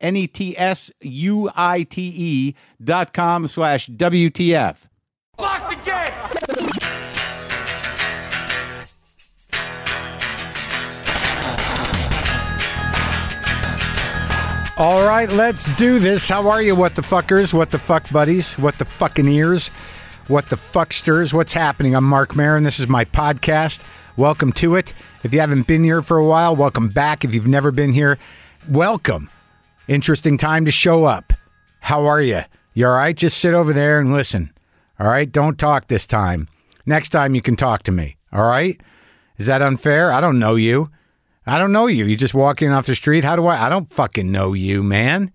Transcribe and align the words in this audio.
N 0.00 0.16
E 0.16 0.26
T 0.26 0.56
S 0.56 0.90
U 1.00 1.50
I 1.54 1.82
T 1.82 2.12
E 2.16 2.54
dot 2.82 3.12
com 3.12 3.46
slash 3.46 3.88
WTF. 3.88 4.76
Lock 5.38 5.70
the 5.70 5.76
gate! 5.84 6.10
All 14.80 15.06
right, 15.06 15.30
let's 15.30 15.64
do 15.76 15.98
this. 15.98 16.26
How 16.26 16.48
are 16.48 16.62
you, 16.62 16.74
what 16.74 16.94
the 16.94 17.02
fuckers? 17.02 17.52
What 17.52 17.70
the 17.70 17.78
fuck 17.78 18.10
buddies? 18.10 18.54
What 18.54 18.78
the 18.78 18.86
fucking 18.86 19.28
ears? 19.28 19.68
What 20.26 20.48
the 20.48 20.56
fucksters? 20.56 21.34
What's 21.34 21.52
happening? 21.52 21.94
I'm 21.94 22.04
Marc 22.04 22.34
Maron. 22.34 22.62
This 22.62 22.80
is 22.80 22.88
my 22.88 23.04
podcast. 23.04 23.82
Welcome 24.16 24.52
to 24.54 24.76
it. 24.76 24.94
If 25.22 25.34
you 25.34 25.40
haven't 25.40 25.66
been 25.66 25.84
here 25.84 26.00
for 26.00 26.16
a 26.16 26.24
while, 26.24 26.56
welcome 26.56 26.88
back. 26.88 27.26
If 27.26 27.34
you've 27.34 27.46
never 27.46 27.70
been 27.70 27.92
here, 27.92 28.16
welcome. 28.70 29.28
Interesting 29.90 30.38
time 30.38 30.66
to 30.66 30.70
show 30.70 31.04
up. 31.04 31.32
How 31.80 32.06
are 32.06 32.20
you? 32.20 32.42
You 32.74 32.86
all 32.86 32.92
right? 32.92 33.16
Just 33.16 33.38
sit 33.38 33.54
over 33.54 33.72
there 33.72 33.98
and 33.98 34.12
listen. 34.12 34.52
All 35.00 35.08
right? 35.08 35.30
Don't 35.30 35.58
talk 35.58 35.88
this 35.88 36.06
time. 36.06 36.46
Next 36.86 37.08
time 37.08 37.34
you 37.34 37.42
can 37.42 37.56
talk 37.56 37.82
to 37.82 37.90
me. 37.90 38.16
All 38.32 38.44
right? 38.44 38.80
Is 39.36 39.46
that 39.46 39.62
unfair? 39.62 40.12
I 40.12 40.20
don't 40.20 40.38
know 40.38 40.54
you. 40.54 40.90
I 41.44 41.58
don't 41.58 41.72
know 41.72 41.88
you. 41.88 42.04
You 42.04 42.14
just 42.14 42.34
walk 42.34 42.62
in 42.62 42.70
off 42.70 42.86
the 42.86 42.94
street. 42.94 43.24
How 43.24 43.34
do 43.34 43.48
I? 43.48 43.66
I 43.66 43.68
don't 43.68 43.92
fucking 43.92 44.30
know 44.30 44.52
you, 44.52 44.84
man. 44.84 45.32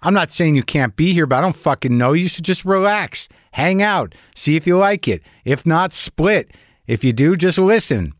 I'm 0.00 0.14
not 0.14 0.30
saying 0.30 0.54
you 0.54 0.62
can't 0.62 0.94
be 0.94 1.12
here, 1.12 1.26
but 1.26 1.38
I 1.38 1.40
don't 1.40 1.56
fucking 1.56 1.98
know 1.98 2.12
you. 2.12 2.28
So 2.28 2.40
just 2.40 2.64
relax, 2.64 3.28
hang 3.50 3.82
out, 3.82 4.14
see 4.36 4.54
if 4.54 4.64
you 4.64 4.78
like 4.78 5.08
it. 5.08 5.22
If 5.44 5.66
not, 5.66 5.92
split. 5.92 6.52
If 6.86 7.02
you 7.02 7.12
do, 7.12 7.34
just 7.34 7.58
listen. 7.58 8.14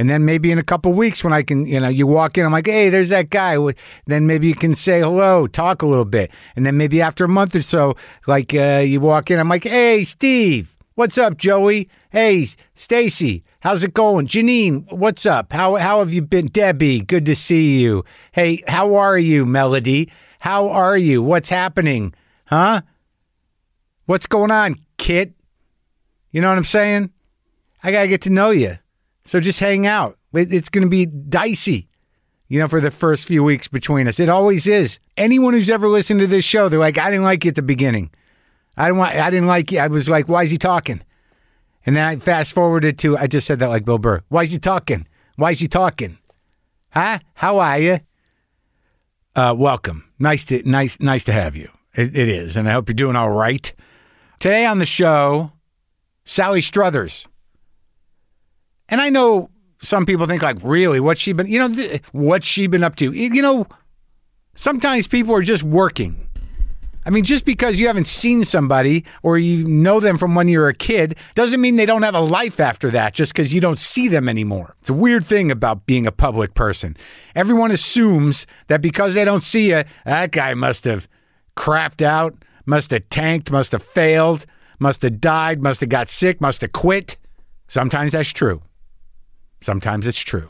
And 0.00 0.08
then 0.08 0.24
maybe 0.24 0.50
in 0.50 0.56
a 0.56 0.62
couple 0.62 0.94
weeks 0.94 1.22
when 1.22 1.34
I 1.34 1.42
can, 1.42 1.66
you 1.66 1.78
know, 1.78 1.88
you 1.88 2.06
walk 2.06 2.38
in, 2.38 2.46
I'm 2.46 2.52
like, 2.52 2.66
hey, 2.66 2.88
there's 2.88 3.10
that 3.10 3.28
guy. 3.28 3.58
Then 4.06 4.26
maybe 4.26 4.48
you 4.48 4.54
can 4.54 4.74
say 4.74 5.00
hello, 5.00 5.46
talk 5.46 5.82
a 5.82 5.86
little 5.86 6.06
bit. 6.06 6.30
And 6.56 6.64
then 6.64 6.78
maybe 6.78 7.02
after 7.02 7.26
a 7.26 7.28
month 7.28 7.54
or 7.54 7.60
so, 7.60 7.96
like 8.26 8.54
uh, 8.54 8.82
you 8.82 8.98
walk 8.98 9.30
in, 9.30 9.38
I'm 9.38 9.50
like, 9.50 9.64
hey, 9.64 10.04
Steve, 10.04 10.74
what's 10.94 11.18
up, 11.18 11.36
Joey? 11.36 11.90
Hey, 12.08 12.48
Stacy, 12.74 13.44
how's 13.60 13.84
it 13.84 13.92
going? 13.92 14.26
Janine, 14.26 14.90
what's 14.90 15.26
up? 15.26 15.52
How 15.52 15.76
how 15.76 15.98
have 15.98 16.14
you 16.14 16.22
been? 16.22 16.46
Debbie, 16.46 17.02
good 17.02 17.26
to 17.26 17.36
see 17.36 17.78
you. 17.78 18.02
Hey, 18.32 18.62
how 18.68 18.94
are 18.94 19.18
you, 19.18 19.44
Melody? 19.44 20.10
How 20.38 20.70
are 20.70 20.96
you? 20.96 21.22
What's 21.22 21.50
happening? 21.50 22.14
Huh? 22.46 22.80
What's 24.06 24.26
going 24.26 24.50
on, 24.50 24.76
Kit? 24.96 25.34
You 26.30 26.40
know 26.40 26.48
what 26.48 26.56
I'm 26.56 26.64
saying? 26.64 27.10
I 27.82 27.92
got 27.92 28.00
to 28.00 28.08
get 28.08 28.22
to 28.22 28.30
know 28.30 28.48
you. 28.48 28.78
So 29.30 29.38
just 29.38 29.60
hang 29.60 29.86
out. 29.86 30.18
It's 30.32 30.68
going 30.68 30.82
to 30.82 30.90
be 30.90 31.06
dicey, 31.06 31.88
you 32.48 32.58
know, 32.58 32.66
for 32.66 32.80
the 32.80 32.90
first 32.90 33.26
few 33.26 33.44
weeks 33.44 33.68
between 33.68 34.08
us. 34.08 34.18
It 34.18 34.28
always 34.28 34.66
is. 34.66 34.98
Anyone 35.16 35.54
who's 35.54 35.70
ever 35.70 35.86
listened 35.86 36.18
to 36.18 36.26
this 36.26 36.44
show, 36.44 36.68
they're 36.68 36.80
like, 36.80 36.98
I 36.98 37.12
didn't 37.12 37.22
like 37.22 37.44
you 37.44 37.50
at 37.50 37.54
the 37.54 37.62
beginning. 37.62 38.10
I 38.76 38.86
didn't 38.86 38.98
want, 38.98 39.14
I 39.14 39.30
didn't 39.30 39.46
like 39.46 39.70
you. 39.70 39.78
I 39.78 39.86
was 39.86 40.08
like, 40.08 40.28
why 40.28 40.42
is 40.42 40.50
he 40.50 40.56
talking? 40.58 41.00
And 41.86 41.94
then 41.94 42.04
I 42.04 42.16
fast 42.16 42.52
forwarded 42.52 42.98
to, 42.98 43.16
I 43.16 43.28
just 43.28 43.46
said 43.46 43.60
that 43.60 43.68
like 43.68 43.84
Bill 43.84 43.98
Burr. 43.98 44.20
Why 44.30 44.42
is 44.42 44.50
he 44.50 44.58
talking? 44.58 45.06
Why 45.36 45.52
is 45.52 45.60
he 45.60 45.68
talking? 45.68 46.18
Huh? 46.90 47.20
How 47.34 47.60
are 47.60 47.78
you? 47.78 48.00
Uh, 49.36 49.54
welcome. 49.56 50.10
Nice 50.18 50.42
to 50.46 50.68
nice 50.68 50.98
nice 50.98 51.22
to 51.22 51.32
have 51.32 51.54
you. 51.54 51.70
It, 51.94 52.16
it 52.16 52.28
is, 52.28 52.56
and 52.56 52.68
I 52.68 52.72
hope 52.72 52.88
you're 52.88 52.94
doing 52.94 53.14
all 53.14 53.30
right. 53.30 53.72
Today 54.40 54.66
on 54.66 54.78
the 54.78 54.86
show, 54.86 55.52
Sally 56.24 56.60
Struthers. 56.60 57.28
And 58.90 59.00
I 59.00 59.08
know 59.08 59.50
some 59.82 60.04
people 60.04 60.26
think 60.26 60.42
like, 60.42 60.58
really, 60.62 61.00
what's 61.00 61.20
she 61.20 61.32
been? 61.32 61.46
You 61.46 61.60
know, 61.60 61.68
th- 61.74 62.02
what's 62.12 62.46
she 62.46 62.66
been 62.66 62.84
up 62.84 62.96
to? 62.96 63.12
You 63.12 63.40
know, 63.40 63.66
sometimes 64.54 65.06
people 65.06 65.34
are 65.34 65.42
just 65.42 65.62
working. 65.62 66.26
I 67.06 67.10
mean, 67.10 67.24
just 67.24 67.46
because 67.46 67.80
you 67.80 67.86
haven't 67.86 68.08
seen 68.08 68.44
somebody 68.44 69.06
or 69.22 69.38
you 69.38 69.66
know 69.66 70.00
them 70.00 70.18
from 70.18 70.34
when 70.34 70.48
you 70.48 70.58
were 70.58 70.68
a 70.68 70.74
kid 70.74 71.16
doesn't 71.34 71.60
mean 71.60 71.76
they 71.76 71.86
don't 71.86 72.02
have 72.02 72.14
a 72.14 72.20
life 72.20 72.60
after 72.60 72.90
that 72.90 73.14
just 73.14 73.32
because 73.32 73.54
you 73.54 73.60
don't 73.60 73.78
see 73.78 74.06
them 74.06 74.28
anymore. 74.28 74.76
It's 74.80 74.90
a 74.90 74.94
weird 74.94 75.24
thing 75.24 75.50
about 75.50 75.86
being 75.86 76.06
a 76.06 76.12
public 76.12 76.52
person. 76.52 76.96
Everyone 77.34 77.70
assumes 77.70 78.46
that 78.68 78.82
because 78.82 79.14
they 79.14 79.24
don't 79.24 79.42
see 79.42 79.70
you, 79.70 79.84
that 80.04 80.30
guy 80.30 80.52
must 80.52 80.84
have 80.84 81.08
crapped 81.56 82.02
out, 82.02 82.44
must 82.66 82.90
have 82.90 83.08
tanked, 83.08 83.50
must 83.50 83.72
have 83.72 83.82
failed, 83.82 84.44
must 84.78 85.00
have 85.00 85.22
died, 85.22 85.62
must 85.62 85.80
have 85.80 85.88
got 85.88 86.10
sick, 86.10 86.38
must 86.40 86.60
have 86.60 86.72
quit. 86.72 87.16
Sometimes 87.66 88.12
that's 88.12 88.30
true. 88.30 88.60
Sometimes 89.60 90.06
it's 90.06 90.20
true. 90.20 90.48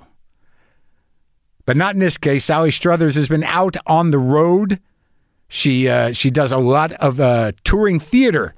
But 1.66 1.76
not 1.76 1.94
in 1.94 2.00
this 2.00 2.19
case. 2.19 2.44
Sally 2.44 2.71
Struthers 2.71 3.15
has 3.15 3.28
been 3.28 3.44
out 3.44 3.76
on 3.87 4.10
the 4.10 4.19
road. 4.19 4.81
She 5.48 5.88
uh, 5.88 6.12
she 6.12 6.31
does 6.31 6.53
a 6.53 6.59
lot 6.59 6.93
of 6.93 7.21
uh, 7.21 7.53
touring 7.65 8.00
theater. 8.00 8.54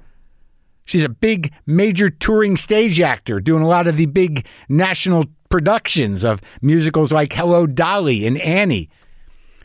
She's 0.85 1.03
a 1.03 1.09
big 1.09 1.53
major 1.65 2.09
touring 2.09 2.57
stage 2.57 2.99
actor, 2.99 3.39
doing 3.39 3.63
a 3.63 3.67
lot 3.67 3.87
of 3.87 3.97
the 3.97 4.05
big 4.05 4.45
national 4.67 5.25
productions 5.49 6.23
of 6.23 6.41
musicals 6.61 7.11
like 7.11 7.33
Hello 7.33 7.65
Dolly 7.65 8.25
and 8.25 8.37
Annie. 8.39 8.89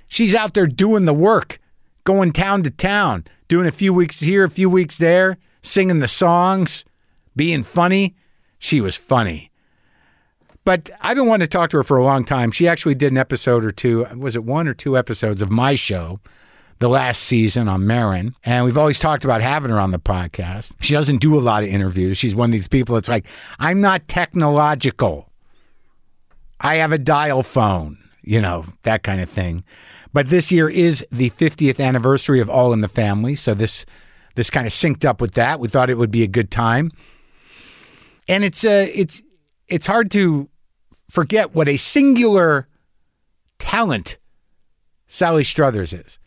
She's 0.07 0.35
out 0.35 0.55
there 0.55 0.67
doing 0.67 1.05
the 1.05 1.15
work, 1.15 1.59
going 2.05 2.33
town 2.33 2.63
to 2.63 2.71
town, 2.71 3.25
doing 3.49 3.67
a 3.67 3.73
few 3.73 3.93
weeks 3.93 4.21
here, 4.21 4.45
a 4.45 4.51
few 4.51 4.71
weeks 4.71 4.97
there, 4.99 5.39
singing 5.63 5.99
the 5.99 6.09
songs, 6.09 6.85
being 7.37 7.63
funny. 7.63 8.15
She 8.59 8.81
was 8.81 8.97
funny. 8.97 9.51
But 10.69 10.91
I've 11.01 11.17
been 11.17 11.27
wanting 11.27 11.47
to 11.47 11.51
talk 11.51 11.71
to 11.71 11.79
her 11.79 11.83
for 11.83 11.97
a 11.97 12.05
long 12.05 12.27
time. 12.27 12.51
She 12.51 12.69
actually 12.69 12.95
did 12.95 13.11
an 13.11 13.17
episode 13.17 13.65
or 13.65 13.73
two, 13.73 14.05
was 14.15 14.37
it 14.37 14.45
one 14.45 14.69
or 14.69 14.75
two 14.75 14.99
episodes 14.99 15.41
of 15.41 15.51
my 15.51 15.75
show 15.75 16.21
the 16.79 16.91
last 16.91 17.23
season 17.23 17.69
on 17.69 17.87
Maron. 17.87 18.35
And 18.45 18.67
we've 18.67 18.77
always 18.77 18.99
talked 18.99 19.25
about 19.25 19.41
having 19.41 19.71
her 19.71 19.81
on 19.81 19.93
the 19.93 19.99
podcast. 19.99 20.73
She 20.83 20.93
doesn't 20.93 21.23
do 21.23 21.39
a 21.39 21.41
lot 21.41 21.63
of 21.63 21.71
interviews. 21.71 22.19
She's 22.19 22.35
one 22.35 22.51
of 22.51 22.53
these 22.53 22.69
people 22.69 22.97
that's 22.97 23.09
like, 23.09 23.25
I'm 23.59 23.81
not 23.81 24.09
technological. 24.09 25.33
I 26.61 26.75
have 26.75 26.93
a 26.93 26.99
dial 26.99 27.43
phone, 27.43 27.97
you 28.21 28.39
know, 28.39 28.67
that 28.83 29.03
kind 29.03 29.23
of 29.23 29.31
thing. 29.31 29.65
But 30.13 30.29
this 30.29 30.53
year 30.53 30.69
is 30.69 31.03
the 31.11 31.31
50th 31.31 31.83
anniversary 31.83 32.41
of 32.41 32.51
All 32.51 32.75
in 32.75 32.83
the 32.83 32.89
Family, 32.89 33.37
so 33.37 33.55
this 33.55 33.87
this 34.35 34.51
kind 34.51 34.67
of 34.67 34.75
synced 34.75 35.07
up 35.07 35.23
with 35.23 35.33
that. 35.33 35.61
We 35.61 35.69
thought 35.69 35.89
it 35.89 35.97
would 35.97 36.11
be 36.11 36.25
a 36.25 36.29
good 36.29 36.51
time. 36.51 36.93
And 38.29 38.45
it's 38.45 38.67
uh 38.67 38.87
it's 38.93 39.23
it's 39.67 39.87
hard 39.87 40.11
to 40.11 40.51
forget 41.11 41.55
what 41.55 41.69
a 41.69 41.77
singular 41.77 42.69
talent 43.59 44.19
Sally 45.07 45.45
Struthers 45.45 45.93
is. 45.93 46.19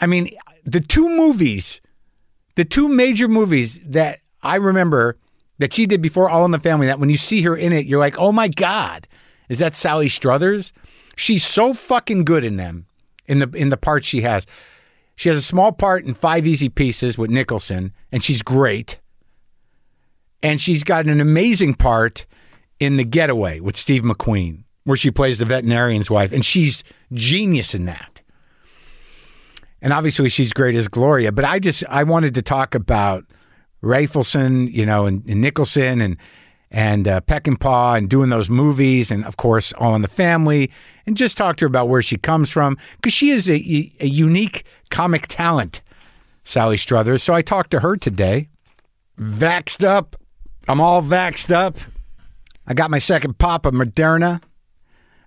I 0.00 0.06
mean, 0.06 0.30
the 0.64 0.80
two 0.80 1.08
movies, 1.08 1.80
the 2.54 2.64
two 2.64 2.88
major 2.88 3.28
movies 3.28 3.80
that 3.80 4.20
I 4.42 4.56
remember 4.56 5.18
that 5.58 5.72
she 5.72 5.86
did 5.86 6.02
before 6.02 6.28
All 6.28 6.44
in 6.44 6.50
the 6.50 6.58
Family, 6.58 6.86
that 6.86 6.98
when 6.98 7.10
you 7.10 7.16
see 7.16 7.42
her 7.42 7.56
in 7.56 7.72
it, 7.72 7.86
you're 7.86 8.00
like, 8.00 8.18
oh 8.18 8.32
my 8.32 8.48
God, 8.48 9.06
is 9.48 9.58
that 9.58 9.76
Sally 9.76 10.08
Struthers? 10.08 10.72
She's 11.16 11.44
so 11.44 11.74
fucking 11.74 12.24
good 12.24 12.44
in 12.44 12.56
them, 12.56 12.86
in 13.26 13.38
the 13.38 13.48
in 13.50 13.68
the 13.68 13.76
parts 13.76 14.06
she 14.06 14.22
has. 14.22 14.46
She 15.14 15.28
has 15.28 15.38
a 15.38 15.42
small 15.42 15.72
part 15.72 16.04
in 16.04 16.14
Five 16.14 16.46
Easy 16.46 16.68
Pieces 16.68 17.18
with 17.18 17.30
Nicholson, 17.30 17.92
and 18.10 18.24
she's 18.24 18.42
great. 18.42 18.98
And 20.42 20.60
she's 20.60 20.82
got 20.82 21.06
an 21.06 21.20
amazing 21.20 21.74
part 21.74 22.26
in 22.82 22.96
The 22.96 23.04
Getaway 23.04 23.60
with 23.60 23.76
Steve 23.76 24.02
McQueen, 24.02 24.64
where 24.84 24.96
she 24.96 25.10
plays 25.10 25.38
the 25.38 25.44
veterinarian's 25.44 26.10
wife, 26.10 26.32
and 26.32 26.44
she's 26.44 26.82
genius 27.12 27.74
in 27.74 27.84
that. 27.86 28.20
And 29.80 29.92
obviously 29.92 30.28
she's 30.28 30.52
great 30.52 30.74
as 30.74 30.88
Gloria, 30.88 31.32
but 31.32 31.44
I 31.44 31.58
just 31.58 31.84
I 31.88 32.04
wanted 32.04 32.34
to 32.34 32.42
talk 32.42 32.74
about 32.74 33.24
Rafelson, 33.82 34.72
you 34.72 34.86
know, 34.86 35.06
and, 35.06 35.26
and 35.28 35.40
Nicholson 35.40 36.00
and 36.00 36.16
and 36.70 37.06
uh, 37.06 37.20
Peckinpah 37.20 37.98
and 37.98 38.08
doing 38.08 38.30
those 38.30 38.48
movies, 38.48 39.10
and 39.10 39.24
of 39.26 39.36
course, 39.36 39.74
All 39.74 39.94
in 39.94 40.00
the 40.00 40.08
Family, 40.08 40.70
and 41.04 41.16
just 41.16 41.36
talk 41.36 41.56
to 41.56 41.64
her 41.64 41.66
about 41.66 41.88
where 41.88 42.00
she 42.00 42.16
comes 42.16 42.50
from 42.50 42.78
because 42.96 43.12
she 43.12 43.28
is 43.28 43.48
a, 43.50 43.54
a 44.00 44.06
unique 44.06 44.64
comic 44.90 45.26
talent, 45.28 45.82
Sally 46.44 46.78
Struthers. 46.78 47.22
So 47.22 47.34
I 47.34 47.42
talked 47.42 47.70
to 47.72 47.80
her 47.80 47.96
today. 47.96 48.48
Vaxed 49.20 49.84
up. 49.84 50.16
I'm 50.66 50.80
all 50.80 51.02
vaxed 51.02 51.50
up. 51.50 51.76
I 52.66 52.74
got 52.74 52.90
my 52.90 52.98
second 52.98 53.38
pop 53.38 53.66
of 53.66 53.74
Moderna. 53.74 54.40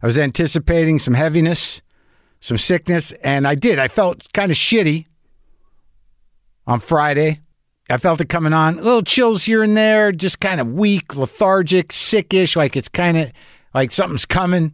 I 0.02 0.06
was 0.06 0.18
anticipating 0.18 1.00
some 1.00 1.14
heaviness, 1.14 1.82
some 2.40 2.58
sickness, 2.58 3.12
and 3.24 3.48
I 3.48 3.56
did. 3.56 3.80
I 3.80 3.88
felt 3.88 4.32
kind 4.34 4.52
of 4.52 4.58
shitty 4.58 5.06
on 6.68 6.80
Friday. 6.80 7.42
I 7.90 7.98
felt 7.98 8.22
it 8.22 8.30
coming 8.30 8.54
on. 8.54 8.78
Little 8.78 9.04
chills 9.04 9.44
here 9.44 9.62
and 9.62 9.78
there, 9.78 10.12
just 10.12 10.40
kind 10.40 10.60
of 10.60 10.72
weak, 10.74 11.16
lethargic, 11.16 11.90
sickish, 11.90 12.56
like 12.56 12.76
it's 12.76 12.90
kind 12.90 13.18
of 13.18 13.32
like 13.74 13.92
something's 13.92 14.26
coming, 14.26 14.74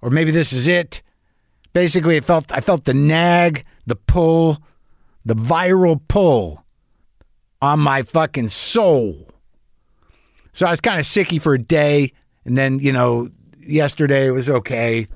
or 0.00 0.10
maybe 0.10 0.30
this 0.30 0.52
is 0.52 0.66
it. 0.66 1.02
Basically, 1.72 2.16
I 2.16 2.20
felt 2.20 2.52
I 2.52 2.60
felt 2.60 2.84
the 2.84 2.94
nag, 2.94 3.64
the 3.86 3.96
pull, 3.96 4.58
the 5.24 5.34
viral 5.34 6.00
pull 6.06 6.64
on 7.60 7.80
my 7.80 8.02
fucking 8.02 8.50
soul. 8.50 9.33
So 10.54 10.66
I 10.66 10.70
was 10.70 10.80
kind 10.80 10.98
of 10.98 11.04
sicky 11.04 11.42
for 11.42 11.52
a 11.52 11.58
day, 11.58 12.12
and 12.46 12.56
then 12.56 12.78
you 12.78 12.92
know, 12.92 13.28
yesterday 13.58 14.26
it 14.26 14.30
was 14.30 14.48
okay. 14.48 15.08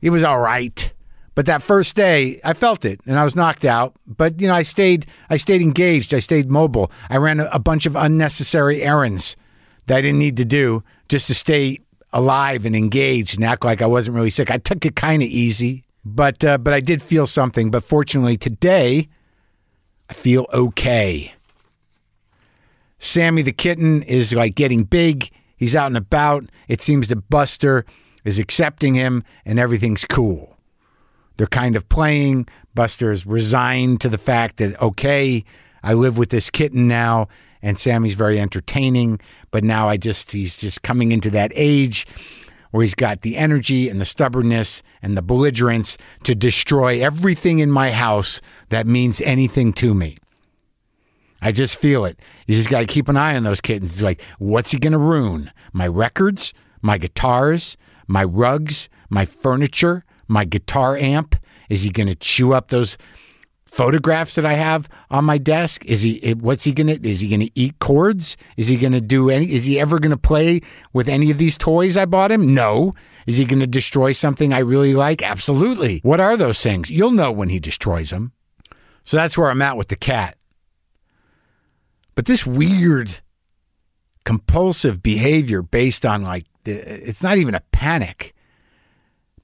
It 0.00 0.10
was 0.10 0.22
all 0.22 0.38
right. 0.38 0.92
But 1.34 1.46
that 1.46 1.62
first 1.62 1.94
day, 1.94 2.40
I 2.44 2.52
felt 2.52 2.84
it 2.84 3.00
and 3.06 3.16
I 3.16 3.22
was 3.22 3.36
knocked 3.36 3.64
out. 3.64 3.94
But 4.06 4.40
you 4.40 4.48
know, 4.48 4.54
I 4.54 4.62
stayed 4.64 5.06
I 5.30 5.36
stayed 5.36 5.62
engaged, 5.62 6.12
I 6.12 6.18
stayed 6.18 6.50
mobile. 6.50 6.90
I 7.10 7.18
ran 7.18 7.38
a, 7.38 7.48
a 7.52 7.58
bunch 7.60 7.86
of 7.86 7.94
unnecessary 7.94 8.82
errands 8.82 9.36
that 9.86 9.98
I 9.98 10.00
didn't 10.00 10.18
need 10.18 10.36
to 10.38 10.44
do 10.44 10.82
just 11.08 11.26
to 11.28 11.34
stay 11.34 11.78
alive 12.12 12.64
and 12.64 12.74
engaged 12.74 13.36
and 13.36 13.44
act 13.44 13.64
like 13.64 13.82
I 13.82 13.86
wasn't 13.86 14.16
really 14.16 14.30
sick. 14.30 14.50
I 14.50 14.58
took 14.58 14.84
it 14.84 14.96
kind 14.96 15.22
of 15.22 15.28
easy, 15.28 15.84
but 16.04 16.44
uh, 16.44 16.58
but 16.58 16.74
I 16.74 16.80
did 16.80 17.02
feel 17.02 17.26
something. 17.26 17.70
But 17.70 17.84
fortunately, 17.84 18.36
today 18.36 19.08
I 20.10 20.14
feel 20.14 20.46
okay. 20.52 21.34
Sammy 22.98 23.42
the 23.42 23.52
kitten 23.52 24.02
is 24.02 24.34
like 24.34 24.54
getting 24.54 24.84
big. 24.84 25.30
He's 25.56 25.74
out 25.74 25.86
and 25.88 25.96
about. 25.96 26.44
It 26.68 26.80
seems 26.80 27.08
that 27.08 27.28
Buster 27.28 27.84
is 28.24 28.38
accepting 28.38 28.94
him 28.94 29.24
and 29.44 29.58
everything's 29.58 30.04
cool. 30.04 30.56
They're 31.36 31.46
kind 31.46 31.76
of 31.76 31.88
playing. 31.88 32.48
Buster's 32.74 33.24
resigned 33.26 34.00
to 34.00 34.08
the 34.08 34.18
fact 34.18 34.58
that, 34.58 34.80
okay, 34.82 35.44
I 35.82 35.94
live 35.94 36.18
with 36.18 36.30
this 36.30 36.50
kitten 36.50 36.88
now, 36.88 37.28
and 37.62 37.78
Sammy's 37.78 38.14
very 38.14 38.38
entertaining, 38.38 39.20
but 39.50 39.64
now 39.64 39.88
I 39.88 39.96
just, 39.96 40.32
he's 40.32 40.58
just 40.58 40.82
coming 40.82 41.12
into 41.12 41.30
that 41.30 41.52
age 41.54 42.06
where 42.70 42.82
he's 42.82 42.94
got 42.94 43.22
the 43.22 43.36
energy 43.36 43.88
and 43.88 44.00
the 44.00 44.04
stubbornness 44.04 44.82
and 45.00 45.16
the 45.16 45.22
belligerence 45.22 45.96
to 46.24 46.34
destroy 46.34 47.02
everything 47.02 47.60
in 47.60 47.70
my 47.70 47.92
house 47.92 48.40
that 48.68 48.86
means 48.86 49.20
anything 49.22 49.72
to 49.74 49.94
me. 49.94 50.18
I 51.40 51.52
just 51.52 51.76
feel 51.76 52.04
it. 52.04 52.18
You 52.46 52.54
just 52.54 52.70
got 52.70 52.80
to 52.80 52.86
keep 52.86 53.08
an 53.08 53.16
eye 53.16 53.36
on 53.36 53.44
those 53.44 53.60
kittens. 53.60 53.92
It's 53.92 54.02
like, 54.02 54.20
what's 54.38 54.70
he 54.70 54.78
going 54.78 54.92
to 54.92 54.98
ruin? 54.98 55.50
My 55.72 55.86
records, 55.86 56.52
my 56.82 56.98
guitars, 56.98 57.76
my 58.06 58.24
rugs, 58.24 58.88
my 59.10 59.24
furniture, 59.24 60.04
my 60.26 60.44
guitar 60.44 60.96
amp? 60.96 61.36
Is 61.68 61.82
he 61.82 61.90
going 61.90 62.08
to 62.08 62.14
chew 62.14 62.54
up 62.54 62.68
those 62.68 62.96
photographs 63.66 64.34
that 64.34 64.46
I 64.46 64.54
have 64.54 64.88
on 65.10 65.24
my 65.24 65.38
desk? 65.38 65.84
Is 65.84 66.00
he 66.00 66.22
eh, 66.24 66.34
what's 66.34 66.64
he 66.64 66.72
going 66.72 66.86
to 66.86 67.08
is 67.08 67.20
he 67.20 67.28
going 67.28 67.40
to 67.40 67.50
eat 67.54 67.78
cords? 67.78 68.36
Is 68.56 68.66
he 68.66 68.76
going 68.76 68.92
to 68.92 69.00
do 69.00 69.30
any 69.30 69.52
is 69.52 69.66
he 69.66 69.78
ever 69.78 69.98
going 69.98 70.10
to 70.10 70.16
play 70.16 70.62
with 70.92 71.08
any 71.08 71.30
of 71.30 71.38
these 71.38 71.58
toys 71.58 71.96
I 71.96 72.06
bought 72.06 72.32
him? 72.32 72.54
No. 72.54 72.94
Is 73.26 73.36
he 73.36 73.44
going 73.44 73.60
to 73.60 73.66
destroy 73.66 74.12
something 74.12 74.54
I 74.54 74.60
really 74.60 74.94
like? 74.94 75.22
Absolutely. 75.22 76.00
What 76.02 76.20
are 76.20 76.36
those 76.36 76.62
things? 76.62 76.90
You'll 76.90 77.10
know 77.10 77.30
when 77.30 77.50
he 77.50 77.60
destroys 77.60 78.08
them. 78.10 78.32
So 79.04 79.16
that's 79.18 79.36
where 79.36 79.50
I'm 79.50 79.62
at 79.62 79.76
with 79.76 79.88
the 79.88 79.96
cat. 79.96 80.37
But 82.18 82.26
this 82.26 82.44
weird 82.44 83.20
compulsive 84.24 85.04
behavior 85.04 85.62
based 85.62 86.04
on 86.04 86.24
like 86.24 86.46
it's 86.64 87.22
not 87.22 87.38
even 87.38 87.54
a 87.54 87.62
panic 87.70 88.34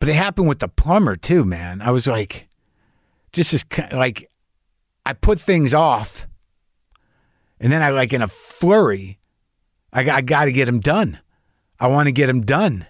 but 0.01 0.09
it 0.09 0.17
happened 0.17 0.49
with 0.49 0.59
the 0.59 0.67
plumber 0.67 1.15
too, 1.15 1.45
man. 1.45 1.81
I 1.81 1.93
was 1.93 2.09
like, 2.09 2.49
just 3.33 3.55
as 3.55 3.65
like, 3.93 4.29
I 5.07 5.13
put 5.13 5.41
things 5.41 5.73
off, 5.73 6.27
and 7.61 7.73
then 7.73 7.81
I 7.81 7.91
like 7.91 8.13
in 8.13 8.23
a 8.23 8.27
flurry, 8.29 9.21
I, 9.93 10.11
I 10.11 10.21
got 10.21 10.47
to 10.47 10.53
get 10.53 10.65
them 10.67 10.81
done. 10.81 11.21
I 11.79 11.87
want 11.87 12.09
to 12.09 12.13
get 12.13 12.27
them 12.27 12.43
done, 12.43 12.89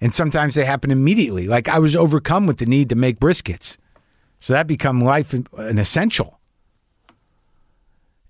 and 0.00 0.14
sometimes 0.14 0.54
they 0.54 0.64
happen 0.64 0.90
immediately. 0.90 1.46
Like 1.46 1.68
I 1.68 1.80
was 1.80 1.94
overcome 1.94 2.46
with 2.46 2.56
the 2.56 2.66
need 2.66 2.88
to 2.88 2.96
make 2.96 3.20
briskets, 3.20 3.76
so 4.40 4.54
that 4.54 4.66
become 4.66 5.04
life 5.04 5.34
an 5.34 5.78
essential. 5.78 6.40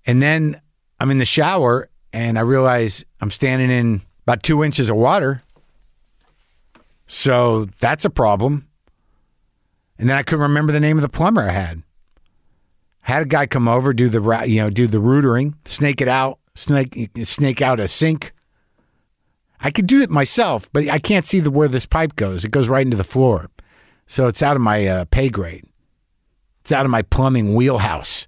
And 0.07 0.21
then 0.21 0.59
I'm 0.99 1.11
in 1.11 1.19
the 1.19 1.25
shower, 1.25 1.89
and 2.11 2.39
I 2.39 2.41
realize 2.41 3.05
I'm 3.21 3.29
standing 3.29 3.69
in 3.69 4.01
about 4.23 4.41
two 4.41 4.63
inches 4.63 4.89
of 4.89 4.95
water 4.95 5.43
so 7.07 7.69
that's 7.79 8.05
a 8.05 8.09
problem. 8.09 8.67
And 9.97 10.07
then 10.07 10.17
I 10.17 10.23
couldn't 10.23 10.43
remember 10.43 10.73
the 10.73 10.79
name 10.79 10.97
of 10.97 11.01
the 11.01 11.09
plumber 11.09 11.41
I 11.41 11.51
had. 11.51 11.81
Had 13.01 13.23
a 13.23 13.25
guy 13.25 13.47
come 13.47 13.69
over, 13.69 13.93
do 13.93 14.09
the 14.09 14.45
you 14.45 14.61
know 14.61 14.69
do 14.69 14.85
the 14.85 14.97
rootering, 14.97 15.55
snake 15.65 16.01
it 16.01 16.09
out, 16.09 16.39
snake 16.55 17.09
snake 17.23 17.61
out 17.61 17.79
a 17.79 17.87
sink. 17.87 18.33
I 19.61 19.71
could 19.71 19.87
do 19.87 20.01
it 20.01 20.09
myself, 20.09 20.69
but 20.71 20.87
I 20.89 20.99
can't 20.99 21.25
see 21.25 21.39
the 21.39 21.49
where 21.49 21.69
this 21.69 21.85
pipe 21.85 22.15
goes. 22.17 22.43
It 22.43 22.51
goes 22.51 22.67
right 22.67 22.85
into 22.85 22.97
the 22.97 23.05
floor, 23.05 23.49
so 24.05 24.27
it's 24.27 24.43
out 24.43 24.57
of 24.57 24.61
my 24.61 24.85
uh, 24.85 25.05
pay 25.05 25.29
grade. 25.29 25.65
It's 26.61 26.73
out 26.73 26.85
of 26.85 26.91
my 26.91 27.01
plumbing 27.01 27.55
wheelhouse. 27.55 28.27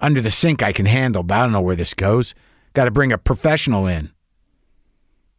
Under 0.00 0.20
the 0.20 0.30
sink, 0.30 0.62
I 0.62 0.72
can 0.72 0.86
handle, 0.86 1.22
but 1.22 1.34
I 1.34 1.42
don't 1.42 1.52
know 1.52 1.60
where 1.60 1.76
this 1.76 1.94
goes. 1.94 2.34
Got 2.74 2.84
to 2.84 2.90
bring 2.90 3.12
a 3.12 3.18
professional 3.18 3.86
in 3.86 4.10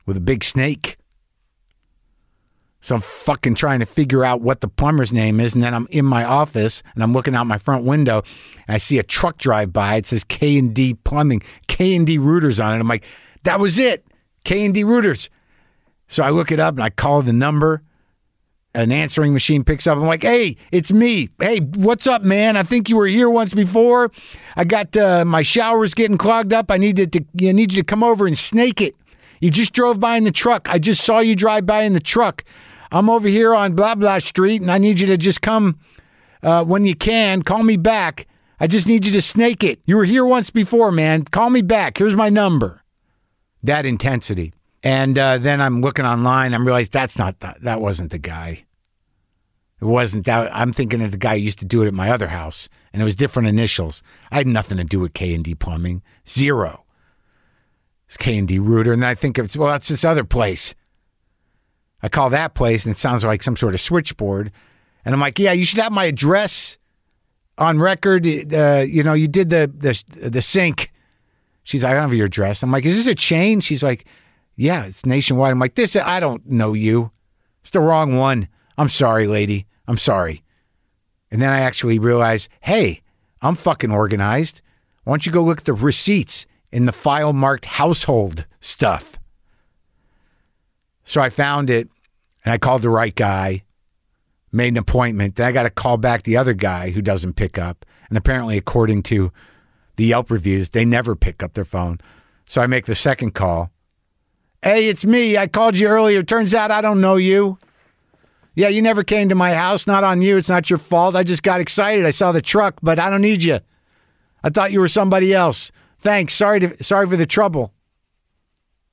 with 0.06 0.18
a 0.18 0.22
big 0.22 0.44
snake. 0.44 0.98
So 2.82 2.96
I'm 2.96 3.02
fucking 3.02 3.56
trying 3.56 3.80
to 3.80 3.86
figure 3.86 4.24
out 4.24 4.42
what 4.42 4.62
the 4.62 4.68
plumber's 4.68 5.12
name 5.12 5.40
is. 5.40 5.54
And 5.54 5.62
then 5.62 5.74
I'm 5.74 5.88
in 5.92 6.06
my 6.06 6.24
office 6.24 6.82
and 6.94 7.04
I'm 7.04 7.12
looking 7.12 7.36
out 7.36 7.46
my 7.46 7.58
front 7.58 7.84
window 7.84 8.24
and 8.68 8.76
I 8.76 8.78
see 8.78 8.98
a 8.98 9.04
truck 9.04 9.38
drive 9.38 9.74
by. 9.74 9.96
It 9.96 10.08
says 10.08 10.24
K 10.24 10.58
and 10.58 10.74
D 10.74 10.94
Plumbing, 10.94 11.44
K 11.68 11.96
and 11.96 12.08
D 12.08 12.18
Rooters 12.18 12.60
on 12.60 12.74
it. 12.74 12.80
I'm 12.80 12.88
like, 12.88 13.04
that 13.44 13.60
was 13.60 13.78
it. 13.78 14.06
K 14.44 14.64
and 14.64 14.74
D 14.74 14.84
Rooters. 14.84 15.30
So 16.08 16.24
I 16.24 16.30
look 16.30 16.52
it 16.52 16.60
up 16.60 16.76
and 16.76 16.84
I 16.84 16.90
call 16.90 17.22
the 17.22 17.34
number. 17.34 17.82
An 18.78 18.92
answering 18.92 19.34
machine 19.34 19.64
picks 19.64 19.88
up. 19.88 19.98
I'm 19.98 20.06
like, 20.06 20.22
hey, 20.22 20.56
it's 20.72 20.94
me. 20.94 21.30
Hey, 21.40 21.62
what's 21.62 22.06
up, 22.06 22.22
man? 22.22 22.56
I 22.56 22.62
think 22.62 22.90
you 22.90 22.96
were 22.96 23.08
here 23.08 23.28
once 23.28 23.56
before. 23.56 24.12
I 24.56 24.66
got 24.66 24.96
uh, 24.96 25.26
my 25.26 25.42
showers 25.42 25.96
getting 25.96 26.16
clogged 26.16 26.54
up. 26.54 26.70
I 26.70 26.78
needed 26.78 27.12
to, 27.14 27.26
I 27.50 27.54
need 27.54 27.72
you 27.74 27.82
to 27.82 27.84
come 27.84 28.04
over 28.04 28.28
and 28.28 28.38
snake 28.38 28.80
it. 28.80 28.94
You 29.42 29.50
just 29.50 29.74
drove 29.74 30.00
by 30.00 30.16
in 30.16 30.26
the 30.26 30.32
truck. 30.32 30.70
I 30.70 30.78
just 30.78 31.04
saw 31.04 31.18
you 31.18 31.36
drive 31.36 31.66
by 31.66 31.82
in 31.82 31.94
the 31.94 32.00
truck. 32.00 32.44
I'm 32.92 33.10
over 33.10 33.28
here 33.28 33.56
on 33.56 33.74
blah 33.74 33.96
blah 33.96 34.20
street, 34.20 34.62
and 34.62 34.70
I 34.70 34.78
need 34.78 35.00
you 35.00 35.08
to 35.08 35.18
just 35.18 35.42
come 35.42 35.80
uh, 36.44 36.64
when 36.64 36.86
you 36.86 36.96
can. 36.96 37.42
Call 37.42 37.64
me 37.64 37.78
back. 37.78 38.28
I 38.60 38.68
just 38.68 38.86
need 38.86 39.08
you 39.08 39.12
to 39.14 39.24
snake 39.24 39.64
it. 39.64 39.80
You 39.86 39.98
were 39.98 40.06
here 40.06 40.24
once 40.24 40.52
before, 40.52 40.92
man. 40.92 41.24
Call 41.24 41.50
me 41.50 41.64
back. 41.64 41.98
Here's 41.98 42.16
my 42.16 42.30
number. 42.30 42.84
That 43.64 43.88
intensity. 43.88 44.54
And 44.84 45.18
uh, 45.18 45.40
then 45.40 45.62
I'm 45.62 45.82
looking 45.82 46.06
online. 46.06 46.54
I'm 46.54 46.64
realized 46.64 46.94
that's 46.94 47.18
not 47.18 47.40
the, 47.40 47.56
that 47.62 47.82
wasn't 47.82 48.12
the 48.12 48.20
guy. 48.20 48.66
It 49.80 49.86
wasn't 49.86 50.26
that. 50.26 50.56
I'm 50.56 50.74
thinking 50.74 51.02
of 51.02 51.12
the 51.12 51.18
guy 51.18 51.38
who 51.38 51.44
used 51.44 51.60
to 51.60 51.66
do 51.66 51.84
it 51.84 51.88
at 51.88 51.94
my 51.94 52.10
other 52.10 52.28
house, 52.28 52.68
and 52.94 53.02
it 53.02 53.06
was 53.06 53.16
different 53.16 53.48
initials. 53.48 54.02
I 54.32 54.38
had 54.38 54.48
nothing 54.48 54.78
to 54.78 54.84
do 54.84 55.00
with 55.00 55.14
K 55.14 55.34
and 55.34 55.44
D 55.44 55.54
Plumbing. 55.54 56.02
Zero. 56.28 56.84
It's 58.08 58.18
K 58.18 58.38
and 58.38 58.48
D 58.48 58.58
Rooter, 58.58 58.94
and 58.94 59.06
I 59.06 59.14
think 59.14 59.38
it's 59.38 59.56
well, 59.56 59.70
that's 59.70 59.90
this 59.90 60.06
other 60.06 60.24
place. 60.24 60.74
I 62.02 62.10
call 62.10 62.30
that 62.30 62.54
place 62.54 62.86
and 62.86 62.94
it 62.94 63.00
sounds 63.00 63.24
like 63.24 63.42
some 63.42 63.58
sort 63.58 63.74
of 63.74 63.82
switchboard. 63.82 64.52
And 65.04 65.14
I'm 65.14 65.22
like, 65.22 65.40
yeah, 65.40 65.52
you 65.52 65.66
should 65.66 65.80
have 65.80 65.92
my 65.92 66.06
address 66.06 66.78
on 67.58 67.80
record. 67.80 68.26
Uh, 68.54 68.86
you 68.88 69.04
know, 69.04 69.14
you 69.14 69.28
did 69.28 69.50
the, 69.50 69.72
the 69.76 70.30
the 70.30 70.42
sink. 70.42 70.92
She's 71.64 71.84
like, 71.84 71.92
I 71.92 71.94
don't 71.96 72.04
have 72.04 72.14
your 72.14 72.28
address. 72.28 72.64
I'm 72.64 72.72
like, 72.72 72.86
is 72.86 72.96
this 72.96 73.08
a 73.08 73.16
chain? 73.16 73.60
She's 73.62 73.84
like, 73.84 74.06
yeah, 74.56 74.86
it's 74.86 75.06
nationwide. 75.06 75.52
I'm 75.52 75.60
like, 75.60 75.76
this, 75.76 75.96
I 75.96 76.20
don't 76.20 76.46
know 76.50 76.74
you. 76.74 77.12
It's 77.62 77.72
the 77.72 77.80
wrong 77.80 78.16
one. 78.16 78.48
I'm 78.78 78.90
sorry, 78.90 79.28
lady. 79.28 79.66
I'm 79.88 79.98
sorry. 79.98 80.44
And 81.32 81.42
then 81.42 81.50
I 81.50 81.60
actually 81.60 82.00
realized, 82.00 82.50
hey, 82.62 83.02
I'm 83.42 83.56
fucking 83.56 83.92
organized. 83.92 84.62
Why 85.04 85.14
don't 85.14 85.26
you 85.26 85.32
go 85.32 85.44
look 85.44 85.60
at 85.60 85.66
the 85.66 85.74
receipts 85.74 86.46
in 86.72 86.86
the 86.86 86.92
file 86.92 87.34
marked 87.34 87.66
household 87.66 88.46
stuff? 88.60 89.20
So 91.04 91.22
I 91.22 91.30
found 91.30 91.70
it 91.70 91.90
and 92.44 92.54
I 92.54 92.58
called 92.58 92.82
the 92.82 92.90
right 92.90 93.16
guy, 93.16 93.64
made 94.52 94.70
an 94.70 94.78
appointment. 94.78 95.36
Then 95.36 95.48
I 95.48 95.52
got 95.52 95.64
to 95.64 95.70
call 95.70 95.98
back 95.98 96.24
the 96.24 96.38
other 96.38 96.54
guy 96.54 96.92
who 96.92 97.02
doesn't 97.02 97.34
pick 97.34 97.58
up. 97.58 97.86
And 98.10 98.18
apparently, 98.18 98.58
according 98.58 99.04
to 99.04 99.32
the 99.96 100.06
Yelp 100.06 100.30
reviews, 100.32 100.70
they 100.70 100.86
never 100.86 101.16
pick 101.16 101.42
up 101.42 101.54
their 101.54 101.66
phone. 101.66 102.00
So 102.46 102.62
I 102.62 102.68
make 102.68 102.86
the 102.86 102.96
second 102.96 103.32
call. 103.32 103.72
Hey, 104.62 104.88
it's 104.88 105.06
me. 105.06 105.38
I 105.38 105.48
called 105.48 105.78
you 105.78 105.88
earlier. 105.88 106.24
Turns 106.24 106.54
out 106.54 106.72
I 106.72 106.82
don't 106.82 107.02
know 107.02 107.16
you. 107.16 107.58
Yeah, 108.58 108.70
you 108.70 108.82
never 108.82 109.04
came 109.04 109.30
to 109.30 109.36
my 109.36 109.54
house. 109.54 109.86
Not 109.86 110.04
on 110.04 110.24
you. 110.24 110.36
It's 110.36 110.50
not 110.50 110.68
your 110.68 110.80
fault. 110.80 111.16
I 111.16 111.22
just 111.22 111.44
got 111.44 111.62
excited. 111.62 112.08
I 112.08 112.12
saw 112.12 112.32
the 112.32 112.42
truck, 112.42 112.80
but 112.82 112.98
I 112.98 113.12
don't 113.12 113.22
need 113.22 113.44
you. 113.44 113.60
I 114.44 114.50
thought 114.50 114.72
you 114.72 114.80
were 114.80 114.88
somebody 114.88 115.32
else. 115.32 115.72
Thanks. 116.00 116.34
Sorry 116.34 116.62
to, 116.62 116.84
sorry 116.84 117.06
for 117.06 117.16
the 117.16 117.28
trouble. 117.28 117.72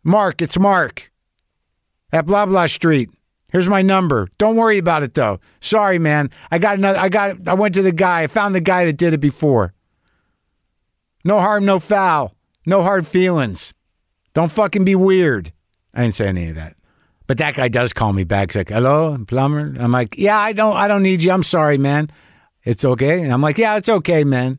Mark, 0.03 0.43
it's 0.43 0.59
Mark. 0.59 1.11
At 2.13 2.27
blah 2.27 2.45
blah 2.45 2.67
street. 2.67 3.09
Here's 3.49 3.67
my 3.67 3.81
number. 3.81 4.29
Don't 4.37 4.57
worry 4.57 4.77
about 4.77 5.03
it 5.03 5.15
though. 5.15 5.41
Sorry, 5.61 5.99
man. 5.99 6.31
I 6.51 6.59
got 6.59 6.77
another 6.77 6.99
I 6.99 7.09
got 7.09 7.49
I 7.49 7.55
went 7.55 7.75
to 7.77 7.83
the 7.83 7.91
guy. 7.91 8.25
I 8.25 8.27
found 8.27 8.55
the 8.55 8.61
guy 8.61 8.85
that 8.85 8.99
did 8.99 9.15
it 9.15 9.19
before. 9.19 9.73
No 11.25 11.41
harm, 11.41 11.65
no 11.65 11.79
foul. 11.79 12.35
No 12.67 12.83
hard 12.83 13.07
feelings. 13.07 13.73
Don't 14.35 14.53
fucking 14.53 14.85
be 14.85 14.95
weird. 14.95 15.55
I 15.95 16.03
didn't 16.03 16.17
say 16.17 16.29
any 16.29 16.51
of 16.51 16.57
that. 16.57 16.77
But 17.27 17.39
that 17.39 17.55
guy 17.55 17.69
does 17.69 17.93
call 17.93 18.13
me 18.13 18.25
back. 18.25 18.51
He's 18.51 18.57
like, 18.57 18.69
"Hello, 18.69 19.17
plumber." 19.27 19.75
I'm 19.79 19.93
like, 19.93 20.17
"Yeah, 20.19 20.39
I 20.39 20.53
don't, 20.53 20.77
I 20.77 20.89
don't 20.89 21.03
need 21.03 21.23
you. 21.23 21.33
I'm 21.33 21.43
sorry, 21.43 21.79
man. 21.79 22.11
It's 22.65 22.85
okay." 22.85 23.23
And 23.23 23.33
I'm 23.33 23.41
like, 23.41 23.59
"Yeah, 23.59 23.77
it's 23.77 23.89
okay, 23.89 24.25
man. 24.25 24.59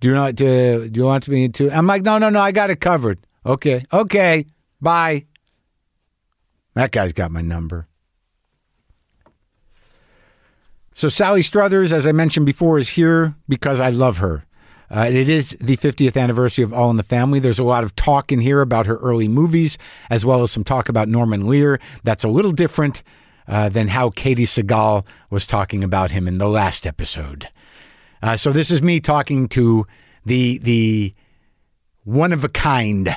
Do 0.00 0.08
you 0.08 0.14
not 0.14 0.36
to? 0.36 0.88
Do 0.88 1.00
you 1.00 1.06
want 1.06 1.26
me 1.28 1.48
to?" 1.48 1.70
I'm 1.70 1.86
like, 1.86 2.02
"No, 2.02 2.18
no, 2.18 2.28
no. 2.28 2.40
I 2.40 2.52
got 2.52 2.70
it 2.70 2.80
covered." 2.80 3.18
Okay, 3.46 3.84
okay. 3.92 4.46
Bye. 4.80 5.26
That 6.74 6.92
guy's 6.92 7.12
got 7.12 7.30
my 7.30 7.40
number. 7.42 7.88
So 10.94 11.08
Sally 11.08 11.42
Struthers, 11.42 11.92
as 11.92 12.06
I 12.06 12.12
mentioned 12.12 12.44
before, 12.44 12.76
is 12.78 12.90
here 12.90 13.34
because 13.48 13.80
I 13.80 13.90
love 13.90 14.18
her. 14.18 14.44
Uh, 14.90 15.08
it 15.10 15.28
is 15.28 15.50
the 15.60 15.76
50th 15.76 16.20
anniversary 16.20 16.64
of 16.64 16.72
All 16.72 16.90
in 16.90 16.96
the 16.96 17.02
Family. 17.02 17.40
There's 17.40 17.58
a 17.58 17.64
lot 17.64 17.84
of 17.84 17.94
talk 17.94 18.32
in 18.32 18.40
here 18.40 18.60
about 18.60 18.86
her 18.86 18.96
early 18.96 19.28
movies, 19.28 19.76
as 20.08 20.24
well 20.24 20.42
as 20.42 20.50
some 20.50 20.64
talk 20.64 20.88
about 20.88 21.08
Norman 21.08 21.46
Lear. 21.46 21.78
That's 22.04 22.24
a 22.24 22.28
little 22.28 22.52
different 22.52 23.02
uh, 23.46 23.68
than 23.68 23.88
how 23.88 24.10
Katey 24.10 24.46
Sagal 24.46 25.04
was 25.30 25.46
talking 25.46 25.84
about 25.84 26.10
him 26.10 26.26
in 26.26 26.38
the 26.38 26.48
last 26.48 26.86
episode. 26.86 27.48
Uh, 28.22 28.36
so 28.36 28.50
this 28.50 28.70
is 28.70 28.82
me 28.82 29.00
talking 29.00 29.48
to 29.48 29.86
the 30.24 30.58
the 30.58 31.14
one 32.04 32.32
of 32.32 32.44
a 32.44 32.48
kind 32.48 33.16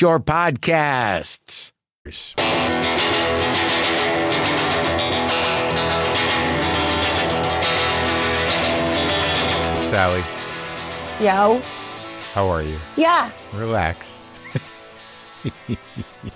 your 0.00 0.18
podcasts. 0.18 1.72
Sally, 9.90 10.22
Yo. 11.20 11.60
how 12.32 12.48
are 12.48 12.62
you? 12.62 12.78
Yeah, 12.96 13.30
Relax. 13.52 14.10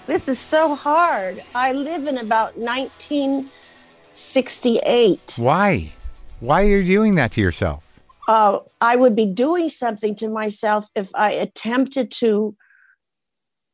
this 0.06 0.28
is 0.28 0.38
so 0.38 0.74
hard. 0.74 1.42
I 1.54 1.72
live 1.72 2.06
in 2.06 2.18
about 2.18 2.58
1968. 2.58 5.36
Why? 5.38 5.90
Why 6.40 6.64
are 6.64 6.66
you 6.66 6.84
doing 6.84 7.14
that 7.14 7.32
to 7.32 7.40
yourself? 7.40 7.82
Uh, 8.28 8.58
I 8.80 8.96
would 8.96 9.14
be 9.14 9.26
doing 9.26 9.68
something 9.68 10.16
to 10.16 10.28
myself 10.28 10.88
if 10.94 11.10
I 11.14 11.32
attempted 11.32 12.10
to 12.12 12.56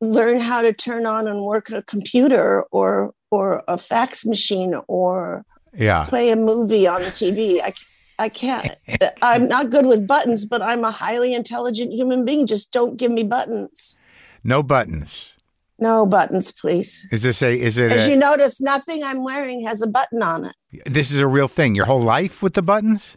learn 0.00 0.38
how 0.38 0.62
to 0.62 0.72
turn 0.72 1.06
on 1.06 1.26
and 1.28 1.42
work 1.42 1.70
a 1.70 1.82
computer 1.82 2.62
or 2.70 3.12
or 3.30 3.62
a 3.68 3.78
fax 3.78 4.24
machine 4.26 4.74
or 4.88 5.44
Yeah. 5.74 6.04
play 6.08 6.30
a 6.30 6.36
movie 6.36 6.86
on 6.88 7.02
the 7.02 7.10
TV. 7.10 7.60
I, 7.62 7.72
I 8.18 8.28
can't. 8.28 8.76
I'm 9.22 9.46
not 9.48 9.70
good 9.70 9.86
with 9.86 10.06
buttons, 10.06 10.44
but 10.46 10.60
I'm 10.62 10.84
a 10.84 10.90
highly 10.90 11.32
intelligent 11.32 11.92
human 11.92 12.24
being. 12.24 12.46
Just 12.46 12.72
don't 12.72 12.96
give 12.96 13.12
me 13.12 13.22
buttons. 13.22 13.96
No 14.42 14.62
buttons. 14.62 15.34
No 15.78 16.04
buttons, 16.06 16.52
please. 16.52 17.06
Is 17.12 17.22
this 17.22 17.40
a? 17.42 17.58
Is 17.58 17.78
it? 17.78 17.90
As 17.92 18.06
A, 18.06 18.10
you 18.10 18.16
notice, 18.16 18.60
nothing 18.60 19.02
I'm 19.04 19.22
wearing 19.24 19.62
has 19.66 19.80
a 19.80 19.86
button 19.86 20.22
on 20.22 20.44
it. 20.46 20.54
this 20.86 21.10
is 21.10 21.20
a 21.20 21.26
real 21.26 21.48
thing. 21.48 21.74
Your 21.74 21.86
whole 21.86 22.02
life 22.02 22.42
with 22.42 22.52
the 22.54 22.62
buttons? 22.62 23.16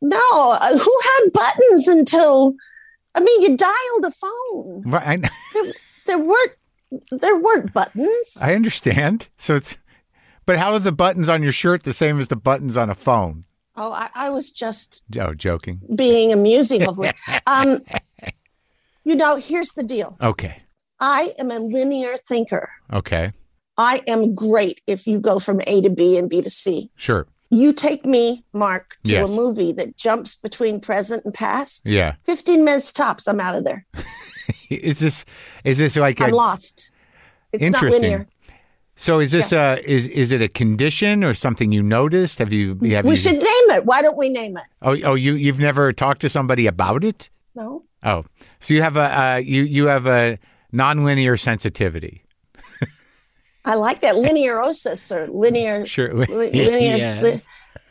No, 0.00 0.18
uh, 0.60 0.78
who 0.78 0.98
had 1.04 1.32
buttons 1.32 1.88
until? 1.88 2.54
I 3.14 3.20
mean, 3.20 3.42
you 3.42 3.56
dialed 3.56 4.04
a 4.06 4.10
phone. 4.10 4.82
Right. 4.86 5.20
There 6.12 6.18
weren't. 6.18 6.52
There 7.10 7.36
weren't 7.38 7.72
buttons. 7.72 8.36
I 8.42 8.54
understand. 8.54 9.28
So 9.38 9.56
it's. 9.56 9.76
But 10.44 10.58
how 10.58 10.72
are 10.74 10.78
the 10.78 10.92
buttons 10.92 11.28
on 11.28 11.42
your 11.42 11.52
shirt 11.52 11.84
the 11.84 11.94
same 11.94 12.20
as 12.20 12.28
the 12.28 12.36
buttons 12.36 12.76
on 12.76 12.90
a 12.90 12.94
phone? 12.94 13.44
oh, 13.76 13.90
I, 13.92 14.10
I 14.14 14.28
was 14.28 14.50
just 14.50 15.00
Oh, 15.18 15.32
joking. 15.32 15.80
being 15.96 16.30
amusing. 16.30 16.82
Hopefully, 16.82 17.12
um, 17.46 17.80
you 19.04 19.16
know. 19.16 19.36
Here's 19.36 19.70
the 19.70 19.82
deal. 19.82 20.18
Okay. 20.22 20.58
I 21.00 21.32
am 21.38 21.50
a 21.50 21.58
linear 21.58 22.18
thinker. 22.18 22.68
Okay. 22.92 23.32
I 23.78 24.02
am 24.06 24.34
great 24.34 24.82
if 24.86 25.06
you 25.06 25.18
go 25.18 25.38
from 25.38 25.62
A 25.66 25.80
to 25.80 25.88
B 25.88 26.18
and 26.18 26.28
B 26.28 26.42
to 26.42 26.50
C. 26.50 26.90
Sure. 26.96 27.26
You 27.48 27.72
take 27.72 28.04
me, 28.04 28.44
Mark, 28.52 28.98
to 29.04 29.12
Yes. 29.12 29.28
a 29.28 29.32
movie 29.32 29.72
that 29.72 29.96
jumps 29.96 30.34
between 30.36 30.78
present 30.80 31.24
and 31.24 31.32
past. 31.32 31.88
Yeah. 31.88 32.16
15 32.24 32.64
minutes 32.64 32.92
tops, 32.92 33.26
I'm 33.26 33.40
out 33.40 33.54
of 33.56 33.64
there. 33.64 33.86
Is 34.74 34.98
this? 34.98 35.24
Is 35.64 35.78
this 35.78 35.96
like 35.96 36.20
a? 36.20 36.24
I'm 36.24 36.30
lost. 36.32 36.90
It's 37.52 37.62
not 37.62 37.82
Interesting. 37.82 38.02
linear. 38.02 38.26
So 38.94 39.20
is 39.20 39.32
this 39.32 39.52
uh 39.52 39.78
is 39.84 40.06
is 40.08 40.32
it 40.32 40.42
a 40.42 40.48
condition 40.48 41.24
or 41.24 41.34
something 41.34 41.72
you 41.72 41.82
noticed? 41.82 42.38
Have 42.38 42.52
you 42.52 42.74
have 42.92 43.04
We 43.04 43.12
you? 43.12 43.16
should 43.16 43.32
name 43.32 43.70
it. 43.76 43.84
Why 43.86 44.02
don't 44.02 44.16
we 44.18 44.28
name 44.28 44.56
it? 44.56 44.64
Oh 44.82 44.96
oh 45.04 45.14
you 45.14 45.34
you've 45.34 45.58
never 45.58 45.92
talked 45.92 46.20
to 46.20 46.28
somebody 46.28 46.66
about 46.66 47.02
it? 47.04 47.30
No. 47.54 47.84
Oh, 48.04 48.24
so 48.60 48.74
you 48.74 48.82
have 48.82 48.96
a 48.96 49.20
uh, 49.20 49.36
you 49.36 49.62
you 49.62 49.86
have 49.86 50.06
a 50.06 50.38
nonlinear 50.72 51.38
sensitivity. 51.40 52.22
I 53.64 53.74
like 53.74 54.00
that 54.02 54.16
linearosis 54.16 55.14
or 55.14 55.28
linear, 55.28 55.86
Sure. 55.86 56.12
li- 56.14 56.26
linear, 56.50 56.96
Yeah. 56.96 57.20
li- 57.22 57.40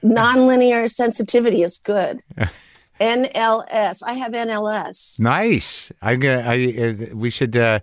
non-linear 0.04 0.88
sensitivity 0.88 1.64
is 1.64 1.78
good. 1.78 2.20
NLS. 3.02 4.04
I 4.06 4.14
have 4.14 4.32
NLS. 4.34 5.20
Nice. 5.20 5.92
I'm 6.02 6.20
gonna. 6.20 6.44
I 6.46 6.56
uh, 7.12 7.16
we 7.16 7.30
should. 7.30 7.56
uh 7.58 7.80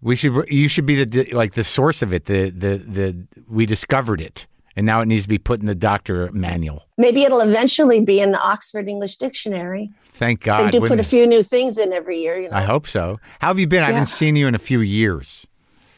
We 0.00 0.16
should. 0.16 0.32
You 0.50 0.68
should 0.68 0.86
be 0.86 1.04
the 1.04 1.24
like 1.32 1.52
the 1.54 1.64
source 1.64 2.02
of 2.02 2.12
it. 2.12 2.24
The 2.26 2.50
the 2.50 2.78
the 2.78 3.26
we 3.48 3.66
discovered 3.66 4.20
it, 4.20 4.46
and 4.76 4.84
now 4.86 5.00
it 5.02 5.06
needs 5.06 5.24
to 5.24 5.28
be 5.28 5.38
put 5.38 5.60
in 5.60 5.66
the 5.66 5.74
doctor 5.74 6.30
manual. 6.32 6.86
Maybe 6.98 7.22
it'll 7.22 7.40
eventually 7.40 8.00
be 8.00 8.20
in 8.20 8.32
the 8.32 8.40
Oxford 8.40 8.88
English 8.88 9.16
Dictionary. 9.16 9.90
Thank 10.14 10.40
God. 10.40 10.60
They 10.60 10.70
do 10.78 10.86
put 10.86 11.00
a 11.00 11.04
few 11.04 11.26
new 11.26 11.42
things 11.42 11.78
in 11.78 11.92
every 11.92 12.20
year. 12.20 12.38
You 12.38 12.48
know, 12.50 12.56
I 12.56 12.62
hope 12.62 12.86
so. 12.86 13.18
How 13.40 13.48
have 13.48 13.58
you 13.58 13.66
been? 13.66 13.82
I 13.82 13.90
haven't 13.92 14.06
seen 14.06 14.36
you 14.36 14.46
in 14.46 14.54
a 14.54 14.58
few 14.70 14.80
years. 14.80 15.46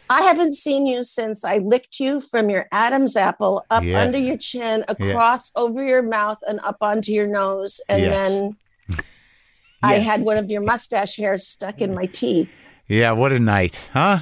I 0.09 0.23
haven't 0.23 0.55
seen 0.55 0.87
you 0.87 1.03
since 1.05 1.45
I 1.45 1.59
licked 1.59 1.99
you 2.01 2.21
from 2.21 2.49
your 2.51 2.67
Adam's 2.73 3.17
apple 3.17 3.65
up 3.71 3.83
Yeah. 3.85 4.01
under 4.01 4.19
your 4.19 4.37
chin, 4.37 4.85
across 4.89 5.51
over 5.57 5.85
your 5.85 6.03
mouth, 6.03 6.39
and 6.49 6.61
up 6.61 6.77
onto 6.81 7.13
your 7.13 7.27
nose. 7.27 7.81
And 7.89 8.03
Yes. 8.05 8.15
then 8.15 8.57
I 9.83 9.95
had 9.99 10.23
one 10.23 10.37
of 10.37 10.51
your 10.51 10.63
mustache 10.63 11.17
hairs 11.17 11.47
stuck 11.47 11.81
in 11.81 11.95
my 11.95 12.07
teeth. 12.07 12.51
Yeah. 12.89 13.13
What 13.13 13.33
a 13.33 13.41
night, 13.41 13.81
huh? 13.93 14.21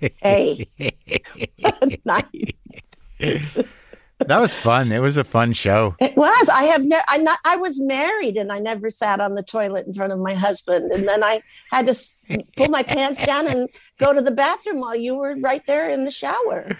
Hey, 0.22 0.68
nice. 2.04 2.24
That 4.26 4.40
was 4.40 4.52
fun. 4.52 4.90
It 4.92 4.98
was 5.00 5.16
a 5.16 5.24
fun 5.24 5.52
show. 5.52 5.94
It 6.00 6.16
was. 6.16 6.48
I 6.48 6.64
have 6.64 6.84
ne- 6.84 6.96
I 7.08 7.18
not 7.18 7.38
I 7.44 7.56
was 7.56 7.80
married 7.80 8.36
and 8.36 8.50
I 8.50 8.58
never 8.58 8.90
sat 8.90 9.20
on 9.20 9.34
the 9.34 9.42
toilet 9.42 9.86
in 9.86 9.94
front 9.94 10.12
of 10.12 10.18
my 10.18 10.34
husband. 10.34 10.90
And 10.92 11.06
then 11.08 11.22
I 11.22 11.40
had 11.70 11.86
to 11.86 11.90
s- 11.90 12.16
pull 12.56 12.68
my 12.68 12.82
pants 12.82 13.24
down 13.24 13.46
and 13.46 13.68
go 13.98 14.12
to 14.12 14.20
the 14.20 14.32
bathroom 14.32 14.80
while 14.80 14.96
you 14.96 15.16
were 15.16 15.36
right 15.40 15.62
there 15.66 15.88
in 15.88 16.04
the 16.04 16.10
shower. 16.10 16.76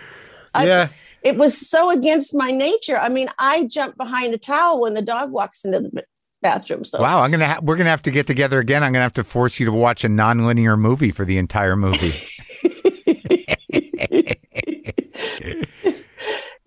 I- 0.54 0.66
yeah. 0.66 0.88
It 1.22 1.36
was 1.36 1.68
so 1.68 1.90
against 1.90 2.34
my 2.34 2.50
nature. 2.52 2.96
I 2.98 3.08
mean, 3.08 3.28
I 3.38 3.64
jump 3.70 3.96
behind 3.96 4.34
a 4.34 4.38
towel 4.38 4.80
when 4.80 4.94
the 4.94 5.02
dog 5.02 5.32
walks 5.32 5.64
into 5.64 5.80
the 5.80 6.04
bathroom. 6.42 6.84
So 6.84 7.00
Wow, 7.00 7.20
I'm 7.22 7.30
gonna 7.32 7.46
ha- 7.54 7.60
we're 7.60 7.76
gonna 7.76 7.90
have 7.90 8.02
to 8.02 8.10
get 8.12 8.26
together 8.28 8.60
again. 8.60 8.82
I'm 8.84 8.92
gonna 8.92 9.02
have 9.04 9.14
to 9.14 9.24
force 9.24 9.58
you 9.58 9.66
to 9.66 9.72
watch 9.72 10.04
a 10.04 10.08
non-linear 10.08 10.76
movie 10.76 11.10
for 11.10 11.24
the 11.24 11.36
entire 11.38 11.74
movie. 11.76 12.10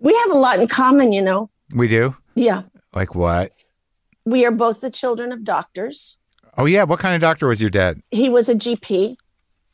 we 0.02 0.14
have 0.14 0.32
a 0.32 0.38
lot 0.38 0.60
in 0.60 0.68
common, 0.68 1.14
you 1.14 1.22
know. 1.22 1.50
we 1.74 1.88
do. 1.88 2.16
Yeah. 2.36 2.64
Like 2.94 3.16
what? 3.16 3.52
We 4.26 4.46
are 4.46 4.52
both 4.52 4.82
the 4.82 4.90
children 4.92 5.32
of 5.32 5.44
doctors. 5.44 6.18
Oh 6.58 6.66
yeah, 6.66 6.84
what 6.84 7.00
kind 7.00 7.16
of 7.16 7.22
doctor 7.22 7.48
was 7.48 7.62
your 7.62 7.70
dad? 7.70 8.02
He 8.12 8.30
was 8.30 8.50
a 8.50 8.56
GP. 8.56 9.16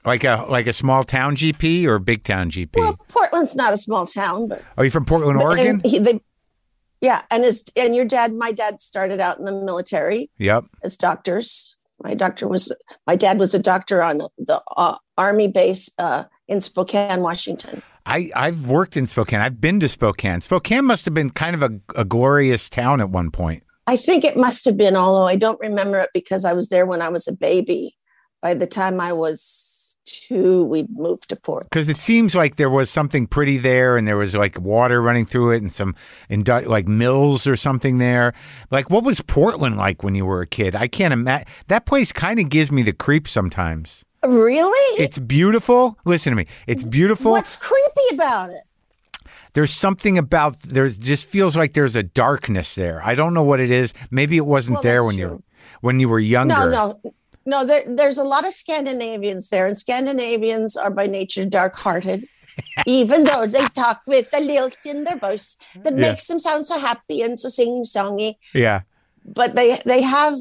Like 0.06 0.24
a 0.24 0.46
like 0.48 0.68
a 0.68 0.74
small 0.74 1.04
town 1.04 1.36
GP 1.36 1.86
or 1.86 1.96
a 1.96 2.00
big 2.00 2.24
town 2.24 2.50
GP? 2.50 2.76
Well, 2.78 2.96
Portland's 3.10 3.56
not 3.56 3.74
a 3.74 3.78
small 3.78 4.06
town, 4.08 4.48
but 4.48 4.62
Are 4.78 4.86
you 4.86 4.92
from 4.92 5.06
Portland, 5.06 5.42
Oregon? 5.42 5.82
he- 5.84 6.00
they- 6.00 6.22
yeah, 7.02 7.24
and 7.30 7.44
his 7.44 7.64
and 7.76 7.96
your 7.96 8.06
dad, 8.06 8.34
my 8.34 8.52
dad 8.52 8.82
started 8.82 9.20
out 9.20 9.38
in 9.38 9.46
the 9.46 9.52
military 9.52 10.30
Yep. 10.38 10.66
as 10.84 10.96
doctors. 10.98 11.76
My 12.04 12.14
doctor 12.14 12.48
was 12.48 12.72
my 13.06 13.16
dad 13.16 13.38
was 13.40 13.54
a 13.54 13.60
doctor 13.60 14.02
on 14.02 14.22
the 14.38 14.62
uh, 14.78 14.96
army 15.18 15.48
base 15.48 15.90
uh, 16.00 16.24
in 16.48 16.62
Spokane, 16.62 17.22
Washington. 17.22 17.82
I, 18.08 18.32
I've 18.36 18.68
worked 18.68 18.96
in 18.96 19.06
Spokane. 19.06 19.42
I've 19.42 19.60
been 19.60 19.80
to 19.82 19.90
Spokane. 19.90 20.42
Spokane 20.42 20.86
must 20.86 21.06
have 21.06 21.14
been 21.14 21.30
kind 21.30 21.54
of 21.56 21.62
a, 21.62 21.80
a 21.96 22.06
glorious 22.06 22.70
town 22.70 23.02
at 23.02 23.10
one 23.10 23.32
point. 23.32 23.64
I 23.86 23.98
think 23.98 24.24
it 24.24 24.38
must 24.38 24.66
have 24.66 24.78
been, 24.78 24.96
although 24.96 25.28
I 25.28 25.36
don't 25.36 25.60
remember 25.60 26.00
it 26.00 26.10
because 26.14 26.46
I 26.46 26.54
was 26.54 26.70
there 26.70 26.86
when 26.86 27.02
I 27.02 27.10
was 27.10 27.28
a 27.28 27.34
baby. 27.34 27.96
By 28.42 28.54
the 28.54 28.68
time 28.68 29.02
I 29.02 29.14
was 29.14 29.98
two, 30.06 30.64
we'd 30.64 30.90
moved 30.90 31.30
to 31.30 31.36
Port. 31.36 31.70
Because 31.70 31.90
it 31.90 31.98
seems 31.98 32.34
like 32.34 32.56
there 32.56 32.70
was 32.70 32.90
something 32.90 33.28
pretty 33.28 33.58
there, 33.58 33.98
and 33.98 34.08
there 34.08 34.18
was 34.18 34.36
like 34.36 34.60
water 34.60 35.02
running 35.02 35.26
through 35.26 35.52
it, 35.52 35.62
and 35.62 35.72
some 35.72 35.96
indu- 36.30 36.66
like 36.66 36.88
mills 36.88 37.46
or 37.46 37.56
something 37.56 37.98
there. 37.98 38.34
Like, 38.72 38.90
what 38.90 39.04
was 39.04 39.22
Portland 39.22 39.78
like 39.78 40.04
when 40.04 40.16
you 40.16 40.26
were 40.26 40.42
a 40.42 40.48
kid? 40.48 40.76
I 40.76 40.88
can't 40.88 41.14
imagine. 41.14 41.48
That 41.68 41.86
place 41.86 42.12
kind 42.12 42.40
of 42.40 42.50
gives 42.50 42.72
me 42.72 42.84
the 42.84 42.94
creep 42.94 43.28
sometimes. 43.28 44.04
Really? 44.26 45.04
It's 45.04 45.18
beautiful. 45.20 45.98
Listen 46.06 46.32
to 46.32 46.36
me. 46.36 46.48
It's 46.66 46.84
beautiful. 46.84 47.32
What's 47.32 47.56
creepy 47.56 48.14
about 48.16 48.50
it? 48.52 48.62
there's 49.54 49.72
something 49.74 50.20
about 50.20 50.62
there 50.62 50.88
just 50.88 51.26
feels 51.26 51.56
like 51.58 51.74
there's 51.74 51.96
a 51.96 52.04
darkness 52.04 52.76
there. 52.76 53.02
I 53.04 53.16
don't 53.16 53.34
know 53.34 53.44
what 53.44 53.60
it 53.60 53.72
is. 53.72 53.92
Maybe 54.12 54.38
it 54.38 54.46
wasn't 54.46 54.76
Well, 54.76 54.84
there 54.84 55.04
when 55.04 55.18
you 55.18 55.28
true. 55.28 55.44
when 55.82 56.00
you 56.00 56.10
were 56.10 56.20
younger. 56.20 56.54
No, 56.54 56.70
no, 57.04 57.14
no. 57.46 57.66
There, 57.66 57.82
there's 57.88 58.20
a 58.20 58.24
lot 58.24 58.46
of 58.46 58.54
Scandinavians 58.54 59.50
there, 59.50 59.66
and 59.66 59.76
Scandinavians 59.76 60.78
are 60.78 60.92
by 60.92 61.08
nature 61.08 61.44
dark-hearted. 61.46 62.28
Even 62.86 63.24
though 63.24 63.48
they 63.48 63.66
talk 63.70 64.02
with 64.06 64.28
a 64.36 64.42
lilt 64.42 64.78
in 64.86 65.04
their 65.06 65.18
voice 65.18 65.56
that 65.84 65.94
Yeah. 65.94 66.02
makes 66.12 66.28
them 66.28 66.40
sound 66.40 66.68
so 66.68 66.78
happy 66.80 67.22
and 67.22 67.40
so 67.40 67.50
sing-songy, 67.50 68.36
Yeah. 68.54 68.82
But 69.28 69.56
they 69.56 69.78
they 69.86 70.02
have. 70.02 70.36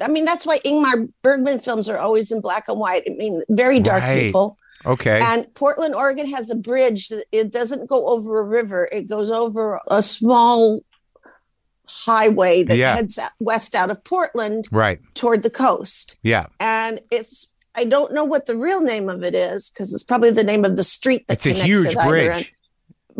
I 0.00 0.08
mean, 0.08 0.24
that's 0.24 0.46
why 0.46 0.58
Ingmar 0.60 1.08
Bergman 1.22 1.58
films 1.58 1.88
are 1.88 1.98
always 1.98 2.32
in 2.32 2.40
black 2.40 2.68
and 2.68 2.78
white. 2.80 3.02
I 3.06 3.14
mean, 3.14 3.42
very 3.48 3.78
dark 3.80 4.02
Right. 4.02 4.22
people. 4.24 4.56
Okay. 4.84 5.20
And 5.22 5.52
Portland, 5.54 5.94
Oregon 5.94 6.26
has 6.30 6.50
a 6.50 6.56
bridge 6.56 7.08
that 7.08 7.24
it 7.30 7.52
doesn't 7.52 7.88
go 7.88 8.08
over 8.08 8.40
a 8.40 8.44
river. 8.44 8.88
It 8.90 9.08
goes 9.08 9.30
over 9.30 9.78
a 9.88 10.02
small 10.02 10.80
highway 11.86 12.62
that 12.64 12.76
Yeah. 12.76 12.96
heads 12.96 13.18
west 13.38 13.74
out 13.74 13.90
of 13.90 14.02
Portland 14.04 14.66
right. 14.72 14.98
toward 15.14 15.42
the 15.42 15.50
coast. 15.50 16.16
Yeah. 16.22 16.46
And 16.60 17.00
it's 17.10 17.48
I 17.74 17.84
don't 17.84 18.12
know 18.12 18.24
what 18.24 18.46
the 18.46 18.56
real 18.56 18.80
name 18.82 19.08
of 19.08 19.22
it 19.22 19.34
is 19.34 19.70
because 19.70 19.94
it's 19.94 20.04
probably 20.04 20.30
the 20.30 20.44
name 20.44 20.64
of 20.64 20.76
the 20.76 20.84
street 20.84 21.26
that 21.28 21.34
It's 21.38 21.46
a 21.46 21.50
connects 21.50 21.66
huge 21.66 21.86
it 21.96 21.98
bridge. 22.08 22.34
end. 22.34 22.50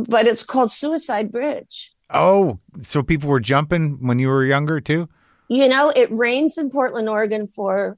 But 0.09 0.27
it's 0.27 0.43
called 0.43 0.71
Suicide 0.73 1.31
Bridge. 1.33 1.92
Oh, 2.15 2.59
so 2.83 3.03
people 3.03 3.29
were 3.29 3.41
jumping 3.41 3.99
when 4.07 4.19
you 4.19 4.29
were 4.29 4.45
younger 4.45 4.81
too? 4.81 5.09
You 5.49 5.69
know, 5.69 5.91
it 5.95 6.09
rains 6.11 6.59
in 6.59 6.71
Portland, 6.71 7.09
Oregon 7.09 7.47
for 7.47 7.97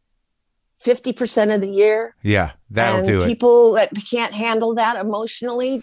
50% 0.83 1.55
of 1.55 1.61
the 1.61 1.69
year. 1.71 2.15
Yeah, 2.23 2.53
that'll 2.71 3.07
do 3.07 3.19
it. 3.23 3.27
people 3.27 3.73
that 3.75 3.91
can't 4.11 4.33
handle 4.35 4.75
that 4.75 4.97
emotionally 5.05 5.83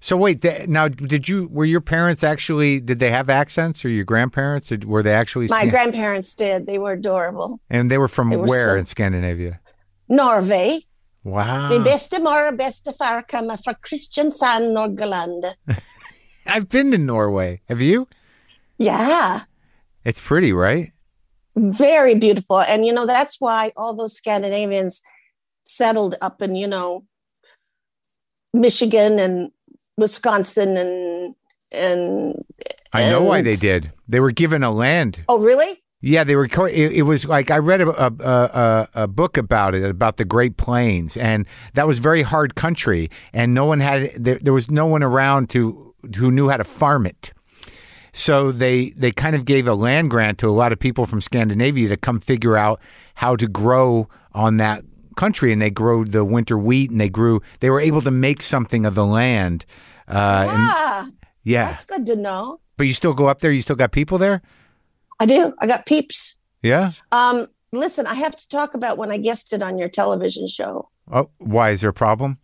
So 0.00 0.16
wait, 0.16 0.42
th- 0.42 0.68
now 0.68 0.88
did 0.88 1.28
you 1.28 1.48
were 1.50 1.64
your 1.64 1.80
parents 1.80 2.22
actually 2.22 2.80
did 2.80 2.98
they 2.98 3.10
have 3.10 3.30
accents 3.30 3.84
or 3.84 3.88
your 3.88 4.04
grandparents 4.04 4.68
did, 4.68 4.84
were 4.84 5.02
they 5.02 5.14
actually 5.14 5.46
My 5.48 5.60
Scan- 5.60 5.70
grandparents 5.70 6.34
did. 6.34 6.66
They 6.66 6.78
were 6.78 6.92
adorable. 6.92 7.60
and 7.70 7.90
they 7.90 7.98
were 7.98 8.08
from 8.08 8.30
they 8.30 8.36
were 8.36 8.46
where 8.46 8.66
so- 8.74 8.78
in 8.78 8.86
Scandinavia? 8.86 9.60
Norway. 10.08 10.80
Wow. 11.24 11.68
Min 11.70 11.82
bästa 11.82 12.20
mor 12.22 12.48
och 12.48 12.56
bästa 12.56 12.92
far 12.92 13.22
kommer 13.22 13.56
från 13.56 13.74
Kristiansand, 13.82 14.72
Norgeland. 14.72 15.44
I've 16.48 16.68
been 16.68 16.90
to 16.92 16.98
Norway. 16.98 17.60
Have 17.68 17.80
you? 17.80 18.08
Yeah, 18.78 19.42
It's 20.04 20.20
pretty, 20.20 20.52
right? 20.52 20.92
very 21.56 22.14
beautiful. 22.14 22.60
And, 22.60 22.86
you 22.86 22.92
know, 22.92 23.06
that's 23.06 23.40
why 23.40 23.72
all 23.76 23.94
those 23.94 24.14
Scandinavians 24.14 25.00
settled 25.64 26.16
up 26.20 26.42
in, 26.42 26.54
you 26.54 26.68
know, 26.68 27.04
Michigan 28.52 29.18
and 29.18 29.50
Wisconsin 29.96 30.76
and, 30.76 31.34
and, 31.72 32.44
I 32.92 33.10
know 33.10 33.22
why 33.22 33.42
they 33.42 33.56
did. 33.56 33.90
They 34.08 34.20
were 34.20 34.30
given 34.30 34.62
a 34.62 34.70
land. 34.70 35.20
oh, 35.28 35.38
really? 35.40 35.80
Yeah, 36.02 36.24
they 36.24 36.36
were. 36.36 36.44
It, 36.44 36.92
it 36.92 37.02
was 37.02 37.26
like 37.26 37.50
I 37.50 37.58
read 37.58 37.80
a, 37.80 37.88
a, 37.88 38.12
a, 38.22 38.88
a 38.94 39.06
book 39.08 39.36
about 39.36 39.74
it 39.74 39.82
about 39.84 40.18
the 40.18 40.24
Great 40.24 40.56
Plains, 40.56 41.16
and 41.16 41.46
that 41.74 41.86
was 41.86 41.98
very 41.98 42.22
hard 42.22 42.54
country, 42.54 43.10
and 43.32 43.54
no 43.54 43.64
one 43.64 43.80
had 43.80 44.12
there, 44.14 44.38
there 44.40 44.52
was 44.52 44.70
no 44.70 44.86
one 44.86 45.02
around 45.02 45.50
to 45.50 45.85
who 46.14 46.30
knew 46.30 46.48
how 46.48 46.56
to 46.56 46.64
farm 46.64 47.06
it. 47.06 47.32
So 48.12 48.50
they 48.52 48.90
they 48.90 49.10
kind 49.12 49.36
of 49.36 49.44
gave 49.44 49.66
a 49.68 49.74
land 49.74 50.10
grant 50.10 50.38
to 50.38 50.48
a 50.48 50.52
lot 50.52 50.72
of 50.72 50.78
people 50.78 51.04
from 51.06 51.20
Scandinavia 51.20 51.88
to 51.90 51.96
come 51.96 52.20
figure 52.20 52.56
out 52.56 52.80
how 53.14 53.36
to 53.36 53.46
grow 53.46 54.08
on 54.32 54.56
that 54.58 54.84
country, 55.16 55.52
and 55.52 55.60
they 55.60 55.70
grew 55.70 56.04
the 56.04 56.24
winter 56.24 56.56
wheat, 56.56 56.90
and 56.90 57.00
they 57.00 57.08
grew. 57.10 57.42
They 57.60 57.68
were 57.70 57.80
able 57.80 58.00
to 58.02 58.10
make 58.10 58.42
something 58.42 58.86
of 58.86 58.94
the 58.94 59.04
land. 59.04 59.66
Uh, 60.08 60.46
and 60.48 60.50
yeah, 60.50 61.06
yeah, 61.44 61.66
that's 61.66 61.84
good 61.84 62.06
to 62.06 62.16
know. 62.16 62.60
but 62.76 62.86
you 62.86 62.94
still 62.94 63.12
go 63.14 63.26
up 63.26 63.40
there. 63.40 63.50
You 63.52 63.62
still 63.62 63.76
got 63.76 63.92
people 63.92 64.18
there. 64.18 64.40
I 65.20 65.26
do. 65.26 65.52
I 65.60 65.66
got 65.66 65.84
peeps. 65.86 66.38
Yeah. 66.62 66.92
Um, 67.12 67.48
listen, 67.72 68.06
I 68.06 68.14
have 68.14 68.36
to 68.36 68.48
talk 68.48 68.74
about 68.74 68.98
when 68.98 69.10
I 69.10 69.18
guested 69.18 69.62
on 69.62 69.78
your 69.78 69.88
television 69.88 70.46
show. 70.46 70.88
Oh, 71.12 71.30
why 71.38 71.70
is 71.70 71.80
there 71.82 71.90
a 71.90 71.94
problem? 71.94 72.38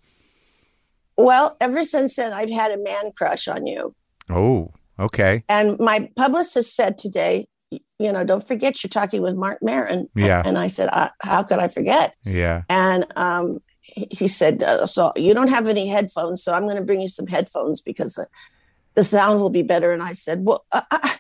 Well, 1.16 1.56
ever 1.60 1.84
since 1.84 2.16
then, 2.16 2.32
I've 2.32 2.50
had 2.50 2.72
a 2.72 2.78
man 2.78 3.12
crush 3.16 3.48
on 3.48 3.66
you. 3.66 3.94
Oh, 4.30 4.72
okay. 4.98 5.44
And 5.48 5.78
my 5.78 6.10
publicist 6.16 6.74
said 6.74 6.98
today, 6.98 7.48
you 7.70 8.12
know, 8.12 8.24
don't 8.24 8.46
forget 8.46 8.82
you're 8.82 8.88
talking 8.88 9.22
with 9.22 9.34
Marc 9.34 9.62
Maron. 9.62 10.08
Yeah. 10.14 10.42
And 10.44 10.58
I 10.58 10.66
said, 10.66 10.88
I, 10.92 11.10
how 11.22 11.42
could 11.42 11.58
I 11.58 11.68
forget? 11.68 12.14
Yeah. 12.24 12.62
And 12.68 13.06
um, 13.16 13.60
he 13.80 14.08
he 14.10 14.26
said, 14.26 14.62
uh, 14.62 14.86
so 14.86 15.12
you 15.16 15.34
don't 15.34 15.48
have 15.50 15.68
any 15.68 15.88
headphones, 15.88 16.42
so 16.42 16.52
I'm 16.52 16.64
going 16.64 16.76
to 16.76 16.84
bring 16.84 17.00
you 17.00 17.08
some 17.08 17.26
headphones 17.26 17.80
because 17.80 18.14
the, 18.14 18.26
the 18.94 19.02
sound 19.02 19.40
will 19.40 19.50
be 19.50 19.62
better. 19.62 19.92
And 19.92 20.02
I 20.02 20.12
said, 20.12 20.40
well, 20.44 20.64
uh, 20.72 20.82
I, 20.90 21.16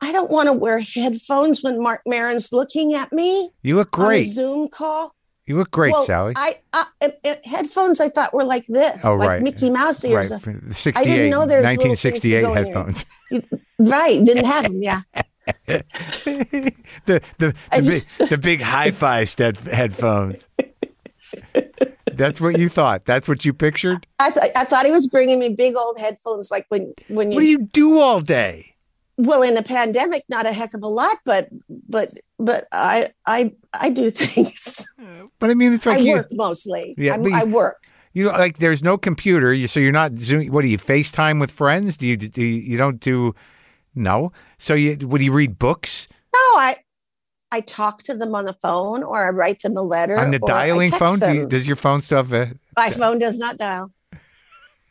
I 0.00 0.12
don't 0.12 0.30
want 0.30 0.46
to 0.46 0.52
wear 0.52 0.78
headphones 0.78 1.62
when 1.62 1.82
Marc 1.82 2.02
Maron's 2.06 2.52
looking 2.52 2.92
at 2.92 3.12
me 3.12 3.50
You 3.62 3.76
look 3.76 3.98
on 3.98 4.04
a 4.04 4.08
great. 4.08 4.22
Zoom 4.22 4.68
call. 4.68 5.15
You 5.46 5.56
look 5.58 5.70
great, 5.70 5.92
Well, 5.92 6.04
Sally. 6.04 6.32
I, 6.36 6.58
I 6.72 6.86
headphones 7.44 8.00
I 8.00 8.08
thought 8.08 8.34
were 8.34 8.42
like 8.44 8.66
this, 8.66 9.04
Oh, 9.04 9.14
like 9.14 9.28
right. 9.28 9.42
Mickey 9.42 9.70
Mouse 9.70 10.04
ears. 10.04 10.30
right. 10.32 10.74
68, 10.74 11.04
didn't 11.04 11.30
know 11.30 11.46
there 11.46 11.62
was 11.62 11.76
little 11.76 11.94
things 11.96 12.00
to 12.02 12.08
1968 12.08 12.40
go 12.42 12.54
in 12.54 12.54
your- 12.54 12.64
headphones. 12.64 13.04
Right, 13.78 14.24
didn't 14.24 14.44
have 14.46 14.64
them. 14.72 14.82
Yeah, 14.82 15.02
the 15.66 17.22
the 17.38 17.54
I 17.70 17.80
the, 17.80 17.90
big, 17.90 18.02
just- 18.04 18.28
the 18.28 18.38
big 18.38 18.60
hi-fi 18.60 19.24
stead 19.24 19.56
headphones. 19.58 20.48
That's 22.12 22.40
what 22.40 22.58
you 22.58 22.68
thought. 22.68 23.04
That's 23.04 23.28
what 23.28 23.44
you 23.44 23.52
pictured. 23.52 24.06
I, 24.18 24.30
th- 24.30 24.46
I 24.56 24.64
thought 24.64 24.86
he 24.86 24.92
was 24.92 25.06
bringing 25.06 25.38
me 25.38 25.50
big 25.50 25.76
old 25.76 25.98
headphones, 25.98 26.50
like 26.50 26.66
when 26.70 26.94
when 27.08 27.30
you, 27.30 27.34
What 27.36 27.40
do 27.42 27.46
you 27.46 27.58
do 27.72 27.98
all 27.98 28.20
day? 28.20 28.74
Well 29.18 29.42
in 29.42 29.56
a 29.56 29.62
pandemic, 29.62 30.24
not 30.28 30.46
a 30.46 30.52
heck 30.52 30.74
of 30.74 30.82
a 30.82 30.88
lot, 30.88 31.16
but 31.24 31.48
but 31.88 32.08
but 32.38 32.64
I 32.72 33.10
I 33.26 33.52
I 33.72 33.90
do 33.90 34.10
things. 34.22 34.92
But 35.38 35.50
I 35.50 35.54
mean, 35.54 35.72
it's 35.74 35.86
like 35.86 35.98
I 35.98 36.00
you, 36.02 36.12
work 36.12 36.28
mostly. 36.32 36.94
Yeah, 36.98 37.12
I'm- 37.12 37.24
you- 37.24 37.34
I 37.34 37.44
work. 37.44 37.76
you 38.12 38.24
know, 38.24 38.30
like 38.30 38.58
there's 38.58 38.82
no 38.82 38.96
computer, 38.98 39.52
you, 39.52 39.68
so 39.68 39.80
you're 39.80 39.92
not 39.92 40.18
Zoom. 40.18 40.46
What 40.48 40.62
do 40.62 40.68
you 40.68 40.78
FaceTime 40.78 41.40
with 41.40 41.50
friends? 41.50 41.96
Do 41.96 42.06
you 42.06 42.16
do 42.16 42.42
you, 42.42 42.60
you 42.60 42.76
don't 42.78 43.00
do? 43.00 43.34
No. 43.94 44.32
So 44.58 44.74
you 44.74 44.96
would 45.08 45.22
you 45.22 45.32
read 45.32 45.58
books 45.58 46.06
No, 46.34 46.38
I 46.58 46.76
I 47.52 47.60
talk 47.60 48.02
to 48.04 48.14
them 48.14 48.34
on 48.34 48.44
the 48.44 48.54
phone, 48.54 49.02
or 49.02 49.26
I 49.26 49.30
write 49.30 49.62
them 49.62 49.76
a 49.76 49.82
letter 49.82 50.18
on 50.18 50.30
the 50.32 50.38
dialing 50.40 50.90
phone? 50.90 51.18
Do 51.18 51.32
you, 51.32 51.46
does 51.48 51.66
your 51.66 51.76
phone 51.76 52.02
stuff? 52.02 52.32
Uh, 52.32 52.46
My 52.76 52.90
phone 52.90 53.18
does 53.18 53.38
not 53.38 53.56
dial. 53.56 53.92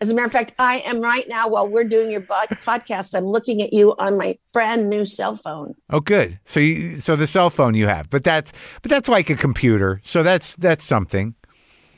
As 0.01 0.10
a 0.10 0.13
matter 0.13 0.25
of 0.27 0.31
fact, 0.34 0.53
I 0.60 0.79
am 0.86 0.99
right 0.99 1.25
now 1.29 1.47
while 1.47 1.67
we're 1.67 1.86
doing 1.86 2.12
your 2.12 2.19
bod- 2.21 2.49
podcast. 2.49 3.15
I'm 3.15 3.23
looking 3.25 3.62
at 3.62 3.71
you 3.71 3.95
on 3.97 4.17
my 4.17 4.38
brand 4.53 4.89
new 4.89 5.05
cell 5.05 5.38
phone. 5.38 5.73
Oh, 5.89 6.01
good. 6.01 6.38
So 6.45 6.60
you, 6.60 6.99
so 6.99 7.15
the 7.15 7.27
cell 7.27 7.49
phone 7.49 7.75
you 7.75 7.88
have, 7.88 8.10
but 8.10 8.23
that's 8.23 8.51
but 8.81 8.89
that's 8.91 9.08
like 9.08 9.29
a 9.29 9.36
computer. 9.36 10.01
So 10.03 10.21
that's 10.21 10.55
that's 10.55 10.84
something. 10.86 11.36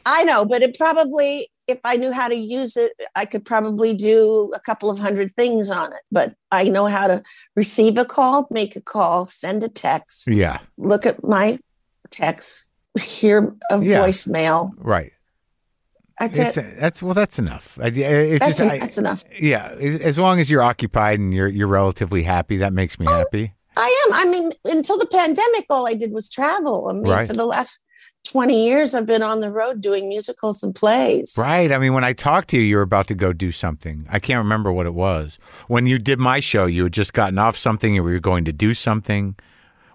I 0.06 0.24
know, 0.24 0.46
but 0.46 0.62
it 0.62 0.78
probably, 0.78 1.50
if 1.68 1.80
I 1.84 1.98
knew 1.98 2.14
how 2.14 2.30
to 2.30 2.36
use 2.36 2.78
it, 2.78 2.94
I 3.18 3.26
could 3.26 3.44
probably 3.44 3.94
do 3.94 4.52
a 4.56 4.60
couple 4.62 4.90
of 4.90 5.00
hundred 5.00 5.36
things 5.36 5.70
on 5.70 5.92
it. 5.92 6.00
But 6.12 6.34
I 6.50 6.70
know 6.70 6.86
how 6.86 7.08
to 7.08 7.22
receive 7.58 7.98
a 7.98 8.06
call, 8.06 8.48
make 8.50 8.76
a 8.78 8.82
call, 8.82 9.26
send 9.26 9.64
a 9.64 9.68
text, 9.68 10.30
Yeah. 10.34 10.60
look 10.78 11.06
at 11.06 11.22
my 11.26 11.60
text, 12.10 12.70
hear 12.98 13.54
a 13.70 13.82
Yeah. 13.84 14.00
voicemail. 14.00 14.72
Right. 14.78 15.12
That's 16.20 16.40
It's, 16.40 16.58
it. 16.58 16.80
that's 16.80 17.04
well. 17.04 17.14
That's 17.14 17.38
enough. 17.38 17.78
I, 17.82 17.88
it's 17.88 18.40
That's, 18.40 18.58
just, 18.58 18.62
en- 18.62 18.70
I- 18.72 18.80
that's 18.80 18.98
enough. 18.98 19.24
yeah. 19.40 19.68
As 19.80 20.18
long 20.18 20.40
as 20.40 20.50
you're 20.50 20.64
occupied 20.64 21.20
and 21.20 21.34
you're 21.34 21.48
you're 21.48 21.68
relatively 21.68 22.24
happy, 22.24 22.58
that 22.58 22.74
makes 22.74 23.00
me 23.00 23.06
Oh, 23.08 23.14
happy. 23.18 23.54
I 23.76 24.06
am. 24.08 24.14
I 24.14 24.26
mean, 24.32 24.52
until 24.66 24.98
the 24.98 25.06
pandemic, 25.06 25.66
all 25.70 25.88
I 25.88 25.94
did 25.94 26.12
was 26.12 26.30
travel. 26.30 26.88
I 26.90 26.94
mean, 26.94 27.04
Right. 27.04 27.28
for 27.28 27.34
the 27.34 27.46
last 27.46 27.80
20 28.32 28.66
years, 28.66 28.96
I've 28.96 29.06
been 29.06 29.22
on 29.22 29.40
the 29.42 29.52
road 29.52 29.80
doing 29.80 30.10
musicals 30.10 30.64
and 30.64 30.74
plays. 30.74 31.36
Right. 31.38 31.72
I 31.72 31.78
mean, 31.78 31.94
when 31.94 32.04
I 32.04 32.14
talked 32.14 32.50
to 32.50 32.58
you, 32.58 32.64
you 32.64 32.76
were 32.78 32.82
about 32.82 33.06
to 33.08 33.16
go 33.16 33.32
do 33.34 33.52
something. 33.52 34.08
I 34.10 34.18
can't 34.20 34.40
remember 34.40 34.72
what 34.74 34.88
it 34.88 34.96
was. 34.96 35.38
When 35.68 35.86
you 35.86 36.00
did 36.00 36.20
my 36.20 36.40
show, 36.40 36.66
you 36.66 36.84
had 36.86 36.94
just 36.94 37.14
gotten 37.14 37.38
off 37.38 37.56
something 37.56 37.96
and 37.96 38.04
we 38.04 38.12
were 38.14 38.20
going 38.20 38.44
to 38.46 38.52
do 38.52 38.74
something. 38.74 39.36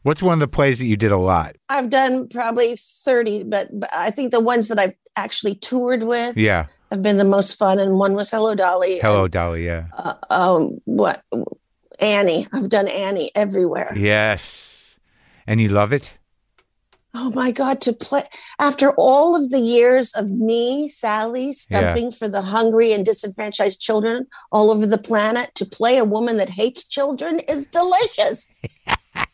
What's 0.02 0.22
one 0.22 0.34
of 0.34 0.40
the 0.40 0.48
plays 0.48 0.78
that 0.78 0.86
you 0.86 0.96
did 0.96 1.10
a 1.12 1.18
lot? 1.18 1.56
I've 1.68 1.90
done 1.90 2.28
probably 2.28 2.76
30, 2.76 3.42
but, 3.44 3.68
but 3.72 3.90
I 3.94 4.10
think 4.10 4.30
the 4.30 4.40
ones 4.40 4.68
that 4.68 4.78
I've 4.78 4.96
actually 5.16 5.54
toured 5.54 6.02
with 6.04 6.36
Yeah. 6.36 6.66
have 6.90 7.02
been 7.02 7.18
the 7.18 7.24
most 7.24 7.54
fun. 7.58 7.78
And 7.78 7.98
one 7.98 8.14
was 8.14 8.30
Hello 8.30 8.54
Dolly. 8.54 8.98
Hello, 8.98 9.28
Dolly. 9.28 9.64
Yeah. 9.66 9.86
And, 9.96 10.14
uh, 10.30 10.54
um, 10.56 10.80
what? 10.84 11.22
Annie. 11.98 12.48
I've 12.52 12.68
done 12.68 12.88
Annie 12.88 13.30
everywhere. 13.34 13.92
Yes. 13.96 14.96
And 15.46 15.60
you 15.60 15.68
love 15.68 15.92
it? 15.92 16.12
Oh 17.14 17.30
my 17.32 17.50
God, 17.50 17.82
to 17.82 17.92
play 17.92 18.22
after 18.58 18.92
all 18.92 19.36
of 19.36 19.50
the 19.50 19.58
years 19.58 20.12
of 20.14 20.30
me, 20.30 20.88
Sally, 20.88 21.52
stumping 21.52 22.10
for 22.10 22.26
the 22.26 22.40
hungry 22.40 22.94
and 22.94 23.04
disenfranchised 23.04 23.78
children 23.82 24.26
all 24.50 24.70
over 24.70 24.86
the 24.86 24.96
planet, 24.96 25.54
to 25.56 25.66
play 25.66 25.98
a 25.98 26.04
woman 26.06 26.38
that 26.38 26.48
hates 26.48 26.88
children 26.88 27.40
is 27.40 27.66
delicious. 27.66 28.62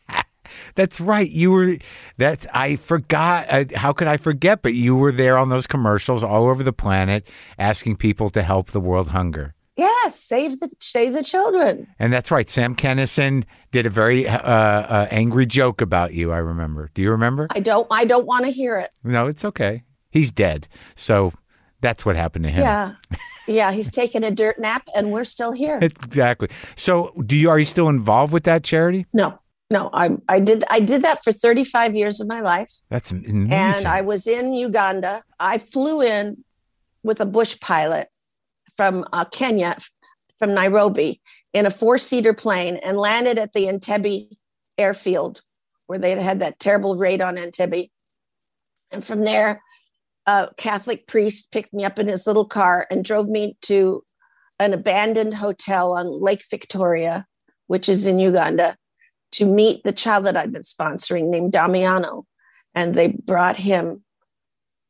That's 0.79 1.01
right. 1.01 1.29
You 1.29 1.51
were 1.51 1.77
that 2.19 2.45
I 2.55 2.77
forgot. 2.77 3.51
I, 3.51 3.65
how 3.75 3.91
could 3.91 4.07
I 4.07 4.15
forget? 4.15 4.61
But 4.61 4.75
you 4.75 4.95
were 4.95 5.11
there 5.11 5.37
on 5.37 5.49
those 5.49 5.67
commercials 5.67 6.23
all 6.23 6.47
over 6.47 6.63
the 6.63 6.71
planet 6.71 7.27
asking 7.57 7.97
people 7.97 8.29
to 8.29 8.41
help 8.41 8.71
the 8.71 8.79
world 8.79 9.09
hunger. 9.09 9.55
Yes, 9.75 10.17
save 10.17 10.61
the 10.61 10.69
save 10.79 11.11
the 11.11 11.21
children. 11.21 11.85
And 11.99 12.13
that's 12.13 12.31
right. 12.31 12.47
Sam 12.47 12.77
Kinison 12.77 13.43
did 13.71 13.87
a 13.87 13.89
very 13.89 14.25
uh, 14.25 14.37
uh, 14.39 15.07
angry 15.11 15.45
joke 15.45 15.81
about 15.81 16.13
you. 16.13 16.31
I 16.31 16.37
remember. 16.37 16.89
Do 16.93 17.01
you 17.01 17.11
remember? 17.11 17.47
I 17.49 17.59
don't 17.59 17.85
I 17.91 18.05
don't 18.05 18.25
want 18.25 18.45
to 18.45 18.51
hear 18.51 18.77
it. 18.77 18.89
No, 19.03 19.27
it's 19.27 19.43
okay. 19.43 19.83
He's 20.11 20.31
dead. 20.31 20.69
So 20.95 21.33
that's 21.81 22.05
what 22.05 22.15
happened 22.15 22.45
to 22.45 22.51
him. 22.51 22.61
Yeah. 22.61 22.93
Yeah, 23.47 23.71
he's 23.71 23.89
taking 23.89 24.23
a 24.23 24.31
dirt 24.31 24.59
nap 24.59 24.87
and 24.95 25.11
we're 25.11 25.25
still 25.25 25.51
here. 25.51 25.79
Exactly. 26.03 26.49
So, 26.77 27.11
do 27.25 27.35
you 27.35 27.49
are 27.49 27.59
you 27.59 27.65
still 27.65 27.89
involved 27.89 28.31
with 28.31 28.43
that 28.43 28.63
charity? 28.63 29.07
No. 29.11 29.39
No, 29.71 29.89
I 29.93 30.17
I 30.27 30.39
did 30.39 30.63
I 30.69 30.79
did 30.79 31.03
that 31.03 31.23
for 31.23 31.31
35 31.31 31.95
years 31.95 32.19
of 32.19 32.27
my 32.27 32.41
life. 32.41 32.71
That's 32.89 33.11
amazing. 33.11 33.53
and 33.53 33.87
I 33.87 34.01
was 34.01 34.25
in 34.25 34.51
Uganda. 34.51 35.23
I 35.39 35.59
flew 35.59 36.01
in 36.01 36.43
with 37.03 37.21
a 37.21 37.25
bush 37.25 37.59
pilot 37.59 38.07
from 38.75 39.05
uh, 39.13 39.25
Kenya, 39.25 39.77
from 40.39 40.53
Nairobi, 40.53 41.21
in 41.53 41.65
a 41.65 41.71
four 41.71 41.97
seater 41.97 42.33
plane 42.33 42.77
and 42.77 42.97
landed 42.97 43.37
at 43.37 43.53
the 43.53 43.65
Entebbe 43.65 44.29
airfield 44.77 45.41
where 45.87 45.99
they 45.99 46.11
had 46.21 46.39
that 46.39 46.59
terrible 46.59 46.95
raid 46.95 47.21
on 47.21 47.35
Entebbe. 47.35 47.89
And 48.91 49.03
from 49.03 49.23
there, 49.23 49.61
a 50.27 50.49
Catholic 50.55 51.07
priest 51.07 51.51
picked 51.51 51.73
me 51.73 51.83
up 51.83 51.97
in 51.97 52.07
his 52.07 52.27
little 52.27 52.45
car 52.45 52.85
and 52.91 53.03
drove 53.03 53.27
me 53.27 53.57
to 53.63 54.03
an 54.59 54.73
abandoned 54.73 55.33
hotel 55.33 55.93
on 55.93 56.21
Lake 56.21 56.43
Victoria, 56.49 57.25
which 57.65 57.89
is 57.89 58.05
in 58.05 58.19
Uganda, 58.19 58.75
to 59.31 59.45
meet 59.45 59.83
the 59.83 59.91
child 59.91 60.25
that 60.25 60.37
I'd 60.37 60.51
been 60.51 60.63
sponsoring 60.63 61.29
named 61.29 61.51
Damiano 61.51 62.25
and 62.75 62.95
they 62.95 63.09
brought 63.09 63.57
him 63.57 64.03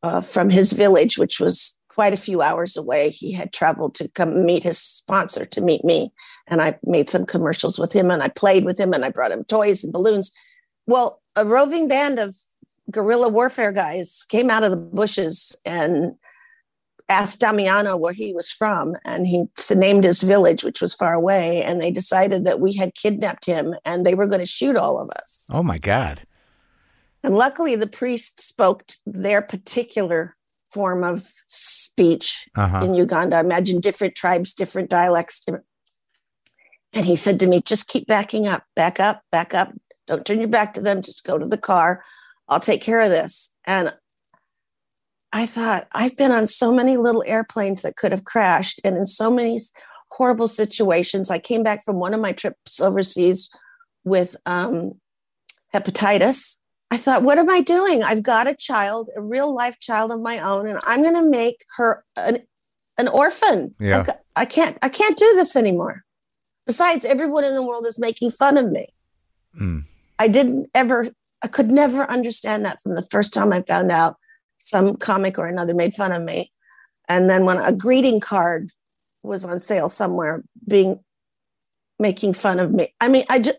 uh, 0.03 0.21
from 0.21 0.49
his 0.49 0.73
village, 0.73 1.17
which 1.17 1.39
was 1.39 1.75
quite 1.89 2.13
a 2.13 2.17
few 2.17 2.41
hours 2.41 2.77
away. 2.77 3.09
He 3.09 3.31
had 3.31 3.51
traveled 3.51 3.95
to 3.95 4.07
come 4.09 4.45
meet 4.45 4.63
his 4.63 4.79
sponsor 4.79 5.45
to 5.45 5.61
meet 5.61 5.83
me, 5.83 6.11
and 6.47 6.61
I 6.61 6.77
made 6.83 7.09
some 7.09 7.25
commercials 7.25 7.77
with 7.77 7.93
him, 7.93 8.11
and 8.11 8.21
I 8.21 8.29
played 8.29 8.65
with 8.65 8.79
him, 8.79 8.93
and 8.93 9.03
I 9.03 9.09
brought 9.09 9.31
him 9.31 9.43
toys 9.43 9.83
and 9.83 9.91
balloons. 9.91 10.31
Well, 10.87 11.21
a 11.35 11.45
roving 11.45 11.87
band 11.87 12.19
of 12.19 12.35
guerrilla 12.91 13.29
warfare 13.29 13.71
guys 13.71 14.25
came 14.29 14.49
out 14.49 14.63
of 14.63 14.71
the 14.71 14.77
bushes 14.77 15.55
and 15.65 16.13
asked 17.09 17.39
Damiano 17.39 17.97
where 17.97 18.13
he 18.13 18.33
was 18.33 18.51
from, 18.51 18.95
and 19.03 19.25
he 19.27 19.45
named 19.75 20.03
his 20.03 20.21
village, 20.21 20.63
which 20.63 20.79
was 20.81 20.93
far 20.93 21.13
away, 21.13 21.61
and 21.63 21.81
they 21.81 21.91
decided 21.91 22.45
that 22.45 22.59
we 22.59 22.75
had 22.75 22.93
kidnapped 22.95 23.45
him, 23.45 23.73
and 23.83 24.05
they 24.05 24.13
were 24.13 24.27
going 24.27 24.39
to 24.39 24.45
shoot 24.45 24.77
all 24.77 24.99
of 25.01 25.09
us. 25.19 25.47
oh 25.51 25.63
my 25.63 25.77
God. 25.77 26.21
And 27.23 27.35
luckily, 27.35 27.75
the 27.75 27.87
priest 27.87 28.39
spoke 28.39 28.83
their 29.05 29.41
particular 29.41 30.37
form 30.71 31.03
of 31.03 31.27
speech 31.47 32.47
Uh 32.55 32.67
huh. 32.67 32.85
in 32.85 32.93
Uganda. 32.93 33.37
I 33.37 33.39
imagine 33.41 33.79
different 33.81 34.15
tribes, 34.15 34.53
different 34.53 34.89
dialects. 34.89 35.45
And 36.93 37.05
he 37.05 37.15
said 37.15 37.39
to 37.39 37.47
me, 37.47 37.61
just 37.61 37.87
keep 37.87 38.07
backing 38.07 38.47
up, 38.47 38.63
back 38.75 38.99
up, 38.99 39.23
back 39.31 39.53
up. 39.53 39.73
Don't 40.07 40.25
turn 40.25 40.39
your 40.39 40.47
back 40.47 40.73
to 40.75 40.81
them. 40.81 41.01
Just 41.01 41.23
go 41.25 41.37
to 41.37 41.45
the 41.45 41.57
car. 41.57 42.03
I'll 42.47 42.59
take 42.59 42.81
care 42.81 43.01
of 43.01 43.09
this. 43.11 43.53
And 43.65 43.93
I 45.31 45.45
thought, 45.45 45.87
I've 45.91 46.17
been 46.17 46.31
on 46.31 46.47
so 46.47 46.71
many 46.71 46.97
little 46.97 47.23
airplanes 47.25 47.83
that 47.83 47.95
could 47.95 48.11
have 48.11 48.25
crashed 48.25 48.81
and 48.83 48.97
in 48.97 49.05
so 49.05 49.29
many 49.29 49.59
horrible 50.11 50.47
situations. 50.47 51.29
I 51.29 51.37
came 51.37 51.61
back 51.61 51.83
from 51.83 51.97
one 51.97 52.13
of 52.13 52.21
my 52.21 52.31
trips 52.31 52.81
overseas 52.81 53.49
with 54.03 54.35
um, 54.45 54.93
hepatitis. 55.73 56.59
I 56.89 56.97
thought, 56.97 57.21
what 57.21 57.37
am 57.37 57.49
I 57.49 57.61
doing? 57.61 58.01
I've 58.01 58.23
got 58.23 58.47
a 58.47 58.55
child, 58.55 59.09
a 59.15 59.21
real 59.21 59.53
life 59.53 59.79
child 59.79 60.11
of 60.11 60.19
my 60.21 60.39
own, 60.39 60.67
and 60.67 60.79
I'm 60.87 61.03
going 61.03 61.13
to 61.13 61.29
make 61.29 61.63
her 61.77 62.03
an, 62.15 62.39
an 62.97 63.07
orphan. 63.07 63.75
Yeah. 63.79 64.05
I, 64.35 64.41
I 64.41 64.45
can't, 64.45 64.77
I 64.81 64.89
can't 64.89 65.15
do 65.17 65.33
this 65.35 65.55
anymore. 65.55 66.03
Besides, 66.65 67.05
everyone 67.05 67.43
in 67.43 67.53
the 67.53 67.61
world 67.61 67.85
is 67.85 67.99
making 67.99 68.31
fun 68.31 68.57
of 68.57 68.71
me. 68.71 68.87
Mm. 69.59 69.83
I 70.17 70.27
didn't 70.27 70.69
ever, 70.73 71.09
I 71.43 71.47
could 71.47 71.69
never 71.69 72.09
understand 72.09 72.65
that 72.65 72.81
from 72.81 72.95
the 72.95 73.07
first 73.11 73.31
time 73.31 73.53
I 73.53 73.61
found 73.61 73.91
out 73.91 74.15
some 74.59 74.95
comic 74.95 75.37
or 75.39 75.47
another 75.47 75.73
made 75.73 75.95
fun 75.95 76.11
of 76.11 76.21
me. 76.21 76.51
And 77.07 77.29
then 77.29 77.45
when 77.45 77.57
a 77.57 77.71
greeting 77.71 78.19
card 78.19 78.71
was 79.23 79.43
on 79.43 79.59
sale 79.59 79.89
somewhere 79.89 80.43
being 80.67 80.99
making 81.97 82.33
fun 82.33 82.59
of 82.59 82.71
me, 82.71 82.93
I 83.01 83.07
mean, 83.07 83.25
I 83.29 83.39
just, 83.39 83.57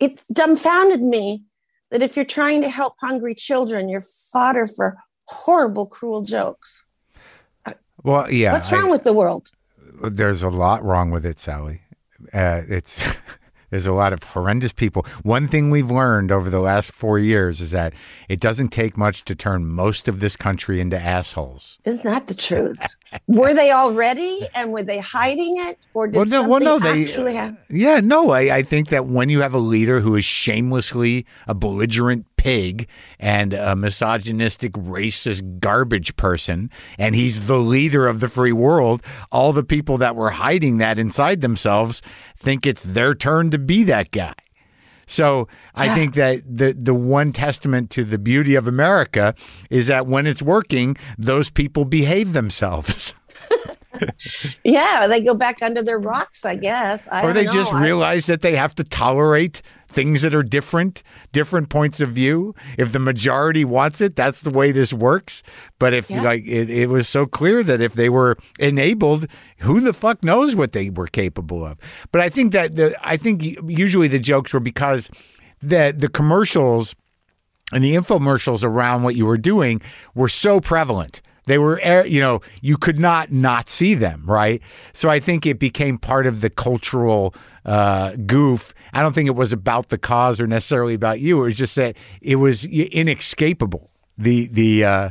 it 0.00 0.20
dumbfounded 0.32 1.00
me 1.00 1.44
that 1.90 2.02
if 2.02 2.16
you're 2.16 2.24
trying 2.24 2.62
to 2.62 2.68
help 2.68 2.94
hungry 3.00 3.34
children, 3.34 3.88
you're 3.88 4.02
fodder 4.32 4.66
for 4.66 4.96
horrible, 5.26 5.86
cruel 5.86 6.22
jokes. 6.22 6.88
Well, 8.02 8.30
yeah. 8.30 8.52
What's 8.52 8.72
I- 8.72 8.80
wrong 8.80 8.90
with 8.90 9.04
the 9.04 9.12
world? 9.12 9.50
there's 10.02 10.42
a 10.42 10.48
lot 10.48 10.84
wrong 10.84 11.10
with 11.10 11.24
it, 11.24 11.38
Sally. 11.38 11.80
Uh, 12.32 12.62
it's 12.68 12.98
there's 13.74 13.88
a 13.88 13.92
lot 13.92 14.12
of 14.12 14.22
horrendous 14.22 14.72
people. 14.72 15.04
One 15.24 15.48
thing 15.48 15.68
we've 15.68 15.90
learned 15.90 16.30
over 16.30 16.48
the 16.48 16.60
last 16.60 16.92
four 16.92 17.18
years 17.18 17.60
is 17.60 17.72
that 17.72 17.92
it 18.28 18.38
doesn't 18.38 18.68
take 18.68 18.96
much 18.96 19.24
to 19.24 19.34
turn 19.34 19.66
most 19.66 20.06
of 20.06 20.20
this 20.20 20.36
country 20.36 20.80
into 20.80 20.96
assholes. 20.96 21.80
Isn't 21.84 22.04
that 22.04 22.28
the 22.28 22.36
truth? 22.36 22.80
were 23.26 23.52
they 23.52 23.72
already 23.72 24.46
and 24.54 24.70
were 24.70 24.84
they 24.84 25.00
hiding 25.00 25.54
it? 25.58 25.76
Or 25.92 26.06
did 26.06 26.14
Well, 26.14 26.24
no- 26.26 26.30
something 26.30 26.50
well, 26.50 26.60
no, 26.60 26.78
they- 26.78 27.02
actually 27.02 27.34
happen? 27.34 27.58
Yeah, 27.68 27.98
no, 27.98 28.30
I, 28.30 28.58
I 28.58 28.62
think 28.62 28.90
that 28.90 29.06
when 29.06 29.28
you 29.28 29.40
have 29.40 29.54
a 29.54 29.58
leader 29.58 29.98
who 29.98 30.14
is 30.14 30.24
shamelessly 30.24 31.26
a 31.48 31.54
belligerent 31.54 32.26
pig 32.36 32.86
and 33.18 33.54
a 33.54 33.74
misogynistic, 33.74 34.72
racist 34.74 35.58
garbage 35.58 36.14
person, 36.16 36.70
and 36.98 37.14
he's 37.16 37.46
the 37.48 37.56
leader 37.58 38.06
of 38.06 38.20
the 38.20 38.28
free 38.28 38.52
world, 38.52 39.02
all 39.32 39.52
the 39.52 39.64
people 39.64 39.96
that 39.98 40.14
were 40.14 40.30
hiding 40.30 40.78
that 40.78 40.98
inside 40.98 41.40
themselves 41.40 42.02
think 42.44 42.66
it's 42.66 42.82
their 42.82 43.14
turn 43.14 43.50
to 43.50 43.58
be 43.58 43.82
that 43.84 44.10
guy. 44.12 44.34
So 45.06 45.48
I 45.74 45.86
Yeah. 45.86 45.94
think 45.96 46.14
that 46.14 46.42
the 46.46 46.72
the 46.72 46.94
one 46.94 47.32
testament 47.32 47.90
to 47.90 48.04
the 48.04 48.18
beauty 48.18 48.54
of 48.54 48.66
America 48.68 49.34
is 49.70 49.86
that 49.88 50.06
when 50.06 50.26
it's 50.26 50.40
working, 50.42 50.96
those 51.18 51.50
people 51.50 51.84
behave 51.84 52.32
themselves. 52.32 53.12
yeah, 54.64 55.06
they 55.06 55.20
go 55.22 55.34
back 55.34 55.62
under 55.62 55.82
their 55.82 55.98
rocks, 55.98 56.44
I 56.44 56.56
guess. 56.56 57.08
I 57.10 57.24
or 57.24 57.32
they 57.32 57.44
know. 57.44 57.52
just 57.52 57.72
realize 57.72 58.26
that 58.26 58.42
they 58.42 58.56
have 58.56 58.74
to 58.76 58.84
tolerate 58.84 59.62
things 59.94 60.22
that 60.22 60.34
are 60.34 60.42
different, 60.42 61.02
different 61.32 61.68
points 61.68 62.00
of 62.00 62.10
view. 62.10 62.54
If 62.76 62.92
the 62.92 62.98
majority 62.98 63.64
wants 63.64 64.00
it, 64.00 64.16
that's 64.16 64.42
the 64.42 64.50
way 64.50 64.72
this 64.72 64.92
works. 64.92 65.42
But 65.78 65.94
if 65.94 66.10
Yeah. 66.10 66.22
like 66.22 66.42
it, 66.46 66.68
it 66.68 66.88
was 66.90 67.08
so 67.08 67.24
clear 67.26 67.62
that 67.62 67.80
if 67.80 67.94
they 67.94 68.08
were 68.08 68.36
enabled, 68.58 69.26
who 69.58 69.80
the 69.80 69.92
fuck 69.92 70.22
knows 70.24 70.54
what 70.56 70.72
they 70.72 70.90
were 70.90 71.06
capable 71.06 71.64
of? 71.64 71.78
But 72.12 72.20
I 72.20 72.28
think 72.28 72.52
that 72.52 72.76
the 72.76 72.94
I 73.02 73.16
think 73.16 73.42
usually 73.66 74.08
the 74.08 74.18
jokes 74.18 74.52
were 74.52 74.60
because 74.60 75.08
the 75.62 75.94
the 75.96 76.08
commercials 76.08 76.94
and 77.72 77.82
the 77.82 77.94
infomercials 77.94 78.62
around 78.64 79.04
what 79.04 79.16
you 79.16 79.24
were 79.26 79.38
doing 79.38 79.80
were 80.14 80.28
so 80.28 80.60
prevalent. 80.60 81.22
They 81.46 81.58
were, 81.58 81.78
eh, 81.82 82.04
you 82.04 82.20
know, 82.20 82.40
you 82.62 82.76
could 82.78 82.98
not 82.98 83.30
not 83.30 83.68
see 83.68 83.94
them, 83.94 84.22
right? 84.26 84.60
So 84.92 85.10
I 85.10 85.20
think 85.20 85.44
it 85.46 85.58
became 85.58 85.98
part 85.98 86.26
of 86.26 86.40
the 86.40 86.48
cultural 86.50 87.34
uh, 87.64 88.12
goof. 88.26 88.74
I 88.92 89.02
don't 89.02 89.14
think 89.14 89.28
it 89.28 89.34
was 89.34 89.52
about 89.52 89.88
the 89.88 89.98
cause 89.98 90.40
or 90.40 90.46
necessarily 90.46 90.94
about 90.94 91.20
you. 91.20 91.40
It 91.40 91.44
was 91.44 91.54
just 91.54 91.76
that 91.76 91.96
it 92.20 92.36
was 92.36 92.64
inescapable. 92.64 93.90
The 94.16 94.46
the 94.48 94.84
uh, 94.84 95.10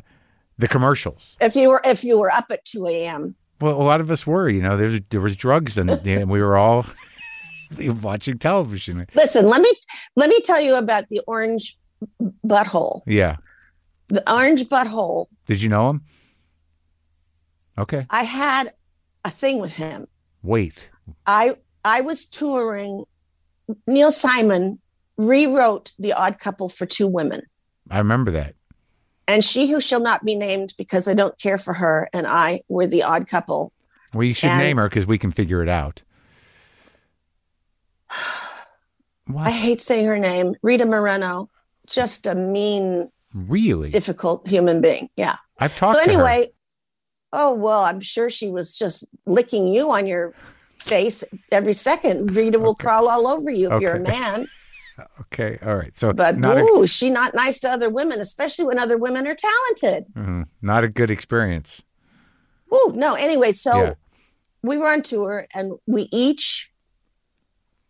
the 0.58 0.68
commercials. 0.68 1.36
if 1.42 1.56
you 1.56 1.70
were 1.70 1.82
if 1.84 2.04
you 2.04 2.20
were 2.20 2.32
up 2.32 2.46
at 2.50 2.64
two 2.66 2.88
a.m. 2.88 3.36
Well, 3.60 3.82
a 3.82 3.84
lot 3.84 4.02
of 4.02 4.12
us 4.12 4.28
were, 4.28 4.50
you 4.50 4.62
know, 4.62 4.76
there 4.76 4.90
was, 4.90 5.02
there 5.10 5.22
was 5.22 5.38
drugs 5.38 5.78
and, 5.78 5.90
and 5.90 6.30
we 6.30 6.42
were 6.42 6.58
all 6.58 6.86
watching 8.02 8.38
television. 8.38 9.08
Listen, 9.16 9.48
let 9.48 9.62
me 9.62 9.72
let 10.16 10.30
me 10.30 10.40
tell 10.42 10.60
you 10.60 10.76
about 10.76 11.08
the 11.10 11.22
orange 11.28 11.78
butthole. 12.46 13.02
Yeah. 13.06 13.38
The 14.08 14.30
orange 14.32 14.66
butthole. 14.66 15.28
Did 15.46 15.62
you 15.62 15.70
know 15.70 15.90
him? 15.90 16.02
Okay. 17.78 18.06
I 18.10 18.24
had 18.24 18.74
a 19.26 19.30
thing 19.30 19.60
with 19.60 19.76
him. 19.76 20.08
Wait. 20.42 20.90
I 21.26 21.56
I 21.86 22.02
was 22.02 22.26
touring. 22.26 23.06
Neil 23.88 24.12
Simon 24.12 24.80
rewrote 25.18 25.94
The 26.00 26.14
Odd 26.14 26.40
Couple 26.40 26.70
for 26.70 26.86
two 26.86 27.08
women, 27.08 27.44
I 27.90 27.98
remember 28.00 28.32
that. 28.32 28.56
and 29.28 29.44
she 29.44 29.68
who 29.68 29.80
shall 29.80 30.02
not 30.02 30.26
be 30.26 30.36
named 30.36 30.74
because 30.78 31.08
I 31.08 31.14
don't 31.14 31.38
care 31.40 31.58
for 31.58 31.74
her 31.74 32.10
and 32.14 32.28
I 32.28 32.62
were 32.68 32.88
the 32.88 33.04
odd 33.04 33.28
couple. 33.28 33.72
We 34.14 34.34
should 34.34 34.50
And- 34.50 34.60
name 34.62 34.78
her 34.78 34.90
because 34.90 35.06
we 35.08 35.18
can 35.18 35.32
figure 35.32 35.62
it 35.64 35.70
out. 35.70 36.02
What? 39.26 39.48
I 39.48 39.52
hate 39.52 39.80
saying 39.80 40.06
her 40.08 40.20
name, 40.20 40.54
Rita 40.62 40.86
Moreno. 40.86 41.50
Just 41.88 42.28
a 42.28 42.36
mean, 42.36 43.10
really? 43.34 43.90
difficult 43.90 44.46
human 44.48 44.82
being. 44.82 45.10
Yeah. 45.16 45.38
I've 45.60 45.76
talked 45.78 45.98
so 46.00 46.04
to 46.04 46.10
her. 46.12 46.16
anyway, 46.28 46.52
oh 47.32 47.54
well, 47.54 47.86
I'm 47.86 48.02
sure 48.02 48.30
she 48.30 48.50
was 48.50 48.78
just 48.78 49.08
licking 49.26 49.68
you 49.68 49.92
on 49.92 50.08
your 50.08 50.34
face 50.84 51.24
every 51.52 51.74
second. 51.74 52.36
Rita 52.36 52.60
will 52.60 52.72
Okay. 52.72 52.84
crawl 52.84 53.10
all 53.10 53.28
over 53.28 53.50
you 53.50 53.72
if 53.72 53.82
you're 53.82 53.96
a 53.96 54.00
man. 54.00 54.48
Okay. 55.22 55.58
All 55.66 55.76
right. 55.76 55.96
So 55.96 56.14
But 56.14 56.38
not 56.38 56.56
a, 56.56 56.62
ooh, 56.62 56.86
she 56.86 57.10
not 57.10 57.34
nice 57.34 57.58
to 57.62 57.70
other 57.70 57.90
women, 57.90 58.20
especially 58.20 58.66
when 58.66 58.78
other 58.78 58.96
women 58.96 59.26
are 59.26 59.36
talented. 59.36 60.06
mhm, 60.16 60.46
not 60.62 60.84
a 60.84 60.88
good 60.88 61.10
experience. 61.10 61.82
Ooh, 62.72 62.92
no. 62.94 63.16
Anyway, 63.16 63.54
so 63.54 63.76
Yeah. 63.76 63.94
we 64.62 64.78
were 64.78 64.88
on 64.88 65.02
tour 65.02 65.48
and 65.56 65.74
we 65.88 66.08
each 66.12 66.70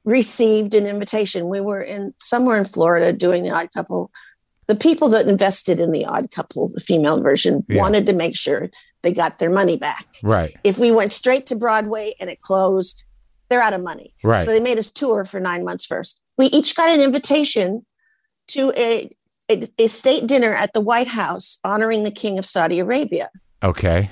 received 0.05 0.73
an 0.73 0.85
invitation. 0.85 1.49
We 1.49 1.59
were 1.59 1.81
in 1.81 2.13
somewhere 2.21 2.57
in 2.57 2.63
Florida 2.65 3.11
doing 3.11 3.43
the 3.43 3.51
odd 3.51 3.67
couple. 3.73 4.09
The 4.67 4.75
people 4.75 5.09
that 5.09 5.27
invested 5.27 5.79
in 5.79 5.91
the 5.91 6.05
odd 6.05 6.31
couple, 6.31 6.67
the 6.67 6.79
female 6.79 7.21
version, 7.21 7.65
Yeah. 7.67 7.81
wanted 7.81 8.05
to 8.05 8.13
make 8.13 8.35
sure 8.35 8.69
they 9.01 9.11
got 9.11 9.39
their 9.39 9.49
money 9.49 9.77
back. 9.77 10.07
Right. 10.23 10.55
If 10.63 10.77
we 10.77 10.91
went 10.91 11.11
straight 11.11 11.45
to 11.47 11.55
Broadway 11.55 12.13
and 12.19 12.29
it 12.29 12.39
closed, 12.39 13.03
they're 13.49 13.61
out 13.61 13.73
of 13.73 13.81
money. 13.81 14.13
Right. 14.23 14.39
So 14.39 14.47
they 14.51 14.59
made 14.61 14.77
us 14.77 14.89
tour 14.89 15.25
for 15.25 15.39
nine 15.39 15.63
months 15.65 15.85
first. 15.85 16.21
We 16.37 16.47
each 16.47 16.75
got 16.75 16.89
an 16.89 17.01
invitation 17.01 17.85
to 18.47 18.71
a, 18.77 19.15
a, 19.51 19.67
a 19.77 19.87
state 19.87 20.27
dinner 20.27 20.53
at 20.53 20.73
the 20.73 20.81
White 20.81 21.07
House 21.07 21.59
honoring 21.63 22.03
the 22.03 22.11
King 22.11 22.39
of 22.39 22.45
Saudi 22.45 22.79
Arabia. 22.79 23.29
Okay. 23.61 24.09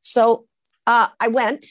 So 0.00 0.44
uh, 0.86 1.08
I 1.20 1.28
went, 1.28 1.64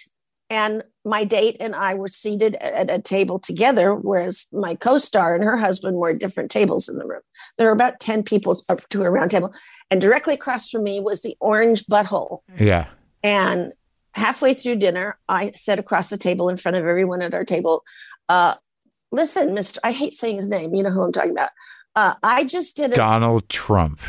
and 0.50 0.84
my 1.08 1.24
date 1.24 1.58
and 1.60 1.76
I 1.76 1.96
were 1.96 2.08
seated 2.08 2.56
at 2.56 2.92
a 2.92 3.02
table 3.02 3.40
together, 3.40 3.96
whereas 3.96 4.46
my 4.52 4.76
co 4.76 4.98
star 4.98 5.34
and 5.34 5.44
her 5.44 5.58
husband 5.58 5.98
were 5.98 6.12
at 6.12 6.20
different 6.20 6.52
tables 6.52 6.90
in 6.90 6.98
the 6.98 7.08
room. 7.08 7.22
There 7.58 7.68
were 7.68 7.74
about 7.74 8.00
10 8.00 8.24
people 8.24 8.56
to 8.56 9.02
a 9.02 9.10
round 9.10 9.32
table. 9.32 9.54
And 9.90 10.02
directly 10.02 10.34
across 10.34 10.70
from 10.70 10.84
me 10.84 11.00
was 11.00 11.22
the 11.22 11.36
orange 11.40 11.86
butthole. 11.86 12.40
Yeah. 12.60 12.88
And 13.24 13.74
halfway 14.14 14.54
through 14.54 14.78
dinner, 14.78 15.18
I 15.30 15.52
said 15.52 15.80
across 15.80 16.10
the 16.10 16.18
table 16.18 16.50
in 16.50 16.58
front 16.58 16.78
of 16.78 16.86
everyone 16.86 17.22
at 17.22 17.34
our 17.34 17.46
table, 17.46 17.84
uh, 18.30 18.56
listen, 19.12 19.50
Mr. 19.50 19.78
I 19.84 19.92
hate 19.92 20.14
saying 20.14 20.36
his 20.36 20.50
name. 20.50 20.74
You 20.76 20.84
know 20.84 20.92
who 20.92 21.04
I'm 21.04 21.12
talking 21.12 21.32
about. 21.32 21.50
Uh, 21.96 22.14
I 22.22 22.44
just 22.44 22.76
did 22.76 22.92
a, 22.92 22.96
Donald 22.96 23.50
Trump. 23.50 24.00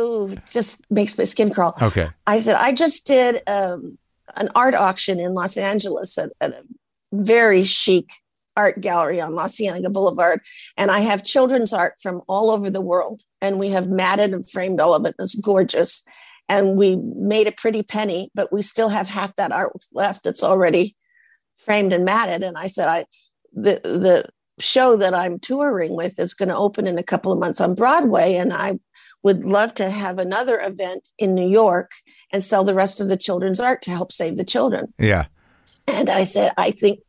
ooh, 0.00 0.34
just 0.50 0.80
makes 0.90 1.16
my 1.16 1.24
skin 1.24 1.52
crawl. 1.52 1.76
Okay. 1.80 2.08
I 2.26 2.38
said, 2.38 2.56
I 2.56 2.72
just 2.72 3.06
did 3.06 3.42
um, 3.48 3.98
an 4.36 4.48
art 4.54 4.74
auction 4.74 5.20
in 5.20 5.34
Los 5.34 5.56
Angeles 5.56 6.18
at, 6.18 6.30
at 6.40 6.50
a 6.52 6.64
very 7.12 7.64
chic 7.64 8.06
art 8.56 8.80
gallery 8.80 9.20
on 9.20 9.34
La 9.34 9.48
Cienega 9.48 9.90
Boulevard. 9.90 10.40
And 10.76 10.90
I 10.90 11.00
have 11.00 11.24
children's 11.24 11.72
art 11.72 11.94
from 12.02 12.22
all 12.28 12.50
over 12.50 12.70
the 12.70 12.80
world. 12.80 13.22
And 13.40 13.58
we 13.58 13.68
have 13.68 13.88
matted 13.88 14.32
and 14.32 14.48
framed 14.48 14.80
all 14.80 14.94
of 14.94 15.04
it. 15.06 15.14
It's 15.18 15.34
gorgeous. 15.34 16.04
And 16.48 16.76
we 16.76 16.96
made 16.96 17.46
a 17.46 17.52
pretty 17.52 17.82
penny, 17.82 18.30
but 18.34 18.52
we 18.52 18.62
still 18.62 18.90
have 18.90 19.08
half 19.08 19.34
that 19.36 19.52
art 19.52 19.72
left 19.92 20.24
that's 20.24 20.42
already 20.42 20.94
framed 21.56 21.92
and 21.92 22.04
matted. 22.04 22.42
And 22.42 22.58
I 22.58 22.66
said, 22.66 22.88
I 22.88 23.06
the 23.52 23.80
the 23.84 24.28
show 24.58 24.96
that 24.96 25.14
I'm 25.14 25.38
touring 25.38 25.94
with 25.94 26.18
is 26.18 26.34
going 26.34 26.48
to 26.48 26.56
open 26.56 26.86
in 26.86 26.98
a 26.98 27.02
couple 27.02 27.32
of 27.32 27.38
months 27.38 27.60
on 27.60 27.74
Broadway. 27.74 28.34
And 28.34 28.52
I 28.52 28.78
would 29.22 29.44
love 29.44 29.74
to 29.74 29.88
have 29.88 30.18
another 30.18 30.60
event 30.60 31.08
in 31.18 31.34
New 31.34 31.48
York 31.48 31.90
and 32.32 32.42
sell 32.42 32.64
the 32.64 32.74
rest 32.74 33.00
of 33.00 33.08
the 33.08 33.16
children's 33.16 33.60
art 33.60 33.82
to 33.82 33.90
help 33.90 34.12
save 34.12 34.36
the 34.36 34.44
children. 34.44 34.92
Yeah. 34.98 35.26
And 35.86 36.08
I 36.08 36.24
said, 36.24 36.52
I 36.56 36.70
think 36.70 37.00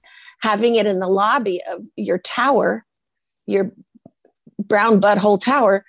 having 0.42 0.76
it 0.76 0.86
in 0.86 1.00
the 1.00 1.08
lobby 1.08 1.62
of 1.72 1.86
your 1.96 2.18
tower, 2.18 2.86
your 3.46 3.72
brown 4.60 5.00
butthole 5.00 5.40
tower, 5.40 5.86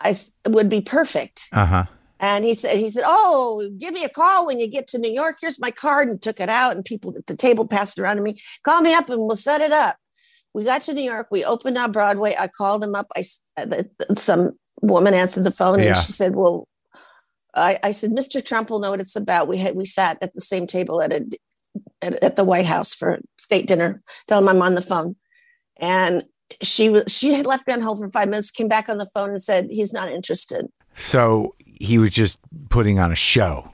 I 0.00 0.14
would 0.46 0.68
be 0.68 0.80
perfect. 0.80 1.48
Uh 1.52 1.66
huh. 1.66 1.84
And 2.18 2.44
he 2.44 2.54
said, 2.54 2.76
he 2.76 2.88
said, 2.88 3.02
Oh, 3.06 3.68
give 3.78 3.92
me 3.94 4.04
a 4.04 4.08
call 4.08 4.46
when 4.46 4.60
you 4.60 4.68
get 4.68 4.86
to 4.88 4.98
New 4.98 5.10
York. 5.10 5.36
Here's 5.40 5.58
my 5.60 5.70
card 5.72 6.08
and 6.08 6.22
took 6.22 6.38
it 6.40 6.48
out. 6.48 6.74
And 6.74 6.84
people 6.84 7.14
at 7.16 7.26
the 7.26 7.36
table 7.36 7.66
passed 7.66 7.98
it 7.98 8.02
around 8.02 8.16
to 8.16 8.22
me. 8.22 8.38
Call 8.62 8.80
me 8.80 8.94
up 8.94 9.08
and 9.10 9.18
we'll 9.26 9.36
set 9.36 9.60
it 9.60 9.72
up. 9.72 9.96
We 10.54 10.64
got 10.64 10.82
to 10.82 10.94
New 10.94 11.02
York. 11.02 11.28
We 11.30 11.44
opened 11.44 11.78
on 11.78 11.90
Broadway. 11.92 12.36
I 12.38 12.46
called 12.48 12.84
him 12.84 12.94
up. 12.94 13.06
I 13.16 13.22
uh, 13.56 13.82
some 14.14 14.52
woman 14.82 15.14
answered 15.14 15.44
the 15.44 15.50
phone 15.50 15.78
Yeah. 15.80 15.86
and 15.88 15.96
she 15.96 16.12
said, 16.12 16.36
Well, 16.36 16.68
I, 17.54 17.78
I 17.82 17.90
said, 17.90 18.10
Mr. 18.10 18.44
Trump 18.44 18.70
will 18.70 18.80
know 18.80 18.90
what 18.90 19.00
it's 19.00 19.16
about. 19.16 19.48
We 19.48 19.58
had 19.58 19.76
we 19.76 19.84
sat 19.84 20.18
at 20.22 20.34
the 20.34 20.40
same 20.40 20.66
table 20.66 21.02
at 21.02 21.12
a 21.12 21.26
at, 22.00 22.22
at 22.22 22.36
the 22.36 22.44
White 22.44 22.66
House 22.66 22.94
for 22.94 23.20
state 23.38 23.66
dinner. 23.66 24.02
Tell 24.26 24.38
him 24.38 24.48
I'm 24.48 24.62
on 24.62 24.74
the 24.74 24.82
phone. 24.82 25.16
And 25.78 26.24
she 26.62 26.88
was 26.90 27.04
she 27.08 27.32
had 27.34 27.46
left 27.46 27.66
me 27.66 27.74
on 27.74 27.80
hold 27.80 27.98
for 27.98 28.10
five 28.10 28.28
minutes, 28.28 28.50
came 28.50 28.68
back 28.68 28.88
on 28.88 28.98
the 28.98 29.10
phone 29.14 29.30
and 29.30 29.42
said, 29.42 29.68
He's 29.70 29.92
not 29.92 30.10
interested. 30.10 30.66
So 30.96 31.54
he 31.64 31.98
was 31.98 32.10
just 32.10 32.38
putting 32.68 32.98
on 32.98 33.12
a 33.12 33.16
show. 33.16 33.72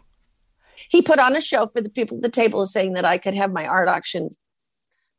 he 0.88 1.03
put 1.03 1.19
on 1.19 1.37
a 1.37 1.41
show 1.41 1.67
for 1.67 1.81
the 1.81 1.91
people 1.91 2.17
at 2.17 2.23
the 2.23 2.29
table 2.29 2.64
saying 2.64 2.95
that 2.95 3.05
I 3.05 3.19
could 3.19 3.35
have 3.35 3.53
my 3.53 3.67
art 3.67 3.88
auction 3.88 4.31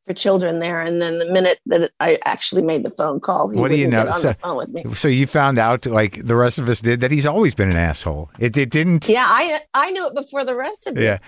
for 0.10 0.14
children 0.16 0.60
there. 0.60 0.82
And 0.82 1.00
then 1.02 1.20
the 1.20 1.32
minute 1.32 1.60
that 1.68 1.92
I 2.00 2.18
actually 2.26 2.64
made 2.64 2.84
the 2.84 2.90
phone 2.90 3.20
call, 3.20 3.50
he 3.50 3.60
What 3.60 3.70
do 3.70 3.78
you 3.78 3.88
know? 3.88 4.10
So- 4.12 4.30
the 4.30 4.34
phone 4.34 4.58
with 4.58 4.70
me. 4.70 4.84
So 4.96 5.08
you 5.08 5.28
found 5.28 5.60
out, 5.60 5.86
like 5.86 6.26
the 6.26 6.36
rest 6.36 6.58
of 6.58 6.68
us 6.68 6.82
did, 6.82 7.00
that 7.02 7.12
he's 7.12 7.26
always 7.26 7.54
been 7.54 7.70
an 7.70 7.78
asshole. 7.78 8.32
It, 8.40 8.58
it 8.58 8.72
didn't. 8.72 9.08
Yeah, 9.08 9.26
I 9.28 9.60
I 9.74 9.92
knew 9.92 10.08
it 10.08 10.16
before 10.16 10.44
the 10.44 10.56
rest 10.56 10.88
of 10.88 10.98
you. 10.98 11.04
Yeah. 11.04 11.20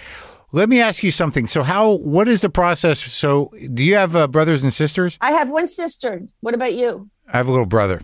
Let 0.52 0.68
me 0.68 0.82
ask 0.82 1.04
you 1.04 1.12
something. 1.12 1.48
So, 1.48 1.64
how? 1.64 1.92
What 1.92 2.28
is 2.28 2.42
the 2.42 2.50
process? 2.50 3.00
So, 3.00 3.54
do 3.74 3.84
you 3.84 3.96
have 3.96 4.16
uh, 4.16 4.28
brothers 4.28 4.64
and 4.64 4.74
sisters? 4.74 5.18
I 5.22 5.32
have 5.32 5.50
one 5.50 5.68
sister. 5.68 6.24
What 6.42 6.56
about 6.56 6.74
you? 6.74 7.10
I 7.32 7.38
have 7.38 7.48
a 7.48 7.52
little 7.52 7.66
brother. 7.68 8.02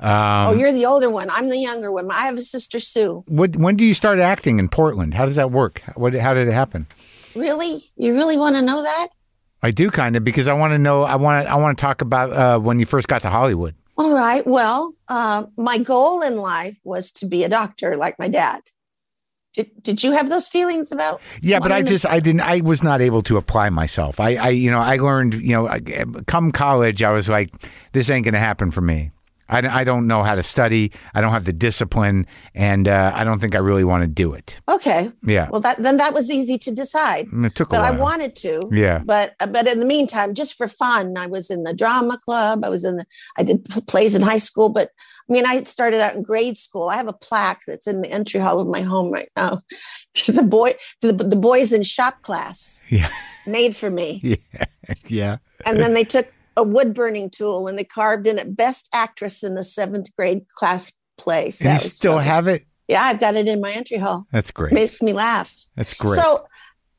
Um, 0.00 0.48
oh, 0.48 0.54
you're 0.54 0.72
the 0.72 0.86
older 0.86 1.08
one. 1.10 1.28
I'm 1.30 1.48
the 1.48 1.58
younger 1.58 1.92
one. 1.92 2.10
I 2.10 2.26
have 2.26 2.36
a 2.36 2.42
sister 2.42 2.78
Sue. 2.78 3.22
what, 3.28 3.54
when 3.56 3.76
do 3.76 3.84
you 3.84 3.94
start 3.94 4.18
acting 4.18 4.58
in 4.58 4.68
Portland? 4.68 5.14
How 5.14 5.26
does 5.26 5.36
that 5.36 5.50
work? 5.50 5.80
What? 5.94 6.14
How 6.14 6.34
did 6.34 6.48
it 6.48 6.52
happen? 6.52 6.86
Really? 7.34 7.82
You 7.96 8.14
really 8.14 8.36
want 8.36 8.56
to 8.56 8.62
know 8.62 8.82
that? 8.82 9.08
I 9.62 9.70
do 9.70 9.90
kind 9.90 10.16
of 10.16 10.24
because 10.24 10.48
I 10.48 10.52
want 10.54 10.72
to 10.72 10.78
know. 10.78 11.02
I 11.02 11.16
want 11.16 11.46
to. 11.46 11.52
I 11.52 11.56
want 11.56 11.76
to 11.76 11.80
talk 11.80 12.00
about 12.00 12.32
uh, 12.32 12.58
when 12.58 12.78
you 12.78 12.86
first 12.86 13.08
got 13.08 13.22
to 13.22 13.30
Hollywood. 13.30 13.74
All 13.98 14.14
right. 14.14 14.46
Well, 14.46 14.94
uh, 15.08 15.44
my 15.58 15.78
goal 15.78 16.22
in 16.22 16.36
life 16.36 16.78
was 16.84 17.12
to 17.12 17.26
be 17.26 17.44
a 17.44 17.48
doctor 17.48 17.96
like 17.96 18.18
my 18.18 18.28
dad. 18.28 18.62
Did, 19.52 19.82
did 19.82 20.02
you 20.04 20.12
have 20.12 20.28
those 20.28 20.46
feelings 20.48 20.92
about? 20.92 21.20
Yeah, 21.42 21.58
but 21.58 21.72
I 21.72 21.82
to- 21.82 21.88
just 21.88 22.06
I 22.06 22.20
didn't 22.20 22.40
I 22.40 22.60
was 22.60 22.82
not 22.82 23.00
able 23.00 23.22
to 23.24 23.36
apply 23.36 23.68
myself. 23.70 24.20
I 24.20 24.36
I 24.36 24.48
you 24.50 24.70
know 24.70 24.78
I 24.78 24.96
learned 24.96 25.34
you 25.34 25.52
know 25.52 25.68
come 26.26 26.52
college 26.52 27.02
I 27.02 27.10
was 27.10 27.28
like 27.28 27.52
this 27.92 28.08
ain't 28.08 28.24
gonna 28.24 28.38
happen 28.38 28.70
for 28.70 28.80
me. 28.80 29.10
I, 29.50 29.80
I 29.80 29.84
don't 29.84 30.06
know 30.06 30.22
how 30.22 30.34
to 30.34 30.42
study. 30.42 30.92
I 31.14 31.20
don't 31.20 31.32
have 31.32 31.44
the 31.44 31.52
discipline, 31.52 32.26
and 32.54 32.88
uh, 32.88 33.12
I 33.14 33.24
don't 33.24 33.40
think 33.40 33.54
I 33.54 33.58
really 33.58 33.84
want 33.84 34.02
to 34.02 34.06
do 34.06 34.32
it. 34.32 34.58
Okay. 34.68 35.10
Yeah. 35.22 35.48
Well, 35.50 35.60
that 35.60 35.78
then 35.82 35.96
that 35.98 36.14
was 36.14 36.30
easy 36.30 36.56
to 36.58 36.70
decide. 36.70 37.26
It 37.32 37.54
took 37.54 37.68
a 37.68 37.76
But 37.76 37.82
I 37.82 37.90
wanted 37.90 38.34
to. 38.36 38.68
Yeah. 38.72 39.02
But 39.04 39.34
but 39.38 39.66
in 39.66 39.80
the 39.80 39.86
meantime, 39.86 40.34
just 40.34 40.56
for 40.56 40.68
fun, 40.68 41.18
I 41.18 41.26
was 41.26 41.50
in 41.50 41.64
the 41.64 41.74
drama 41.74 42.18
club. 42.24 42.64
I 42.64 42.68
was 42.68 42.84
in 42.84 42.96
the 42.96 43.04
I 43.36 43.42
did 43.42 43.64
plays 43.86 44.14
in 44.14 44.22
high 44.22 44.38
school. 44.38 44.68
But 44.68 44.90
I 45.28 45.32
mean, 45.32 45.46
I 45.46 45.62
started 45.62 46.00
out 46.00 46.14
in 46.14 46.22
grade 46.22 46.56
school. 46.58 46.88
I 46.88 46.96
have 46.96 47.08
a 47.08 47.12
plaque 47.12 47.62
that's 47.66 47.86
in 47.86 48.02
the 48.02 48.10
entry 48.10 48.40
hall 48.40 48.58
of 48.60 48.66
my 48.66 48.80
home 48.82 49.10
right 49.12 49.30
now. 49.36 49.60
the 50.26 50.42
boy, 50.42 50.72
the, 51.02 51.12
the 51.12 51.36
boys 51.36 51.72
in 51.72 51.82
shop 51.82 52.22
class 52.22 52.84
Yeah. 52.88 53.08
made 53.46 53.76
for 53.76 53.90
me. 53.90 54.20
Yeah. 54.22 54.64
Yeah. 55.06 55.36
And 55.64 55.78
then 55.78 55.94
they 55.94 56.02
took 56.02 56.26
a 56.60 56.64
wood 56.64 56.94
burning 56.94 57.30
tool 57.30 57.66
and 57.68 57.78
they 57.78 57.84
carved 57.84 58.26
in 58.26 58.38
it 58.38 58.56
best 58.56 58.88
actress 58.94 59.42
in 59.42 59.54
the 59.54 59.64
seventh 59.64 60.14
grade 60.14 60.46
class 60.48 60.92
play. 61.18 61.44
And 61.64 61.82
you 61.82 61.88
still 61.90 62.12
Struthers. 62.18 62.24
have 62.24 62.46
it? 62.48 62.66
Yeah, 62.88 63.02
I've 63.02 63.20
got 63.20 63.36
it 63.36 63.48
in 63.48 63.60
my 63.60 63.70
entry 63.72 63.98
hall. 63.98 64.26
That's 64.32 64.50
great. 64.50 64.72
Makes 64.72 65.00
me 65.02 65.12
laugh. 65.12 65.54
That's 65.76 65.94
great. 65.94 66.14
So 66.14 66.46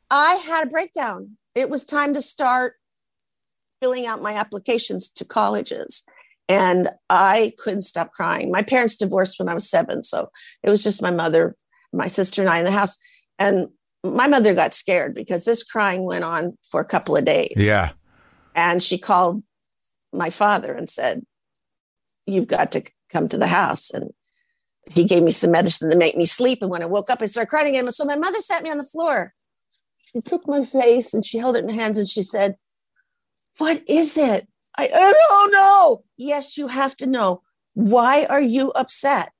I 0.09 0.35
had 0.35 0.67
a 0.67 0.69
breakdown. 0.69 1.35
It 1.53 1.69
was 1.69 1.83
time 1.83 2.13
to 2.13 2.21
start 2.21 2.75
filling 3.81 4.05
out 4.05 4.21
my 4.21 4.33
applications 4.33 5.09
to 5.09 5.25
colleges. 5.25 6.03
And 6.47 6.89
I 7.09 7.53
couldn't 7.59 7.83
stop 7.83 8.11
crying. 8.11 8.51
My 8.51 8.61
parents 8.61 8.95
divorced 8.97 9.39
when 9.39 9.49
I 9.49 9.53
was 9.53 9.69
seven. 9.69 10.03
So 10.03 10.29
it 10.63 10.69
was 10.69 10.83
just 10.83 11.01
my 11.01 11.11
mother, 11.11 11.55
my 11.93 12.07
sister, 12.07 12.41
and 12.41 12.49
I 12.49 12.59
in 12.59 12.65
the 12.65 12.71
house. 12.71 12.97
And 13.39 13.67
my 14.03 14.27
mother 14.27 14.53
got 14.53 14.73
scared 14.73 15.13
because 15.13 15.45
this 15.45 15.63
crying 15.63 16.03
went 16.03 16.23
on 16.23 16.57
for 16.69 16.81
a 16.81 16.85
couple 16.85 17.15
of 17.15 17.25
days. 17.25 17.53
yeah. 17.57 17.91
And 18.55 18.83
she 18.83 18.97
called 18.97 19.43
my 20.13 20.29
father 20.29 20.73
and 20.73 20.89
said, 20.89 21.25
You've 22.25 22.47
got 22.47 22.71
to 22.73 22.83
come 23.11 23.27
to 23.29 23.37
the 23.37 23.47
house. 23.47 23.89
And 23.89 24.11
he 24.89 25.05
gave 25.05 25.23
me 25.23 25.31
some 25.31 25.51
medicine 25.51 25.89
to 25.89 25.97
make 25.97 26.15
me 26.15 26.25
sleep. 26.25 26.61
And 26.61 26.69
when 26.69 26.83
I 26.83 26.87
woke 26.87 27.09
up, 27.09 27.21
I 27.21 27.25
started 27.25 27.49
crying 27.49 27.67
again. 27.69 27.91
So 27.91 28.05
my 28.05 28.15
mother 28.15 28.39
sat 28.39 28.63
me 28.63 28.69
on 28.69 28.77
the 28.77 28.83
floor. 28.83 29.33
She 30.11 30.21
took 30.21 30.47
my 30.47 30.63
face 30.63 31.13
and 31.13 31.25
she 31.25 31.37
held 31.37 31.55
it 31.55 31.63
in 31.63 31.69
her 31.69 31.81
hands 31.81 31.97
and 31.97 32.07
she 32.07 32.21
said, 32.21 32.57
What 33.57 33.81
is 33.87 34.17
it? 34.17 34.47
I, 34.77 34.85
I 34.93 35.13
don't 35.29 35.51
know. 35.51 36.03
Yes, 36.17 36.57
you 36.57 36.67
have 36.67 36.95
to 36.97 37.07
know. 37.07 37.41
Why 37.73 38.25
are 38.29 38.41
you 38.41 38.71
upset? 38.71 39.31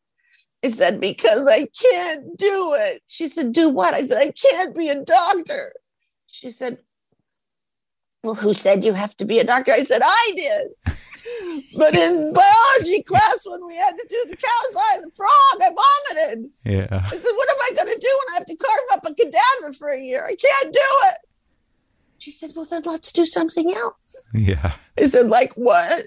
I 0.64 0.68
said, 0.68 1.02
Because 1.02 1.48
I 1.48 1.68
can't 1.80 2.38
do 2.38 2.76
it. 2.80 3.02
She 3.08 3.28
said, 3.28 3.52
Do 3.52 3.70
what? 3.70 3.94
I 3.94 4.06
said, 4.06 4.22
I 4.22 4.32
can't 4.32 4.76
be 4.76 4.90
a 4.90 5.04
doctor. 5.04 5.74
She 6.28 6.50
said, 6.50 6.78
well, 8.24 8.36
who 8.36 8.54
said 8.54 8.86
you 8.86 8.94
have 8.94 9.16
to 9.18 9.26
be 9.26 9.40
a 9.40 9.44
doctor? 9.44 9.72
I 9.72 9.84
said, 9.84 10.02
I 10.04 10.34
did. 10.36 10.96
But 11.78 11.96
in 11.96 12.34
biology 12.34 13.04
class, 13.04 13.44
when 13.46 13.66
we 13.66 13.76
had 13.76 13.92
to 13.92 14.06
do 14.08 14.26
the 14.28 14.36
cow's 14.36 14.76
eye 14.76 14.96
and 14.96 15.06
the 15.06 15.12
frog, 15.12 15.30
I 15.62 15.70
vomited. 16.16 16.50
Yeah. 16.66 17.06
I 17.06 17.18
said, 17.18 17.32
What 17.36 17.50
am 17.50 17.56
I 17.62 17.72
going 17.76 17.94
to 17.94 18.00
do 18.00 18.20
when 18.20 18.34
I 18.34 18.36
have 18.36 18.46
to 18.46 18.56
carve 18.56 18.80
up 18.94 19.06
a 19.06 19.16
cadaver 19.16 19.74
for 19.74 19.88
a 19.90 20.00
year? 20.00 20.26
I 20.26 20.36
can't 20.36 20.74
do 20.74 20.80
it. 20.80 21.18
She 22.20 22.32
said, 22.32 22.52
Well, 22.56 22.66
then 22.66 22.84
let's 22.86 23.12
do 23.12 23.26
something 23.26 23.72
else. 23.74 24.30
Yeah. 24.34 24.74
I 25.00 25.04
said, 25.04 25.28
Like 25.28 25.54
what? 25.54 26.06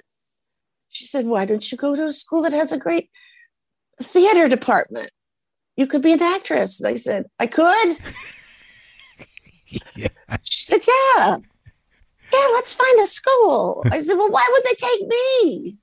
She 0.89 1.07
said, 1.07 1.27
Why 1.27 1.45
don't 1.45 1.71
you 1.73 1.79
go 1.79 1.97
to 1.97 2.07
a 2.07 2.13
school 2.13 2.43
that 2.43 2.53
has 2.53 2.73
a 2.73 2.79
great 2.79 3.11
theater 4.01 4.49
department? 4.49 5.11
You 5.77 5.89
could 5.89 6.03
be 6.03 6.13
an 6.13 6.23
actress. 6.23 6.81
And 6.81 6.89
I 6.89 6.95
said, 6.95 7.27
I 7.41 7.47
could. 7.47 7.97
Yeah. 9.97 10.07
She 10.45 10.67
said, 10.67 10.81
Yeah. 10.87 11.39
Yeah, 12.35 12.49
let's 12.55 12.75
find 12.75 13.01
a 13.01 13.07
school. 13.07 13.85
I 13.91 14.01
said, 14.01 14.15
Well, 14.17 14.31
why 14.31 14.47
would 14.51 14.63
they 14.65 14.75
take 14.77 15.09
me? 15.09 15.79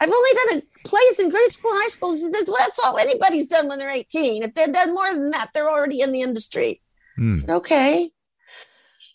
I've 0.00 0.10
only 0.10 0.30
done 0.34 0.58
a 0.58 0.88
plays 0.88 1.18
in 1.20 1.30
grade 1.30 1.50
school 1.52 1.70
and 1.72 1.80
high 1.82 1.88
school. 1.88 2.12
She 2.14 2.20
says, 2.20 2.44
Well, 2.48 2.56
that's 2.58 2.78
all 2.84 2.98
anybody's 2.98 3.46
done 3.46 3.68
when 3.68 3.78
they're 3.78 3.90
18. 3.90 4.42
If 4.42 4.54
they've 4.54 4.72
done 4.72 4.92
more 4.92 5.12
than 5.14 5.30
that, 5.30 5.50
they're 5.54 5.70
already 5.70 6.00
in 6.00 6.12
the 6.12 6.22
industry. 6.22 6.80
Hmm. 7.16 7.34
I 7.34 7.36
said, 7.38 7.50
Okay. 7.50 8.10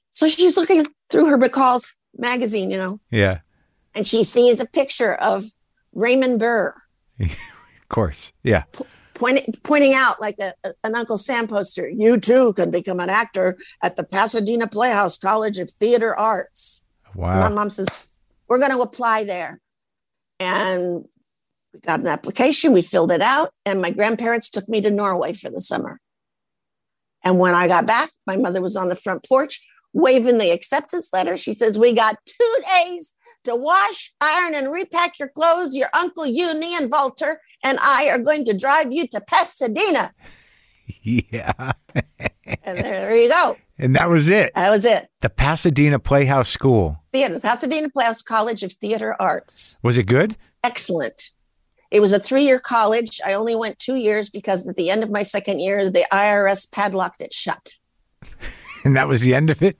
So 0.10 0.28
she's 0.28 0.58
looking 0.58 0.86
through 1.10 1.30
her 1.30 1.38
McCall's 1.38 1.94
magazine, 2.18 2.72
you 2.72 2.78
know, 2.78 3.00
Yeah. 3.12 3.40
and 3.94 4.08
she 4.08 4.24
sees 4.24 4.60
a 4.60 4.66
picture 4.66 5.14
of 5.16 5.46
Raymond 5.94 6.40
Burr 6.40 6.74
Of 7.20 7.90
course. 7.90 8.32
Yeah. 8.44 8.64
Pointing 9.18 9.54
pointing 9.64 9.94
out 9.94 10.22
like 10.22 10.36
a, 10.40 10.54
a- 10.64 10.74
an 10.84 10.96
Uncle 10.96 11.18
Sam 11.18 11.48
poster. 11.48 11.90
You 11.90 12.20
too 12.20 12.54
can 12.54 12.72
become 12.72 13.00
an 13.00 13.10
actor 13.10 13.58
at 13.84 13.96
the 13.96 14.04
Pasadena 14.04 14.68
Playhouse 14.68 15.18
College 15.18 15.60
of 15.60 15.70
Theater 15.72 16.16
Arts. 16.16 16.84
Wow. 17.16 17.42
My 17.42 17.50
mom 17.50 17.70
says, 17.70 17.88
We're 18.48 18.60
going 18.60 18.72
to 18.72 18.82
apply 18.82 19.24
there. 19.24 19.60
And 20.40 21.06
we 21.74 21.80
got 21.82 22.00
an 22.00 22.08
application, 22.08 22.74
we 22.74 22.82
filled 22.84 23.12
it 23.12 23.22
out, 23.22 23.50
and 23.66 23.82
my 23.82 23.90
grandparents 23.90 24.50
took 24.50 24.70
me 24.70 24.82
to 24.82 24.92
Norway 24.92 25.34
for 25.34 25.50
the 25.50 25.62
summer. 25.62 26.00
And 27.24 27.40
when 27.40 27.56
I 27.56 27.68
got 27.68 27.88
back, 27.88 28.12
my 28.28 28.38
mother 28.38 28.62
was 28.62 28.78
on 28.78 28.90
the 28.90 28.96
front 28.96 29.26
porch 29.28 29.68
waving 29.94 30.38
the 30.38 30.52
acceptance 30.52 31.10
letter. 31.12 31.36
She 31.38 31.54
says, 31.54 31.80
We 31.80 31.94
got 31.94 32.18
two 32.26 32.56
days 32.84 33.16
to 33.46 33.56
wash, 33.56 34.14
iron, 34.22 34.54
and 34.54 34.72
repack 34.72 35.18
your 35.20 35.30
clothes. 35.30 35.76
Your 35.76 35.90
uncle, 35.94 36.26
Uni, 36.26 36.76
and 36.76 36.92
Walter 36.92 37.42
and 37.64 37.78
I 37.82 38.10
are 38.10 38.20
going 38.20 38.46
to 38.46 38.54
drive 38.54 38.92
you 38.92 39.08
to 39.08 39.22
Pasadena. 39.22 40.14
Yeah. 41.04 41.74
And 42.64 42.78
there 42.78 43.14
you 43.16 43.28
go. 43.28 43.58
And 43.78 43.94
that 43.98 44.10
was 44.10 44.30
it. 44.30 44.54
That 44.56 44.70
was 44.72 44.86
it. 44.86 45.10
The 45.22 45.30
Pasadena 45.30 46.00
Playhouse 46.00 46.50
School. 46.50 46.98
Theater, 47.12 47.42
Pasadena 47.42 47.90
Playhouse 47.90 48.22
College 48.22 48.64
of 48.64 48.72
Theater 48.72 49.14
Arts. 49.20 49.80
Was 49.84 49.98
it 49.98 50.04
good? 50.04 50.38
excellent. 50.64 51.32
It 51.92 52.00
was 52.02 52.12
a 52.12 52.20
three 52.20 52.44
year 52.44 52.60
college. 52.60 53.20
I 53.26 53.34
only 53.34 53.56
went 53.56 53.80
two 53.80 53.96
years 53.96 54.30
because 54.30 54.68
at 54.68 54.76
the 54.76 54.90
end 54.90 55.04
of 55.04 55.10
my 55.10 55.24
second 55.24 55.60
year, 55.60 55.90
the 55.90 56.06
IRS 56.12 56.70
padlocked 56.72 57.22
it 57.22 57.34
shut. 57.34 57.74
And 58.84 58.96
that 58.96 59.08
was 59.08 59.20
the 59.22 59.36
end 59.36 59.50
of 59.50 59.62
it? 59.62 59.76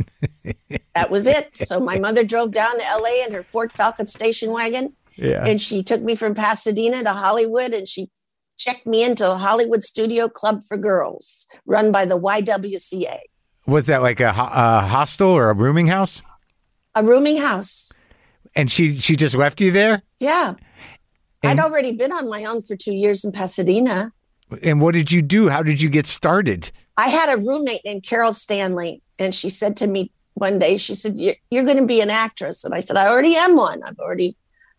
That 0.94 1.10
was 1.10 1.28
it. 1.28 1.56
So 1.56 1.80
my 1.80 1.98
mother 1.98 2.26
drove 2.26 2.52
down 2.52 2.78
to 2.78 2.86
LA 3.00 3.24
in 3.26 3.32
her 3.32 3.44
Ford 3.44 3.72
Falcon 3.72 4.06
station 4.06 4.52
wagon 4.52 4.97
Yeah. 5.18 5.46
and 5.46 5.60
she 5.60 5.84
took 5.84 6.02
me 6.02 6.16
from 6.16 6.34
Pasadena 6.36 7.04
to 7.04 7.12
Hollywood 7.14 7.74
and 7.74 7.88
she 7.88 8.10
checked 8.58 8.86
me 8.88 9.04
into 9.04 9.24
the 9.24 9.38
Hollywood 9.38 9.84
Studio 9.84 10.28
Club 10.28 10.62
for 10.68 10.78
Girls 10.78 11.46
run 11.66 11.92
by 11.92 12.06
the 12.06 12.20
YWCA, 12.20 13.20
Was 13.66 13.86
that 13.88 14.02
like 14.02 14.20
a, 14.20 14.30
a 14.30 14.32
hostel 14.82 15.30
or 15.30 15.50
a 15.50 15.54
rooming 15.54 15.88
house? 15.88 16.22
a 16.96 17.04
rooming 17.04 17.38
house. 17.38 17.92
And 18.56 18.72
she 18.72 18.96
she 18.98 19.16
just 19.16 19.36
left 19.36 19.62
you 19.62 19.72
there? 19.72 20.02
Yeah. 20.20 20.56
And- 21.44 21.60
I'd 21.60 21.64
already 21.64 21.92
been 21.92 22.12
on 22.12 22.28
my 22.30 22.44
own 22.46 22.64
for 22.64 22.76
two 22.76 22.94
years 22.94 23.24
in 23.24 23.32
Pasadena. 23.32 24.12
And 24.64 24.82
what 24.82 24.94
did 24.94 25.12
you 25.12 25.22
do? 25.22 25.50
How 25.50 25.62
did 25.62 25.80
you 25.82 25.90
get 25.90 26.08
started? 26.08 26.72
I 26.96 27.10
had 27.10 27.30
a 27.32 27.38
roommate 27.38 27.82
named 27.86 28.04
Carol 28.04 28.34
Stanley, 28.34 29.02
and 29.20 29.36
she 29.36 29.50
said 29.50 29.78
to 29.78 29.88
me 29.88 30.12
one 30.34 30.58
day, 30.58 30.78
she 30.78 30.96
said, 30.96 31.18
You're, 31.18 31.36
you're 31.52 31.66
going 31.66 31.78
to 31.78 31.86
be 31.86 32.02
an 32.02 32.10
actress. 32.10 32.64
And 32.64 32.74
I 32.74 32.80
said, 32.80 32.98
I 32.98 33.08
already 33.08 33.36
am 33.36 33.56
one. 33.56 33.84
I've 33.84 34.00
already 34.00 34.36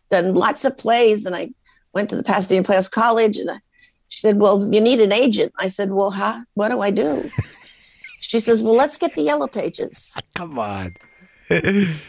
done 0.09 0.33
lots 0.33 0.65
of 0.65 0.77
plays, 0.77 1.25
and 1.25 1.35
I 1.35 1.51
went 1.93 2.09
to 2.09 2.15
the 2.15 2.23
Pasadena 2.23 2.63
Playhouse 2.63 2.89
College. 2.89 3.37
And 3.37 3.51
I, 3.51 3.59
she 4.07 4.19
said, 4.19 4.39
Well, 4.39 4.73
you 4.73 4.81
need 4.81 4.99
an 4.99 5.11
agent. 5.11 5.53
I 5.57 5.67
said, 5.67 5.91
Well, 5.91 6.11
how, 6.11 6.43
what 6.53 6.69
do 6.69 6.81
I 6.81 6.91
do? 6.91 7.29
she 8.19 8.39
says, 8.39 8.61
Well, 8.61 8.75
let's 8.75 8.97
get 8.97 9.15
the 9.15 9.21
yellow 9.21 9.47
pages. 9.47 10.19
Come 10.35 10.59
on. 10.59 10.95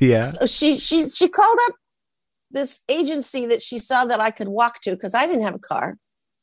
yeah. 0.00 0.20
So 0.20 0.46
she, 0.46 0.78
she, 0.78 1.08
she 1.08 1.28
called 1.28 1.58
up 1.68 1.74
this 2.50 2.80
agency 2.88 3.46
that 3.46 3.62
she 3.62 3.78
saw 3.78 4.04
that 4.04 4.20
I 4.20 4.30
could 4.30 4.48
walk 4.48 4.80
to 4.82 4.92
because 4.92 5.14
I 5.14 5.26
didn't 5.26 5.42
have 5.42 5.54
a 5.54 5.60
car. 5.60 5.96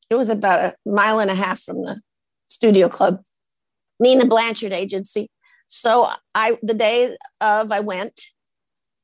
It 0.10 0.16
was 0.16 0.30
about 0.30 0.60
a 0.60 0.76
mile 0.86 1.20
and 1.20 1.32
a 1.32 1.36
half 1.36 1.62
from 1.62 1.84
the 1.84 2.02
studio 2.48 2.90
club, 2.90 3.22
Nina 4.00 4.26
Blanchard 4.26 4.74
agency. 4.74 5.30
So 5.68 6.08
I, 6.36 6.58
the 6.62 6.74
day 6.74 7.16
of, 7.40 7.72
I 7.72 7.80
went 7.80 8.26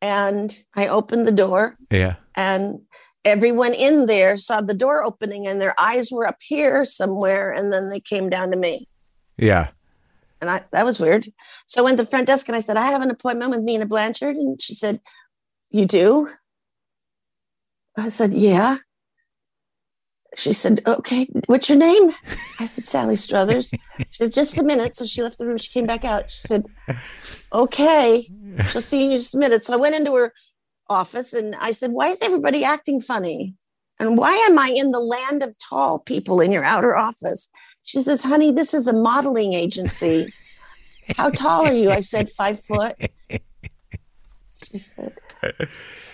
and 0.01 0.55
I 0.75 0.87
opened 0.87 1.25
the 1.27 1.31
door 1.31 1.75
Yeah. 1.89 2.15
and 2.35 2.79
everyone 3.25 3.73
in 3.73 4.05
there 4.05 4.37
saw 4.37 4.61
the 4.61 4.73
door 4.73 5.03
opening 5.03 5.47
and 5.47 5.59
their 5.59 5.73
eyes 5.79 6.11
were 6.11 6.27
up 6.27 6.37
here 6.41 6.85
somewhere 6.85 7.51
and 7.51 7.73
then 7.73 7.89
they 7.89 7.99
came 7.99 8.29
down 8.29 8.51
to 8.51 8.57
me. 8.57 8.87
Yeah. 9.37 9.69
And 10.39 10.49
I, 10.49 10.63
that 10.71 10.85
was 10.85 10.99
weird. 10.99 11.31
So 11.65 11.81
I 11.81 11.83
went 11.85 11.97
to 11.97 12.03
the 12.03 12.09
front 12.09 12.27
desk 12.27 12.47
and 12.47 12.55
I 12.55 12.59
said, 12.59 12.77
I 12.77 12.85
have 12.85 13.01
an 13.01 13.09
appointment 13.09 13.49
with 13.51 13.61
Nina 13.61 13.85
Blanchard. 13.87 14.35
And 14.35 14.61
she 14.61 14.75
said, 14.75 15.01
You 15.71 15.85
do? 15.85 16.29
I 17.97 18.09
said, 18.09 18.33
Yeah. 18.33 18.77
She 20.37 20.53
said, 20.53 20.81
Okay, 20.87 21.27
what's 21.47 21.67
your 21.67 21.77
name? 21.77 22.11
I 22.59 22.65
said, 22.65 22.83
Sally 22.83 23.15
Struthers. 23.15 23.71
She 23.97 24.23
said, 24.23 24.33
Just 24.33 24.57
a 24.57 24.63
minute. 24.63 24.95
So 24.95 25.05
she 25.05 25.21
left 25.23 25.37
the 25.39 25.47
room. 25.47 25.57
She 25.57 25.71
came 25.71 25.85
back 25.85 26.05
out. 26.05 26.29
She 26.29 26.47
said, 26.47 26.63
Okay, 27.53 28.29
she'll 28.69 28.81
see 28.81 29.05
you 29.05 29.11
in 29.11 29.17
just 29.17 29.35
a 29.35 29.39
minute. 29.39 29.63
So 29.63 29.73
I 29.73 29.77
went 29.77 29.95
into 29.95 30.13
her 30.15 30.33
office 30.89 31.33
and 31.33 31.55
I 31.59 31.71
said, 31.71 31.91
Why 31.91 32.09
is 32.09 32.21
everybody 32.21 32.63
acting 32.63 33.01
funny? 33.01 33.55
And 33.99 34.17
why 34.17 34.31
am 34.49 34.59
I 34.59 34.73
in 34.75 34.91
the 34.91 34.99
land 34.99 35.41
of 35.41 35.57
tall 35.57 35.99
people 35.99 36.39
in 36.39 36.51
your 36.51 36.63
outer 36.63 36.95
office? 36.95 37.49
She 37.83 37.99
says, 37.99 38.23
honey, 38.23 38.51
this 38.51 38.73
is 38.73 38.87
a 38.87 38.93
modeling 38.93 39.53
agency. 39.53 40.33
How 41.15 41.29
tall 41.31 41.65
are 41.65 41.73
you? 41.73 41.89
I 41.89 42.01
said, 42.01 42.29
five 42.29 42.59
foot. 42.59 42.93
She 44.51 44.77
said, 44.77 45.13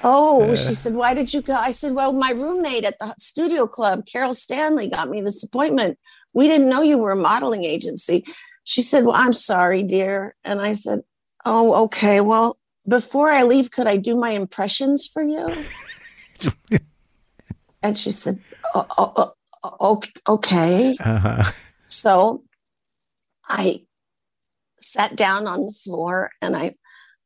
Oh, 0.04 0.52
Uh. 0.52 0.56
she 0.56 0.74
said, 0.74 0.96
why 0.96 1.14
did 1.14 1.34
you 1.34 1.42
go? 1.42 1.54
I 1.54 1.72
said, 1.72 1.94
well, 1.94 2.14
my 2.14 2.32
roommate 2.32 2.84
at 2.84 3.00
the 3.00 3.16
studio 3.18 3.68
club, 3.68 4.06
Carol 4.06 4.34
Stanley, 4.34 4.90
got 4.90 5.10
me 5.10 5.22
this 5.22 5.44
appointment. 5.44 5.98
We 6.34 6.48
didn't 6.48 6.70
know 6.70 6.82
you 6.82 6.98
were 6.98 7.12
a 7.12 7.16
modeling 7.16 7.64
agency. 7.64 8.26
She 8.66 8.82
said, 8.82 9.06
well, 9.06 9.16
I'm 9.16 9.34
sorry, 9.34 9.84
dear. 9.84 10.36
And 10.44 10.62
I 10.62 10.74
said, 10.74 11.02
oh, 11.46 11.84
okay. 11.86 12.22
Well, 12.22 12.58
before 12.88 13.32
I 13.32 13.44
leave, 13.44 13.72
could 13.72 13.88
I 13.88 13.98
do 13.98 14.16
my 14.18 14.32
impressions 14.32 15.08
for 15.08 15.24
you? 15.24 15.48
and 17.84 17.98
she 17.98 18.12
said, 18.12 18.40
oh, 18.76 18.86
oh, 18.98 19.34
oh, 19.64 20.02
okay. 20.28 20.98
Uh-huh. 21.00 21.52
So 21.88 22.44
I 23.48 23.84
sat 24.82 25.16
down 25.16 25.48
on 25.48 25.66
the 25.66 25.72
floor 25.72 26.32
and 26.42 26.58
I 26.58 26.76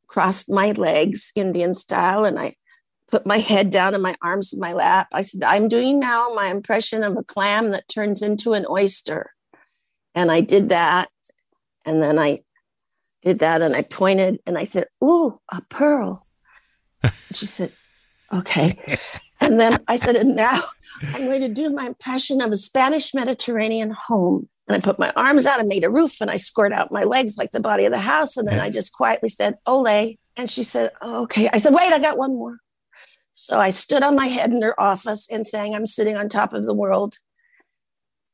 crossed 0.06 0.50
my 0.50 0.72
legs 0.72 1.32
Indian 1.34 1.74
style 1.74 2.24
and 2.24 2.38
I 2.38 2.54
put 3.10 3.26
my 3.26 3.38
head 3.38 3.70
down 3.70 3.94
and 3.94 4.02
my 4.02 4.14
arms 4.22 4.52
in 4.52 4.60
my 4.60 4.72
lap. 4.72 5.08
I 5.12 5.22
said, 5.22 5.42
I'm 5.42 5.68
doing 5.68 5.98
now 5.98 6.28
my 6.34 6.48
impression 6.48 7.02
of 7.02 7.16
a 7.16 7.22
clam 7.22 7.70
that 7.70 7.88
turns 7.88 8.22
into 8.22 8.52
an 8.52 8.66
oyster. 8.68 9.32
And 10.14 10.30
I 10.30 10.40
did 10.40 10.68
that. 10.68 11.08
And 11.84 12.02
then 12.02 12.18
I 12.18 12.40
did 13.24 13.40
that 13.40 13.62
and 13.62 13.74
I 13.74 13.82
pointed 13.90 14.38
and 14.46 14.58
I 14.58 14.64
said, 14.64 14.84
Ooh, 15.02 15.38
a 15.50 15.60
pearl. 15.68 16.22
she 17.32 17.46
said, 17.46 17.72
Okay. 18.32 18.78
And 19.40 19.60
then 19.60 19.78
I 19.86 19.94
said, 19.94 20.16
And 20.16 20.34
now 20.34 20.60
I'm 21.14 21.26
going 21.26 21.42
to 21.42 21.48
do 21.48 21.70
my 21.70 21.86
impression 21.86 22.40
of 22.40 22.50
a 22.50 22.56
Spanish 22.56 23.14
Mediterranean 23.14 23.92
home. 23.92 24.48
And 24.66 24.76
I 24.76 24.80
put 24.80 24.98
my 24.98 25.12
arms 25.14 25.46
out 25.46 25.60
and 25.60 25.68
made 25.68 25.84
a 25.84 25.90
roof 25.90 26.16
and 26.20 26.28
I 26.28 26.38
scored 26.38 26.72
out 26.72 26.90
my 26.90 27.04
legs 27.04 27.36
like 27.38 27.52
the 27.52 27.60
body 27.60 27.84
of 27.84 27.92
the 27.92 28.00
house. 28.00 28.36
And 28.36 28.48
then 28.48 28.58
I 28.58 28.68
just 28.68 28.92
quietly 28.92 29.28
said, 29.28 29.54
Ole. 29.64 30.16
And 30.36 30.50
she 30.50 30.64
said, 30.64 30.90
oh, 31.00 31.22
Okay. 31.22 31.48
I 31.52 31.58
said, 31.58 31.72
Wait, 31.72 31.92
I 31.92 32.00
got 32.00 32.18
one 32.18 32.34
more. 32.34 32.58
So 33.40 33.56
I 33.56 33.70
stood 33.70 34.02
on 34.02 34.16
my 34.16 34.26
head 34.26 34.50
in 34.50 34.60
her 34.62 34.78
office 34.80 35.28
and 35.30 35.46
saying, 35.46 35.72
I'm 35.72 35.86
sitting 35.86 36.16
on 36.16 36.28
top 36.28 36.52
of 36.52 36.64
the 36.64 36.74
world. 36.74 37.18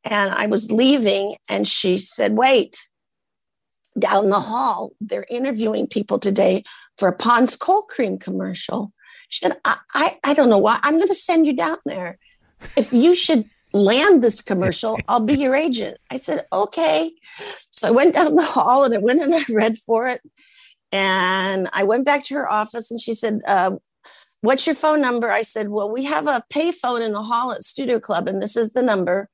And 0.03 0.31
I 0.31 0.47
was 0.47 0.73
leaving, 0.73 1.37
and 1.51 1.69
she 1.69 1.99
said, 1.99 2.39
Wait, 2.39 2.83
down 3.99 4.31
the 4.31 4.41
hall, 4.41 4.93
they're 5.03 5.27
interviewing 5.29 5.89
people 5.89 6.19
today 6.19 6.65
for 6.97 7.09
a 7.09 7.17
Pond's 7.17 7.55
cold 7.55 7.85
cream 7.91 8.19
commercial. 8.19 8.95
She 9.29 9.45
said, 9.45 9.59
I, 9.67 9.77
I, 9.93 10.19
I 10.25 10.33
don't 10.33 10.49
know 10.49 10.59
why. 10.59 10.81
I'm 10.83 10.97
going 10.97 11.09
to 11.09 11.15
send 11.15 11.47
you 11.47 11.55
down 11.55 11.77
there. 11.85 12.19
If 12.75 12.91
you 12.91 13.15
should 13.15 13.45
land 13.75 14.25
this 14.25 14.41
commercial, 14.41 14.99
I'll 15.07 15.21
be 15.21 15.35
your 15.35 15.55
agent. 15.55 15.99
I 16.11 16.17
said, 16.17 16.47
Okay. 16.51 17.13
So 17.73 17.89
I 17.89 17.91
went 17.91 18.15
down 18.15 18.35
the 18.37 18.43
hall 18.43 18.85
and 18.85 18.95
I 18.95 18.99
went 18.99 19.21
and 19.21 19.35
I 19.35 19.45
read 19.51 19.77
for 19.77 20.07
it. 20.07 20.23
And 20.93 21.69
I 21.75 21.85
went 21.85 22.07
back 22.07 22.25
to 22.25 22.35
her 22.37 22.51
office 22.51 22.91
and 22.91 22.99
she 22.99 23.13
said, 23.13 23.43
uh, 23.47 23.73
What's 24.45 24.67
your 24.67 24.77
phone 24.77 25.01
number? 25.01 25.31
I 25.31 25.41
said, 25.41 25.71
Well, 25.71 25.91
we 25.91 26.05
have 26.05 26.27
a 26.27 26.45
pay 26.51 26.71
phone 26.71 27.01
in 27.01 27.13
the 27.13 27.23
hall 27.23 27.53
at 27.53 27.65
Studio 27.65 27.99
Club, 27.99 28.29
and 28.29 28.43
this 28.43 28.59
is 28.59 28.75
the 28.75 28.83
number. 28.83 29.31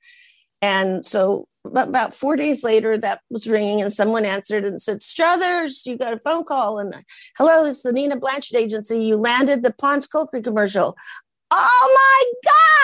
And 0.63 1.05
so 1.05 1.49
about 1.65 2.15
four 2.15 2.37
days 2.37 2.63
later, 2.63 2.97
that 2.97 3.21
was 3.29 3.49
ringing, 3.49 3.81
and 3.81 3.93
someone 3.93 4.25
answered 4.25 4.65
and 4.65 4.81
said, 4.81 5.03
Struthers, 5.03 5.85
you 5.85 5.99
got 5.99 6.13
a 6.13 6.19
phone 6.21 6.45
call. 6.45 6.79
And 6.79 6.95
hello, 7.37 7.65
this 7.65 7.79
is 7.79 7.83
the 7.83 7.93
Nina 7.93 8.19
Blanchard 8.19 8.57
Agency. 8.57 9.03
You 9.03 9.17
landed 9.17 9.65
the 9.65 9.73
Ponds 9.73 10.07
Cold 10.07 10.29
Cream 10.29 10.45
commercial. 10.45 10.97
Oh 11.51 12.33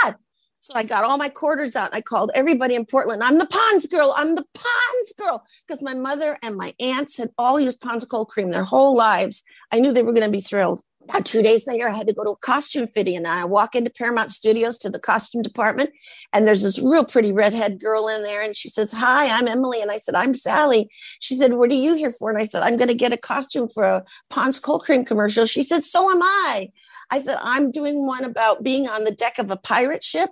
my 0.03 0.11
God. 0.11 0.17
So 0.59 0.73
I 0.75 0.83
got 0.83 1.05
all 1.05 1.19
my 1.19 1.29
quarters 1.29 1.77
out 1.77 1.91
and 1.91 1.95
I 1.95 2.01
called 2.01 2.33
everybody 2.35 2.75
in 2.75 2.87
Portland. 2.87 3.23
I'm 3.23 3.39
the 3.39 3.47
Ponds 3.47 3.87
girl. 3.87 4.13
I'm 4.17 4.35
the 4.35 4.45
Ponds 4.53 5.13
girl. 5.17 5.45
Because 5.65 5.81
my 5.81 5.95
mother 5.95 6.37
and 6.43 6.57
my 6.57 6.73
aunts 6.81 7.19
had 7.19 7.31
all 7.39 7.61
used 7.61 7.81
Ponds 7.81 8.05
cold 8.05 8.31
cream 8.31 8.51
their 8.51 8.65
whole 8.65 8.97
lives. 8.97 9.45
I 9.71 9.79
knew 9.79 9.93
they 9.93 10.03
were 10.03 10.13
going 10.13 10.27
to 10.27 10.29
be 10.29 10.41
thrilled. 10.41 10.83
About 11.09 11.25
two 11.25 11.41
days 11.41 11.69
later, 11.69 11.89
I 11.89 11.97
had 11.97 12.09
to 12.09 12.15
go 12.15 12.25
to 12.25 12.31
a 12.31 12.37
costume 12.37 12.89
fitting, 12.89 13.17
and 13.17 13.29
I 13.29 13.45
walk 13.45 13.77
into 13.77 13.91
Paramount 13.91 14.33
Studios 14.33 14.77
to 14.79 14.91
the 14.91 14.99
costume 14.99 15.41
department, 15.41 15.91
and 16.33 16.49
there's 16.49 16.63
this 16.63 16.81
real 16.81 17.05
pretty 17.05 17.33
redhead 17.33 17.81
girl 17.81 18.09
in 18.09 18.23
there, 18.25 18.43
and 18.43 18.57
she 18.57 18.69
says, 18.69 18.93
"Hi, 18.93 19.27
I'm 19.27 19.47
Emily," 19.47 19.81
and 19.81 19.91
I 19.91 19.99
said, 19.99 20.17
"I'm 20.17 20.35
Sally." 20.35 20.89
She 21.21 21.35
said, 21.35 21.55
"What 21.55 21.71
are 21.71 21.75
you 21.75 21.95
here 21.95 22.11
for?" 22.11 22.31
And 22.31 22.39
I 22.39 22.45
said, 22.45 22.63
"I'm 22.63 22.77
going 22.77 22.89
to 22.89 22.95
get 22.95 23.13
a 23.13 23.17
costume 23.17 23.69
for 23.69 23.85
a 23.85 24.05
Pond's 24.31 24.59
cold 24.59 24.83
cream 24.83 25.05
commercial." 25.05 25.47
She 25.47 25.63
said, 25.63 25.85
"So 25.85 26.11
am 26.11 26.23
I." 26.23 26.73
I 27.11 27.21
said, 27.21 27.39
"I'm 27.41 27.71
doing 27.71 28.05
one 28.05 28.25
about 28.25 28.65
being 28.65 28.89
on 28.89 29.05
the 29.05 29.13
deck 29.13 29.39
of 29.39 29.51
a 29.53 29.57
pirate 29.57 30.03
ship," 30.03 30.31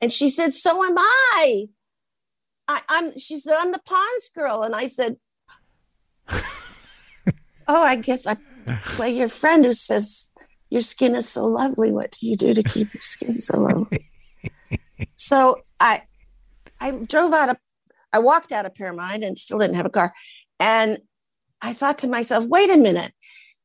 and 0.00 0.10
she 0.10 0.30
said, 0.30 0.54
"So 0.54 0.82
am 0.84 0.96
I." 0.96 1.66
I, 2.66 2.80
I'm. 2.88 3.18
She 3.18 3.36
said, 3.36 3.58
"I'm 3.60 3.72
the 3.72 3.82
Ponds 3.84 4.30
girl," 4.34 4.62
and 4.62 4.74
I 4.74 4.86
said, 4.86 5.18
"Oh, 7.68 7.82
I 7.82 7.96
guess 7.96 8.26
I." 8.26 8.36
Well, 8.98 9.08
your 9.08 9.28
friend 9.28 9.64
who 9.64 9.72
says 9.72 10.30
your 10.70 10.80
skin 10.80 11.14
is 11.14 11.28
so 11.28 11.46
lovely. 11.46 11.90
What 11.92 12.12
do 12.12 12.26
you 12.26 12.36
do 12.36 12.54
to 12.54 12.62
keep 12.62 12.92
your 12.94 13.00
skin 13.00 13.38
so 13.38 13.60
lovely? 13.60 14.10
so 15.16 15.60
I, 15.80 16.02
I 16.80 16.92
drove 16.92 17.32
out 17.32 17.50
of, 17.50 17.56
I 18.12 18.18
walked 18.18 18.52
out 18.52 18.66
of 18.66 18.74
Paramount 18.74 19.24
and 19.24 19.38
still 19.38 19.58
didn't 19.58 19.76
have 19.76 19.86
a 19.86 19.90
car, 19.90 20.12
and 20.60 20.98
I 21.60 21.72
thought 21.72 21.98
to 21.98 22.08
myself, 22.08 22.44
wait 22.44 22.70
a 22.70 22.76
minute. 22.76 23.12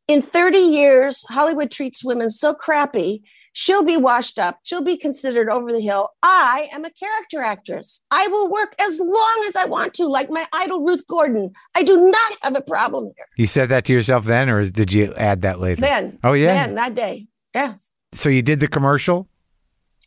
In 0.09 0.23
30 0.23 0.57
years, 0.57 1.23
Hollywood 1.29 1.69
treats 1.69 2.03
women 2.03 2.31
so 2.31 2.51
crappy. 2.55 3.21
She'll 3.53 3.83
be 3.83 3.95
washed 3.95 4.39
up. 4.39 4.57
She'll 4.63 4.83
be 4.83 4.97
considered 4.97 5.51
over 5.51 5.71
the 5.71 5.81
hill. 5.81 6.09
I 6.23 6.67
am 6.73 6.83
a 6.83 6.89
character 6.89 7.43
actress. 7.43 8.01
I 8.09 8.27
will 8.29 8.49
work 8.51 8.73
as 8.81 8.99
long 8.99 9.45
as 9.47 9.55
I 9.55 9.65
want 9.65 9.93
to, 9.95 10.07
like 10.07 10.31
my 10.31 10.47
idol 10.51 10.83
Ruth 10.83 11.05
Gordon. 11.07 11.51
I 11.77 11.83
do 11.83 12.07
not 12.09 12.37
have 12.41 12.55
a 12.55 12.61
problem 12.61 13.11
here. 13.15 13.25
You 13.37 13.45
said 13.45 13.69
that 13.69 13.85
to 13.85 13.93
yourself 13.93 14.25
then, 14.25 14.49
or 14.49 14.67
did 14.67 14.91
you 14.91 15.13
add 15.13 15.43
that 15.43 15.59
later? 15.59 15.81
Then, 15.81 16.17
Oh, 16.23 16.33
yeah? 16.33 16.55
then 16.65 16.73
that 16.73 16.95
day, 16.95 17.27
yeah, 17.53 17.75
So 18.13 18.29
you 18.29 18.41
did 18.41 18.61
the 18.61 18.67
commercial, 18.67 19.27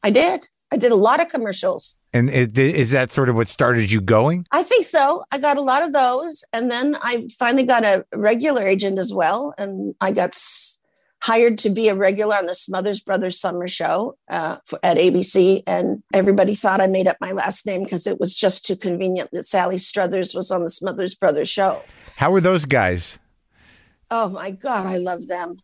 I 0.03 0.11
did. 0.11 0.49
I 0.73 0.77
did 0.77 0.91
a 0.91 0.97
lot 0.97 1.21
of 1.21 1.29
commercials. 1.29 1.99
and 2.15 2.31
is, 2.31 2.49
is 2.57 2.91
that 2.93 3.13
sort 3.13 3.29
of 3.29 3.37
what 3.37 3.49
started 3.49 3.91
you 3.91 4.01
going? 4.01 4.47
I 4.51 4.63
think 4.63 4.85
so. 4.87 5.23
I 5.31 5.39
got 5.39 5.59
a 5.59 5.61
lot 5.61 5.83
of 5.85 5.93
those, 5.93 6.45
and 6.53 6.71
then 6.71 6.97
I 7.03 7.29
finally 7.39 7.65
got 7.65 7.85
a 7.85 8.07
regular 8.15 8.63
agent 8.63 8.99
as 8.99 9.13
well, 9.13 9.53
and 9.59 9.95
I 10.01 10.13
got 10.13 10.31
s- 10.31 10.79
hired 11.21 11.59
to 11.59 11.71
be 11.71 11.89
a 11.89 11.95
regular 11.95 12.35
on 12.37 12.47
the 12.47 12.55
Smothers 12.55 13.01
Brothers 13.01 13.39
Summer 13.39 13.69
Show 13.69 14.17
uh, 14.31 14.57
for, 14.65 14.79
at 14.83 14.97
ABC. 14.97 15.63
And 15.67 16.03
everybody 16.15 16.55
thought 16.55 16.81
I 16.81 16.87
made 16.87 17.07
up 17.07 17.19
my 17.21 17.33
last 17.33 17.67
name 17.67 17.85
because 17.85 18.07
it 18.07 18.19
was 18.19 18.35
just 18.35 18.65
too 18.65 18.75
convenient 18.77 19.29
that 19.33 19.45
Sally 19.45 19.77
Struthers 19.79 20.35
was 20.35 20.51
on 20.51 20.63
the 20.63 20.71
Smothers 20.71 21.15
Brothers 21.15 21.49
show. 21.51 21.83
How 22.17 22.31
were 22.33 22.41
those 22.41 22.65
guys? 22.65 23.19
Oh 24.11 24.29
my 24.31 24.51
God, 24.51 24.87
I 24.87 24.97
love 24.97 25.27
them. 25.29 25.57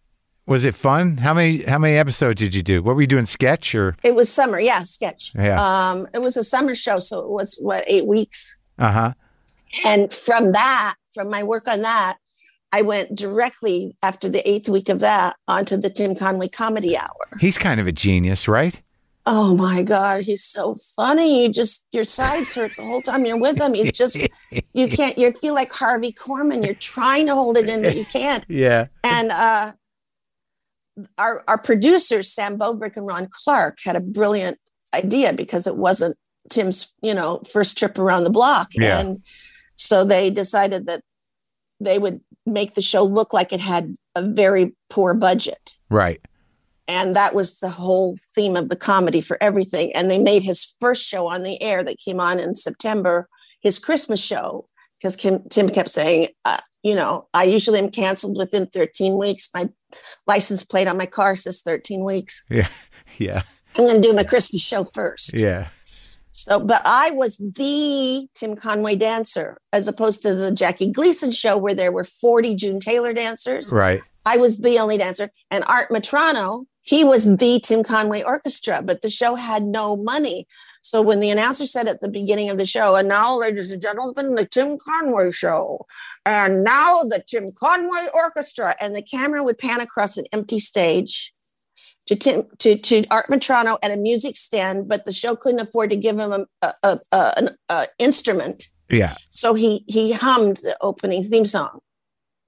Was 0.49 0.65
it 0.65 0.75
fun? 0.75 1.19
How 1.19 1.35
many 1.35 1.63
how 1.63 1.79
many 1.79 1.97
episodes 1.97 2.39
did 2.41 2.55
you 2.55 2.63
do? 2.63 2.83
What 2.83 2.95
were 2.97 3.01
you 3.03 3.07
doing? 3.07 3.27
Sketch 3.27 3.75
or 3.75 3.97
It 4.03 4.15
was 4.15 4.33
summer, 4.33 4.59
yeah, 4.59 4.83
sketch. 4.85 5.33
Yeah. 5.35 5.61
Um, 5.63 6.07
it 6.15 6.21
was 6.23 6.37
a 6.37 6.45
summer 6.45 6.75
show, 6.75 6.99
so 6.99 7.21
it 7.21 7.29
was 7.29 7.57
what 7.61 7.85
eight 7.87 8.07
weeks. 8.07 8.57
uh 8.79 8.91
huh? 8.93 9.13
And 9.85 10.11
from 10.13 10.53
that, 10.53 10.95
from 11.13 11.29
my 11.31 11.43
work 11.43 11.69
on 11.69 11.83
that, 11.83 12.17
I 12.73 12.81
went 12.83 13.15
directly 13.15 13.95
after 14.03 14.29
the 14.29 14.47
eighth 14.49 14.69
week 14.69 14.89
of 14.89 15.01
that 15.01 15.37
onto 15.47 15.77
the 15.77 15.91
Tim 15.91 16.15
Conway 16.15 16.49
Comedy 16.49 16.97
Hour. 16.97 17.29
He's 17.41 17.59
kind 17.59 17.79
of 17.81 17.87
a 17.87 17.93
genius, 17.93 18.49
right? 18.49 18.81
Oh 19.27 19.55
my 19.55 19.83
God, 19.83 20.23
he's 20.23 20.43
so 20.43 20.75
funny. 20.97 21.43
You 21.43 21.51
just 21.51 21.85
your 21.93 22.05
sides 22.05 22.55
hurt 22.55 22.73
the 22.77 22.83
whole 22.83 23.03
time 23.03 23.27
you're 23.27 23.39
with 23.39 23.61
him. 23.61 23.75
It's 23.75 23.99
just 23.99 24.19
you 24.73 24.89
can't. 24.89 25.19
You 25.19 25.31
feel 25.33 25.53
like 25.53 25.71
Harvey 25.71 26.13
Korman. 26.13 26.65
You're 26.65 26.75
trying 26.75 27.27
to 27.27 27.35
hold 27.35 27.59
it 27.59 27.69
in, 27.69 27.83
but 27.83 27.95
you 27.97 28.07
can't. 28.07 28.47
Yeah. 28.49 28.87
And 29.05 29.31
uh, 29.31 29.73
our 31.19 31.45
our 31.49 31.59
producers 31.59 32.33
Sam 32.33 32.59
Bobrick 32.59 32.97
and 32.97 33.07
Ron 33.07 33.29
Clark 33.31 33.79
had 33.85 33.97
a 33.97 34.01
brilliant 34.01 34.59
idea 34.95 35.33
because 35.33 35.67
it 35.67 35.77
wasn't 35.77 36.17
Tim's 36.51 36.95
you 37.03 37.15
know 37.15 37.41
first 37.51 37.79
trip 37.79 37.99
around 37.99 38.25
the 38.25 38.31
block, 38.31 38.69
Yeah. 38.75 39.01
and 39.01 39.23
so 39.77 40.05
they 40.05 40.31
decided 40.31 40.87
that 40.87 41.03
they 41.81 41.99
would 41.99 42.21
make 42.47 42.75
the 42.75 42.83
show 42.83 43.03
look 43.05 43.33
like 43.33 43.53
it 43.53 43.61
had 43.61 43.97
a 44.17 44.23
very 44.23 44.75
poor 44.91 45.15
budget. 45.15 45.75
Right. 45.91 46.21
And 46.89 47.15
that 47.15 47.35
was 47.35 47.61
the 47.61 47.69
whole 47.69 48.17
theme 48.35 48.57
of 48.57 48.71
the 48.71 48.77
comedy 48.77 49.21
for 49.21 49.37
everything. 49.43 49.95
And 49.95 50.11
they 50.11 50.19
made 50.19 50.43
his 50.43 50.75
first 50.81 51.07
show 51.07 51.29
on 51.29 51.43
the 51.43 51.63
air 51.63 51.85
that 51.85 51.99
came 51.99 52.19
on 52.19 52.41
in 52.41 52.55
September, 52.55 53.29
his 53.61 53.79
Christmas 53.79 54.25
show, 54.25 54.67
because 54.99 55.15
Tim 55.15 55.69
kept 55.69 55.91
saying, 55.91 56.29
uh, 56.47 56.57
you 56.83 56.95
know, 56.95 57.29
I 57.35 57.45
usually 57.45 57.79
am 57.79 57.91
canceled 57.91 58.39
within 58.39 58.67
13 58.67 59.19
weeks. 59.19 59.51
My 59.55 59.69
license 60.27 60.65
plate 60.65 60.89
on 60.89 60.97
my 60.97 61.07
car 61.07 61.37
says 61.37 61.63
13 61.63 62.05
weeks. 62.05 62.45
Yeah. 62.49 62.69
Yeah. 63.17 63.43
I'm 63.75 63.85
going 63.85 64.01
to 64.01 64.09
do 64.09 64.15
my 64.15 64.23
Christmas 64.23 64.63
show 64.63 64.85
first. 64.85 65.41
Yeah. 65.41 65.71
So, 66.31 66.61
but 66.61 66.83
I 66.85 67.11
was 67.11 67.37
the 67.37 68.29
Tim 68.35 68.55
Conway 68.55 68.95
dancer, 68.95 69.59
as 69.73 69.89
opposed 69.89 70.23
to 70.23 70.37
the 70.37 70.53
Jackie 70.53 70.93
Gleason 70.93 71.33
show 71.33 71.59
where 71.59 71.75
there 71.75 71.91
were 71.91 72.05
40 72.05 72.55
June 72.55 72.79
Taylor 72.79 73.13
dancers. 73.13 73.73
Right. 73.73 74.01
I 74.25 74.37
was 74.37 74.59
the 74.59 74.79
only 74.79 74.99
dancer. 74.99 75.31
And 75.51 75.65
Art 75.65 75.89
Metrano, 75.91 76.67
he 76.83 77.03
was 77.03 77.37
the 77.39 77.61
Tim 77.61 77.83
Conway 77.83 78.23
Orchestra, 78.23 78.83
but 78.85 79.03
the 79.03 79.09
show 79.09 79.35
had 79.35 79.65
no 79.65 79.97
money. 79.97 80.47
So 80.83 81.03
when 81.03 81.21
the 81.21 81.31
announcer 81.31 81.67
said 81.67 81.89
at 81.89 82.01
the 82.01 82.11
beginning 82.11 82.51
of 82.51 82.59
the 82.59 82.67
show, 82.67 82.97
and 82.97 83.09
now, 83.09 83.37
ladies 83.37 83.73
and 83.73 83.83
gentlemen, 83.83 84.35
the 84.35 84.45
Tim 84.45 84.79
Conway 84.79 85.31
show, 85.33 85.87
and 86.25 86.65
now 86.65 87.03
the 87.03 87.23
Tim 87.27 87.49
Conway 87.59 88.07
Orchestra, 88.15 88.75
and 88.81 88.95
the 88.95 89.03
camera 89.03 89.43
would 89.43 89.59
pan 89.59 89.81
across 89.81 90.17
an 90.17 90.25
empty 90.33 90.59
stage. 90.59 91.33
to 92.09 92.17
Tim 92.17 92.45
to 92.59 92.77
to 92.77 93.05
Art 93.11 93.27
Metrano 93.27 93.79
at 93.83 93.91
a 93.91 93.97
music 93.97 94.37
stand, 94.37 94.89
but 94.89 95.05
the 95.05 95.13
show 95.13 95.37
couldn't 95.37 95.61
afford 95.61 95.91
to 95.91 95.97
give 95.97 96.19
him 96.19 96.33
a, 96.33 96.73
a, 96.83 96.99
a, 97.13 97.33
an 97.37 97.51
a 97.69 97.87
instrument. 97.99 98.69
Yeah. 98.89 99.17
So 99.31 99.55
he 99.55 99.85
he 99.87 100.13
hummed 100.13 100.57
the 100.59 100.77
opening 100.81 101.23
theme 101.23 101.45
song, 101.45 101.81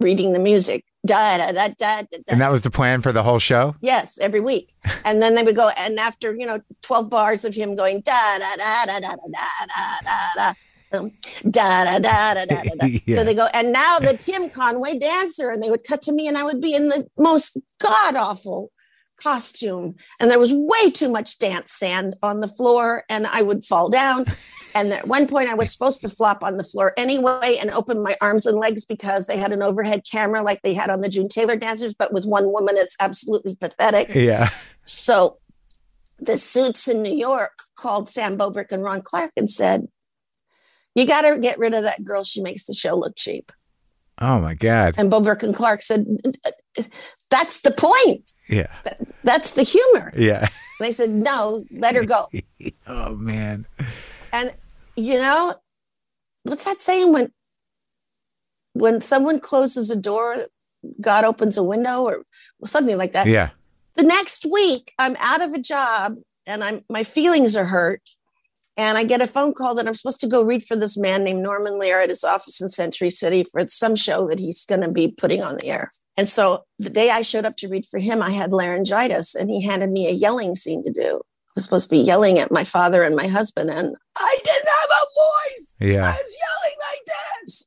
reading 0.00 0.32
the 0.32 0.38
music. 0.38 0.84
Da 1.06 1.38
da 1.38 1.52
da 1.52 1.68
da 1.68 2.02
da. 2.02 2.18
And 2.28 2.40
that 2.40 2.50
was 2.50 2.62
the 2.62 2.70
plan 2.70 3.00
for 3.00 3.10
the 3.12 3.22
whole 3.22 3.38
show? 3.38 3.74
Yes, 3.80 4.18
every 4.18 4.40
week. 4.40 4.74
And 5.04 5.22
then 5.22 5.34
they 5.34 5.42
would 5.42 5.56
go, 5.56 5.70
and 5.78 5.98
after, 5.98 6.34
you 6.34 6.46
know, 6.46 6.60
12 6.82 7.08
bars 7.08 7.44
of 7.44 7.54
him 7.54 7.74
going 7.74 8.00
da 8.02 8.38
da 8.38 8.56
da 8.56 8.84
da 8.86 9.00
da 9.00 9.08
da 9.08 9.16
da 9.16 9.66
da 9.66 9.98
da 10.04 10.52
da. 10.92 10.98
um, 10.98 11.10
Da 11.50 11.84
da 11.84 11.98
da 11.98 12.34
da 12.34 12.44
da 12.44 12.62
da. 12.62 12.74
da. 12.80 12.86
Yeah. 13.06 13.16
So 13.18 13.24
they 13.24 13.34
go, 13.34 13.46
and 13.54 13.72
now 13.72 13.98
the 13.98 14.14
Tim 14.16 14.50
Conway 14.50 14.98
dancer, 14.98 15.50
and 15.50 15.62
they 15.62 15.70
would 15.70 15.84
cut 15.84 16.02
to 16.02 16.12
me, 16.12 16.28
and 16.28 16.36
I 16.36 16.42
would 16.42 16.60
be 16.60 16.74
in 16.74 16.88
the 16.88 17.06
most 17.18 17.56
god 17.78 18.16
awful 18.16 18.70
costume, 19.16 19.94
and 20.18 20.30
there 20.30 20.38
was 20.38 20.52
way 20.54 20.90
too 20.90 21.10
much 21.10 21.38
dance 21.38 21.72
sand 21.72 22.16
on 22.22 22.40
the 22.40 22.48
floor, 22.48 23.04
and 23.08 23.26
I 23.26 23.42
would 23.42 23.64
fall 23.64 23.88
down. 23.88 24.26
And 24.74 24.92
at 24.92 25.06
one 25.06 25.26
point, 25.26 25.48
I 25.48 25.54
was 25.54 25.72
supposed 25.72 26.00
to 26.02 26.08
flop 26.08 26.42
on 26.42 26.56
the 26.56 26.64
floor 26.64 26.92
anyway 26.96 27.58
and 27.60 27.70
open 27.70 28.02
my 28.02 28.14
arms 28.20 28.46
and 28.46 28.58
legs 28.58 28.84
because 28.84 29.26
they 29.26 29.36
had 29.36 29.52
an 29.52 29.62
overhead 29.62 30.02
camera 30.10 30.42
like 30.42 30.62
they 30.62 30.74
had 30.74 30.90
on 30.90 31.00
the 31.00 31.08
June 31.08 31.28
Taylor 31.28 31.56
dancers, 31.56 31.94
but 31.94 32.12
with 32.12 32.26
one 32.26 32.52
woman, 32.52 32.74
it's 32.76 32.96
absolutely 33.00 33.54
pathetic. 33.56 34.14
Yeah. 34.14 34.50
So 34.84 35.36
the 36.20 36.36
suits 36.36 36.88
in 36.88 37.02
New 37.02 37.14
York 37.14 37.58
called 37.76 38.08
Sam 38.08 38.36
Bobrick 38.36 38.72
and 38.72 38.82
Ron 38.82 39.00
Clark 39.00 39.32
and 39.36 39.50
said, 39.50 39.88
You 40.94 41.06
got 41.06 41.22
to 41.22 41.38
get 41.38 41.58
rid 41.58 41.74
of 41.74 41.82
that 41.84 42.04
girl. 42.04 42.24
She 42.24 42.42
makes 42.42 42.64
the 42.64 42.74
show 42.74 42.96
look 42.96 43.16
cheap. 43.16 43.50
Oh 44.20 44.38
my 44.38 44.54
God. 44.54 44.94
And 44.98 45.10
Bobrick 45.10 45.42
and 45.42 45.54
Clark 45.54 45.80
said, 45.80 46.04
That's 47.30 47.62
the 47.62 47.70
point. 47.70 48.32
Yeah. 48.48 48.66
That's 49.24 49.52
the 49.52 49.62
humor. 49.62 50.12
Yeah. 50.16 50.48
They 50.78 50.92
said, 50.92 51.10
No, 51.10 51.64
let 51.72 51.94
her 51.94 52.04
go. 52.04 52.28
Oh 52.86 53.14
man. 53.14 53.66
And, 54.32 54.52
you 54.96 55.14
know, 55.14 55.54
what's 56.44 56.64
that 56.64 56.78
saying? 56.78 57.12
When, 57.12 57.32
when 58.72 59.00
someone 59.00 59.40
closes 59.40 59.90
a 59.90 59.96
door, 59.96 60.36
God 61.00 61.24
opens 61.24 61.58
a 61.58 61.62
window 61.62 62.04
or 62.04 62.24
something 62.64 62.96
like 62.96 63.12
that. 63.12 63.26
Yeah. 63.26 63.50
the 63.94 64.02
next 64.02 64.46
week 64.46 64.92
i'm 64.98 65.16
out 65.18 65.42
of 65.42 65.52
a 65.52 65.58
job 65.58 66.16
and 66.46 66.62
i'm 66.62 66.82
my 66.88 67.02
feelings 67.02 67.56
are 67.56 67.66
hurt 67.66 68.00
and 68.76 68.96
i 68.96 69.04
get 69.04 69.20
a 69.20 69.26
phone 69.26 69.52
call 69.52 69.74
that 69.74 69.86
i'm 69.86 69.94
supposed 69.94 70.20
to 70.20 70.28
go 70.28 70.42
read 70.42 70.62
for 70.62 70.76
this 70.76 70.96
man 70.96 71.24
named 71.24 71.42
norman 71.42 71.78
lear 71.78 72.00
at 72.00 72.08
his 72.08 72.24
office 72.24 72.60
in 72.60 72.68
century 72.68 73.10
city 73.10 73.44
for 73.44 73.66
some 73.68 73.96
show 73.96 74.28
that 74.28 74.38
he's 74.38 74.64
going 74.64 74.80
to 74.80 74.88
be 74.88 75.12
putting 75.18 75.42
on 75.42 75.56
the 75.56 75.68
air 75.68 75.90
and 76.16 76.28
so 76.28 76.64
the 76.78 76.90
day 76.90 77.10
i 77.10 77.22
showed 77.22 77.44
up 77.44 77.56
to 77.56 77.68
read 77.68 77.84
for 77.84 77.98
him 77.98 78.22
i 78.22 78.30
had 78.30 78.52
laryngitis 78.52 79.34
and 79.34 79.50
he 79.50 79.62
handed 79.62 79.90
me 79.90 80.06
a 80.06 80.12
yelling 80.12 80.54
scene 80.54 80.82
to 80.82 80.90
do 80.90 81.20
i 81.50 81.52
was 81.56 81.64
supposed 81.64 81.88
to 81.90 81.96
be 81.96 82.00
yelling 82.02 82.38
at 82.38 82.50
my 82.52 82.64
father 82.64 83.02
and 83.02 83.16
my 83.16 83.26
husband 83.26 83.70
and 83.70 83.94
i 84.16 84.38
didn't 84.44 84.68
have 84.68 84.90
a 84.90 85.04
voice 85.20 85.76
Yeah. 85.80 86.06
i 86.06 86.10
was 86.12 86.36
yelling 86.38 86.76
like 86.90 87.16
this 87.44 87.66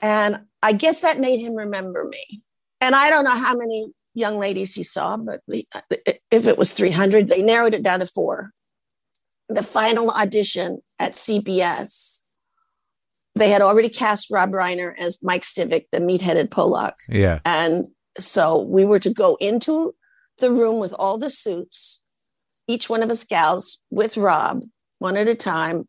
and 0.00 0.40
i 0.62 0.72
guess 0.72 1.00
that 1.00 1.18
made 1.18 1.38
him 1.38 1.54
remember 1.54 2.04
me 2.04 2.42
and 2.80 2.94
i 2.94 3.10
don't 3.10 3.24
know 3.24 3.36
how 3.36 3.56
many 3.56 3.92
young 4.14 4.36
ladies 4.36 4.74
he 4.74 4.82
saw, 4.82 5.16
but 5.16 5.40
the, 5.46 5.64
if 6.32 6.48
it 6.48 6.58
was 6.58 6.72
300, 6.72 7.28
they 7.28 7.40
narrowed 7.40 7.72
it 7.72 7.84
down 7.84 8.00
to 8.00 8.06
four. 8.06 8.50
The 9.48 9.62
final 9.62 10.10
audition 10.10 10.80
at 10.98 11.12
CBS, 11.12 12.22
they 13.36 13.50
had 13.50 13.62
already 13.62 13.88
cast 13.88 14.30
Rob 14.30 14.50
Reiner 14.50 14.92
as 14.98 15.22
Mike 15.22 15.42
Stivic, 15.42 15.84
the 15.92 16.00
meat-headed 16.00 16.50
Polak. 16.50 16.94
Yeah. 17.08 17.38
And 17.44 17.86
so 18.18 18.60
we 18.60 18.84
were 18.84 18.98
to 18.98 19.10
go 19.10 19.36
into 19.40 19.94
the 20.38 20.50
room 20.50 20.80
with 20.80 20.92
all 20.98 21.16
the 21.16 21.30
suits, 21.30 22.02
each 22.68 22.88
one 22.88 23.02
of 23.02 23.10
us 23.10 23.24
gals 23.24 23.78
with 23.90 24.16
Rob, 24.16 24.62
one 25.00 25.16
at 25.16 25.26
a 25.26 25.34
time, 25.34 25.88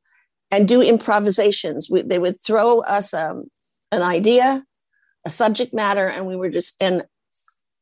and 0.51 0.67
do 0.67 0.81
improvisations. 0.81 1.89
We, 1.91 2.01
they 2.01 2.17
would 2.17 2.41
throw 2.41 2.79
us 2.81 3.13
um, 3.13 3.45
an 3.91 4.01
idea, 4.01 4.63
a 5.25 5.29
subject 5.29 5.73
matter, 5.73 6.07
and 6.07 6.25
we 6.25 6.35
were 6.35 6.49
just, 6.49 6.81
and 6.81 7.03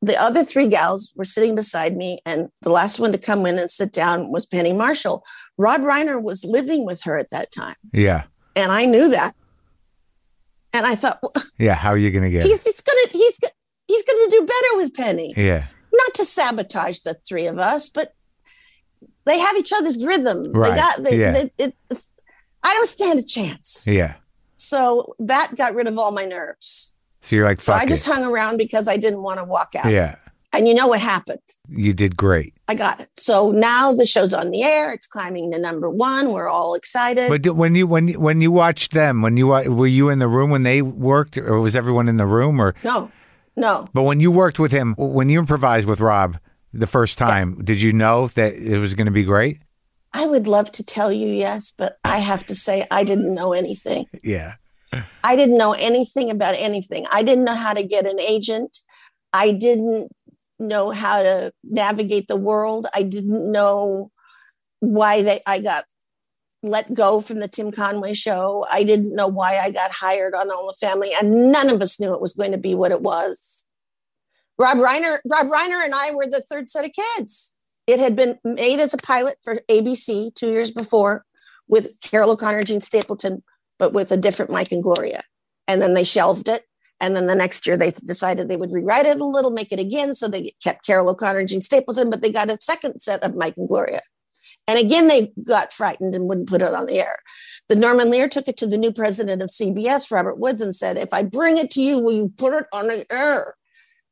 the 0.02 0.20
other 0.22 0.44
three 0.44 0.68
gals 0.68 1.14
were 1.16 1.24
sitting 1.26 1.56
beside 1.56 1.96
me, 1.96 2.20
and 2.26 2.50
the 2.62 2.70
last 2.70 3.00
one 3.00 3.12
to 3.14 3.18
come 3.18 3.46
in 3.46 3.58
and 3.58 3.72
sit 3.72 3.92
down 3.94 4.32
was 4.32 4.46
Penny 4.46 4.74
Marshall. 4.74 5.24
Rob 5.58 5.82
Reiner 5.82 6.22
was 6.22 6.44
living 6.44 6.86
with 6.86 7.02
her 7.04 7.18
at 7.18 7.30
that 7.30 7.52
time, 7.52 7.76
Yeah. 7.94 8.24
and 8.56 8.72
I 8.72 8.86
knew 8.86 9.10
that. 9.10 9.34
And 10.74 10.86
I 10.86 10.96
thought, 10.96 11.20
well, 11.24 11.32
Yeah. 11.58 11.74
How 11.76 11.90
are 11.90 11.98
you 11.98 12.12
gonna 12.12 12.30
get? 12.30 12.44
he's, 12.46 12.64
he's 12.64 12.82
gonna 12.82 13.08
he's 13.12 13.40
he's 13.88 14.04
gonna 14.04 14.30
do 14.30 14.42
better 14.42 14.76
with 14.78 14.94
Penny. 14.94 15.34
Yeah. 15.36 15.64
Not 15.94 16.14
to 16.16 16.26
sabotage 16.26 17.00
the 17.00 17.16
three 17.28 17.48
of 17.48 17.58
us, 17.58 17.90
but 17.90 18.14
they 19.28 19.38
have 19.40 19.56
each 19.58 19.72
other's 19.76 20.04
rhythm. 20.06 20.52
Right. 20.52 20.72
They 20.72 20.76
got 20.76 21.04
they, 21.04 21.20
Yeah. 21.20 21.32
they- 21.34 21.52
it- 21.66 21.76
I 22.64 22.74
don't 22.74 22.88
stand 22.88 23.20
a 23.20 23.24
chance. 23.24 23.86
Yeah. 23.88 24.16
So 24.56 25.14
that 25.20 25.56
got 25.56 25.76
rid 25.76 25.88
of 25.88 25.98
all 25.98 26.12
my 26.12 26.26
nerves. 26.26 26.94
So 27.22 27.36
you're 27.36 27.46
like, 27.46 27.62
So 27.62 27.74
I 27.74 27.86
just 27.86 28.08
it. 28.08 28.14
hung 28.14 28.24
around 28.26 28.58
because 28.58 28.88
I 28.88 28.98
didn't 28.98 29.22
want 29.22 29.40
to 29.40 29.46
walk 29.46 29.74
out. 29.76 29.92
Yeah. 29.92 30.16
And 30.54 30.68
you 30.68 30.74
know 30.74 30.88
what 30.88 31.00
happened? 31.02 31.40
You 31.70 31.94
did 31.94 32.18
great. 32.18 32.54
I 32.68 32.74
got 32.76 33.00
it. 33.00 33.10
So 33.18 33.52
now 33.52 33.94
the 33.94 34.06
show's 34.06 34.34
on 34.34 34.50
the 34.50 34.64
air. 34.64 34.92
It's 34.94 35.06
climbing 35.06 35.52
to 35.52 35.60
number 35.60 35.90
one. 35.90 36.32
We're 36.32 36.48
all 36.48 36.74
excited. 36.74 37.30
But 37.30 37.56
when 37.56 37.76
you 37.76 37.86
when 37.86 38.08
you, 38.08 38.20
when 38.20 38.42
you 38.42 38.52
watched 38.52 38.94
them, 38.94 39.22
when 39.22 39.38
you 39.38 39.48
were 39.48 39.86
you 39.88 40.10
in 40.10 40.20
the 40.20 40.28
room 40.28 40.50
when 40.50 40.64
they 40.64 40.82
worked, 40.82 41.38
or 41.38 41.60
was 41.60 41.76
everyone 41.76 42.08
in 42.08 42.18
the 42.18 42.26
room, 42.26 42.60
or 42.62 42.74
no, 42.84 43.12
no. 43.56 43.88
but 43.94 44.04
when 44.04 44.20
you 44.22 44.32
worked 44.32 44.58
with 44.58 44.72
him, 44.72 44.96
when 44.98 45.30
you 45.30 45.38
improvised 45.38 45.86
with 45.88 46.00
Rob 46.00 46.38
the 46.74 46.88
first 46.88 47.18
time, 47.18 47.64
did 47.64 47.82
you 47.82 47.94
know 47.94 48.28
that 48.30 48.54
it 48.54 48.80
was 48.80 48.94
going 48.94 49.06
to 49.06 49.12
be 49.12 49.24
great? 49.24 49.60
I 50.14 50.26
would 50.26 50.48
love 50.48 50.72
to 50.74 50.84
tell 50.84 51.12
you 51.12 51.30
yes, 51.30 51.72
but 51.72 51.98
I 52.04 52.18
have 52.18 52.46
to 52.48 52.56
say 52.56 52.86
I 52.90 53.04
didn't 53.04 53.34
know 53.34 53.54
anything. 53.54 54.06
Yeah. 54.24 54.56
I 55.24 55.36
didn't 55.36 55.58
know 55.58 55.74
anything 55.74 56.32
about 56.32 56.56
anything. 56.58 57.06
I 57.12 57.24
didn't 57.24 57.44
know 57.44 57.56
how 57.56 57.74
to 57.74 57.84
get 57.84 58.08
an 58.08 58.20
agent. 58.20 58.80
I 59.34 59.52
didn't 59.52 60.10
know 60.60 60.92
how 60.92 61.22
to 61.22 61.52
navigate 61.64 62.28
the 62.28 62.38
world. 62.38 62.88
I 62.94 63.04
didn't 63.04 63.52
know 63.52 64.12
why 64.80 65.22
they 65.22 65.42
I 65.46 65.60
got 65.60 65.86
let 66.64 66.94
go 66.94 67.22
from 67.22 67.40
the 67.40 67.48
Tim 67.48 67.72
Conway 67.72 68.14
show. 68.14 68.66
I 68.72 68.84
didn't 68.84 69.16
know 69.16 69.28
why 69.28 69.58
I 69.58 69.70
got 69.70 69.92
hired 69.92 70.34
on 70.34 70.50
All 70.50 70.68
the 70.68 70.86
Family, 70.86 71.12
and 71.20 71.52
none 71.52 71.70
of 71.70 71.82
us 71.82 72.00
knew 72.00 72.14
it 72.14 72.22
was 72.22 72.34
going 72.34 72.52
to 72.52 72.58
be 72.58 72.74
what 72.74 72.92
it 72.92 73.02
was. 73.02 73.67
Rob 74.58 74.78
Reiner, 74.78 75.20
Rob 75.30 75.48
Reiner 75.48 75.84
and 75.84 75.94
I 75.94 76.14
were 76.14 76.28
the 76.28 76.42
third 76.42 76.70
set 76.70 76.86
of 76.86 76.92
kids. 76.92 77.54
It 77.86 78.00
had 78.00 78.16
been 78.16 78.38
made 78.44 78.80
as 78.80 78.94
a 78.94 78.98
pilot 78.98 79.38
for 79.44 79.62
ABC 79.70 80.34
two 80.36 80.52
years 80.52 80.72
before 80.72 81.24
with 81.68 82.00
Carroll 82.04 82.32
O'Connor, 82.32 82.64
Jean 82.64 82.82
Stapleton, 82.82 83.44
but 83.78 83.94
with 83.94 84.12
a 84.12 84.18
different 84.18 84.52
Mike 84.52 84.72
and 84.72 84.84
Gloria. 84.84 85.24
And 85.68 85.82
then 85.82 85.94
they 85.94 86.04
shelved 86.04 86.48
it. 86.48 86.64
And 87.00 87.16
then 87.16 87.28
the 87.28 87.36
next 87.36 87.68
year 87.68 87.78
they 87.78 87.92
decided 87.92 88.50
they 88.50 88.58
would 88.58 88.72
rewrite 88.72 89.06
it 89.06 89.20
a 89.20 89.24
little, 89.24 89.52
make 89.52 89.72
it 89.72 89.80
again. 89.80 90.16
So 90.16 90.28
they 90.28 90.54
kept 90.64 90.86
Carroll 90.86 91.10
O'Connor 91.10 91.40
and 91.40 91.50
Jean 91.50 91.62
Stapleton, 91.62 92.10
but 92.10 92.22
they 92.22 92.32
got 92.32 92.50
a 92.50 92.58
second 92.60 93.00
set 93.02 93.24
of 93.24 93.36
Mike 93.36 93.54
and 93.58 93.68
Gloria. 93.68 94.02
And 94.68 94.80
again, 94.80 95.08
they 95.08 95.32
got 95.44 95.72
frightened 95.72 96.16
and 96.16 96.28
wouldn't 96.28 96.50
put 96.50 96.62
it 96.62 96.74
on 96.74 96.88
the 96.88 97.00
air. 97.00 97.20
The 97.70 97.76
Norman 97.76 98.10
Lear 98.10 98.28
took 98.28 98.48
it 98.48 98.58
to 98.58 98.68
the 98.68 98.78
new 98.78 98.92
president 98.92 99.42
of 99.42 99.50
CBS, 99.50 100.12
Robert 100.12 100.40
Woods, 100.40 100.62
and 100.62 100.76
said, 100.76 100.98
If 100.98 101.14
I 101.14 101.24
bring 101.24 101.58
it 101.58 101.70
to 101.72 101.82
you, 101.82 102.00
will 102.00 102.14
you 102.14 102.34
put 102.38 102.54
it 102.54 102.66
on 102.74 102.88
the 102.88 103.06
air? 103.12 103.56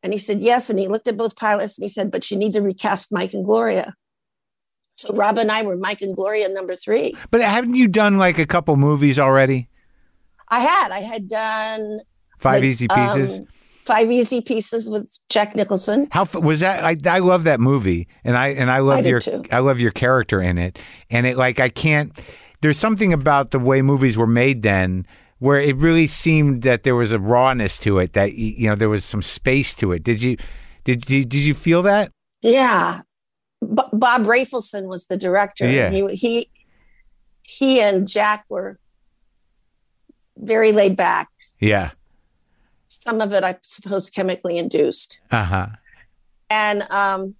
And 0.03 0.13
he 0.13 0.19
said, 0.19 0.41
Yes. 0.41 0.69
And 0.69 0.77
he 0.77 0.87
looked 0.87 1.07
at 1.07 1.17
both 1.17 1.35
pilots 1.35 1.77
and 1.77 1.83
he 1.83 1.89
said, 1.89 2.11
But 2.11 2.29
you 2.29 2.37
need 2.37 2.53
to 2.53 2.61
recast 2.61 3.11
Mike 3.11 3.33
and 3.33 3.45
Gloria. 3.45 3.93
So 4.93 5.13
Rob 5.13 5.37
and 5.37 5.51
I 5.51 5.63
were 5.63 5.75
Mike 5.75 6.01
and 6.01 6.15
Gloria 6.15 6.47
number 6.49 6.75
three. 6.75 7.15
But 7.31 7.41
haven't 7.41 7.75
you 7.75 7.87
done 7.87 8.17
like 8.17 8.37
a 8.39 8.45
couple 8.45 8.77
movies 8.77 9.19
already? 9.19 9.67
I 10.49 10.59
had, 10.59 10.91
I 10.91 10.99
had 10.99 11.27
done 11.27 11.99
Five 12.39 12.61
like, 12.61 12.63
Easy 12.63 12.87
Pieces. 12.87 13.39
um, 13.39 13.47
five 13.85 14.11
easy 14.11 14.41
pieces 14.41 14.89
with 14.89 15.19
Jack 15.29 15.55
Nicholson. 15.55 16.07
How 16.11 16.25
was 16.33 16.59
that? 16.59 16.83
I, 16.83 16.97
I 17.05 17.19
love 17.19 17.43
that 17.45 17.59
movie, 17.59 18.07
and 18.23 18.37
I 18.37 18.49
and 18.49 18.71
I 18.71 18.79
love 18.79 19.03
did 19.03 19.09
your 19.09 19.19
too. 19.19 19.43
I 19.51 19.59
love 19.59 19.79
your 19.79 19.91
character 19.91 20.41
in 20.41 20.57
it, 20.57 20.79
and 21.09 21.25
it 21.25 21.37
like 21.37 21.59
I 21.59 21.69
can't. 21.69 22.17
There's 22.61 22.77
something 22.77 23.13
about 23.13 23.51
the 23.51 23.59
way 23.59 23.81
movies 23.81 24.17
were 24.17 24.27
made 24.27 24.63
then, 24.63 25.05
where 25.45 25.61
it 25.61 25.75
really 25.75 26.07
seemed 26.07 26.63
that 26.63 26.81
there 26.81 26.95
was 26.95 27.11
a 27.11 27.19
rawness 27.19 27.77
to 27.77 27.99
it, 27.99 28.13
that 28.13 28.33
you 28.33 28.67
know 28.67 28.73
there 28.73 28.89
was 28.89 29.05
some 29.05 29.21
space 29.21 29.75
to 29.75 29.91
it. 29.91 30.03
Did 30.03 30.19
you 30.23 30.37
did 30.85 31.07
you 31.07 31.23
did 31.23 31.41
you 31.41 31.53
feel 31.53 31.83
that? 31.83 32.11
Yeah. 32.41 33.01
B- 33.61 33.83
Bob 33.93 34.23
Rafelson 34.23 34.87
was 34.87 35.05
the 35.05 35.17
director. 35.17 35.69
Yeah. 35.69 35.91
He, 35.91 36.15
he, 36.15 36.49
he 37.43 37.79
and 37.79 38.07
Jack 38.07 38.45
were 38.49 38.79
very 40.35 40.71
laid 40.71 40.97
back. 40.97 41.29
Yeah. 41.59 41.91
Some 42.87 43.21
of 43.21 43.31
it, 43.31 43.43
I 43.43 43.57
suppose, 43.61 44.09
chemically 44.09 44.57
induced. 44.57 45.21
Uh 45.29 45.43
huh. 45.43 45.67
And 46.49 46.91
um, 46.91 47.35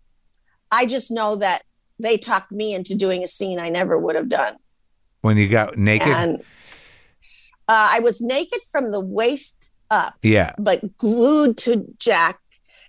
I 0.72 0.86
just 0.86 1.10
know 1.10 1.38
that 1.38 1.64
they 1.98 2.18
talked 2.18 2.52
me 2.52 2.76
into 2.76 2.94
doing 2.94 3.24
a 3.24 3.28
scene 3.28 3.60
I 3.60 3.70
never 3.70 3.98
would 3.98 4.16
have 4.16 4.30
done. 4.30 4.58
When 5.22 5.38
you 5.38 5.48
got 5.48 5.76
naked. 5.76 6.10
And 6.10 6.44
uh, 7.68 7.90
I 7.94 8.00
was 8.00 8.22
naked 8.22 8.62
from 8.72 8.92
the 8.92 9.00
waist 9.00 9.70
up, 9.90 10.14
yeah. 10.22 10.54
but 10.58 10.98
glued 10.98 11.58
to 11.60 11.86
Jack. 12.00 12.40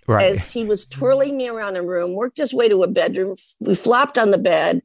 Right. 0.09 0.23
as 0.23 0.53
he 0.53 0.63
was 0.63 0.85
twirling 0.85 1.35
me 1.35 1.49
around 1.49 1.73
the 1.73 1.81
room, 1.81 2.13
worked 2.13 2.37
his 2.37 2.53
way 2.53 2.69
to 2.69 2.81
a 2.83 2.87
bedroom. 2.87 3.35
We 3.59 3.75
flopped 3.75 4.17
on 4.17 4.31
the 4.31 4.37
bed, 4.37 4.81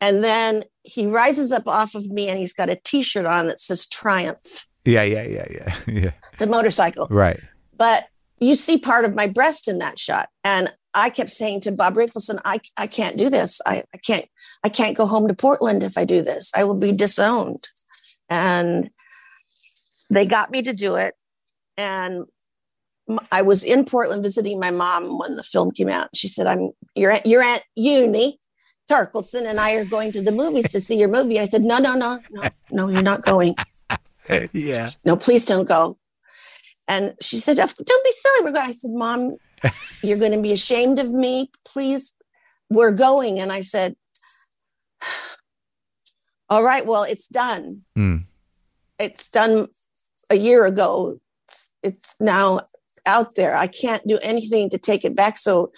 and 0.00 0.24
then 0.24 0.64
he 0.82 1.06
rises 1.06 1.52
up 1.52 1.68
off 1.68 1.94
of 1.94 2.08
me 2.08 2.28
and 2.28 2.38
he's 2.38 2.52
got 2.52 2.70
a 2.70 2.76
t 2.76 3.02
shirt 3.02 3.26
on 3.26 3.46
that 3.48 3.60
says 3.60 3.86
Triumph, 3.86 4.66
Yeah, 4.84 5.02
yeah, 5.02 5.24
yeah, 5.24 5.46
yeah, 5.50 5.76
yeah. 5.86 6.10
the 6.38 6.46
motorcycle. 6.46 7.06
Right. 7.10 7.38
But 7.76 8.08
you 8.38 8.54
see 8.54 8.78
part 8.78 9.04
of 9.04 9.14
my 9.14 9.26
breast 9.26 9.68
in 9.68 9.78
that 9.78 9.98
shot. 9.98 10.28
And 10.42 10.72
I 10.94 11.10
kept 11.10 11.30
saying 11.30 11.60
to 11.60 11.72
Bob 11.72 11.94
Rafelson, 11.94 12.40
I, 12.44 12.58
I 12.76 12.86
can't 12.86 13.16
do 13.16 13.30
this. 13.30 13.60
I, 13.64 13.84
I 13.94 13.98
can't 13.98 14.26
I 14.64 14.68
can't 14.68 14.96
go 14.96 15.06
home 15.06 15.26
to 15.28 15.34
Portland 15.34 15.82
if 15.82 15.98
I 15.98 16.04
do 16.04 16.22
this. 16.22 16.52
I 16.54 16.64
will 16.64 16.78
be 16.78 16.92
disowned. 16.96 17.68
And 18.28 18.90
they 20.12 20.26
got 20.26 20.50
me 20.50 20.62
to 20.62 20.72
do 20.72 20.96
it. 20.96 21.14
And 21.76 22.24
I 23.30 23.42
was 23.42 23.64
in 23.64 23.84
Portland 23.84 24.22
visiting 24.22 24.60
my 24.60 24.70
mom 24.70 25.18
when 25.18 25.36
the 25.36 25.42
film 25.42 25.70
came 25.70 25.88
out. 25.88 26.10
She 26.14 26.28
said, 26.28 26.46
I'm 26.46 26.70
your 26.94 27.10
aunt, 27.10 27.26
your 27.26 27.42
aunt 27.42 27.62
Uni 27.74 28.38
Tarkelson 28.90 29.48
and 29.48 29.58
I 29.58 29.74
are 29.74 29.84
going 29.84 30.12
to 30.12 30.22
the 30.22 30.32
movies 30.32 30.70
to 30.72 30.80
see 30.80 30.98
your 30.98 31.08
movie. 31.08 31.40
I 31.40 31.46
said, 31.46 31.62
No, 31.62 31.78
no, 31.78 31.94
no, 31.94 32.20
no, 32.30 32.48
no, 32.70 32.88
you're 32.88 33.02
not 33.02 33.22
going. 33.22 33.54
yeah. 34.52 34.90
No, 35.04 35.16
please 35.16 35.44
don't 35.44 35.66
go. 35.66 35.98
And 36.88 37.14
she 37.20 37.38
said, 37.38 37.56
"Don't 37.56 38.04
be 38.04 38.10
silly. 38.10 38.44
We're 38.44 38.52
going." 38.52 38.68
I 38.68 38.72
said, 38.72 38.90
"Mom, 38.90 39.36
you're 40.02 40.18
going 40.18 40.32
to 40.32 40.42
be 40.42 40.52
ashamed 40.52 40.98
of 40.98 41.10
me. 41.10 41.50
Please, 41.64 42.14
we're 42.70 42.92
going." 42.92 43.38
And 43.38 43.52
I 43.52 43.60
said, 43.60 43.94
"All 46.50 46.64
right. 46.64 46.84
Well, 46.84 47.04
it's 47.04 47.28
done. 47.28 47.82
Mm. 47.96 48.24
It's 48.98 49.28
done 49.30 49.68
a 50.32 50.36
year 50.36 50.64
ago. 50.66 51.18
It's, 51.82 52.16
now 52.20 52.60
out 53.06 53.34
there. 53.34 53.56
I 53.56 53.66
can't 53.66 54.06
do 54.06 54.18
anything 54.22 54.70
to 54.70 54.78
take 54.78 55.04
it 55.04 55.14
back. 55.14 55.36
So, 55.36 55.72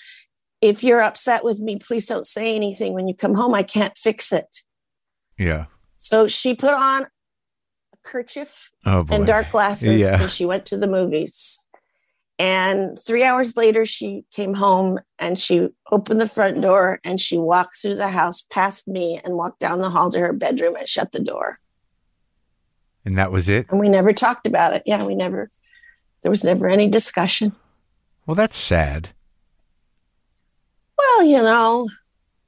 if 0.61 0.83
you're 0.83 1.03
upset 1.03 1.45
with 1.45 1.61
me, 1.61 1.79
please 1.79 2.07
don't 2.07 2.27
say 2.27 2.55
anything 2.55 2.95
when 2.95 3.07
you 3.07 3.15
come 3.15 3.35
home. 3.35 3.55
I 3.55 3.63
can't 3.63 3.97
fix 3.99 4.33
it." 4.33 4.63
Yeah. 5.39 5.67
So 5.97 6.29
she 6.29 6.55
put 6.55 6.75
on 6.75 7.03
a 7.03 7.97
kerchief 8.03 8.71
Oh 8.85 9.07
and 9.11 9.27
dark 9.27 9.51
glasses 9.51 10.03
Yeah. 10.03 10.21
and 10.21 10.31
she 10.31 10.45
went 10.45 10.67
to 10.67 10.77
the 10.77 10.87
movies 10.87 11.67
and 12.39 12.99
three 13.07 13.25
hours 13.25 13.57
later 13.57 13.85
she 13.85 14.25
came 14.31 14.55
home 14.55 14.99
and 15.19 15.39
she 15.39 15.69
opened 15.91 16.21
the 16.21 16.29
front 16.29 16.61
door 16.61 17.01
and 17.05 17.21
she 17.21 17.39
walked 17.39 17.79
through 17.81 17.95
the 17.97 18.09
house 18.09 18.43
past 18.51 18.89
me 18.89 19.21
and 19.25 19.35
walked 19.35 19.61
down 19.61 19.81
the 19.81 19.91
hall 19.91 20.11
to 20.11 20.21
her 20.21 20.33
bedroom 20.33 20.77
and 20.77 20.89
shut 20.89 21.13
the 21.13 21.21
door 21.21 21.57
And 23.05 23.19
that 23.19 23.31
was 23.33 23.49
it. 23.49 23.67
and 23.71 23.79
we 23.81 23.89
never 23.89 24.13
talked 24.13 24.47
about 24.47 24.73
it 24.75 24.83
yeah 24.87 25.05
we 25.05 25.15
never 25.15 25.49
there 26.23 26.31
was 26.31 26.43
never 26.45 26.69
any 26.69 26.89
discussion 26.89 27.53
Well, 28.27 28.35
that's 28.35 28.57
sad. 28.57 29.11
well 30.99 31.25
you 31.25 31.43
know 31.43 31.89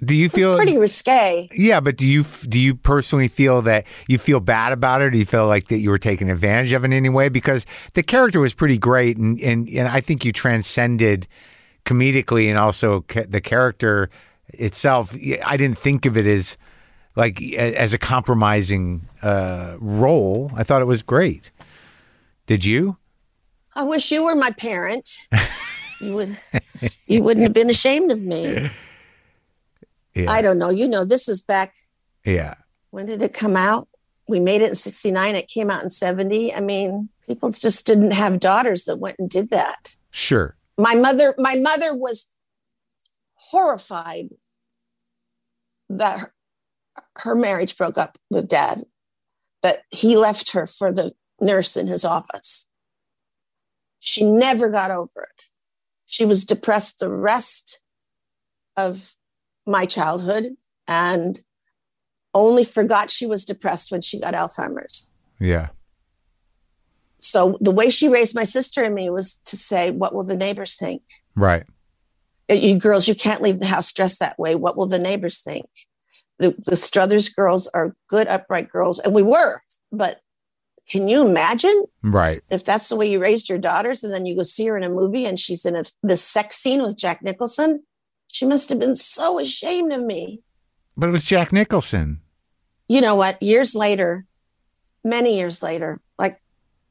Do 0.04 0.14
you 0.14 0.28
feel 0.28 0.56
pretty 0.56 0.78
risque 0.78 1.48
Yeah, 1.52 1.80
but 1.80 1.96
do 1.96 2.06
you 2.06 2.24
do 2.48 2.58
you 2.58 2.74
personally 2.74 3.28
feel 3.28 3.62
that 3.62 3.84
you 4.08 4.18
feel 4.18 4.40
bad 4.40 4.72
about 4.72 5.00
it? 5.02 5.04
Or 5.06 5.10
do 5.10 5.18
you 5.18 5.26
feel 5.26 5.46
like 5.46 5.68
that 5.68 5.78
you 5.78 5.90
were 5.90 5.98
taken 5.98 6.30
advantage 6.30 6.72
of 6.72 6.84
in 6.84 6.92
any 6.92 7.08
way? 7.08 7.28
Because 7.28 7.66
the 7.94 8.02
character 8.02 8.40
was 8.40 8.54
pretty 8.54 8.78
great, 8.78 9.16
and 9.16 9.40
and, 9.40 9.68
and 9.68 9.88
I 9.88 10.00
think 10.00 10.24
you 10.24 10.32
transcended 10.32 11.26
comedically, 11.84 12.48
and 12.48 12.58
also 12.58 13.02
ca- 13.02 13.26
the 13.28 13.40
character 13.40 14.10
itself. 14.54 15.14
I 15.44 15.56
didn't 15.56 15.78
think 15.78 16.04
of 16.06 16.16
it 16.16 16.26
as 16.26 16.56
like 17.16 17.40
a- 17.40 17.74
as 17.74 17.92
a 17.94 17.98
compromising 17.98 19.08
uh, 19.22 19.76
role. 19.80 20.52
I 20.54 20.62
thought 20.62 20.82
it 20.82 20.86
was 20.86 21.02
great. 21.02 21.50
Did 22.46 22.64
you? 22.64 22.96
i 23.78 23.82
wish 23.82 24.10
you 24.10 24.24
were 24.24 24.34
my 24.34 24.50
parent 24.52 25.18
you 26.00 26.14
would 26.14 26.38
you 27.08 27.22
wouldn't 27.22 27.42
have 27.42 27.52
been 27.52 27.68
ashamed 27.68 28.10
of 28.10 28.22
me 28.22 28.70
Yeah. 30.14 30.30
i 30.30 30.40
don't 30.40 30.58
know 30.58 30.70
you 30.70 30.88
know 30.88 31.04
this 31.04 31.28
is 31.28 31.42
back 31.42 31.74
yeah. 32.24 32.54
when 32.90 33.04
did 33.04 33.20
it 33.20 33.34
come 33.34 33.54
out? 33.54 33.86
We 34.28 34.40
made 34.40 34.62
it 34.62 34.70
in 34.70 34.74
69. 34.74 35.34
It 35.36 35.46
came 35.46 35.70
out 35.70 35.84
in 35.84 35.90
70. 35.90 36.52
I 36.52 36.58
mean, 36.60 37.08
people 37.28 37.50
just 37.50 37.86
didn't 37.86 38.12
have 38.12 38.40
daughters 38.40 38.86
that 38.86 38.96
went 38.96 39.18
and 39.20 39.30
did 39.30 39.50
that. 39.50 39.94
Sure. 40.10 40.56
My 40.78 40.94
mother, 40.96 41.34
my 41.38 41.54
mother 41.54 41.94
was 41.94 42.26
horrified 43.36 44.30
that 45.90 46.30
her, 47.16 47.34
marriage 47.34 47.76
broke 47.76 47.98
up 47.98 48.18
with 48.30 48.48
dad, 48.48 48.82
but 49.62 49.82
he 49.90 50.16
left 50.16 50.52
her 50.52 50.66
for 50.66 50.92
the 50.92 51.12
nurse 51.40 51.76
in 51.76 51.86
his 51.86 52.04
office. 52.04 52.66
She 54.00 54.24
never 54.24 54.68
got 54.68 54.90
over 54.90 55.22
it. 55.22 55.44
She 56.06 56.24
was 56.24 56.44
depressed 56.44 57.00
the 57.00 57.10
rest 57.10 57.80
of 58.76 59.14
my 59.66 59.84
childhood 59.86 60.56
and 60.86 61.40
only 62.34 62.62
forgot 62.62 63.10
she 63.10 63.26
was 63.26 63.44
depressed 63.44 63.90
when 63.90 64.02
she 64.02 64.20
got 64.20 64.34
Alzheimer's. 64.34 65.10
Yeah. 65.40 65.68
So 67.18 67.58
the 67.60 67.72
way 67.72 67.90
she 67.90 68.08
raised 68.08 68.34
my 68.36 68.44
sister 68.44 68.84
and 68.84 68.94
me 68.94 69.10
was 69.10 69.40
to 69.46 69.56
say, 69.56 69.90
What 69.90 70.14
will 70.14 70.24
the 70.24 70.36
neighbors 70.36 70.76
think? 70.76 71.02
Right. 71.34 71.64
Uh, 72.48 72.54
You 72.54 72.78
girls, 72.78 73.08
you 73.08 73.14
can't 73.14 73.42
leave 73.42 73.58
the 73.58 73.66
house 73.66 73.92
dressed 73.92 74.20
that 74.20 74.38
way. 74.38 74.54
What 74.54 74.76
will 74.76 74.86
the 74.86 74.98
neighbors 74.98 75.40
think? 75.40 75.66
The, 76.38 76.54
the 76.66 76.76
Struthers 76.76 77.28
girls 77.28 77.66
are 77.68 77.94
good, 78.08 78.26
upright 78.28 78.68
girls, 78.70 78.98
and 78.98 79.14
we 79.14 79.22
were. 79.22 79.60
But 79.90 80.20
can 80.88 81.08
you 81.08 81.26
imagine 81.26 81.84
Right. 82.02 82.42
if 82.50 82.64
that's 82.64 82.88
the 82.88 82.96
way 82.96 83.10
you 83.10 83.20
raised 83.20 83.48
your 83.48 83.58
daughters, 83.58 84.04
and 84.04 84.12
then 84.12 84.26
you 84.26 84.36
go 84.36 84.42
see 84.42 84.66
her 84.66 84.76
in 84.76 84.84
a 84.84 84.90
movie 84.90 85.24
and 85.24 85.38
she's 85.40 85.64
in 85.64 85.74
a, 85.76 85.82
this 86.02 86.22
sex 86.22 86.56
scene 86.56 86.82
with 86.82 86.96
Jack 86.98 87.22
Nicholson? 87.22 87.82
She 88.28 88.44
must 88.46 88.68
have 88.70 88.78
been 88.78 88.96
so 88.96 89.38
ashamed 89.38 89.92
of 89.92 90.02
me. 90.02 90.42
But 90.96 91.08
it 91.08 91.12
was 91.12 91.24
Jack 91.24 91.52
Nicholson. 91.52 92.20
you 92.88 93.00
know 93.00 93.14
what? 93.16 93.42
Years 93.42 93.74
later, 93.74 94.26
many 95.04 95.36
years 95.36 95.62
later, 95.62 96.00
like 96.18 96.40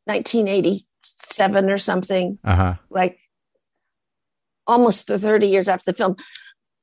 1987 0.06 1.70
or 1.70 1.78
something, 1.78 2.40
Uh 2.44 2.56
huh. 2.56 2.74
like 2.90 3.20
almost 4.68 5.08
30 5.08 5.48
years 5.48 5.68
after 5.68 5.92
the 5.92 5.96
film, 5.98 6.16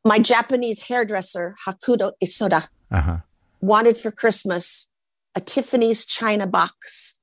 my 0.05 0.18
Japanese 0.18 0.82
hairdresser, 0.82 1.55
Hakudo 1.66 2.12
Isoda, 2.22 2.68
Uh 2.90 3.00
huh. 3.00 3.16
wanted 3.61 3.96
for 3.96 4.11
Christmas 4.11 4.88
a 5.34 5.40
Tiffany's 5.40 6.05
china 6.05 6.46
box 6.46 7.20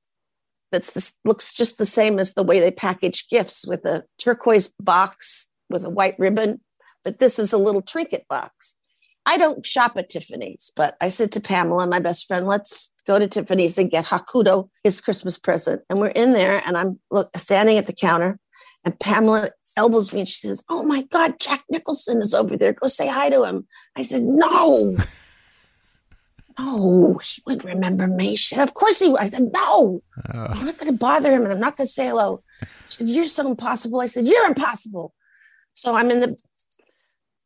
that's 0.71 0.93
this 0.93 1.17
looks 1.25 1.53
just 1.53 1.77
the 1.77 1.85
same 1.85 2.19
as 2.19 2.33
the 2.33 2.43
way 2.43 2.59
they 2.59 2.71
package 2.71 3.27
gifts 3.29 3.65
with 3.67 3.85
a 3.85 4.03
turquoise 4.19 4.67
box 4.79 5.49
with 5.69 5.83
a 5.83 5.89
white 5.89 6.15
ribbon, 6.17 6.61
but 7.03 7.19
this 7.19 7.39
is 7.39 7.53
a 7.53 7.57
little 7.57 7.81
trinket 7.81 8.25
box. 8.29 8.75
I 9.25 9.37
don't 9.37 9.65
shop 9.65 9.95
at 9.97 10.09
Tiffany's, 10.09 10.71
but 10.75 10.95
I 11.01 11.09
said 11.09 11.31
to 11.33 11.41
Pamela, 11.41 11.85
my 11.85 11.99
best 11.99 12.27
friend, 12.27 12.47
let's 12.47 12.91
go 13.05 13.19
to 13.19 13.27
Tiffany's 13.27 13.77
and 13.77 13.91
get 13.91 14.05
Hakudo 14.05 14.69
his 14.83 15.01
Christmas 15.01 15.37
present. 15.37 15.81
And 15.89 15.99
we're 15.99 16.07
in 16.07 16.33
there, 16.33 16.63
and 16.65 16.75
I'm 16.77 16.99
look, 17.11 17.29
standing 17.37 17.77
at 17.77 17.85
the 17.85 17.93
counter, 17.93 18.39
and 18.85 18.99
Pamela 18.99 19.49
elbows 19.77 20.13
me 20.13 20.21
and 20.21 20.29
she 20.29 20.47
says, 20.47 20.63
Oh 20.69 20.83
my 20.83 21.01
God, 21.03 21.33
Jack 21.39 21.63
Nicholson 21.69 22.21
is 22.21 22.33
over 22.33 22.55
there. 22.57 22.73
Go 22.73 22.87
say 22.87 23.07
hi 23.07 23.29
to 23.29 23.43
him. 23.43 23.67
I 23.95 24.03
said, 24.03 24.23
No. 24.23 24.95
No, 26.57 27.17
he 27.23 27.41
wouldn't 27.45 27.65
remember 27.65 28.07
me. 28.07 28.35
She 28.35 28.55
said, 28.55 28.67
Of 28.67 28.73
course 28.73 28.99
he 28.99 29.09
would. 29.09 29.19
I 29.19 29.25
said, 29.27 29.49
No, 29.53 30.01
Oh. 30.33 30.45
I'm 30.49 30.65
not 30.65 30.77
going 30.77 30.91
to 30.91 30.97
bother 30.97 31.31
him 31.31 31.43
and 31.43 31.53
I'm 31.53 31.59
not 31.59 31.77
going 31.77 31.87
to 31.87 31.91
say 31.91 32.07
hello. 32.07 32.43
She 32.89 32.97
said, 32.97 33.09
You're 33.09 33.25
so 33.25 33.47
impossible. 33.47 34.01
I 34.01 34.07
said, 34.07 34.25
You're 34.25 34.47
impossible. 34.47 35.13
So 35.73 35.95
I'm 35.95 36.11
in 36.11 36.17
the 36.17 36.37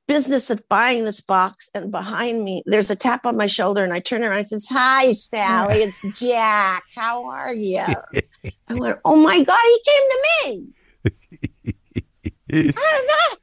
business 0.08 0.50
of 0.50 0.68
buying 0.70 1.06
this 1.06 1.22
box, 1.22 1.70
and 1.74 1.92
behind 1.92 2.44
me, 2.44 2.62
there's 2.66 2.90
a 2.92 2.96
tap 2.96 3.26
on 3.26 3.38
my 3.38 3.48
shoulder, 3.48 3.84
and 3.84 3.94
I 3.94 4.00
turn 4.00 4.24
around. 4.24 4.38
I 4.38 4.42
says, 4.42 4.68
"Hi, 4.70 5.14
Sally. 5.14 5.84
It's 5.84 6.02
Jack. 6.20 6.84
How 6.96 7.26
are 7.26 7.54
you?" 7.54 7.78
I 8.68 8.74
went, 8.74 8.98
"Oh 9.06 9.24
my 9.24 9.44
God, 9.44 9.62
he 9.64 9.82
came 9.86 10.10
to 10.10 10.24
me. 10.48 10.68
How 12.54 12.62
did 12.62 12.76
that 12.76 13.36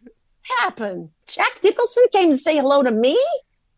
happen? 0.60 1.10
Jack 1.26 1.58
Nicholson 1.62 2.04
came 2.12 2.30
to 2.30 2.38
say 2.38 2.56
hello 2.56 2.82
to 2.82 2.90
me. 2.90 3.18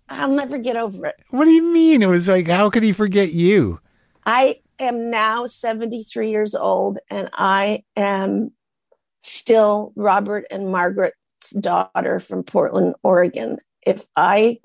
I'll 0.09 0.31
never 0.35 0.59
get 0.59 0.77
over 0.77 1.07
it. 1.07 1.17
What 1.31 1.45
do 1.47 1.51
you 1.51 1.63
mean? 1.63 2.03
It 2.03 2.07
was 2.07 2.29
like, 2.29 2.47
how 2.49 2.69
could 2.71 2.83
he 2.83 2.93
forget 2.93 3.33
you? 3.33 3.81
I 4.27 4.61
am 4.79 5.11
now 5.11 5.47
73 5.47 6.31
years 6.31 6.55
old, 6.55 6.99
and 7.11 7.31
I 7.33 7.85
am 7.97 8.51
still 9.21 9.93
Robert 9.97 10.45
and 10.51 10.71
Margaret's 10.71 11.51
daughter 11.61 12.21
from 12.21 12.43
Portland, 12.43 12.95
Oregon. 13.03 13.57
If 13.87 14.05
I 14.17 14.59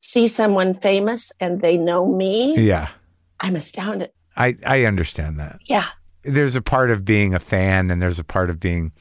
see 0.00 0.28
someone 0.28 0.74
famous 0.74 1.32
and 1.40 1.62
they 1.62 1.78
know 1.78 2.06
me, 2.06 2.54
Yeah. 2.56 2.90
I'm 3.40 3.56
astounded. 3.56 4.10
I, 4.36 4.56
I 4.64 4.84
understand 4.84 5.38
that. 5.40 5.58
Yeah. 5.64 5.86
There's 6.22 6.56
a 6.56 6.62
part 6.62 6.90
of 6.90 7.04
being 7.04 7.34
a 7.34 7.40
fan 7.40 7.90
and 7.90 8.00
there's 8.02 8.18
a 8.18 8.24
part 8.24 8.50
of 8.50 8.60
being 8.60 8.92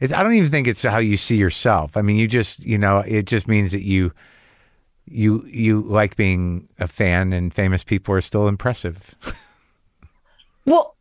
it, 0.00 0.12
I 0.12 0.22
don't 0.22 0.34
even 0.34 0.50
think 0.50 0.66
it's 0.66 0.82
how 0.82 0.98
you 0.98 1.16
see 1.16 1.36
yourself. 1.36 1.96
I 1.96 2.02
mean, 2.02 2.16
you 2.16 2.26
just, 2.26 2.60
you 2.64 2.78
know, 2.78 2.98
it 2.98 3.26
just 3.26 3.46
means 3.46 3.72
that 3.72 3.82
you 3.82 4.12
you 5.06 5.44
you 5.46 5.82
like 5.82 6.16
being 6.16 6.68
a 6.78 6.88
fan 6.88 7.32
and 7.32 7.52
famous 7.52 7.84
people 7.84 8.14
are 8.14 8.20
still 8.20 8.48
impressive. 8.48 9.14
Well, 10.64 10.96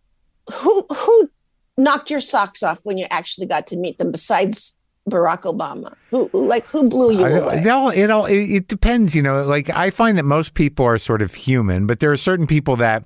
who 0.53 0.85
who 0.89 1.29
knocked 1.77 2.09
your 2.09 2.19
socks 2.21 2.63
off 2.63 2.85
when 2.85 2.97
you 2.97 3.05
actually 3.11 3.45
got 3.45 3.67
to 3.67 3.75
meet 3.75 3.97
them? 3.97 4.11
Besides 4.11 4.77
Barack 5.09 5.41
Obama, 5.41 5.93
who 6.09 6.29
like 6.33 6.65
who 6.67 6.87
blew 6.87 7.11
you 7.11 7.25
away? 7.25 7.57
It 7.57 7.67
all, 7.67 7.89
it 7.89 8.09
all, 8.09 8.25
it, 8.25 8.37
it 8.37 8.67
depends, 8.67 9.15
you 9.15 9.21
know. 9.21 9.43
Like 9.45 9.69
I 9.69 9.89
find 9.89 10.17
that 10.17 10.23
most 10.23 10.53
people 10.53 10.85
are 10.85 10.97
sort 10.97 11.21
of 11.21 11.33
human, 11.33 11.87
but 11.87 11.99
there 11.99 12.11
are 12.11 12.17
certain 12.17 12.47
people 12.47 12.75
that 12.77 13.03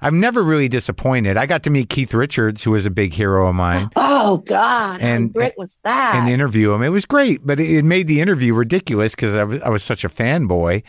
I'm 0.00 0.20
never 0.20 0.42
really 0.42 0.68
disappointed. 0.68 1.36
I 1.36 1.46
got 1.46 1.62
to 1.64 1.70
meet 1.70 1.88
Keith 1.88 2.14
Richards, 2.14 2.62
who 2.62 2.70
was 2.70 2.86
a 2.86 2.90
big 2.90 3.12
hero 3.12 3.48
of 3.48 3.54
mine, 3.56 3.90
Oh 3.96 4.38
God, 4.46 5.00
And- 5.00 5.28
how 5.28 5.32
great 5.40 5.58
was 5.58 5.80
that? 5.84 6.14
and 6.16 6.28
interview 6.32 6.72
him. 6.72 6.82
It 6.82 6.90
was 6.90 7.04
great, 7.04 7.44
but 7.46 7.58
it, 7.58 7.68
it 7.70 7.84
made 7.84 8.06
the 8.06 8.20
interview 8.20 8.54
ridiculous 8.54 9.14
because 9.14 9.34
I 9.34 9.44
was 9.44 9.62
I 9.62 9.68
was 9.70 9.82
such 9.82 10.04
a 10.04 10.08
fanboy. 10.08 10.82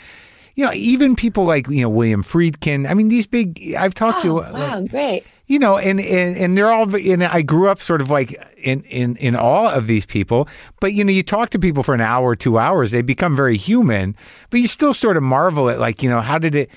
You 0.55 0.66
know, 0.66 0.74
even 0.74 1.16
people 1.16 1.45
like 1.45 1.68
you 1.70 1.82
know 1.82 1.89
William 1.89 2.24
Friedkin. 2.24 2.89
I 2.89 2.93
mean, 2.93 3.07
these 3.10 3.26
big. 3.26 3.74
I've 3.78 3.93
talked 3.93 4.20
oh, 4.26 4.41
to. 4.41 4.41
uh, 4.41 4.51
wow, 4.53 4.82
great. 4.82 5.24
you 5.47 5.57
know, 5.57 5.78
and, 5.78 6.01
and 6.01 6.36
and 6.36 6.57
they're 6.57 6.72
all. 6.72 6.93
And 6.93 7.24
I 7.24 7.41
grew 7.43 7.70
up 7.70 7.82
sort 7.82 8.01
of 8.01 8.10
like 8.10 8.36
in 8.62 8.82
in 8.84 9.16
in 9.18 9.36
awe 9.38 9.72
of 9.74 9.88
these 9.88 10.05
people. 10.05 10.49
But 10.82 10.93
you 10.93 11.03
know, 11.05 11.12
you 11.14 11.24
talk 11.24 11.49
to 11.51 11.60
people 11.60 11.82
for 11.82 11.93
an 11.93 12.01
hour, 12.01 12.36
two 12.36 12.57
hours, 12.57 12.91
they 12.91 13.01
become 13.01 13.36
very 13.38 13.55
human. 13.55 14.16
But 14.49 14.60
you 14.60 14.68
still 14.68 14.93
sort 14.93 15.16
of 15.16 15.24
marvel 15.24 15.70
at 15.70 15.80
like 15.80 16.03
you 16.03 16.10
know 16.10 16.20
how 16.20 16.38
did 16.38 16.55
it 16.55 16.70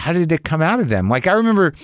how 0.00 0.12
did 0.12 0.32
it 0.32 0.44
come 0.44 0.62
out 0.62 0.80
of 0.80 0.88
them? 0.88 1.08
Like 1.08 1.26
I 1.26 1.32
remember, 1.32 1.74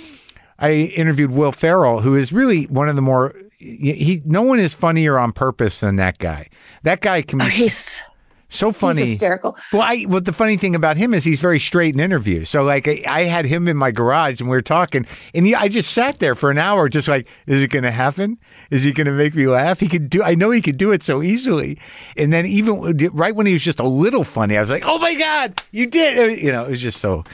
I 0.58 0.72
interviewed 0.72 1.30
Will 1.30 1.52
Ferrell, 1.52 2.00
who 2.00 2.14
is 2.16 2.32
really 2.32 2.64
one 2.64 2.88
of 2.88 2.96
the 2.96 3.02
more. 3.02 3.34
He 3.58 4.20
no 4.24 4.42
one 4.42 4.58
is 4.58 4.74
funnier 4.74 5.18
on 5.18 5.32
purpose 5.32 5.80
than 5.80 5.96
that 5.96 6.18
guy. 6.18 6.48
That 6.82 7.00
guy 7.00 7.22
can 7.22 7.38
be 7.38 7.44
Oh, 7.46 7.48
he's 7.48 8.00
so 8.48 8.70
funny. 8.70 9.00
he's 9.00 9.08
hysterical. 9.10 9.56
Well, 9.72 9.82
I 9.82 10.04
well 10.08 10.20
the 10.20 10.32
funny 10.32 10.56
thing 10.58 10.74
about 10.74 10.96
him 10.98 11.14
is 11.14 11.24
he's 11.24 11.40
very 11.40 11.58
straight 11.58 11.94
in 11.94 12.00
interviews. 12.00 12.50
So 12.50 12.62
like 12.62 12.86
I, 12.86 13.02
I 13.08 13.22
had 13.24 13.46
him 13.46 13.66
in 13.66 13.76
my 13.76 13.90
garage 13.92 14.40
and 14.40 14.50
we 14.50 14.56
were 14.56 14.62
talking, 14.62 15.06
and 15.34 15.46
he, 15.46 15.54
I 15.54 15.68
just 15.68 15.92
sat 15.92 16.18
there 16.18 16.34
for 16.34 16.50
an 16.50 16.58
hour, 16.58 16.88
just 16.90 17.08
like, 17.08 17.26
is 17.46 17.62
it 17.62 17.70
going 17.70 17.84
to 17.84 17.90
happen? 17.90 18.38
Is 18.70 18.82
he 18.84 18.92
going 18.92 19.06
to 19.06 19.12
make 19.12 19.34
me 19.34 19.46
laugh? 19.46 19.80
He 19.80 19.88
could 19.88 20.10
do. 20.10 20.22
I 20.22 20.34
know 20.34 20.50
he 20.50 20.60
could 20.60 20.76
do 20.76 20.92
it 20.92 21.02
so 21.02 21.22
easily. 21.22 21.78
And 22.16 22.32
then 22.32 22.44
even 22.46 22.96
right 23.14 23.34
when 23.34 23.46
he 23.46 23.52
was 23.54 23.62
just 23.64 23.80
a 23.80 23.88
little 23.88 24.24
funny, 24.24 24.56
I 24.56 24.60
was 24.60 24.70
like, 24.70 24.84
oh 24.86 24.98
my 24.98 25.14
god, 25.14 25.62
you 25.72 25.86
did! 25.86 26.42
You 26.42 26.52
know, 26.52 26.64
it 26.64 26.70
was 26.70 26.80
just 26.82 27.00
so. 27.00 27.24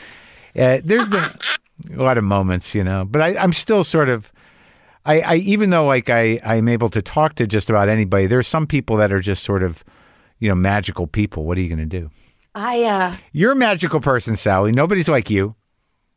Uh, 0.57 0.78
there's 0.84 1.09
been 1.09 1.22
a 1.98 2.03
lot 2.03 2.18
of 2.18 2.24
moments, 2.24 2.74
you 2.74 2.84
know, 2.84 3.05
but 3.05 3.20
I, 3.22 3.36
I'm 3.36 3.53
still 3.53 3.84
sort 3.84 4.09
of. 4.09 4.32
I, 5.05 5.20
I 5.20 5.34
even 5.36 5.70
though 5.70 5.86
like 5.86 6.11
I 6.11 6.40
I'm 6.44 6.68
able 6.68 6.88
to 6.90 7.03
talk 7.03 7.34
to 7.36 7.46
just 7.46 7.68
about 7.70 7.88
anybody, 7.88 8.26
there's 8.26 8.46
some 8.46 8.66
people 8.66 8.96
that 8.98 9.11
are 9.12 9.20
just 9.20 9.42
sort 9.42 9.62
of, 9.62 9.82
you 10.38 10.48
know, 10.48 10.55
magical 10.55 11.07
people. 11.07 11.44
What 11.44 11.59
are 11.59 11.61
you 11.61 11.68
going 11.68 11.78
to 11.88 12.00
do? 12.00 12.11
I 12.55 12.84
uh 12.84 13.16
You're 13.32 13.53
a 13.53 13.57
magical 13.57 14.00
person, 14.00 14.36
Sally. 14.36 14.70
Nobody's 14.72 15.09
like 15.09 15.28
you. 15.30 15.57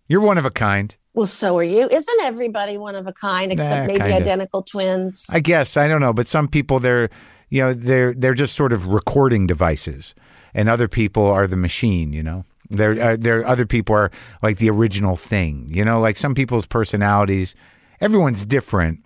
You're 0.08 0.22
one 0.22 0.38
of 0.38 0.46
a 0.46 0.52
kind. 0.52 0.96
well, 1.16 1.26
so 1.26 1.58
are 1.58 1.64
you. 1.64 1.88
Isn't 1.90 2.22
everybody 2.24 2.78
one 2.78 2.94
of 2.94 3.08
a 3.08 3.14
kind 3.14 3.52
except 3.52 3.76
Nah, 3.76 3.86
maybe 3.88 4.00
kinda. 4.02 4.16
identical 4.18 4.62
twins? 4.62 5.30
I 5.34 5.40
guess 5.40 5.78
I 5.78 5.88
don't 5.88 6.02
know, 6.02 6.14
but 6.14 6.28
some 6.28 6.48
people 6.48 6.80
they're, 6.80 7.10
you 7.50 7.62
know, 7.64 7.74
they're 7.74 8.14
they're 8.14 8.36
just 8.36 8.54
sort 8.56 8.72
of 8.74 8.86
recording 8.86 9.48
devices, 9.48 10.14
and 10.54 10.70
other 10.70 10.88
people 10.88 11.26
are 11.26 11.48
the 11.48 11.56
machine. 11.56 12.14
You 12.14 12.22
know, 12.22 12.44
they're 12.70 13.02
uh, 13.02 13.18
they're 13.20 13.46
other 13.46 13.66
people 13.66 13.96
are 13.96 14.12
like 14.42 14.58
the 14.58 14.70
original 14.70 15.16
thing. 15.16 15.68
You 15.70 15.86
know, 15.86 16.00
like 16.00 16.18
some 16.18 16.36
people's 16.36 16.66
personalities. 16.66 17.56
Everyone's 18.02 18.46
different, 18.46 19.04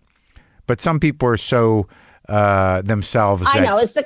but 0.68 0.82
some 0.82 1.00
people 1.00 1.28
are 1.30 1.38
so 1.38 1.88
uh, 2.28 2.82
themselves. 2.82 3.44
I 3.46 3.60
that 3.60 3.66
know 3.66 3.78
it's 3.78 3.94
the 3.94 4.04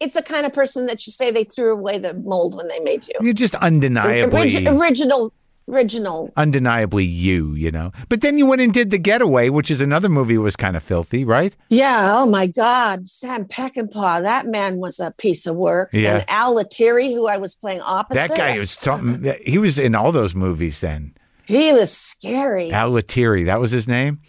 it's 0.00 0.14
the 0.14 0.22
kind 0.22 0.46
of 0.46 0.52
person 0.52 0.86
that 0.86 1.06
you 1.06 1.12
say 1.12 1.30
they 1.30 1.44
threw 1.44 1.72
away 1.72 1.98
the 1.98 2.14
mold 2.14 2.54
when 2.54 2.68
they 2.68 2.80
made 2.80 3.06
you. 3.06 3.14
You're 3.20 3.34
just 3.34 3.54
undeniably. 3.56 4.38
Orig- 4.38 4.66
original, 4.68 5.32
original. 5.68 6.32
undeniably 6.36 7.04
you, 7.04 7.54
you 7.54 7.70
know. 7.70 7.92
But 8.08 8.20
then 8.20 8.38
you 8.38 8.46
went 8.46 8.60
and 8.60 8.72
did 8.72 8.90
The 8.90 8.98
Getaway, 8.98 9.48
which 9.48 9.70
is 9.70 9.80
another 9.80 10.08
movie 10.08 10.34
that 10.34 10.40
was 10.40 10.56
kind 10.56 10.76
of 10.76 10.82
filthy, 10.82 11.24
right? 11.24 11.54
Yeah. 11.70 12.14
Oh 12.18 12.26
my 12.26 12.46
God, 12.46 13.08
Sam 13.08 13.44
Peckinpah. 13.46 14.22
That 14.22 14.46
man 14.46 14.76
was 14.76 15.00
a 15.00 15.12
piece 15.18 15.46
of 15.46 15.56
work. 15.56 15.90
Yeah. 15.92 16.14
And 16.16 16.24
Al 16.28 16.54
Lettieri, 16.54 17.12
who 17.12 17.26
I 17.26 17.36
was 17.36 17.54
playing 17.54 17.80
opposite. 17.80 18.28
That 18.28 18.36
guy 18.36 18.58
was 18.58 18.70
something. 18.70 19.34
He 19.44 19.58
was 19.58 19.78
in 19.78 19.94
all 19.94 20.12
those 20.12 20.34
movies 20.34 20.80
then. 20.80 21.14
He 21.46 21.72
was 21.72 21.92
scary. 21.92 22.70
Al 22.70 22.90
Lettieri, 22.90 23.44
that 23.44 23.60
was 23.60 23.70
his 23.70 23.86
name. 23.86 24.20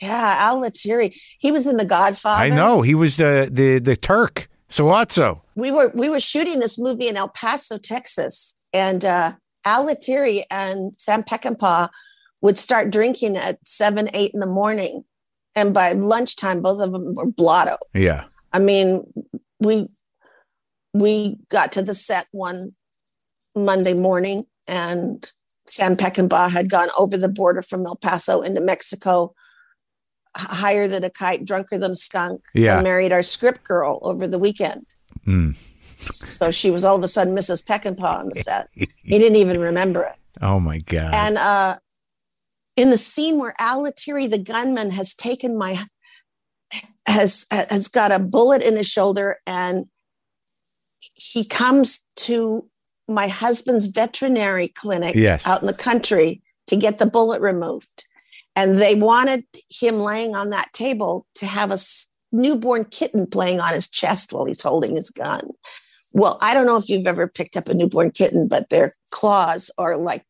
Yeah, 0.00 0.36
Al 0.38 0.60
Lettieri. 0.60 1.14
He 1.38 1.50
was 1.50 1.66
in 1.66 1.76
The 1.76 1.84
Godfather. 1.84 2.44
I 2.44 2.50
know 2.50 2.82
he 2.82 2.94
was 2.94 3.16
the 3.16 3.48
the 3.50 3.78
the 3.78 3.96
Turk 3.96 4.48
Sollozzo. 4.70 5.40
we 5.56 5.70
were 5.70 5.90
we 5.94 6.08
were 6.08 6.20
shooting 6.20 6.60
this 6.60 6.78
movie 6.78 7.08
in 7.08 7.16
El 7.16 7.28
Paso, 7.28 7.78
Texas, 7.78 8.54
and 8.72 9.04
uh, 9.04 9.32
Al 9.64 9.84
Lettieri 9.86 10.44
and 10.50 10.92
Sam 10.96 11.22
Peckinpah 11.22 11.88
would 12.40 12.56
start 12.58 12.90
drinking 12.90 13.36
at 13.36 13.58
seven, 13.66 14.08
eight 14.14 14.32
in 14.32 14.40
the 14.40 14.46
morning, 14.46 15.04
and 15.54 15.74
by 15.74 15.92
lunchtime, 15.92 16.62
both 16.62 16.80
of 16.80 16.92
them 16.92 17.14
were 17.14 17.26
blotto. 17.30 17.76
Yeah, 17.94 18.24
I 18.52 18.58
mean, 18.60 19.02
we 19.58 19.88
we 20.94 21.36
got 21.50 21.72
to 21.72 21.82
the 21.82 21.94
set 21.94 22.26
one 22.32 22.72
Monday 23.56 23.94
morning, 23.94 24.46
and 24.66 25.30
Sam 25.66 25.96
Peckinpah 25.96 26.50
had 26.50 26.70
gone 26.70 26.88
over 26.96 27.16
the 27.16 27.28
border 27.28 27.60
from 27.62 27.84
El 27.84 27.96
Paso 27.96 28.40
into 28.42 28.60
Mexico, 28.60 29.34
higher 30.36 30.88
than 30.88 31.04
a 31.04 31.10
kite, 31.10 31.44
drunker 31.44 31.78
than 31.78 31.90
a 31.92 31.96
skunk, 31.96 32.42
Yeah. 32.54 32.76
and 32.76 32.84
married 32.84 33.12
our 33.12 33.22
script 33.22 33.64
girl 33.64 33.98
over 34.02 34.26
the 34.26 34.38
weekend. 34.38 34.86
Mm. 35.26 35.56
So 35.98 36.50
she 36.50 36.70
was 36.70 36.84
all 36.84 36.96
of 36.96 37.02
a 37.02 37.08
sudden 37.08 37.34
Mrs. 37.34 37.64
Peckinpah 37.64 38.20
on 38.20 38.28
the 38.32 38.40
set. 38.42 38.68
He 38.72 39.18
didn't 39.18 39.36
even 39.36 39.60
remember 39.60 40.04
it. 40.04 40.18
oh 40.40 40.60
my 40.60 40.78
god. 40.78 41.14
And 41.14 41.36
uh, 41.38 41.78
in 42.76 42.90
the 42.90 42.98
scene 42.98 43.38
where 43.38 43.54
Al 43.58 43.82
Lettieri, 43.82 44.26
the 44.28 44.38
gunman, 44.38 44.90
has 44.92 45.14
taken 45.14 45.56
my 45.58 45.86
has 47.06 47.46
has 47.50 47.88
got 47.88 48.12
a 48.12 48.18
bullet 48.18 48.62
in 48.62 48.76
his 48.76 48.86
shoulder, 48.86 49.38
and 49.46 49.86
he 51.14 51.44
comes 51.44 52.04
to 52.16 52.68
my 53.08 53.26
husband's 53.28 53.86
veterinary 53.86 54.68
clinic 54.68 55.14
Yes. 55.16 55.46
out 55.46 55.62
in 55.62 55.66
the 55.66 55.74
country 55.74 56.42
to 56.66 56.76
get 56.76 56.98
the 56.98 57.06
bullet 57.06 57.40
removed. 57.40 58.04
And 58.54 58.74
they 58.74 58.94
wanted 58.94 59.44
him 59.70 59.96
laying 60.00 60.34
on 60.36 60.50
that 60.50 60.72
table 60.74 61.26
to 61.36 61.46
have 61.46 61.70
a 61.70 61.78
newborn 62.32 62.84
kitten 62.84 63.26
playing 63.26 63.60
on 63.60 63.72
his 63.72 63.88
chest 63.88 64.32
while 64.32 64.44
he's 64.44 64.62
holding 64.62 64.96
his 64.96 65.08
gun. 65.10 65.48
Well, 66.18 66.38
I 66.40 66.52
don't 66.52 66.66
know 66.66 66.76
if 66.76 66.88
you've 66.90 67.06
ever 67.06 67.28
picked 67.28 67.56
up 67.56 67.68
a 67.68 67.74
newborn 67.74 68.10
kitten, 68.10 68.48
but 68.48 68.70
their 68.70 68.92
claws 69.10 69.70
are 69.78 69.96
like 69.96 70.24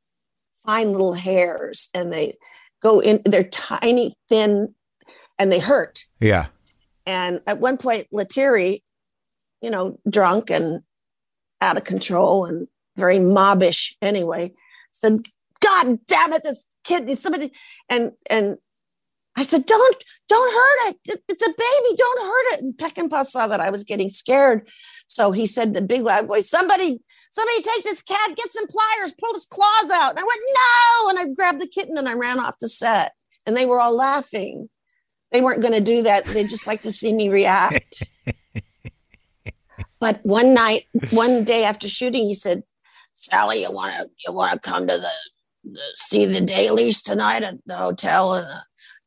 fine 0.64 0.92
little 0.92 1.14
hairs 1.14 1.88
and 1.94 2.12
they 2.12 2.34
go 2.82 3.00
in, 3.00 3.20
they're 3.24 3.44
tiny, 3.44 4.14
thin, 4.28 4.74
and 5.38 5.50
they 5.50 5.58
hurt. 5.58 6.04
yeah, 6.20 6.46
And 7.06 7.40
at 7.46 7.58
one 7.58 7.78
point, 7.78 8.06
Lettieri, 8.12 8.82
you 9.62 9.70
know, 9.70 9.98
drunk 10.08 10.50
and 10.50 10.82
out 11.60 11.76
of 11.76 11.84
control 11.84 12.44
and 12.44 12.68
very 12.96 13.18
mobbish 13.18 13.96
anyway, 14.02 14.52
said, 14.92 15.20
God 15.60 15.98
damn 16.06 16.32
it, 16.32 16.42
this 16.44 16.66
kid 16.84 17.04
needs 17.04 17.22
somebody. 17.22 17.52
And 17.88 18.12
and 18.28 18.58
I 19.38 19.42
said, 19.42 19.66
Don't, 19.66 20.04
don't 20.28 20.52
hurt 20.52 20.90
it. 20.90 20.96
It- 21.14 21.24
It's 21.28 21.46
a 21.46 21.50
baby, 21.50 21.96
don't 21.96 22.22
hurt 22.22 22.52
it. 22.54 22.60
And 22.62 22.74
Peckinpah 22.74 23.24
saw 23.24 23.46
that 23.46 23.60
I 23.60 23.70
was 23.70 23.84
getting 23.84 24.10
scared. 24.10 24.68
So 25.08 25.32
he 25.32 25.46
said 25.46 25.72
the 25.74 25.82
big 25.82 26.02
loud 26.02 26.26
voice, 26.28 26.48
Somebody, 26.50 27.00
somebody 27.30 27.62
take 27.62 27.84
this 27.84 28.02
cat, 28.02 28.36
get 28.36 28.50
some 28.50 28.66
pliers, 28.66 29.14
pull 29.18 29.34
his 29.34 29.46
claws 29.46 29.90
out. 29.94 30.10
And 30.10 30.18
I 30.18 30.22
went, 30.22 30.40
No. 30.54 31.08
And 31.10 31.18
I 31.18 31.34
grabbed 31.34 31.60
the 31.60 31.68
kitten 31.68 31.96
and 31.98 32.08
I 32.08 32.14
ran 32.14 32.38
off 32.38 32.58
the 32.60 32.68
set. 32.68 33.12
And 33.46 33.56
they 33.56 33.66
were 33.66 33.80
all 33.80 33.96
laughing 33.96 34.68
they 35.30 35.42
weren't 35.42 35.60
going 35.60 35.74
to 35.74 35.80
do 35.80 36.02
that. 36.02 36.24
They 36.24 36.44
just 36.44 36.66
like 36.66 36.82
to 36.82 36.92
see 36.92 37.12
me 37.12 37.28
react. 37.28 38.02
but 40.00 40.20
one 40.22 40.54
night, 40.54 40.84
one 41.10 41.44
day 41.44 41.64
after 41.64 41.88
shooting, 41.88 42.28
he 42.28 42.34
said, 42.34 42.62
"Sally, 43.14 43.62
you 43.62 43.70
want 43.70 43.94
to 43.96 44.08
you 44.26 44.32
want 44.32 44.52
to 44.54 44.58
come 44.70 44.86
to 44.86 44.96
the, 44.96 45.10
the 45.64 45.80
see 45.96 46.24
the 46.24 46.40
dailies 46.40 47.02
tonight 47.02 47.42
at 47.42 47.56
the 47.66 47.76
hotel?" 47.76 48.34
And 48.34 48.46
uh, 48.46 48.60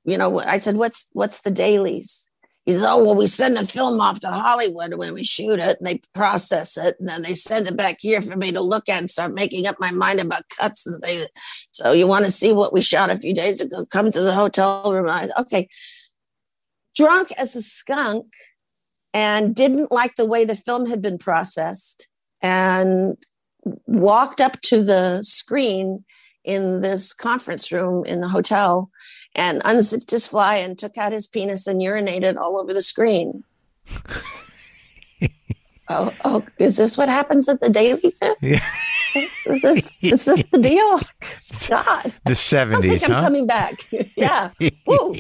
you 0.04 0.18
know, 0.18 0.40
I 0.42 0.58
said, 0.58 0.78
"What's 0.78 1.08
what's 1.14 1.42
the 1.42 1.52
dailies?" 1.52 2.30
He 2.66 2.74
said, 2.74 2.88
"Oh, 2.88 3.04
well, 3.04 3.16
we 3.16 3.28
send 3.28 3.58
the 3.58 3.66
film 3.66 4.00
off 4.00 4.20
to 4.22 4.28
Hollywood 4.28 4.94
when 4.96 5.14
we 5.14 5.24
shoot 5.24 5.60
it, 5.60 5.78
and 5.80 5.88
they 5.88 6.02
process 6.14 6.78
it, 6.78 6.96
and 7.00 7.08
then 7.08 7.24
they 7.24 7.34
send 7.34 7.68
it 7.68 7.78
back 7.78 7.98
here 8.00 8.22
for 8.22 8.38
me 8.38 8.52
to 8.52 8.62
look 8.62 8.88
at 8.90 9.00
and 9.00 9.10
start 9.10 9.34
making 9.34 9.68
up 9.68 9.76
my 9.80 9.92
mind 9.92 10.20
about 10.20 10.50
cuts 10.50 10.86
and 10.86 11.02
things. 11.04 11.28
So 11.72 11.92
you 11.92 12.08
want 12.08 12.26
to 12.26 12.32
see 12.32 12.54
what 12.54 12.74
we 12.74 12.82
shot 12.82 13.10
a 13.10 13.18
few 13.18 13.34
days 13.34 13.62
ago? 13.62 13.86
Come 13.92 14.12
to 14.12 14.22
the 14.22 14.34
hotel 14.34 14.92
room." 14.92 15.10
I, 15.10 15.30
okay, 15.40 15.70
drunk 16.96 17.32
as 17.38 17.56
a 17.56 17.62
skunk 17.62 18.26
and 19.14 19.54
didn't 19.54 19.92
like 19.92 20.16
the 20.16 20.26
way 20.26 20.46
the 20.46 20.56
film 20.56 20.88
had 20.88 21.02
been 21.02 21.18
processed 21.18 22.08
and 22.42 23.18
walked 23.86 24.42
up 24.42 24.60
to 24.62 24.84
the 24.84 25.22
screen 25.24 26.04
in 26.44 26.82
this 26.82 27.14
conference 27.14 27.72
room 27.72 28.06
in 28.06 28.22
the 28.22 28.28
hotel 28.28 28.90
and 29.36 29.62
unzipped 29.66 30.12
his 30.12 30.28
fly 30.28 30.56
and 30.58 30.78
took 30.78 30.98
out 30.98 31.12
his 31.12 31.28
penis 31.28 31.68
and 31.68 31.82
urinated 31.82 32.38
all 32.38 32.58
over 32.58 32.74
the 32.74 32.82
screen. 32.82 33.44
oh, 35.90 36.12
oh, 36.26 36.44
is 36.60 36.78
this 36.78 36.98
what 36.98 37.10
happens 37.10 37.48
at 37.50 37.62
the 37.62 37.70
Daily 37.70 38.00
Zoo? 38.00 38.36
yeah. 38.42 38.66
Is 39.46 39.62
this, 39.62 40.04
is 40.04 40.26
this 40.26 40.44
the 40.52 40.60
deal? 40.60 41.00
God, 41.70 42.14
The 42.26 42.36
seventies, 42.36 43.04
I'm 43.04 43.12
huh? 43.12 43.22
coming 43.24 43.46
back. 43.46 43.74
yeah. 44.16 44.52
Woo. 44.86 45.16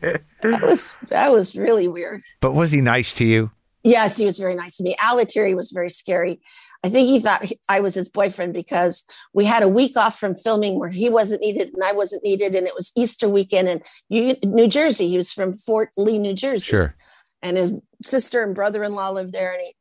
that 0.00 0.62
was 0.62 0.94
that 1.08 1.32
was 1.32 1.56
really 1.56 1.88
weird. 1.88 2.22
But 2.40 2.52
was 2.52 2.70
he 2.70 2.80
nice 2.80 3.12
to 3.14 3.24
you? 3.24 3.50
Yes, 3.84 4.16
he 4.16 4.24
was 4.24 4.38
very 4.38 4.54
nice 4.54 4.76
to 4.76 4.82
me. 4.82 4.94
Al 5.02 5.16
Lettieri 5.16 5.54
was 5.54 5.70
very 5.70 5.88
scary. 5.88 6.40
I 6.84 6.88
think 6.88 7.08
he 7.08 7.18
thought 7.18 7.44
I 7.68 7.80
was 7.80 7.94
his 7.94 8.08
boyfriend 8.08 8.52
because 8.52 9.04
we 9.32 9.44
had 9.44 9.62
a 9.62 9.68
week 9.68 9.96
off 9.96 10.18
from 10.18 10.36
filming 10.36 10.78
where 10.78 10.88
he 10.88 11.08
wasn't 11.08 11.40
needed 11.40 11.70
and 11.74 11.82
I 11.82 11.92
wasn't 11.92 12.24
needed, 12.24 12.54
and 12.54 12.66
it 12.66 12.74
was 12.74 12.92
Easter 12.96 13.28
weekend 13.28 13.68
in 14.10 14.36
New 14.44 14.68
Jersey. 14.68 15.08
He 15.08 15.16
was 15.16 15.32
from 15.32 15.54
Fort 15.54 15.90
Lee, 15.96 16.18
New 16.18 16.34
Jersey. 16.34 16.70
Sure. 16.70 16.94
And 17.42 17.56
his 17.56 17.82
sister 18.04 18.42
and 18.44 18.54
brother-in-law 18.54 19.10
lived 19.10 19.32
there, 19.32 19.52
and 19.52 19.60
he 19.60 19.74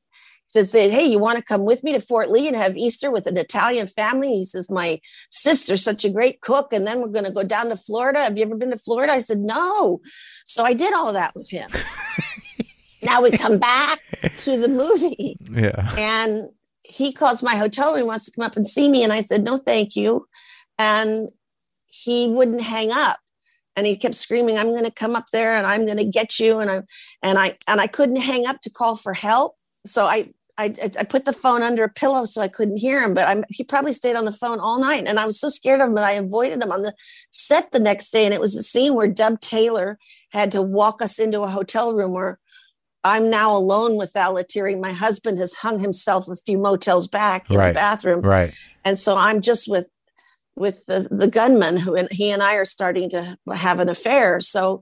says, 0.47 0.73
"Hey, 0.73 1.05
you 1.05 1.19
want 1.19 1.37
to 1.37 1.43
come 1.43 1.65
with 1.65 1.83
me 1.83 1.93
to 1.93 2.01
Fort 2.01 2.31
Lee 2.31 2.47
and 2.47 2.55
have 2.55 2.75
Easter 2.75 3.11
with 3.11 3.27
an 3.27 3.37
Italian 3.37 3.85
family?" 3.85 4.29
He 4.29 4.45
says, 4.45 4.71
"My 4.71 4.99
sister's 5.29 5.83
such 5.83 6.03
a 6.03 6.09
great 6.09 6.41
cook, 6.41 6.73
and 6.73 6.85
then 6.87 6.99
we're 6.99 7.09
going 7.09 7.25
to 7.25 7.31
go 7.31 7.43
down 7.43 7.69
to 7.69 7.77
Florida. 7.77 8.21
Have 8.21 8.37
you 8.37 8.45
ever 8.45 8.55
been 8.55 8.71
to 8.71 8.77
Florida?" 8.77 9.13
I 9.13 9.19
said, 9.19 9.39
"No." 9.39 10.01
So 10.45 10.63
I 10.63 10.73
did 10.73 10.93
all 10.93 11.13
that 11.13 11.35
with 11.35 11.51
him. 11.51 11.69
now 13.07 13.21
we 13.21 13.31
come 13.31 13.57
back 13.57 13.99
to 14.37 14.57
the 14.57 14.67
movie. 14.67 15.37
Yeah. 15.49 15.89
And 15.97 16.49
he 16.83 17.11
calls 17.11 17.41
my 17.41 17.55
hotel 17.55 17.95
room, 17.95 18.07
wants 18.07 18.25
to 18.25 18.31
come 18.31 18.45
up 18.45 18.55
and 18.55 18.67
see 18.67 18.89
me. 18.89 19.03
And 19.03 19.11
I 19.11 19.21
said, 19.21 19.43
no, 19.43 19.57
thank 19.57 19.95
you. 19.95 20.27
And 20.77 21.29
he 21.87 22.27
wouldn't 22.29 22.61
hang 22.61 22.91
up. 22.91 23.17
And 23.75 23.87
he 23.87 23.97
kept 23.97 24.15
screaming, 24.15 24.57
I'm 24.57 24.67
going 24.67 24.83
to 24.83 24.91
come 24.91 25.15
up 25.15 25.27
there 25.31 25.55
and 25.55 25.65
I'm 25.65 25.85
going 25.85 25.97
to 25.97 26.05
get 26.05 26.39
you. 26.39 26.59
And 26.59 26.69
I, 26.69 26.81
and 27.23 27.39
I, 27.39 27.55
and 27.67 27.81
I 27.81 27.87
couldn't 27.87 28.21
hang 28.21 28.45
up 28.45 28.61
to 28.61 28.69
call 28.69 28.95
for 28.95 29.13
help. 29.13 29.55
So 29.85 30.05
I, 30.05 30.29
I, 30.57 30.73
I 30.99 31.03
put 31.03 31.25
the 31.25 31.33
phone 31.33 31.61
under 31.61 31.83
a 31.83 31.89
pillow 31.89 32.25
so 32.25 32.41
I 32.41 32.47
couldn't 32.47 32.77
hear 32.77 33.03
him, 33.03 33.13
but 33.13 33.27
I'm, 33.27 33.43
he 33.49 33.63
probably 33.63 33.93
stayed 33.93 34.15
on 34.15 34.25
the 34.25 34.31
phone 34.31 34.59
all 34.59 34.79
night. 34.79 35.03
And 35.07 35.19
I 35.19 35.25
was 35.25 35.39
so 35.39 35.49
scared 35.49 35.81
of 35.81 35.89
him 35.89 35.95
that 35.95 36.05
I 36.05 36.13
avoided 36.13 36.61
him 36.61 36.71
on 36.71 36.81
the 36.83 36.93
set 37.31 37.71
the 37.71 37.79
next 37.79 38.11
day. 38.11 38.25
And 38.25 38.33
it 38.33 38.41
was 38.41 38.55
a 38.55 38.63
scene 38.63 38.95
where 38.95 39.07
Dub 39.07 39.39
Taylor 39.39 39.97
had 40.31 40.51
to 40.51 40.61
walk 40.61 41.01
us 41.01 41.19
into 41.19 41.41
a 41.41 41.49
hotel 41.49 41.93
room 41.93 42.13
where 42.13 42.39
I'm 43.03 43.29
now 43.29 43.55
alone 43.55 43.95
with 43.95 44.15
Al 44.15 44.33
Lettieri. 44.33 44.75
My 44.75 44.91
husband 44.91 45.37
has 45.39 45.55
hung 45.55 45.79
himself 45.79 46.27
a 46.27 46.35
few 46.35 46.57
motels 46.57 47.07
back 47.07 47.49
in 47.49 47.57
Right. 47.57 47.67
the 47.67 47.79
bathroom. 47.79 48.21
Right. 48.21 48.53
And 48.83 48.97
so 48.99 49.15
I'm 49.17 49.41
just 49.41 49.67
with 49.69 49.89
with 50.55 50.83
the, 50.87 51.07
the 51.11 51.27
gunman 51.27 51.77
who 51.77 51.95
and 51.95 52.11
he 52.11 52.31
and 52.31 52.41
I 52.41 52.55
are 52.55 52.65
starting 52.65 53.09
to 53.11 53.37
have 53.53 53.79
an 53.79 53.89
affair. 53.89 54.39
So 54.39 54.81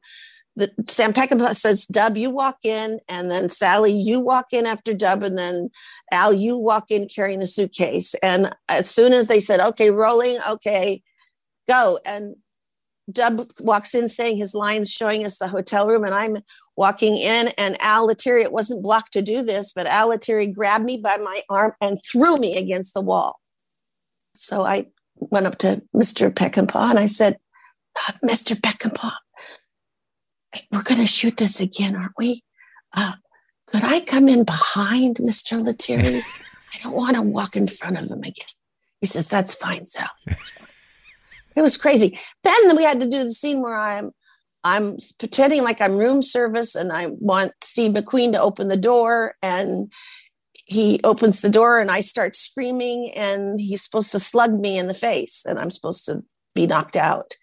the 0.55 0.71
Sam 0.87 1.11
Peckinpah 1.11 1.55
says, 1.55 1.85
Dub, 1.85 2.15
you 2.15 2.29
walk 2.29 2.59
in, 2.63 2.99
and 3.09 3.29
then 3.29 3.49
Sally, 3.49 3.91
you 3.91 4.21
walk 4.21 4.53
in 4.53 4.65
after 4.65 4.93
Dub, 4.93 5.21
and 5.21 5.37
then 5.37 5.69
Al, 6.13 6.33
you 6.33 6.55
walk 6.57 6.91
in 6.91 7.07
carrying 7.07 7.39
the 7.39 7.47
suitcase. 7.47 8.13
And 8.15 8.55
as 8.69 8.89
soon 8.89 9.11
as 9.11 9.27
they 9.27 9.41
said, 9.41 9.59
okay, 9.59 9.91
rolling, 9.91 10.37
okay, 10.49 11.03
go. 11.67 11.99
And 12.05 12.37
Dub 13.11 13.45
walks 13.59 13.93
in 13.93 14.07
saying 14.07 14.37
his 14.37 14.55
lines, 14.55 14.91
showing 14.91 15.25
us 15.25 15.37
the 15.37 15.49
hotel 15.49 15.87
room, 15.87 16.05
and 16.05 16.15
I'm 16.15 16.37
walking 16.75 17.17
in, 17.17 17.49
and 17.57 17.77
Al 17.81 18.07
Lettieri, 18.07 18.43
it 18.43 18.51
wasn't 18.51 18.83
blocked 18.83 19.13
to 19.13 19.21
do 19.21 19.43
this, 19.43 19.73
but 19.73 19.87
Al 19.87 20.09
Lettieri 20.09 20.47
grabbed 20.47 20.85
me 20.85 20.97
by 20.97 21.17
my 21.17 21.41
arm 21.49 21.73
and 21.81 21.99
threw 22.03 22.35
me 22.37 22.57
against 22.57 22.93
the 22.93 23.01
wall. 23.01 23.39
So 24.35 24.65
I 24.65 24.87
went 25.15 25.45
up 25.45 25.57
to 25.59 25.81
Mr. 25.95 26.29
Peckinpah 26.29 26.89
and 26.89 26.99
I 26.99 27.05
said, 27.05 27.37
Mr. 28.23 28.59
Peckinpah, 28.59 29.13
we're 30.71 30.83
going 30.83 31.01
to 31.01 31.07
shoot 31.07 31.37
this 31.37 31.61
again, 31.61 31.95
aren't 31.95 32.11
we? 32.17 32.43
Uh, 32.93 33.13
could 33.67 33.83
I 33.83 34.01
come 34.01 34.27
in 34.27 34.43
behind 34.43 35.17
Mr. 35.17 35.63
Lettieri? 35.63 36.21
I 36.73 36.77
don't 36.83 36.95
want 36.95 37.15
to 37.15 37.21
walk 37.21 37.55
in 37.55 37.67
front 37.67 37.97
of 37.97 38.09
him 38.09 38.19
again. 38.19 38.47
He 38.99 39.07
says, 39.07 39.29
That's 39.29 39.55
fine, 39.55 39.87
Sal. 39.87 40.09
It 40.27 41.61
was 41.61 41.77
crazy. 41.77 42.19
Then 42.43 42.75
we 42.75 42.83
had 42.83 42.99
to 42.99 43.09
do 43.09 43.23
the 43.23 43.31
scene 43.31 43.61
where 43.61 43.75
I'm 43.75 44.11
I'm 44.65 44.97
pretending 45.19 45.63
like 45.63 45.79
I'm 45.79 45.95
room 45.95 46.23
service 46.23 46.73
and 46.75 46.91
I 46.91 47.07
want 47.19 47.53
Steve 47.63 47.91
McQueen 47.91 48.31
to 48.31 48.41
open 48.41 48.67
the 48.67 48.75
door 48.75 49.35
and 49.43 49.93
he 50.65 50.99
opens 51.03 51.41
the 51.41 51.51
door 51.51 51.79
and 51.79 51.91
I 51.91 52.01
start 52.01 52.35
screaming 52.35 53.11
and 53.15 53.61
he's 53.61 53.83
supposed 53.83 54.11
to 54.13 54.19
slug 54.19 54.59
me 54.59 54.79
in 54.79 54.87
the 54.87 54.95
face 54.95 55.45
and 55.47 55.59
I'm 55.59 55.69
supposed 55.69 56.07
to 56.07 56.23
be 56.55 56.65
knocked 56.65 56.95
out. 56.95 57.35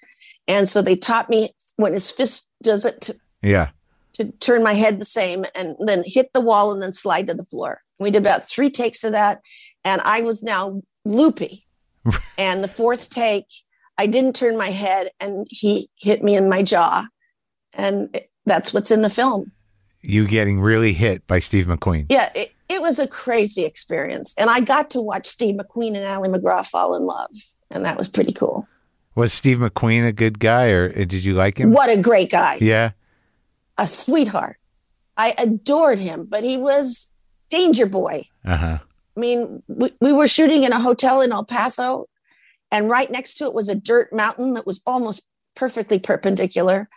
And 0.48 0.68
so 0.68 0.82
they 0.82 0.96
taught 0.96 1.30
me 1.30 1.50
when 1.76 1.92
his 1.92 2.10
fist 2.10 2.48
does 2.60 2.84
it 2.84 3.00
to, 3.02 3.14
Yeah. 3.40 3.68
to 4.14 4.32
turn 4.32 4.64
my 4.64 4.72
head 4.72 5.00
the 5.00 5.04
same 5.04 5.44
and 5.54 5.76
then 5.78 6.02
hit 6.04 6.32
the 6.34 6.40
wall 6.40 6.72
and 6.72 6.82
then 6.82 6.92
slide 6.92 7.28
to 7.28 7.34
the 7.34 7.44
floor. 7.44 7.82
We 8.00 8.10
did 8.10 8.22
about 8.22 8.48
three 8.48 8.68
takes 8.68 9.04
of 9.04 9.12
that 9.12 9.40
and 9.84 10.02
I 10.04 10.22
was 10.22 10.42
now 10.42 10.82
loopy. 11.04 11.62
and 12.36 12.64
the 12.64 12.68
fourth 12.68 13.10
take, 13.10 13.46
I 13.96 14.06
didn't 14.08 14.34
turn 14.34 14.58
my 14.58 14.70
head 14.70 15.10
and 15.20 15.46
he 15.48 15.88
hit 16.00 16.24
me 16.24 16.34
in 16.34 16.48
my 16.48 16.64
jaw. 16.64 17.06
And 17.74 18.10
it- 18.14 18.30
that's 18.44 18.74
what's 18.74 18.90
in 18.90 19.02
the 19.02 19.10
film. 19.10 19.52
You 20.00 20.26
getting 20.26 20.60
really 20.60 20.92
hit 20.92 21.26
by 21.28 21.38
Steve 21.38 21.66
McQueen. 21.66 22.06
Yeah, 22.10 22.28
it, 22.34 22.52
it 22.68 22.82
was 22.82 22.98
a 22.98 23.06
crazy 23.06 23.64
experience. 23.64 24.34
And 24.36 24.50
I 24.50 24.60
got 24.60 24.90
to 24.90 25.00
watch 25.00 25.26
Steve 25.28 25.54
McQueen 25.56 25.96
and 25.96 26.04
Ali 26.04 26.28
MacGraw 26.28 26.66
fall 26.66 26.96
in 26.96 27.06
love. 27.06 27.30
And 27.70 27.84
that 27.84 27.96
was 27.96 28.08
pretty 28.08 28.32
cool. 28.32 28.66
Was 29.14 29.32
Steve 29.32 29.58
McQueen 29.58 30.06
a 30.06 30.12
good 30.12 30.40
guy 30.40 30.66
or 30.66 30.88
did 31.04 31.24
you 31.24 31.34
like 31.34 31.58
him? 31.58 31.70
What 31.70 31.88
a 31.88 32.00
great 32.00 32.30
guy. 32.30 32.58
Yeah. 32.60 32.92
A 33.78 33.86
sweetheart. 33.86 34.56
I 35.16 35.34
adored 35.38 35.98
him, 35.98 36.24
but 36.28 36.42
he 36.42 36.56
was 36.56 37.10
danger 37.50 37.86
boy. 37.86 38.24
Uh 38.44 38.56
huh. 38.56 38.78
I 39.16 39.20
mean, 39.20 39.62
we, 39.68 39.92
we 40.00 40.12
were 40.12 40.26
shooting 40.26 40.64
in 40.64 40.72
a 40.72 40.80
hotel 40.80 41.20
in 41.20 41.30
El 41.32 41.44
Paso, 41.44 42.08
and 42.70 42.88
right 42.88 43.10
next 43.10 43.34
to 43.34 43.44
it 43.44 43.52
was 43.54 43.68
a 43.68 43.74
dirt 43.74 44.12
mountain 44.12 44.54
that 44.54 44.66
was 44.66 44.80
almost 44.86 45.22
perfectly 45.54 45.98
perpendicular. 45.98 46.88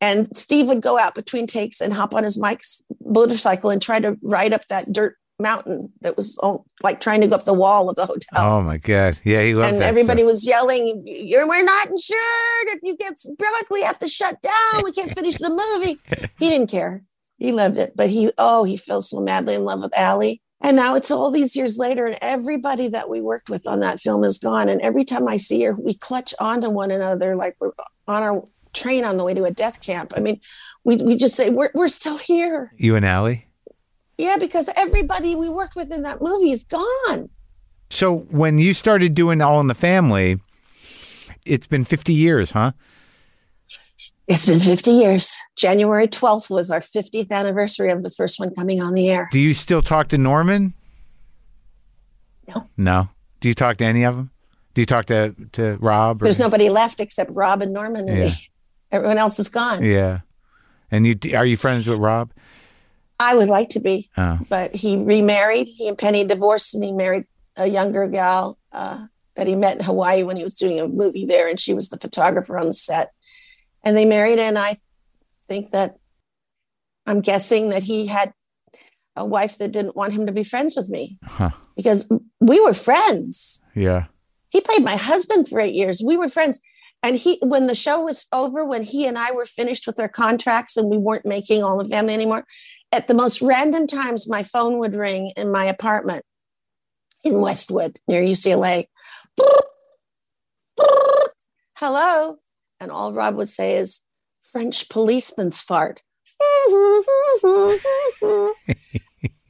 And 0.00 0.34
Steve 0.36 0.66
would 0.68 0.80
go 0.80 0.98
out 0.98 1.14
between 1.14 1.46
takes 1.46 1.80
and 1.80 1.92
hop 1.92 2.14
on 2.14 2.22
his 2.22 2.38
Mike's 2.38 2.82
motorcycle 3.04 3.70
and 3.70 3.82
try 3.82 4.00
to 4.00 4.16
ride 4.22 4.52
up 4.52 4.66
that 4.68 4.86
dirt 4.92 5.16
mountain 5.40 5.92
that 6.02 6.16
was 6.16 6.38
oh, 6.42 6.64
like 6.82 7.00
trying 7.00 7.20
to 7.22 7.26
go 7.26 7.34
up 7.34 7.44
the 7.44 7.54
wall 7.54 7.88
of 7.88 7.96
the 7.96 8.06
hotel. 8.06 8.36
Oh 8.36 8.62
my 8.62 8.76
God. 8.76 9.18
Yeah, 9.24 9.42
he 9.42 9.54
loved 9.54 9.74
and 9.74 9.82
everybody 9.82 10.20
stuff. 10.20 10.30
was 10.30 10.46
yelling, 10.46 11.02
"You're 11.04 11.48
we're 11.48 11.64
not 11.64 11.88
insured. 11.88 12.68
If 12.68 12.80
you 12.82 12.96
get 12.96 13.14
broke, 13.38 13.70
we 13.70 13.82
have 13.82 13.98
to 13.98 14.08
shut 14.08 14.36
down. 14.42 14.84
We 14.84 14.92
can't 14.92 15.12
finish 15.12 15.36
the 15.36 15.50
movie." 15.50 15.98
he 16.38 16.48
didn't 16.48 16.68
care. 16.68 17.02
He 17.38 17.52
loved 17.52 17.78
it, 17.78 17.94
but 17.96 18.10
he 18.10 18.30
oh 18.38 18.64
he 18.64 18.76
fell 18.76 19.00
so 19.00 19.20
madly 19.20 19.54
in 19.54 19.64
love 19.64 19.82
with 19.82 19.98
Ali. 19.98 20.42
And 20.62 20.76
now 20.76 20.94
it's 20.94 21.10
all 21.10 21.30
these 21.30 21.56
years 21.56 21.78
later, 21.78 22.04
and 22.04 22.18
everybody 22.20 22.88
that 22.88 23.08
we 23.08 23.22
worked 23.22 23.48
with 23.48 23.66
on 23.66 23.80
that 23.80 23.98
film 23.98 24.24
is 24.24 24.38
gone. 24.38 24.68
And 24.68 24.80
every 24.82 25.04
time 25.04 25.26
I 25.26 25.38
see 25.38 25.62
her, 25.62 25.74
we 25.74 25.94
clutch 25.94 26.34
onto 26.38 26.68
one 26.68 26.90
another 26.90 27.34
like 27.34 27.56
we're 27.58 27.72
on 28.06 28.22
our 28.22 28.46
train 28.72 29.04
on 29.04 29.16
the 29.16 29.24
way 29.24 29.34
to 29.34 29.44
a 29.44 29.50
death 29.50 29.80
camp. 29.80 30.12
I 30.16 30.20
mean, 30.20 30.40
we, 30.84 30.96
we 30.96 31.16
just 31.16 31.34
say, 31.36 31.50
we're, 31.50 31.70
we're 31.74 31.88
still 31.88 32.18
here. 32.18 32.72
You 32.76 32.96
and 32.96 33.04
Ali? 33.04 33.46
Yeah, 34.18 34.36
because 34.38 34.68
everybody 34.76 35.34
we 35.34 35.48
worked 35.48 35.76
with 35.76 35.92
in 35.92 36.02
that 36.02 36.20
movie 36.20 36.50
is 36.50 36.64
gone. 36.64 37.28
So 37.90 38.18
when 38.30 38.58
you 38.58 38.74
started 38.74 39.14
doing 39.14 39.40
All 39.40 39.60
in 39.60 39.66
the 39.66 39.74
Family, 39.74 40.38
it's 41.44 41.66
been 41.66 41.84
50 41.84 42.12
years, 42.12 42.50
huh? 42.52 42.72
It's 44.28 44.46
been 44.46 44.60
50 44.60 44.90
years. 44.92 45.36
January 45.56 46.06
12th 46.06 46.50
was 46.50 46.70
our 46.70 46.78
50th 46.80 47.30
anniversary 47.30 47.90
of 47.90 48.02
the 48.02 48.10
first 48.10 48.38
one 48.38 48.54
coming 48.54 48.80
on 48.80 48.94
the 48.94 49.10
air. 49.10 49.28
Do 49.32 49.40
you 49.40 49.54
still 49.54 49.82
talk 49.82 50.08
to 50.08 50.18
Norman? 50.18 50.72
No. 52.48 52.68
No. 52.76 53.08
Do 53.40 53.48
you 53.48 53.54
talk 53.54 53.78
to 53.78 53.84
any 53.84 54.04
of 54.04 54.16
them? 54.16 54.30
Do 54.74 54.82
you 54.82 54.86
talk 54.86 55.06
to 55.06 55.34
to 55.52 55.76
Rob? 55.80 56.22
or- 56.22 56.24
There's 56.24 56.38
nobody 56.38 56.68
left 56.68 57.00
except 57.00 57.32
Rob 57.34 57.60
and 57.62 57.72
Norman 57.72 58.08
and 58.08 58.18
Yeah. 58.18 58.24
me. 58.26 58.30
Everyone 58.92 59.18
else 59.18 59.38
is 59.38 59.48
gone. 59.48 59.84
Yeah. 59.84 60.20
And 60.90 61.06
you 61.06 61.16
are 61.34 61.46
you 61.46 61.56
friends 61.56 61.86
with 61.86 61.98
Rob? 61.98 62.32
I 63.20 63.36
would 63.36 63.48
like 63.48 63.68
to 63.70 63.80
be, 63.80 64.08
Oh. 64.16 64.38
but 64.48 64.74
he 64.74 64.96
remarried. 64.96 65.68
He 65.68 65.86
and 65.88 65.96
Penny 65.98 66.24
divorced 66.24 66.74
and 66.74 66.82
he 66.82 66.90
married 66.92 67.26
a 67.56 67.66
younger 67.66 68.08
gal 68.08 68.58
uh, 68.72 69.06
that 69.36 69.46
he 69.46 69.54
met 69.56 69.76
in 69.76 69.84
Hawaii 69.84 70.22
when 70.22 70.36
he 70.36 70.44
was 70.44 70.54
doing 70.54 70.80
a 70.80 70.88
movie 70.88 71.26
there, 71.26 71.46
and 71.48 71.60
she 71.60 71.74
was 71.74 71.90
the 71.90 71.98
photographer 71.98 72.56
on 72.58 72.66
the 72.66 72.74
set. 72.74 73.10
And 73.84 73.96
they 73.96 74.04
married, 74.06 74.38
and 74.38 74.58
I 74.58 74.78
think 75.48 75.70
that 75.72 75.96
I'm 77.06 77.20
guessing 77.20 77.70
that 77.70 77.82
he 77.82 78.06
had 78.06 78.32
a 79.16 79.24
wife 79.24 79.58
that 79.58 79.72
didn't 79.72 79.96
want 79.96 80.12
him 80.12 80.26
to 80.26 80.32
be 80.32 80.44
friends 80.44 80.74
with 80.76 80.88
me 80.88 81.18
Huh. 81.24 81.50
because 81.76 82.08
we 82.40 82.60
were 82.60 82.72
friends. 82.74 83.62
Yeah. 83.74 84.06
He 84.48 84.60
played 84.60 84.82
my 84.82 84.96
husband 84.96 85.46
for 85.48 85.60
eight 85.60 85.74
years. 85.74 86.02
We 86.04 86.16
were 86.16 86.28
friends. 86.28 86.60
And 87.02 87.16
he, 87.16 87.38
when 87.42 87.66
the 87.66 87.74
show 87.74 88.02
was 88.02 88.26
over, 88.32 88.64
when 88.64 88.82
he 88.82 89.06
and 89.06 89.18
I 89.18 89.32
were 89.32 89.46
finished 89.46 89.86
with 89.86 89.98
our 89.98 90.08
contracts 90.08 90.76
and 90.76 90.90
we 90.90 90.98
weren't 90.98 91.24
making 91.24 91.62
All 91.62 91.82
the 91.82 91.88
Family 91.88 92.14
anymore, 92.14 92.44
at 92.92 93.08
the 93.08 93.14
most 93.14 93.40
random 93.40 93.86
times, 93.86 94.28
my 94.28 94.42
phone 94.42 94.78
would 94.78 94.94
ring 94.94 95.32
in 95.36 95.50
my 95.50 95.64
apartment 95.64 96.24
in 97.24 97.40
Westwood 97.40 97.98
near 98.06 98.22
UCLA. 98.22 98.84
Hello. 101.74 102.36
And 102.80 102.90
all 102.90 103.12
Rob 103.12 103.36
would 103.36 103.48
say 103.48 103.76
is 103.76 104.02
French 104.42 104.88
policeman's 104.88 105.62
fart. 105.62 106.02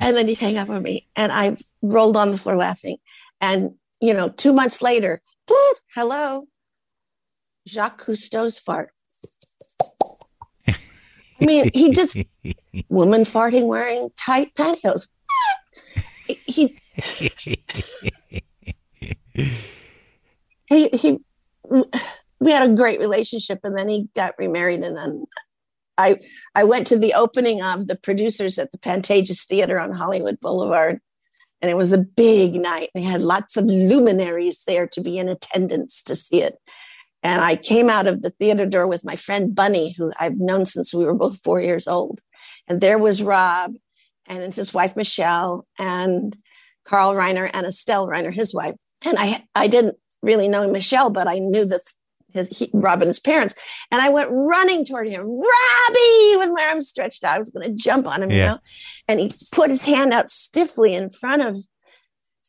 and 0.01 0.17
then 0.17 0.29
he'd 0.29 0.39
hang 0.39 0.59
up 0.59 0.69
on 0.69 0.83
me. 0.83 1.07
And 1.17 1.33
I 1.33 1.57
rolled 1.83 2.17
on 2.17 2.31
the 2.31 2.39
floor 2.39 2.57
laughing. 2.57 2.99
And, 3.41 3.75
you 4.01 4.15
know, 4.15 4.29
two 4.29 4.53
months 4.53 4.83
later, 4.83 5.21
hello, 5.95 6.47
Jacques 7.69 8.05
Cousteau's 8.05 8.59
fart. 8.59 8.91
I 10.67 11.47
mean, 11.47 11.71
he 11.73 11.91
just 11.91 12.19
woman 12.89 13.23
farting 13.23 13.67
wearing 13.67 14.11
tight 14.17 14.55
pantyhose. 14.55 15.09
he 16.27 16.79
he 20.67 20.89
he 20.93 21.19
we 22.41 22.51
had 22.51 22.69
a 22.69 22.75
great 22.75 23.01
relationship 23.01 23.61
and 23.65 23.77
then 23.77 23.89
he 23.89 24.09
got 24.15 24.35
remarried 24.39 24.83
and 24.83 24.97
then 24.97 25.25
I 25.99 26.17
I 26.55 26.65
went 26.65 26.87
to 26.89 26.99
the 26.99 27.15
opening 27.15 27.63
of 27.63 27.87
the 27.87 27.97
producers 27.97 28.59
at 28.59 28.71
the 28.71 28.79
Pantages 28.79 29.47
Theater 29.47 29.79
on 29.79 29.93
Hollywood 29.93 30.39
Boulevard 30.41 31.01
and 31.63 31.71
it 31.71 31.77
was 31.77 31.93
a 31.93 31.99
big 31.99 32.55
night. 32.55 32.91
They 32.95 33.03
had 33.03 33.23
lots 33.23 33.57
of 33.57 33.67
luminaries 33.67 34.65
there 34.67 34.87
to 34.89 35.01
be 35.01 35.19
in 35.19 35.29
attendance 35.29 36.03
to 36.03 36.15
see 36.15 36.43
it. 36.43 36.59
And 37.23 37.43
I 37.43 37.57
came 37.57 37.91
out 37.91 38.07
of 38.07 38.23
the 38.23 38.31
theater 38.31 38.67
door 38.67 38.89
with 38.89 39.05
my 39.05 39.17
friend 39.17 39.55
Bunny, 39.55 39.95
who 39.97 40.13
I've 40.19 40.39
known 40.39 40.65
since 40.65 40.95
we 40.95 41.05
were 41.05 41.15
both 41.15 41.43
four 41.43 41.61
years 41.61 41.87
old. 41.87 42.21
And 42.67 42.81
there 42.81 42.99
was 42.99 43.23
Rob 43.23 43.75
and 44.27 44.55
his 44.55 44.73
wife 44.73 44.97
Michelle 44.97 45.67
and 45.79 46.37
Carl 46.85 47.15
Reiner 47.15 47.51
and 47.53 47.67
Estelle 47.67 48.07
Reiner, 48.07 48.33
his 48.33 48.55
wife. 48.55 48.75
And 49.05 49.17
I 49.19 49.45
I 49.55 49.67
didn't 49.67 49.97
really 50.23 50.49
know 50.49 50.71
Michelle, 50.71 51.11
but 51.11 51.29
I 51.29 51.39
knew 51.39 51.65
that 51.67 51.81
his 52.33 52.49
he, 52.57 52.71
Rob 52.73 53.01
and 53.01 53.09
his 53.09 53.21
parents. 53.21 53.55
And 53.91 54.01
I 54.01 54.09
went 54.09 54.31
running 54.31 54.85
toward 54.85 55.09
him, 55.09 55.23
Robbie, 55.23 56.37
with 56.37 56.51
my 56.53 56.69
arms 56.71 56.89
stretched 56.89 57.25
out. 57.25 57.37
I 57.37 57.39
was 57.39 57.51
going 57.51 57.67
to 57.67 57.75
jump 57.75 58.07
on 58.07 58.23
him, 58.23 58.31
yeah. 58.31 58.37
you 58.37 58.47
know. 58.47 58.59
And 59.09 59.21
he 59.21 59.31
put 59.53 59.71
his 59.71 59.85
hand 59.85 60.13
out 60.13 60.31
stiffly 60.31 60.95
in 60.95 61.11
front 61.11 61.43
of 61.43 61.59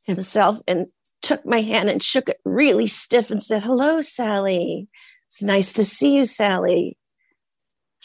himself 0.05 0.59
and 0.67 0.87
took 1.21 1.45
my 1.45 1.61
hand 1.61 1.89
and 1.89 2.01
shook 2.01 2.29
it 2.29 2.37
really 2.45 2.87
stiff 2.87 3.31
and 3.31 3.41
said, 3.41 3.63
Hello, 3.63 4.01
Sally. 4.01 4.87
It's 5.27 5.41
nice 5.41 5.73
to 5.73 5.85
see 5.85 6.15
you, 6.15 6.25
Sally. 6.25 6.97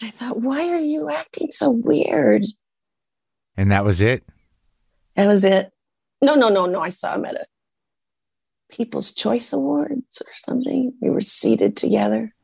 I 0.03 0.11
thought, 0.11 0.41
why 0.41 0.69
are 0.69 0.81
you 0.81 1.11
acting 1.11 1.51
so 1.51 1.71
weird? 1.71 2.45
And 3.57 3.73
that 3.73 3.85
was 3.85 4.01
it? 4.01 4.25
That 5.15 5.29
was 5.29 5.45
it. 5.45 5.71
No, 6.23 6.35
no, 6.35 6.49
no, 6.49 6.67
no. 6.67 6.81
I 6.81 6.91
saw 6.91 7.15
him 7.15 7.25
at 7.25 7.35
a 7.35 7.45
People's 8.71 9.13
Choice 9.13 9.53
Awards 9.53 10.23
or 10.23 10.33
something. 10.35 10.93
We 11.01 11.11
were 11.11 11.21
seated 11.21 11.77
together. 11.77 12.35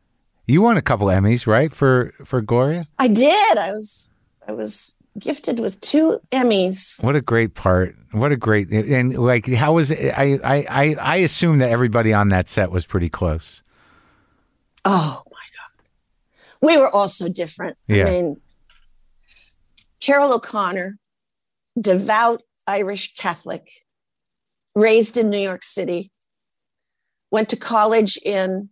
You 0.46 0.62
won 0.62 0.76
a 0.76 0.82
couple 0.82 1.06
Emmys, 1.08 1.46
right? 1.46 1.72
For 1.72 2.12
for 2.24 2.40
Gloria? 2.40 2.88
I 2.98 3.08
did. 3.08 3.58
I 3.58 3.72
was 3.72 4.10
I 4.46 4.52
was 4.52 4.96
gifted 5.18 5.60
with 5.60 5.80
two 5.80 6.18
Emmys. 6.32 7.04
What 7.04 7.16
a 7.16 7.20
great 7.20 7.54
part. 7.54 7.96
What 8.12 8.32
a 8.32 8.36
great 8.36 8.70
and 8.70 9.16
like 9.18 9.46
how 9.46 9.74
was 9.74 9.90
it 9.90 10.12
I 10.16 10.38
I 10.68 10.96
I 11.00 11.16
assume 11.16 11.58
that 11.58 11.70
everybody 11.70 12.12
on 12.12 12.28
that 12.28 12.48
set 12.48 12.70
was 12.70 12.86
pretty 12.86 13.08
close. 13.08 13.62
Oh 14.84 15.22
my 15.26 15.32
god. 15.32 15.86
We 16.60 16.78
were 16.78 16.88
all 16.88 17.08
so 17.08 17.28
different. 17.28 17.76
Yeah. 17.86 18.06
I 18.06 18.10
mean 18.10 18.40
Carroll 20.00 20.32
O'Connor, 20.32 20.98
devout 21.80 22.40
Irish 22.66 23.14
Catholic, 23.14 23.70
raised 24.74 25.16
in 25.16 25.30
New 25.30 25.38
York 25.38 25.62
City, 25.62 26.10
went 27.30 27.48
to 27.50 27.56
college 27.56 28.18
in 28.24 28.68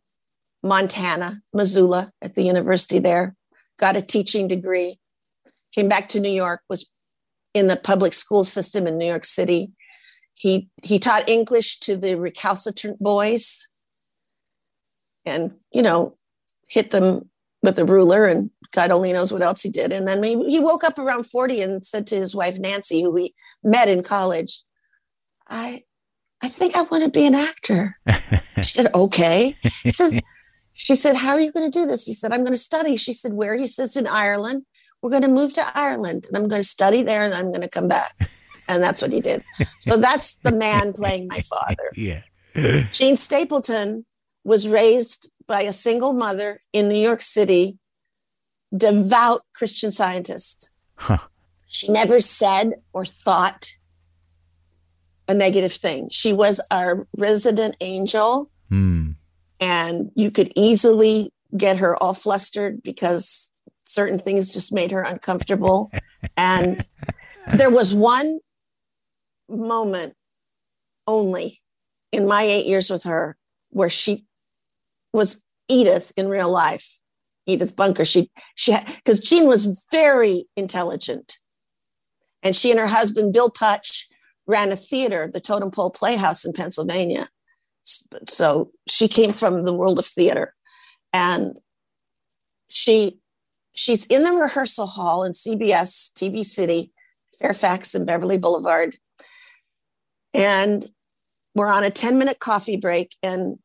Montana, 0.62 1.41
Missoula, 1.55 2.12
at 2.20 2.34
the 2.34 2.43
university 2.43 2.99
there, 2.99 3.36
got 3.78 3.97
a 3.97 4.03
teaching 4.03 4.49
degree, 4.49 4.99
came 5.74 5.88
back 5.88 6.08
to 6.08 6.20
New 6.20 6.30
York, 6.30 6.60
was 6.68 6.90
in 7.54 7.66
the 7.66 7.76
public 7.76 8.12
school 8.12 8.44
system 8.44 8.86
in 8.86 8.98
New 8.98 9.06
York 9.06 9.24
City. 9.24 9.72
He 10.34 10.68
he 10.82 10.98
taught 10.98 11.28
English 11.28 11.80
to 11.80 11.96
the 11.96 12.14
recalcitrant 12.14 12.98
boys 12.98 13.68
and, 15.24 15.52
you 15.72 15.82
know, 15.82 16.16
hit 16.68 16.90
them 16.90 17.28
with 17.62 17.78
a 17.78 17.84
ruler 17.84 18.24
and 18.24 18.50
God 18.72 18.90
only 18.90 19.12
knows 19.12 19.32
what 19.32 19.42
else 19.42 19.62
he 19.62 19.70
did. 19.70 19.92
And 19.92 20.06
then 20.06 20.22
he 20.22 20.60
woke 20.60 20.84
up 20.84 20.98
around 20.98 21.24
40 21.24 21.60
and 21.60 21.84
said 21.84 22.06
to 22.08 22.16
his 22.16 22.34
wife, 22.34 22.58
Nancy, 22.58 23.02
who 23.02 23.10
we 23.10 23.32
met 23.64 23.88
in 23.88 24.02
college, 24.02 24.62
I, 25.48 25.82
I 26.42 26.48
think 26.48 26.76
I 26.76 26.82
want 26.82 27.04
to 27.04 27.10
be 27.10 27.26
an 27.26 27.34
actor. 27.34 27.98
she 28.56 28.62
said, 28.62 28.94
okay. 28.94 29.54
He 29.82 29.92
says, 29.92 30.20
she 30.72 30.94
said, 30.94 31.16
how 31.16 31.32
are 31.32 31.40
you 31.40 31.52
going 31.52 31.70
to 31.70 31.78
do 31.78 31.86
this? 31.86 32.04
He 32.04 32.12
said, 32.12 32.32
I'm 32.32 32.40
going 32.40 32.52
to 32.52 32.56
study. 32.56 32.96
She 32.96 33.12
said, 33.12 33.32
where? 33.32 33.56
He 33.56 33.66
says, 33.66 33.96
in 33.96 34.06
Ireland. 34.06 34.64
We're 35.03 35.11
going 35.11 35.22
to 35.22 35.28
move 35.28 35.53
to 35.55 35.64
Ireland 35.74 36.26
and 36.26 36.36
I'm 36.36 36.48
going 36.48 36.61
to 36.62 36.68
study 36.68 37.03
there 37.03 37.22
and 37.22 37.34
I'm 37.34 37.51
going 37.51 37.62
to 37.62 37.68
come 37.68 37.88
back. 37.88 38.14
And 38.68 38.82
that's 38.82 39.03
what 39.03 39.12
he 39.12 39.20
did. 39.20 39.42
So 39.80 39.96
that's 39.96 40.36
the 40.36 40.53
man 40.53 40.92
playing 40.92 41.28
my 41.28 41.40
father. 41.40 41.90
Yeah. 41.96 42.22
Jean 42.90 43.16
Stapleton 43.16 44.05
was 44.44 44.68
raised 44.68 45.30
by 45.46 45.62
a 45.62 45.72
single 45.72 46.12
mother 46.12 46.59
in 46.72 46.88
New 46.88 47.01
York 47.01 47.22
City, 47.22 47.78
devout 48.76 49.40
Christian 49.55 49.92
scientist. 49.92 50.70
Huh. 50.96 51.18
She 51.68 51.90
never 51.90 52.18
said 52.18 52.74
or 52.92 53.05
thought 53.05 53.70
a 55.28 55.34
negative 55.34 55.72
thing. 55.72 56.09
She 56.11 56.32
was 56.32 56.61
our 56.70 57.07
resident 57.16 57.76
angel. 57.80 58.51
Hmm. 58.68 59.12
And 59.61 60.11
you 60.16 60.30
could 60.30 60.53
easily 60.57 61.32
get 61.57 61.78
her 61.78 62.01
all 62.03 62.14
flustered 62.14 62.82
because 62.82 63.49
certain 63.91 64.18
things 64.18 64.55
just 64.55 64.72
made 64.72 64.91
her 64.91 65.03
uncomfortable. 65.03 65.91
and 66.36 66.86
there 67.55 67.70
was 67.70 67.95
one 67.95 68.38
moment 69.49 70.14
only 71.07 71.59
in 72.12 72.26
my 72.26 72.43
eight 72.43 72.66
years 72.66 72.88
with 72.91 73.03
her 73.03 73.36
where 73.70 73.91
she 73.91 74.24
was 75.12 75.43
Edith 75.68 76.12
in 76.16 76.28
real 76.28 76.51
life. 76.51 77.01
Edith 77.47 77.74
Bunker. 77.74 78.05
She 78.05 78.30
she 78.55 78.76
because 78.97 79.20
Jean 79.20 79.47
was 79.47 79.84
very 79.91 80.47
intelligent, 80.57 81.36
and 82.43 82.55
she 82.55 82.70
and 82.70 82.78
her 82.78 82.86
husband 82.86 83.32
Bill 83.32 83.51
Putch 83.51 84.09
ran 84.47 84.70
a 84.70 84.76
theater, 84.76 85.28
the 85.32 85.41
Totem 85.41 85.70
Pole 85.70 85.91
Playhouse 85.91 86.45
in 86.45 86.53
Pennsylvania. 86.53 87.28
So 88.28 88.70
she 88.88 89.09
came 89.09 89.32
from 89.32 89.64
the 89.64 89.72
world 89.72 89.99
of 89.99 90.07
theater, 90.07 90.55
and 91.12 91.59
she 92.68 93.19
she's 93.81 94.07
in 94.07 94.24
the 94.24 94.33
rehearsal 94.33 94.87
hall 94.87 95.24
in 95.24 95.33
CBS 95.33 96.12
TV 96.12 96.45
City, 96.45 96.93
Fairfax 97.39 97.95
and 97.95 98.07
Beverly 98.07 98.37
Boulevard, 98.37 98.97
and 100.35 100.85
we're 101.55 101.72
on 101.72 101.83
a 101.83 101.91
10 101.91 102.18
minute 102.18 102.39
coffee 102.39 102.76
break 102.76 103.16
and 103.22 103.59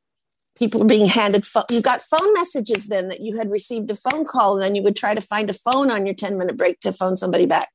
people 0.57 0.81
are 0.81 0.87
being 0.87 1.07
handed 1.07 1.45
phone. 1.45 1.65
You 1.69 1.81
got 1.81 2.01
phone 2.01 2.33
messages 2.33 2.87
then 2.87 3.09
that 3.09 3.19
you 3.19 3.37
had 3.37 3.51
received 3.51 3.91
a 3.91 3.95
phone 3.95 4.23
call, 4.23 4.53
and 4.53 4.63
then 4.63 4.75
you 4.75 4.83
would 4.83 4.95
try 4.95 5.13
to 5.13 5.21
find 5.21 5.49
a 5.49 5.53
phone 5.53 5.91
on 5.91 6.05
your 6.05 6.15
10 6.15 6.37
minute 6.37 6.57
break 6.57 6.79
to 6.79 6.93
phone 6.93 7.17
somebody 7.17 7.45
back 7.45 7.69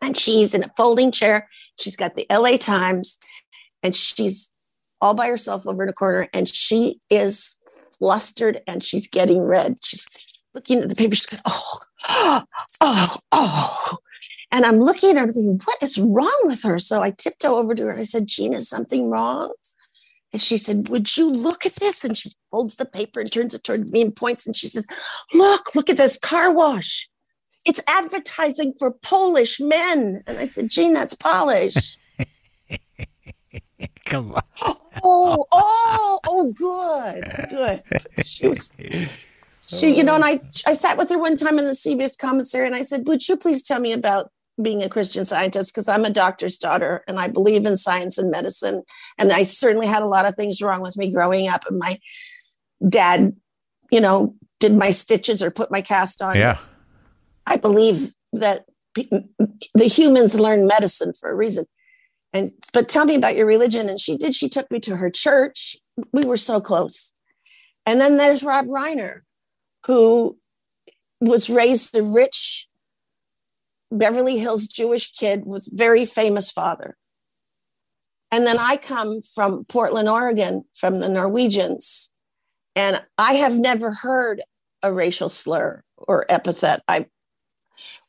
and 0.00 0.16
she's 0.16 0.54
in 0.54 0.64
a 0.64 0.70
folding 0.76 1.10
chair. 1.10 1.48
She's 1.78 1.96
got 1.96 2.14
the 2.14 2.26
LA 2.30 2.56
Times 2.56 3.18
and 3.82 3.94
she's 3.94 4.52
all 5.00 5.14
by 5.14 5.28
herself 5.28 5.66
over 5.66 5.82
in 5.82 5.88
a 5.88 5.94
corner 5.94 6.28
and 6.32 6.48
she 6.48 7.00
is 7.10 7.56
flustered 7.98 8.60
and 8.66 8.82
she's 8.82 9.06
getting 9.06 9.42
red. 9.42 9.78
She's 9.82 10.06
looking 10.54 10.80
at 10.80 10.88
the 10.88 10.94
paper. 10.94 11.14
She's 11.14 11.26
going, 11.26 11.42
oh, 11.46 12.44
oh, 12.80 13.16
oh. 13.32 13.96
And 14.52 14.64
I'm 14.64 14.80
looking 14.80 15.10
at 15.10 15.16
her 15.16 15.22
and 15.24 15.32
thinking, 15.32 15.60
what 15.64 15.82
is 15.82 15.98
wrong 15.98 16.40
with 16.44 16.62
her? 16.62 16.78
So 16.78 17.02
I 17.02 17.12
tiptoe 17.12 17.56
over 17.56 17.74
to 17.74 17.84
her 17.84 17.90
and 17.90 18.00
I 18.00 18.04
said, 18.04 18.26
Gina, 18.26 18.56
is 18.56 18.68
something 18.68 19.08
wrong? 19.08 19.52
And 20.32 20.40
she 20.40 20.56
said, 20.56 20.88
Would 20.88 21.16
you 21.16 21.30
look 21.30 21.66
at 21.66 21.74
this? 21.76 22.04
And 22.04 22.16
she 22.16 22.30
folds 22.50 22.76
the 22.76 22.84
paper 22.84 23.20
and 23.20 23.32
turns 23.32 23.54
it 23.54 23.64
toward 23.64 23.90
me 23.90 24.02
and 24.02 24.14
points 24.14 24.46
and 24.46 24.54
she 24.54 24.68
says, 24.68 24.86
Look, 25.34 25.74
look 25.74 25.90
at 25.90 25.96
this 25.96 26.18
car 26.18 26.52
wash 26.52 27.08
it's 27.66 27.82
advertising 27.88 28.74
for 28.78 28.90
Polish 28.90 29.60
men. 29.60 30.22
And 30.26 30.38
I 30.38 30.46
said, 30.46 30.68
Jean, 30.68 30.94
that's 30.94 31.14
Polish. 31.14 31.98
Come 34.06 34.32
on. 34.32 34.42
Oh, 35.02 35.46
oh, 35.52 36.20
oh, 36.26 36.52
good, 36.58 37.48
good. 37.50 37.82
She 38.24 38.48
was, 38.48 38.74
she, 39.70 39.96
you 39.96 40.02
know, 40.02 40.16
and 40.16 40.24
I, 40.24 40.40
I 40.66 40.72
sat 40.72 40.98
with 40.98 41.10
her 41.10 41.18
one 41.18 41.36
time 41.36 41.58
in 41.58 41.64
the 41.64 41.70
CBS 41.70 42.18
commissary 42.18 42.66
and 42.66 42.74
I 42.74 42.82
said, 42.82 43.06
Would 43.06 43.28
you 43.28 43.36
please 43.36 43.62
tell 43.62 43.80
me 43.80 43.92
about 43.92 44.30
being 44.60 44.82
a 44.82 44.88
Christian 44.88 45.24
scientist? 45.24 45.72
Because 45.72 45.88
I'm 45.88 46.04
a 46.04 46.10
doctor's 46.10 46.56
daughter 46.56 47.04
and 47.06 47.18
I 47.18 47.28
believe 47.28 47.64
in 47.64 47.76
science 47.76 48.18
and 48.18 48.30
medicine. 48.30 48.82
And 49.18 49.32
I 49.32 49.44
certainly 49.44 49.86
had 49.86 50.02
a 50.02 50.08
lot 50.08 50.28
of 50.28 50.34
things 50.34 50.60
wrong 50.60 50.80
with 50.80 50.96
me 50.96 51.12
growing 51.12 51.48
up. 51.48 51.64
And 51.68 51.78
my 51.78 52.00
dad, 52.88 53.36
you 53.92 54.00
know, 54.00 54.34
did 54.58 54.74
my 54.74 54.90
stitches 54.90 55.42
or 55.42 55.50
put 55.50 55.70
my 55.70 55.80
cast 55.82 56.20
on. 56.20 56.36
Yeah. 56.36 56.58
I 57.46 57.56
believe 57.56 58.14
that 58.32 58.66
the 58.94 59.84
humans 59.84 60.38
learn 60.38 60.66
medicine 60.66 61.12
for 61.18 61.30
a 61.30 61.34
reason. 61.34 61.66
And 62.32 62.52
but 62.72 62.88
tell 62.88 63.06
me 63.06 63.14
about 63.14 63.36
your 63.36 63.46
religion. 63.46 63.88
And 63.88 64.00
she 64.00 64.16
did. 64.16 64.34
She 64.34 64.48
took 64.48 64.70
me 64.70 64.80
to 64.80 64.96
her 64.96 65.10
church. 65.10 65.76
We 66.12 66.24
were 66.24 66.36
so 66.36 66.60
close. 66.60 67.12
And 67.86 68.00
then 68.00 68.16
there's 68.16 68.44
Rob 68.44 68.66
Reiner, 68.66 69.22
who 69.86 70.38
was 71.20 71.50
raised 71.50 71.96
a 71.96 72.02
rich 72.02 72.66
Beverly 73.90 74.38
Hills 74.38 74.66
Jewish 74.66 75.12
kid 75.12 75.42
with 75.44 75.68
very 75.72 76.04
famous 76.04 76.50
father. 76.50 76.96
And 78.30 78.46
then 78.46 78.56
I 78.60 78.76
come 78.76 79.22
from 79.22 79.64
Portland, 79.68 80.08
Oregon, 80.08 80.64
from 80.72 80.98
the 80.98 81.08
Norwegians. 81.08 82.12
And 82.76 83.04
I 83.18 83.34
have 83.34 83.58
never 83.58 83.92
heard 83.92 84.42
a 84.82 84.92
racial 84.92 85.28
slur 85.28 85.82
or 85.96 86.24
epithet. 86.28 86.82
I 86.86 87.06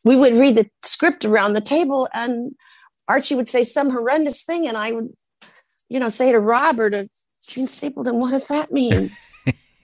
we 0.04 0.16
would 0.16 0.34
read 0.34 0.58
the 0.58 0.70
script 0.84 1.26
around 1.26 1.54
the 1.54 1.62
table 1.62 2.08
and 2.14 2.56
Archie 3.08 3.36
would 3.36 3.50
say 3.50 3.64
some 3.64 3.90
horrendous 3.90 4.44
thing 4.44 4.68
and 4.68 4.78
I 4.78 4.92
would, 4.92 5.14
you 5.90 6.00
know, 6.00 6.10
say 6.10 6.32
to 6.32 6.40
Robert 6.40 6.94
or 6.94 7.06
Jean 7.48 7.68
Stapleton, 7.68 8.20
what 8.20 8.32
does 8.32 8.48
that 8.48 8.72
mean? 8.72 9.12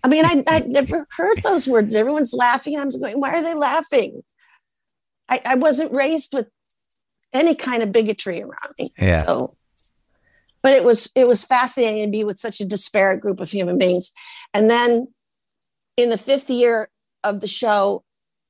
I 0.04 0.08
mean, 0.08 0.26
I, 0.26 0.44
I'd 0.48 0.68
never 0.68 1.08
heard 1.12 1.42
those 1.44 1.68
words. 1.68 1.96
Everyone's 1.96 2.34
laughing. 2.34 2.80
I'm 2.80 2.90
going, 2.90 3.20
why 3.20 3.36
are 3.36 3.42
they 3.42 3.54
laughing? 3.54 4.24
I, 5.30 5.42
I 5.46 5.56
wasn't 5.56 5.96
raised 5.96 6.34
with 6.34 6.48
any 7.34 7.56
kind 7.56 7.84
of 7.84 7.92
bigotry 7.92 8.42
around 8.42 8.74
me. 8.80 8.94
Yeah. 8.98 9.24
So, 9.24 9.54
but 10.62 10.74
it 10.74 10.84
was 10.84 11.10
it 11.16 11.28
was 11.28 11.44
fascinating 11.44 12.06
to 12.06 12.12
be 12.12 12.24
with 12.24 12.38
such 12.38 12.62
a 12.62 12.66
disparate 12.66 13.22
group 13.22 13.40
of 13.40 13.50
human 13.50 13.78
beings. 13.78 14.12
And 14.54 14.70
then 14.70 15.08
in 15.98 16.10
the 16.10 16.18
fifth 16.18 16.50
year 16.50 16.90
of 17.24 17.42
the 17.42 17.48
show, 17.48 18.04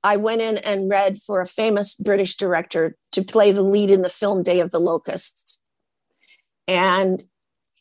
I 0.03 0.17
went 0.17 0.41
in 0.41 0.57
and 0.59 0.89
read 0.89 1.17
for 1.17 1.41
a 1.41 1.47
famous 1.47 1.95
British 1.95 2.35
director 2.35 2.95
to 3.13 3.23
play 3.23 3.51
the 3.51 3.63
lead 3.63 3.89
in 3.89 4.03
the 4.03 4.09
film 4.09 4.43
Day 4.43 4.59
of 4.59 4.71
the 4.71 4.79
Locusts. 4.79 5.59
And 6.67 7.23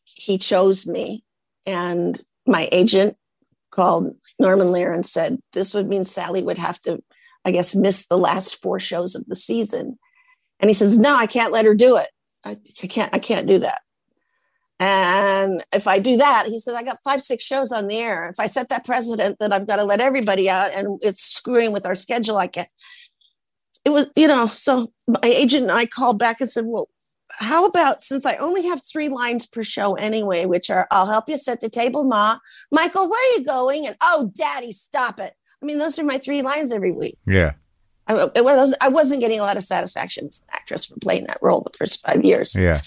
he 0.04 0.38
chose 0.38 0.86
me. 0.86 1.24
And 1.66 2.20
my 2.46 2.68
agent 2.72 3.16
called 3.77 4.16
Norman 4.41 4.72
Lear 4.72 4.93
and 4.93 5.07
said, 5.07 5.39
This 5.53 5.74
would 5.74 5.89
mean 5.89 6.05
Sally 6.05 6.43
would 6.43 6.59
have 6.59 6.81
to, 6.81 6.99
I 7.45 7.53
guess, 7.53 7.77
miss 7.77 8.07
the 8.07 8.18
last 8.18 8.61
four 8.62 8.81
shows 8.81 9.14
of 9.14 9.24
the 9.27 9.37
season. 9.37 9.99
And 10.59 10.68
he 10.70 10.74
says, 10.74 10.99
No, 10.99 11.14
I 11.14 11.27
can't 11.27 11.53
let 11.53 11.66
her 11.66 11.74
do 11.74 11.97
it. 11.97 12.09
I, 12.45 12.57
I 12.83 12.87
can't, 12.87 13.14
I 13.14 13.18
can't 13.18 13.47
do 13.47 13.59
that. 13.61 13.83
And 14.79 15.64
if 15.72 15.87
I 15.87 15.99
do 15.99 16.16
that, 16.16 16.45
he 16.47 16.59
says, 16.59 16.74
I 16.74 16.83
got 16.83 16.99
five, 17.03 17.22
six 17.22 17.45
shows 17.45 17.72
on 17.72 17.87
the 17.87 17.97
air. 17.97 18.29
If 18.29 18.39
I 18.39 18.47
set 18.47 18.68
that 18.70 18.85
precedent 18.85 19.39
that 19.41 19.53
I've 19.53 19.66
got 19.66 19.77
to 19.77 19.85
let 19.85 20.01
everybody 20.01 20.51
out 20.51 20.72
and 20.72 21.01
it's 21.03 21.22
screwing 21.22 21.72
with 21.72 21.87
our 21.87 21.95
schedule, 21.95 22.37
I 22.37 22.47
can't. 22.47 22.70
It 23.85 23.91
was, 23.91 24.11
you 24.16 24.27
know, 24.27 24.49
so 24.49 24.93
my 25.07 25.20
agent 25.22 25.64
and 25.64 25.72
I 25.72 25.87
called 25.87 26.18
back 26.18 26.41
and 26.41 26.51
said, 26.51 26.64
Well, 26.66 26.89
how 27.39 27.66
about 27.66 28.03
since 28.03 28.26
I 28.26 28.37
only 28.37 28.66
have 28.66 28.82
three 28.82 29.09
lines 29.09 29.47
per 29.47 29.62
show 29.62 29.95
anyway, 29.95 30.47
which 30.47 30.70
are 30.70 30.87
I'll 30.91 31.07
help 31.07 31.28
you 31.28 31.37
set 31.37 31.61
the 31.61 31.68
table, 31.68 32.05
Ma. 32.05 32.39
Michael, 32.70 33.09
where 33.09 33.20
are 33.20 33.39
you 33.39 33.45
going? 33.45 33.87
And 33.87 33.97
oh, 34.03 34.30
Daddy, 34.34 34.72
stop 34.72 35.20
it. 35.20 35.32
I 35.62 35.66
mean, 35.66 35.78
those 35.78 35.99
are 35.99 36.05
my 36.05 36.18
three 36.18 36.43
lines 36.43 36.72
every 36.72 36.93
week. 36.93 37.18
Yeah. 37.26 37.53
I, 38.09 38.14
was, 38.14 38.74
I 38.80 38.89
wasn't 38.89 39.20
getting 39.20 39.41
a 39.41 39.43
lot 39.43 39.57
of 39.57 39.64
satisfaction 39.64 40.28
as 40.28 40.43
an 40.43 40.49
actress 40.53 40.87
for 40.87 40.95
playing 41.01 41.24
that 41.24 41.39
role 41.43 41.61
the 41.61 41.76
first 41.76 42.07
five 42.07 42.24
years. 42.24 42.55
Yeah. 42.55 42.82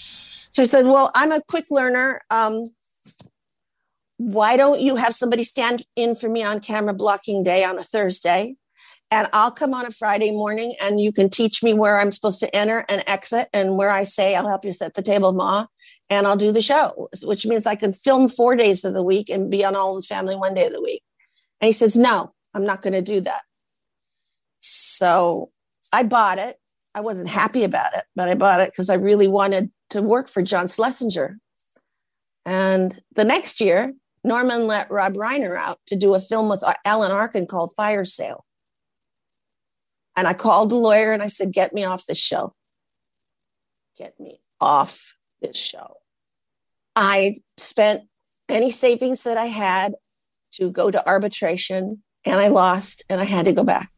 So 0.50 0.62
I 0.62 0.66
said, 0.66 0.86
Well, 0.86 1.10
I'm 1.14 1.30
a 1.30 1.42
quick 1.46 1.66
learner. 1.70 2.18
Um, 2.30 2.64
why 4.16 4.56
don't 4.56 4.80
you 4.80 4.96
have 4.96 5.14
somebody 5.14 5.42
stand 5.42 5.84
in 5.96 6.14
for 6.14 6.28
me 6.28 6.42
on 6.42 6.60
camera 6.60 6.94
blocking 6.94 7.42
day 7.42 7.64
on 7.64 7.78
a 7.78 7.82
Thursday? 7.82 8.56
And 9.10 9.28
I'll 9.32 9.50
come 9.50 9.74
on 9.74 9.86
a 9.86 9.90
Friday 9.90 10.30
morning 10.30 10.74
and 10.80 11.00
you 11.00 11.10
can 11.10 11.28
teach 11.28 11.62
me 11.62 11.74
where 11.74 11.98
I'm 11.98 12.12
supposed 12.12 12.38
to 12.40 12.56
enter 12.56 12.84
and 12.88 13.02
exit 13.08 13.48
and 13.52 13.76
where 13.76 13.90
I 13.90 14.04
say 14.04 14.36
I'll 14.36 14.48
help 14.48 14.64
you 14.64 14.72
set 14.72 14.94
the 14.94 15.02
table, 15.02 15.32
Ma, 15.32 15.66
and 16.08 16.26
I'll 16.26 16.36
do 16.36 16.52
the 16.52 16.62
show, 16.62 17.08
which 17.24 17.44
means 17.44 17.66
I 17.66 17.74
can 17.74 17.92
film 17.92 18.28
four 18.28 18.54
days 18.54 18.84
of 18.84 18.94
the 18.94 19.02
week 19.02 19.28
and 19.28 19.50
be 19.50 19.64
on 19.64 19.74
All 19.74 19.96
in 19.96 20.02
Family 20.02 20.36
one 20.36 20.54
day 20.54 20.66
of 20.66 20.72
the 20.72 20.82
week. 20.82 21.02
And 21.60 21.66
he 21.66 21.72
says, 21.72 21.98
No, 21.98 22.32
I'm 22.54 22.64
not 22.64 22.82
going 22.82 22.92
to 22.92 23.02
do 23.02 23.20
that. 23.20 23.42
So 24.60 25.50
I 25.92 26.04
bought 26.04 26.38
it. 26.38 26.56
I 26.94 27.00
wasn't 27.00 27.28
happy 27.28 27.64
about 27.64 27.94
it, 27.96 28.04
but 28.14 28.28
I 28.28 28.34
bought 28.34 28.60
it 28.60 28.70
because 28.70 28.90
I 28.90 28.94
really 28.94 29.28
wanted 29.28 29.70
to 29.90 30.02
work 30.02 30.28
for 30.28 30.42
John 30.42 30.66
Schlesinger. 30.66 31.38
And 32.44 33.00
the 33.14 33.24
next 33.24 33.60
year, 33.60 33.94
Norman 34.24 34.66
let 34.66 34.90
Rob 34.90 35.14
Reiner 35.14 35.56
out 35.56 35.78
to 35.86 35.96
do 35.96 36.14
a 36.14 36.20
film 36.20 36.48
with 36.48 36.64
Alan 36.84 37.12
Arkin 37.12 37.46
called 37.46 37.72
Fire 37.76 38.04
Sale. 38.04 38.44
And 40.20 40.28
I 40.28 40.34
called 40.34 40.68
the 40.68 40.76
lawyer 40.76 41.14
and 41.14 41.22
I 41.22 41.28
said, 41.28 41.50
Get 41.50 41.72
me 41.72 41.82
off 41.82 42.04
this 42.04 42.20
show. 42.20 42.54
Get 43.96 44.20
me 44.20 44.38
off 44.60 45.14
this 45.40 45.56
show. 45.56 45.96
I 46.94 47.36
spent 47.56 48.02
any 48.46 48.70
savings 48.70 49.22
that 49.22 49.38
I 49.38 49.46
had 49.46 49.94
to 50.56 50.70
go 50.70 50.90
to 50.90 51.08
arbitration 51.08 52.02
and 52.26 52.38
I 52.38 52.48
lost 52.48 53.02
and 53.08 53.18
I 53.18 53.24
had 53.24 53.46
to 53.46 53.54
go 53.54 53.64
back. 53.64 53.88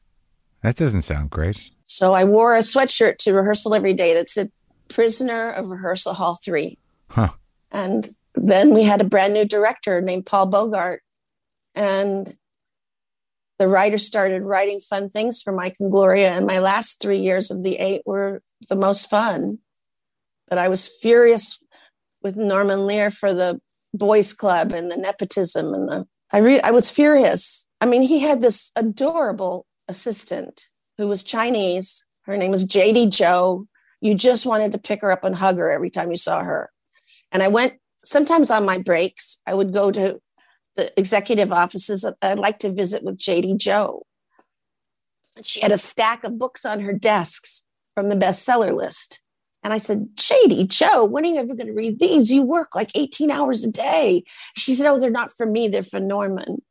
That 0.63 0.77
doesn't 0.77 1.03
sound 1.03 1.31
great. 1.31 1.59
So 1.83 2.13
I 2.13 2.23
wore 2.23 2.55
a 2.55 2.61
sweatshirt 2.61 3.17
to 3.17 3.33
rehearsal 3.33 3.75
every 3.75 3.93
day 3.93 4.15
that 4.15 4.29
said 4.29 4.53
prisoner 4.89 5.51
of 5.51 5.71
rehearsal 5.71 6.15
hall 6.15 6.39
three. 6.45 6.79
Huh. 7.09 7.31
And 7.73 8.11
then 8.37 8.73
we 8.73 8.85
had 8.85 9.01
a 9.01 9.05
brand 9.05 9.35
new 9.35 9.45
director 9.45 10.01
named 10.01 10.27
Paul 10.27 10.47
Bogart. 10.47 11.03
And 11.75 12.37
the 13.59 13.69
writer 13.69 13.99
started 13.99 14.43
writing 14.43 14.81
fun 14.81 15.09
things 15.09 15.41
for 15.43 15.53
Mike 15.53 15.77
and 15.81 15.91
Gloria. 15.91 16.31
And 16.31 16.47
my 16.47 16.59
last 16.59 17.01
three 17.01 17.19
years 17.19 17.51
of 17.51 17.63
the 17.63 17.77
eight 17.77 18.03
were 18.07 18.43
the 18.69 18.77
most 18.77 19.09
fun. 19.09 19.59
But 20.49 20.59
I 20.59 20.69
was 20.69 20.89
furious 21.01 21.63
with 22.23 22.37
Norman 22.37 22.85
Lear 22.85 23.11
for 23.11 23.35
the 23.35 23.61
boys 23.95 24.33
club 24.33 24.73
and 24.73 24.91
the 24.91 24.97
nepotism 24.97 25.75
and 25.75 25.89
the 25.89 26.07
I 26.33 26.39
re- 26.39 26.61
I 26.63 26.71
was 26.71 26.91
furious. 26.91 27.69
I 27.81 27.87
mean, 27.87 28.03
he 28.03 28.21
had 28.21 28.41
this 28.41 28.73
adorable 28.75 29.67
assistant 29.87 30.67
who 30.97 31.07
was 31.07 31.23
Chinese. 31.23 32.07
Her 32.23 32.37
name 32.37 32.51
was 32.51 32.67
JD 32.67 33.11
Joe. 33.11 33.67
You 34.01 34.15
just 34.15 34.47
wanted 34.47 34.73
to 34.73 34.79
pick 34.79 35.03
her 35.03 35.13
up 35.13 35.25
and 35.25 35.37
hug 35.37 35.59
her 35.59 35.71
every 35.71 35.91
time 35.91 36.11
you 36.11 36.17
saw 36.17 36.43
her. 36.43 36.71
And 37.31 37.43
I 37.43 37.49
went 37.49 37.75
sometimes 37.99 38.51
on 38.51 38.65
my 38.65 38.79
breaks, 38.79 39.41
I 39.47 39.55
would 39.55 39.73
go 39.73 39.91
to 39.91 40.21
the 40.77 40.93
executive 40.99 41.53
offices. 41.53 42.05
I'd 42.23 42.39
like 42.39 42.59
to 42.61 42.73
visit 42.73 43.03
with 43.03 43.19
JD 43.19 43.59
Joe. 43.59 44.07
She 45.43 45.61
had 45.61 45.73
a 45.73 45.79
stack 45.79 46.25
of 46.25 46.39
books 46.39 46.65
on 46.65 46.81
her 46.81 46.93
desks 46.93 47.65
from 47.95 48.09
the 48.09 48.17
bestseller 48.17 48.75
list. 48.75 49.21
And 49.63 49.73
I 49.73 49.79
said, 49.79 50.09
JD 50.17 50.71
Joe, 50.71 51.05
when 51.05 51.25
are 51.25 51.29
you 51.29 51.37
ever 51.37 51.55
going 51.55 51.69
to 51.69 51.73
read 51.73 52.01
these? 52.01 52.33
You 52.33 52.43
work 52.43 52.75
like 52.75 52.91
18 52.97 53.31
hours 53.31 53.65
a 53.65 53.71
day. 53.71 54.25
She 54.57 54.75
said, 54.75 54.89
Oh, 54.91 54.99
they're 54.99 55.11
not 55.11 55.31
for 55.31 55.47
me, 55.47 55.69
they're 55.69 55.83
for 55.83 56.01
Norman. 56.01 56.63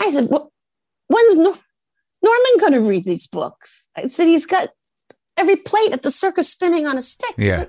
I 0.00 0.10
said, 0.10 0.28
well, 0.30 0.52
When's 1.08 1.36
Nor- 1.36 1.58
Norman 2.22 2.56
going 2.58 2.72
to 2.72 2.80
read 2.80 3.04
these 3.04 3.26
books? 3.26 3.88
I 3.96 4.08
said, 4.08 4.26
He's 4.26 4.46
got 4.46 4.68
every 5.38 5.56
plate 5.56 5.92
at 5.92 6.02
the 6.02 6.10
circus 6.10 6.48
spinning 6.48 6.86
on 6.86 6.96
a 6.96 7.00
stick. 7.00 7.34
Yeah. 7.38 7.66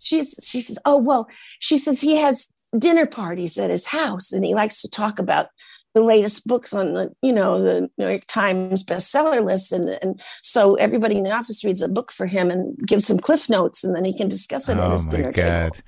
She's, 0.00 0.38
she 0.42 0.60
says, 0.60 0.78
Oh, 0.84 0.98
well, 0.98 1.28
she 1.60 1.78
says 1.78 2.00
he 2.00 2.16
has 2.16 2.51
dinner 2.78 3.06
parties 3.06 3.58
at 3.58 3.70
his 3.70 3.86
house 3.86 4.32
and 4.32 4.44
he 4.44 4.54
likes 4.54 4.80
to 4.82 4.90
talk 4.90 5.18
about 5.18 5.48
the 5.94 6.02
latest 6.02 6.46
books 6.46 6.72
on 6.72 6.94
the 6.94 7.12
you 7.22 7.32
know 7.32 7.60
the 7.60 7.90
new 7.98 8.08
york 8.08 8.24
times 8.26 8.82
bestseller 8.82 9.44
list 9.44 9.72
and, 9.72 9.90
and 10.00 10.20
so 10.42 10.74
everybody 10.76 11.16
in 11.16 11.22
the 11.22 11.30
office 11.30 11.64
reads 11.64 11.82
a 11.82 11.88
book 11.88 12.10
for 12.10 12.26
him 12.26 12.50
and 12.50 12.76
gives 12.86 13.10
him 13.10 13.18
cliff 13.18 13.50
notes 13.50 13.84
and 13.84 13.94
then 13.94 14.04
he 14.04 14.16
can 14.16 14.28
discuss 14.28 14.68
it 14.68 14.78
oh 14.78 14.86
at 14.86 14.90
his 14.90 15.02
oh, 15.06 15.10
my 15.10 15.16
dinner 15.16 15.32
God. 15.32 15.74
table 15.74 15.86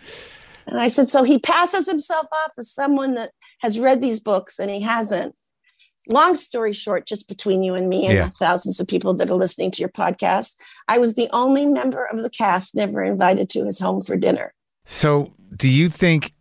and 0.67 0.81
i 0.81 0.89
said 0.89 1.09
so 1.09 1.23
he 1.23 1.39
passes 1.39 1.89
himself 1.89 2.27
off 2.31 2.53
as 2.59 2.71
someone 2.71 3.15
that 3.15 3.31
has 3.63 3.79
read 3.79 4.03
these 4.03 4.21
books 4.21 4.59
and 4.59 4.71
he 4.71 4.81
hasn't 4.81 5.35
long 6.11 6.37
story 6.37 6.75
short 6.75 7.07
just 7.07 7.27
between 7.27 7.63
you 7.63 7.75
and 7.75 7.89
me 7.89 8.05
and 8.05 8.15
Yeah. 8.15 8.25
the 8.27 8.31
thousands 8.33 8.79
of 8.79 8.87
people 8.87 9.15
that 9.15 9.31
are 9.31 9.35
listening 9.35 9.71
to 9.71 9.81
your 9.81 9.89
podcast 9.89 10.57
i 10.87 10.99
was 10.99 11.15
the 11.15 11.31
only 11.33 11.65
member 11.65 12.05
of 12.05 12.19
the 12.19 12.29
cast 12.29 12.75
never 12.75 13.03
invited 13.03 13.49
to 13.51 13.65
his 13.65 13.81
home 13.81 14.03
for 14.03 14.17
dinner 14.17 14.53
So, 14.85 15.33
do 15.57 15.67
you 15.71 15.89
think 15.89 16.34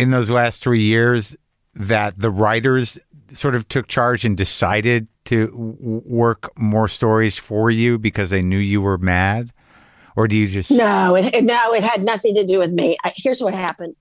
in 0.00 0.10
those 0.10 0.30
last 0.30 0.62
three 0.62 0.82
years 0.82 1.36
that 1.74 2.18
the 2.18 2.30
writers 2.30 2.98
sort 3.32 3.54
of 3.54 3.68
took 3.68 3.86
charge 3.86 4.24
and 4.24 4.36
decided 4.36 5.06
to 5.26 5.46
w- 5.48 5.76
work 6.04 6.50
more 6.58 6.88
stories 6.88 7.38
for 7.38 7.70
you 7.70 7.98
because 7.98 8.30
they 8.30 8.42
knew 8.42 8.58
you 8.58 8.80
were 8.80 8.98
mad? 8.98 9.52
Or 10.16 10.26
do 10.26 10.34
you 10.36 10.48
just. 10.48 10.70
No, 10.70 11.14
it, 11.14 11.34
it- 11.34 11.44
no, 11.44 11.72
it 11.74 11.84
had 11.84 12.02
nothing 12.02 12.34
to 12.34 12.44
do 12.44 12.58
with 12.58 12.72
me. 12.72 12.96
I, 13.04 13.12
here's 13.16 13.42
what 13.42 13.54
happened. 13.54 13.94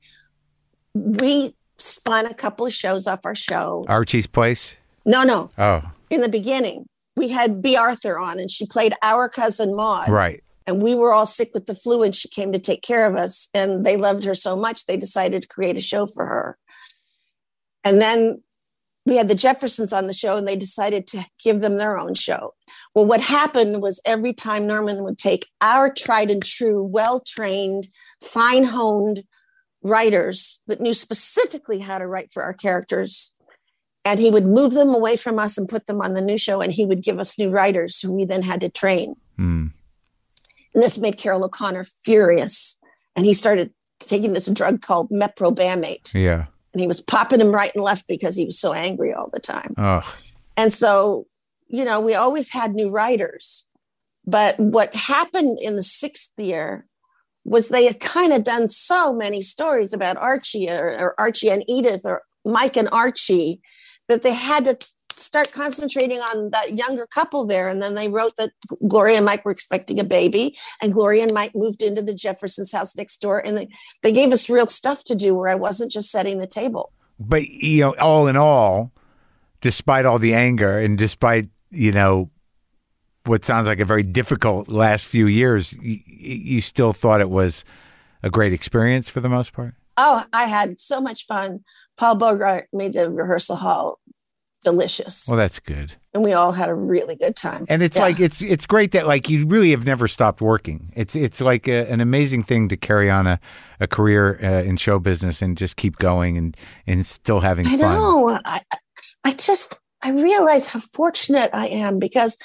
We 0.95 1.53
spun 1.77 2.25
a 2.25 2.33
couple 2.33 2.65
of 2.65 2.73
shows 2.73 3.05
off 3.07 3.19
our 3.25 3.35
show. 3.35 3.85
Archie's 3.87 4.27
Place? 4.27 4.75
No, 5.05 5.23
no. 5.23 5.49
Oh, 5.57 5.81
In 6.09 6.21
the 6.21 6.29
beginning, 6.29 6.85
we 7.15 7.29
had 7.29 7.61
Bea 7.61 7.77
Arthur 7.77 8.17
on, 8.17 8.39
and 8.39 8.49
she 8.49 8.65
played 8.65 8.93
our 9.03 9.29
cousin 9.29 9.75
Maud. 9.75 10.09
right. 10.09 10.43
And 10.69 10.83
we 10.83 10.93
were 10.93 11.11
all 11.11 11.25
sick 11.25 11.49
with 11.53 11.65
the 11.65 11.73
flu, 11.73 12.03
and 12.03 12.15
she 12.15 12.29
came 12.29 12.51
to 12.53 12.59
take 12.59 12.83
care 12.83 13.07
of 13.07 13.15
us. 13.15 13.49
And 13.55 13.83
they 13.83 13.97
loved 13.97 14.23
her 14.25 14.35
so 14.35 14.55
much, 14.55 14.85
they 14.85 14.97
decided 14.97 15.41
to 15.41 15.47
create 15.47 15.77
a 15.77 15.81
show 15.81 16.05
for 16.05 16.27
her. 16.27 16.57
And 17.83 17.99
then 17.99 18.43
we 19.03 19.17
had 19.17 19.27
the 19.27 19.35
Jeffersons 19.35 19.91
on 19.91 20.05
the 20.05 20.13
show, 20.13 20.37
and 20.37 20.47
they 20.47 20.55
decided 20.55 21.07
to 21.07 21.25
give 21.43 21.61
them 21.61 21.77
their 21.77 21.97
own 21.97 22.13
show. 22.13 22.53
Well, 22.93 23.05
what 23.05 23.19
happened 23.19 23.81
was 23.81 23.99
every 24.05 24.31
time 24.31 24.67
Norman 24.67 25.03
would 25.03 25.17
take 25.17 25.47
our 25.59 25.91
tried 25.91 26.29
and 26.29 26.45
true, 26.45 26.83
well 26.83 27.19
trained, 27.19 27.87
fine 28.21 28.65
honed 28.65 29.23
writers 29.81 30.61
that 30.67 30.81
knew 30.81 30.93
specifically 30.93 31.79
how 31.79 31.97
to 31.97 32.05
write 32.05 32.31
for 32.31 32.43
our 32.43 32.53
characters, 32.53 33.33
and 34.05 34.19
he 34.19 34.29
would 34.29 34.45
move 34.45 34.73
them 34.73 34.93
away 34.93 35.15
from 35.15 35.39
us 35.39 35.57
and 35.57 35.67
put 35.67 35.87
them 35.87 35.99
on 35.99 36.13
the 36.13 36.21
new 36.21 36.37
show, 36.37 36.61
and 36.61 36.73
he 36.73 36.85
would 36.85 37.01
give 37.01 37.17
us 37.17 37.39
new 37.39 37.49
writers 37.49 37.99
who 37.99 38.11
we 38.11 38.23
then 38.23 38.43
had 38.43 38.61
to 38.61 38.69
train. 38.69 39.15
Hmm. 39.35 39.67
And 40.73 40.83
this 40.83 40.97
made 40.97 41.17
Carroll 41.17 41.45
O'Connor 41.45 41.83
furious. 41.83 42.79
And 43.15 43.25
he 43.25 43.33
started 43.33 43.73
taking 43.99 44.33
this 44.33 44.47
drug 44.49 44.81
called 44.81 45.09
meprobamate. 45.09 46.13
Yeah. 46.13 46.45
And 46.73 46.81
he 46.81 46.87
was 46.87 47.01
popping 47.01 47.41
him 47.41 47.51
right 47.51 47.73
and 47.73 47.83
left 47.83 48.07
because 48.07 48.35
he 48.35 48.45
was 48.45 48.59
so 48.59 48.73
angry 48.73 49.13
all 49.13 49.29
the 49.31 49.39
time. 49.39 49.73
Oh, 49.77 50.15
And 50.55 50.71
so, 50.71 51.25
you 51.67 51.83
know, 51.83 51.99
we 51.99 52.15
always 52.15 52.51
had 52.51 52.73
new 52.73 52.89
writers. 52.89 53.67
But 54.25 54.59
what 54.59 54.93
happened 54.93 55.57
in 55.61 55.75
the 55.75 55.81
sixth 55.81 56.31
year 56.37 56.85
was 57.43 57.69
they 57.69 57.85
had 57.85 57.99
kind 57.99 58.31
of 58.31 58.43
done 58.43 58.69
so 58.69 59.11
many 59.11 59.41
stories 59.41 59.93
about 59.93 60.17
Archie 60.17 60.69
or, 60.69 60.89
or 60.99 61.19
Archie 61.19 61.49
and 61.49 61.63
Edith 61.67 62.01
or 62.05 62.21
Mike 62.45 62.77
and 62.77 62.89
Archie 62.91 63.61
that 64.07 64.21
they 64.21 64.33
had 64.33 64.65
to 64.65 64.77
start 65.19 65.51
concentrating 65.51 66.19
on 66.19 66.49
that 66.51 66.73
younger 66.73 67.05
couple 67.07 67.45
there. 67.45 67.69
And 67.69 67.81
then 67.81 67.95
they 67.95 68.09
wrote 68.09 68.35
that 68.37 68.51
Gloria 68.87 69.17
and 69.17 69.25
Mike 69.25 69.45
were 69.45 69.51
expecting 69.51 69.99
a 69.99 70.03
baby, 70.03 70.55
and 70.81 70.93
Gloria 70.93 71.23
and 71.23 71.33
Mike 71.33 71.51
moved 71.55 71.81
into 71.81 72.01
the 72.01 72.13
Jeffersons 72.13 72.71
house 72.71 72.95
next 72.95 73.17
door. 73.17 73.45
And 73.45 73.57
they, 73.57 73.67
they 74.03 74.11
gave 74.11 74.31
us 74.31 74.49
real 74.49 74.67
stuff 74.67 75.03
to 75.05 75.15
do 75.15 75.35
where 75.35 75.49
I 75.49 75.55
wasn't 75.55 75.91
just 75.91 76.11
setting 76.11 76.39
the 76.39 76.47
table. 76.47 76.91
But, 77.19 77.47
you 77.47 77.81
know, 77.81 77.95
all 77.99 78.27
in 78.27 78.37
all, 78.37 78.91
despite 79.61 80.05
all 80.05 80.19
the 80.19 80.33
anger 80.33 80.79
and 80.79 80.97
despite, 80.97 81.49
you 81.69 81.91
know, 81.91 82.29
what 83.25 83.45
sounds 83.45 83.67
like 83.67 83.79
a 83.79 83.85
very 83.85 84.03
difficult 84.03 84.69
last 84.69 85.05
few 85.05 85.27
years, 85.27 85.73
you, 85.73 85.99
you 86.05 86.61
still 86.61 86.93
thought 86.93 87.21
it 87.21 87.29
was 87.29 87.63
a 88.23 88.29
great 88.29 88.53
experience 88.53 89.09
for 89.09 89.19
the 89.19 89.29
most 89.29 89.53
part? 89.53 89.75
Oh, 89.97 90.23
I 90.31 90.45
had 90.45 90.79
so 90.79 91.01
much 91.01 91.25
fun. 91.25 91.59
Paul 91.97 92.15
Bogart 92.15 92.69
made 92.71 92.93
the 92.93 93.11
rehearsal 93.11 93.57
hall 93.57 93.99
delicious. 94.63 95.25
Well, 95.27 95.37
that's 95.37 95.59
good. 95.59 95.93
And 96.13 96.23
we 96.23 96.33
all 96.33 96.51
had 96.51 96.69
a 96.69 96.73
really 96.73 97.15
good 97.15 97.35
time. 97.35 97.65
And 97.69 97.81
it's 97.81 97.95
Yeah. 97.97 98.03
like 98.03 98.19
it's 98.19 98.41
it's 98.41 98.65
great 98.65 98.91
that 98.91 99.07
like 99.07 99.29
you 99.29 99.45
really 99.45 99.71
have 99.71 99.85
never 99.85 100.07
stopped 100.07 100.41
working. 100.41 100.91
It's 100.95 101.15
it's 101.15 101.39
like 101.41 101.67
a, 101.67 101.89
an 101.91 102.01
amazing 102.01 102.43
thing 102.43 102.67
to 102.69 102.77
carry 102.77 103.09
on 103.09 103.27
a, 103.27 103.39
a 103.79 103.87
career 103.87 104.39
uh, 104.43 104.63
in 104.63 104.77
show 104.77 104.99
business 104.99 105.41
and 105.41 105.57
just 105.57 105.75
keep 105.77 105.97
going 105.97 106.37
and 106.37 106.57
and 106.87 107.05
still 107.05 107.39
having 107.39 107.67
I 107.67 107.77
fun. 107.77 107.79
know. 107.79 108.39
I, 108.45 108.61
I 109.23 109.33
just, 109.33 109.79
I 110.01 110.11
realize 110.11 110.67
how 110.69 110.79
fortunate 110.79 111.49
I 111.53 111.67
am 111.67 111.99
because, 111.99 112.37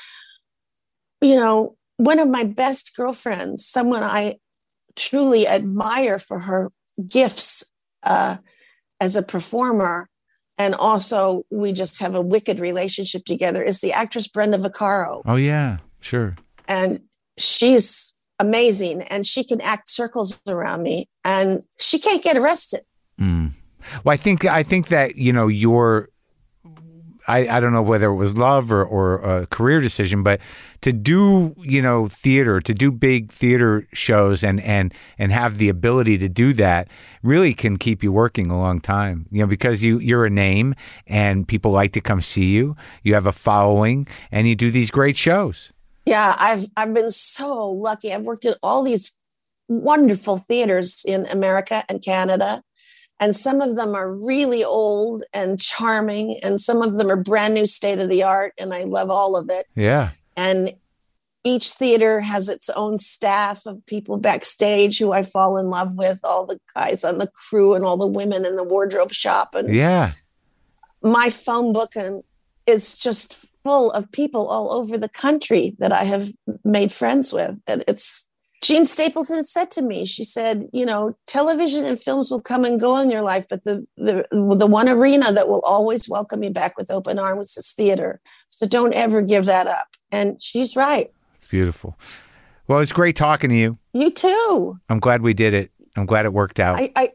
you 1.20 1.36
know, 1.36 1.76
one 1.96 2.18
of 2.18 2.28
my 2.28 2.44
best 2.44 2.96
girlfriends, 2.96 3.64
someone 3.64 4.02
I 4.02 4.36
truly 4.96 5.46
admire 5.46 6.18
for 6.18 6.40
her 6.40 6.70
gifts 7.08 7.70
uh, 8.02 8.36
as 9.00 9.16
a 9.16 9.22
performer, 9.22 10.08
and 10.58 10.74
also 10.74 11.44
we 11.50 11.72
just 11.72 12.00
have 12.00 12.14
a 12.14 12.20
wicked 12.20 12.60
relationship 12.60 13.24
together, 13.24 13.62
is 13.62 13.80
the 13.80 13.92
actress 13.92 14.28
Brenda 14.28 14.58
Vaccaro. 14.58 15.22
Oh 15.26 15.36
yeah, 15.36 15.78
sure. 16.00 16.36
and 16.68 17.00
she's 17.38 18.14
amazing 18.40 19.02
and 19.02 19.26
she 19.26 19.44
can 19.44 19.60
act 19.60 19.88
circles 19.88 20.40
around 20.48 20.82
me 20.82 21.08
and 21.24 21.62
she 21.78 21.98
can't 22.00 22.22
get 22.22 22.36
arrested 22.36 22.80
Mm. 23.20 23.52
Well, 24.02 24.12
I 24.12 24.16
think 24.16 24.44
I 24.44 24.62
think 24.62 24.88
that 24.88 25.16
you 25.16 25.32
know 25.32 25.46
your. 25.48 26.08
I, 27.26 27.48
I 27.48 27.60
don't 27.60 27.72
know 27.72 27.82
whether 27.82 28.06
it 28.06 28.16
was 28.16 28.36
love 28.36 28.70
or, 28.72 28.84
or 28.84 29.14
a 29.20 29.46
career 29.46 29.80
decision, 29.80 30.22
but 30.22 30.40
to 30.82 30.92
do 30.92 31.54
you 31.62 31.80
know 31.80 32.08
theater, 32.08 32.60
to 32.60 32.74
do 32.74 32.92
big 32.92 33.32
theater 33.32 33.86
shows, 33.92 34.44
and 34.44 34.60
and 34.60 34.92
and 35.18 35.32
have 35.32 35.58
the 35.58 35.68
ability 35.68 36.18
to 36.18 36.28
do 36.28 36.52
that 36.54 36.88
really 37.22 37.54
can 37.54 37.78
keep 37.78 38.02
you 38.02 38.12
working 38.12 38.50
a 38.50 38.58
long 38.58 38.80
time. 38.80 39.26
You 39.30 39.40
know 39.40 39.46
because 39.46 39.82
you 39.82 39.98
you're 39.98 40.26
a 40.26 40.30
name 40.30 40.74
and 41.06 41.48
people 41.48 41.70
like 41.70 41.92
to 41.92 42.00
come 42.00 42.20
see 42.22 42.46
you. 42.46 42.76
You 43.02 43.14
have 43.14 43.26
a 43.26 43.32
following, 43.32 44.06
and 44.30 44.46
you 44.46 44.54
do 44.54 44.70
these 44.70 44.90
great 44.90 45.16
shows. 45.16 45.72
yeah 46.06 46.36
i've 46.38 46.66
i've 46.76 46.92
been 46.92 47.10
so 47.10 47.70
lucky 47.70 48.12
i've 48.12 48.22
worked 48.22 48.44
in 48.44 48.54
all 48.62 48.82
these 48.82 49.16
wonderful 49.68 50.36
theaters 50.36 51.04
in 51.06 51.26
america 51.26 51.82
and 51.88 52.02
canada 52.02 52.62
and 53.20 53.34
some 53.34 53.60
of 53.60 53.76
them 53.76 53.94
are 53.94 54.12
really 54.12 54.64
old 54.64 55.22
and 55.32 55.60
charming 55.60 56.38
and 56.42 56.60
some 56.60 56.82
of 56.82 56.94
them 56.94 57.10
are 57.10 57.16
brand 57.16 57.54
new 57.54 57.66
state 57.66 57.98
of 57.98 58.08
the 58.08 58.22
art 58.22 58.52
and 58.58 58.74
i 58.74 58.82
love 58.82 59.10
all 59.10 59.36
of 59.36 59.48
it 59.50 59.66
Yeah, 59.74 60.10
and 60.36 60.74
each 61.44 61.72
theater 61.74 62.22
has 62.22 62.48
its 62.48 62.70
own 62.70 62.96
staff 62.96 63.66
of 63.66 63.84
people 63.84 64.16
backstage 64.16 64.98
who 64.98 65.12
I 65.12 65.22
fall 65.22 65.58
in 65.58 65.66
love 65.66 65.92
with, 65.92 66.18
all 66.24 66.46
the 66.46 66.58
guys 66.74 67.04
on 67.04 67.18
the 67.18 67.26
crew 67.26 67.74
and 67.74 67.84
all 67.84 67.98
the 67.98 68.06
women 68.06 68.46
in 68.46 68.56
the 68.56 68.64
wardrobe 68.64 69.12
shop. 69.12 69.54
And 69.54 69.72
yeah. 69.72 70.12
my 71.02 71.28
phone 71.28 71.74
book 71.74 71.94
and 71.96 72.22
is 72.66 72.96
just 72.96 73.46
full 73.62 73.90
of 73.92 74.10
people 74.10 74.48
all 74.48 74.72
over 74.72 74.96
the 74.96 75.08
country 75.08 75.76
that 75.78 75.92
I 75.92 76.04
have 76.04 76.32
made 76.64 76.90
friends 76.90 77.30
with. 77.30 77.58
And 77.66 77.84
it's 77.86 78.26
Jean 78.64 78.86
Stapleton 78.86 79.44
said 79.44 79.70
to 79.72 79.82
me, 79.82 80.06
she 80.06 80.24
said, 80.24 80.70
you 80.72 80.86
know, 80.86 81.14
television 81.26 81.84
and 81.84 82.00
films 82.00 82.30
will 82.30 82.40
come 82.40 82.64
and 82.64 82.80
go 82.80 82.98
in 82.98 83.10
your 83.10 83.20
life, 83.20 83.46
but 83.46 83.62
the 83.64 83.86
the 83.98 84.26
the 84.30 84.66
one 84.66 84.88
arena 84.88 85.30
that 85.32 85.50
will 85.50 85.60
always 85.66 86.08
welcome 86.08 86.42
you 86.42 86.48
back 86.48 86.78
with 86.78 86.90
open 86.90 87.18
arms 87.18 87.58
is 87.58 87.72
theater. 87.72 88.22
So 88.48 88.66
don't 88.66 88.94
ever 88.94 89.20
give 89.20 89.44
that 89.44 89.66
up. 89.66 89.88
And 90.10 90.40
she's 90.40 90.76
right. 90.76 91.12
It's 91.34 91.46
beautiful. 91.46 91.98
Well, 92.66 92.78
it's 92.78 92.92
great 92.92 93.16
talking 93.16 93.50
to 93.50 93.56
you. 93.56 93.76
You 93.92 94.10
too. 94.10 94.78
I'm 94.88 94.98
glad 94.98 95.20
we 95.20 95.34
did 95.34 95.52
it. 95.52 95.70
I'm 95.94 96.06
glad 96.06 96.24
it 96.24 96.32
worked 96.32 96.58
out. 96.58 96.80
I 96.80 96.90
I, 96.96 97.10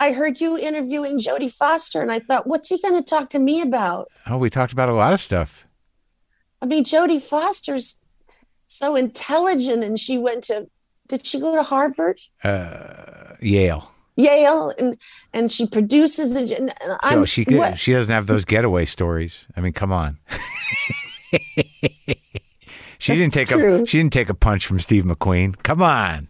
I 0.00 0.10
heard 0.10 0.40
you 0.40 0.58
interviewing 0.58 1.20
Jodie 1.20 1.54
Foster, 1.54 2.02
and 2.02 2.10
I 2.10 2.18
thought, 2.18 2.48
what's 2.48 2.70
he 2.70 2.82
going 2.82 2.96
to 2.96 3.08
talk 3.08 3.30
to 3.30 3.38
me 3.38 3.62
about? 3.62 4.10
oh, 4.26 4.36
we 4.36 4.50
talked 4.50 4.72
about 4.72 4.88
a 4.88 4.94
lot 4.94 5.12
of 5.12 5.20
stuff. 5.20 5.64
I 6.60 6.66
mean, 6.66 6.82
Jodie 6.82 7.22
Foster's 7.22 8.00
so 8.66 8.96
intelligent, 8.96 9.84
and 9.84 9.96
she 9.96 10.18
went 10.18 10.42
to. 10.44 10.68
Did 11.08 11.24
she 11.26 11.40
go 11.40 11.56
to 11.56 11.62
Harvard, 11.62 12.20
Uh, 12.44 13.34
Yale. 13.40 13.90
Yale, 14.16 14.72
and 14.78 14.96
and 15.32 15.50
she 15.52 15.66
produces 15.66 16.34
the. 16.34 16.56
And 16.56 16.72
I'm 17.02 17.20
No, 17.20 17.24
she 17.24 17.44
what- 17.44 17.78
she 17.78 17.92
doesn't 17.92 18.12
have 18.12 18.26
those 18.26 18.44
getaway 18.44 18.84
stories. 18.84 19.46
I 19.56 19.60
mean, 19.60 19.72
come 19.72 19.92
on. 19.92 20.18
she 22.98 23.14
didn't 23.14 23.32
take 23.32 23.48
true. 23.48 23.82
a 23.82 23.86
she 23.86 23.98
didn't 23.98 24.12
take 24.12 24.28
a 24.28 24.34
punch 24.34 24.66
from 24.66 24.80
Steve 24.80 25.04
McQueen. 25.04 25.56
Come 25.62 25.82
on. 25.82 26.28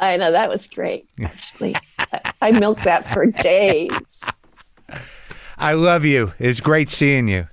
I 0.00 0.16
know 0.16 0.32
that 0.32 0.48
was 0.48 0.66
great. 0.66 1.06
Actually, 1.22 1.76
I, 1.98 2.32
I 2.40 2.50
milked 2.52 2.84
that 2.84 3.04
for 3.04 3.26
days. 3.26 4.42
I 5.58 5.74
love 5.74 6.04
you. 6.04 6.32
It's 6.40 6.60
great 6.60 6.88
seeing 6.90 7.28
you. 7.28 7.46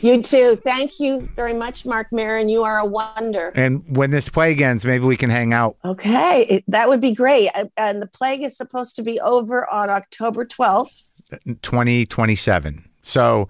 You 0.00 0.22
too. 0.22 0.54
Thank 0.56 1.00
you 1.00 1.28
very 1.34 1.54
much, 1.54 1.84
Marc 1.84 2.08
Maron. 2.12 2.48
You 2.48 2.62
are 2.62 2.78
a 2.78 2.84
wonder. 2.86 3.52
And 3.56 3.82
when 3.96 4.10
this 4.10 4.28
plague 4.28 4.60
ends, 4.60 4.84
maybe 4.84 5.04
we 5.04 5.16
can 5.16 5.28
hang 5.30 5.52
out. 5.52 5.76
Okay, 5.84 6.46
it- 6.48 6.64
that 6.68 6.88
would 6.88 7.00
be 7.00 7.12
great. 7.12 7.50
Uh, 7.54 7.64
And 7.76 8.00
the 8.00 8.06
plague 8.06 8.42
is 8.44 8.56
supposed 8.56 8.94
to 8.96 9.02
be 9.02 9.18
over 9.20 9.68
on 9.72 9.90
October 9.90 10.44
twelfth. 10.44 11.20
2027. 11.62 12.88
So, 13.02 13.48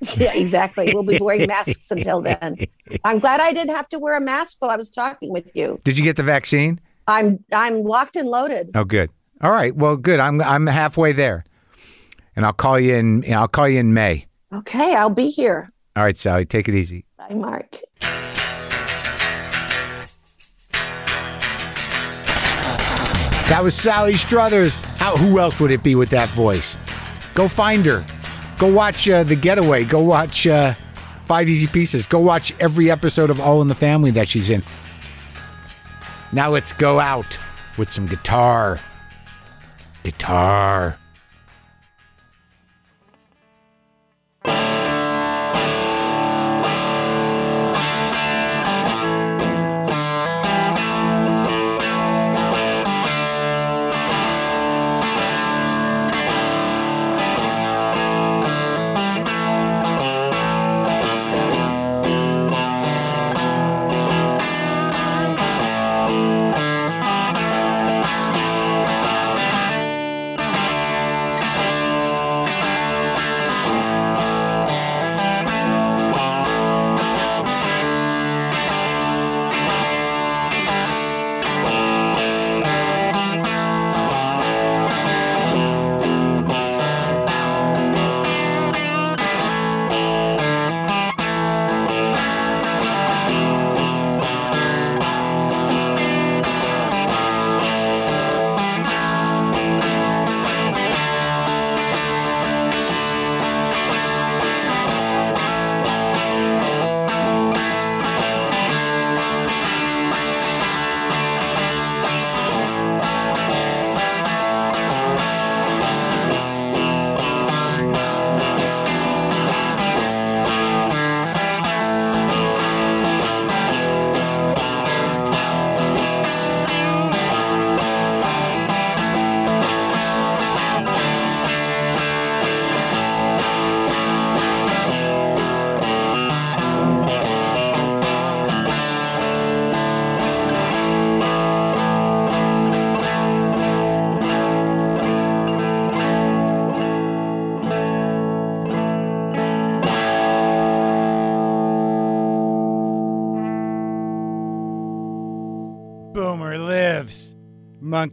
Yeah, 0.16 0.32
exactly. 0.34 0.92
We'll 0.94 1.02
be 1.02 1.18
wearing 1.20 1.46
masks 1.48 1.90
until 1.90 2.20
then. 2.20 2.56
I'm 3.04 3.18
glad 3.18 3.40
I 3.40 3.52
didn't 3.52 3.74
have 3.74 3.88
to 3.88 3.98
wear 3.98 4.14
a 4.14 4.20
mask 4.20 4.56
while 4.60 4.70
I 4.70 4.76
was 4.76 4.90
talking 4.90 5.32
with 5.32 5.56
you. 5.56 5.80
did 5.84 5.98
you 5.98 6.04
get 6.04 6.16
the 6.16 6.22
vaccine? 6.22 6.80
I'm 7.08 7.42
I'm 7.52 7.82
locked 7.82 8.14
and 8.16 8.28
loaded. 8.28 8.70
Oh, 8.74 8.84
good. 8.84 9.10
All 9.42 9.50
right. 9.50 9.74
Well, 9.74 9.96
good. 9.96 10.20
I'm 10.20 10.40
I'm 10.42 10.66
halfway 10.66 11.12
there, 11.12 11.42
and 12.36 12.44
I'll 12.44 12.52
call 12.52 12.78
you 12.78 12.94
in. 12.94 13.32
I'll 13.32 13.48
call 13.48 13.66
you 13.68 13.80
in 13.80 13.94
May. 13.94 14.26
Okay, 14.54 14.94
I'll 14.94 15.08
be 15.10 15.28
here. 15.30 15.70
All 15.98 16.04
right, 16.04 16.16
Sally. 16.16 16.44
Take 16.44 16.68
it 16.68 16.76
easy. 16.76 17.04
Bye, 17.16 17.34
Marc. 17.34 17.72
That 23.48 23.62
was 23.64 23.74
Sally 23.74 24.14
Struthers. 24.14 24.76
How? 24.98 25.16
Who 25.16 25.40
else 25.40 25.58
would 25.58 25.72
it 25.72 25.82
be 25.82 25.96
with 25.96 26.10
that 26.10 26.28
voice? 26.28 26.76
Go 27.34 27.48
find 27.48 27.84
her. 27.84 28.06
Go 28.58 28.72
watch 28.72 29.08
uh, 29.08 29.24
The 29.24 29.34
Getaway. 29.34 29.86
Go 29.86 30.00
watch 30.00 30.46
uh, 30.46 30.74
Five 31.26 31.48
Easy 31.48 31.66
Pieces. 31.66 32.06
Go 32.06 32.20
watch 32.20 32.54
every 32.60 32.92
episode 32.92 33.28
of 33.28 33.40
All 33.40 33.60
in 33.60 33.66
the 33.66 33.74
Family 33.74 34.12
that 34.12 34.28
she's 34.28 34.50
in. 34.50 34.62
Now 36.30 36.48
let's 36.48 36.72
go 36.74 37.00
out 37.00 37.36
with 37.76 37.90
some 37.90 38.06
guitar. 38.06 38.78
Guitar. 40.04 40.96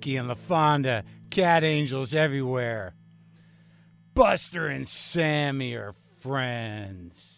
Monkey 0.06 0.18
and 0.18 0.30
LaFonda, 0.30 1.04
cat 1.32 1.64
angels 1.64 2.14
everywhere. 2.14 2.94
Buster 4.14 4.68
and 4.68 4.88
Sammy 4.88 5.74
are 5.74 5.96
friends. 6.22 7.35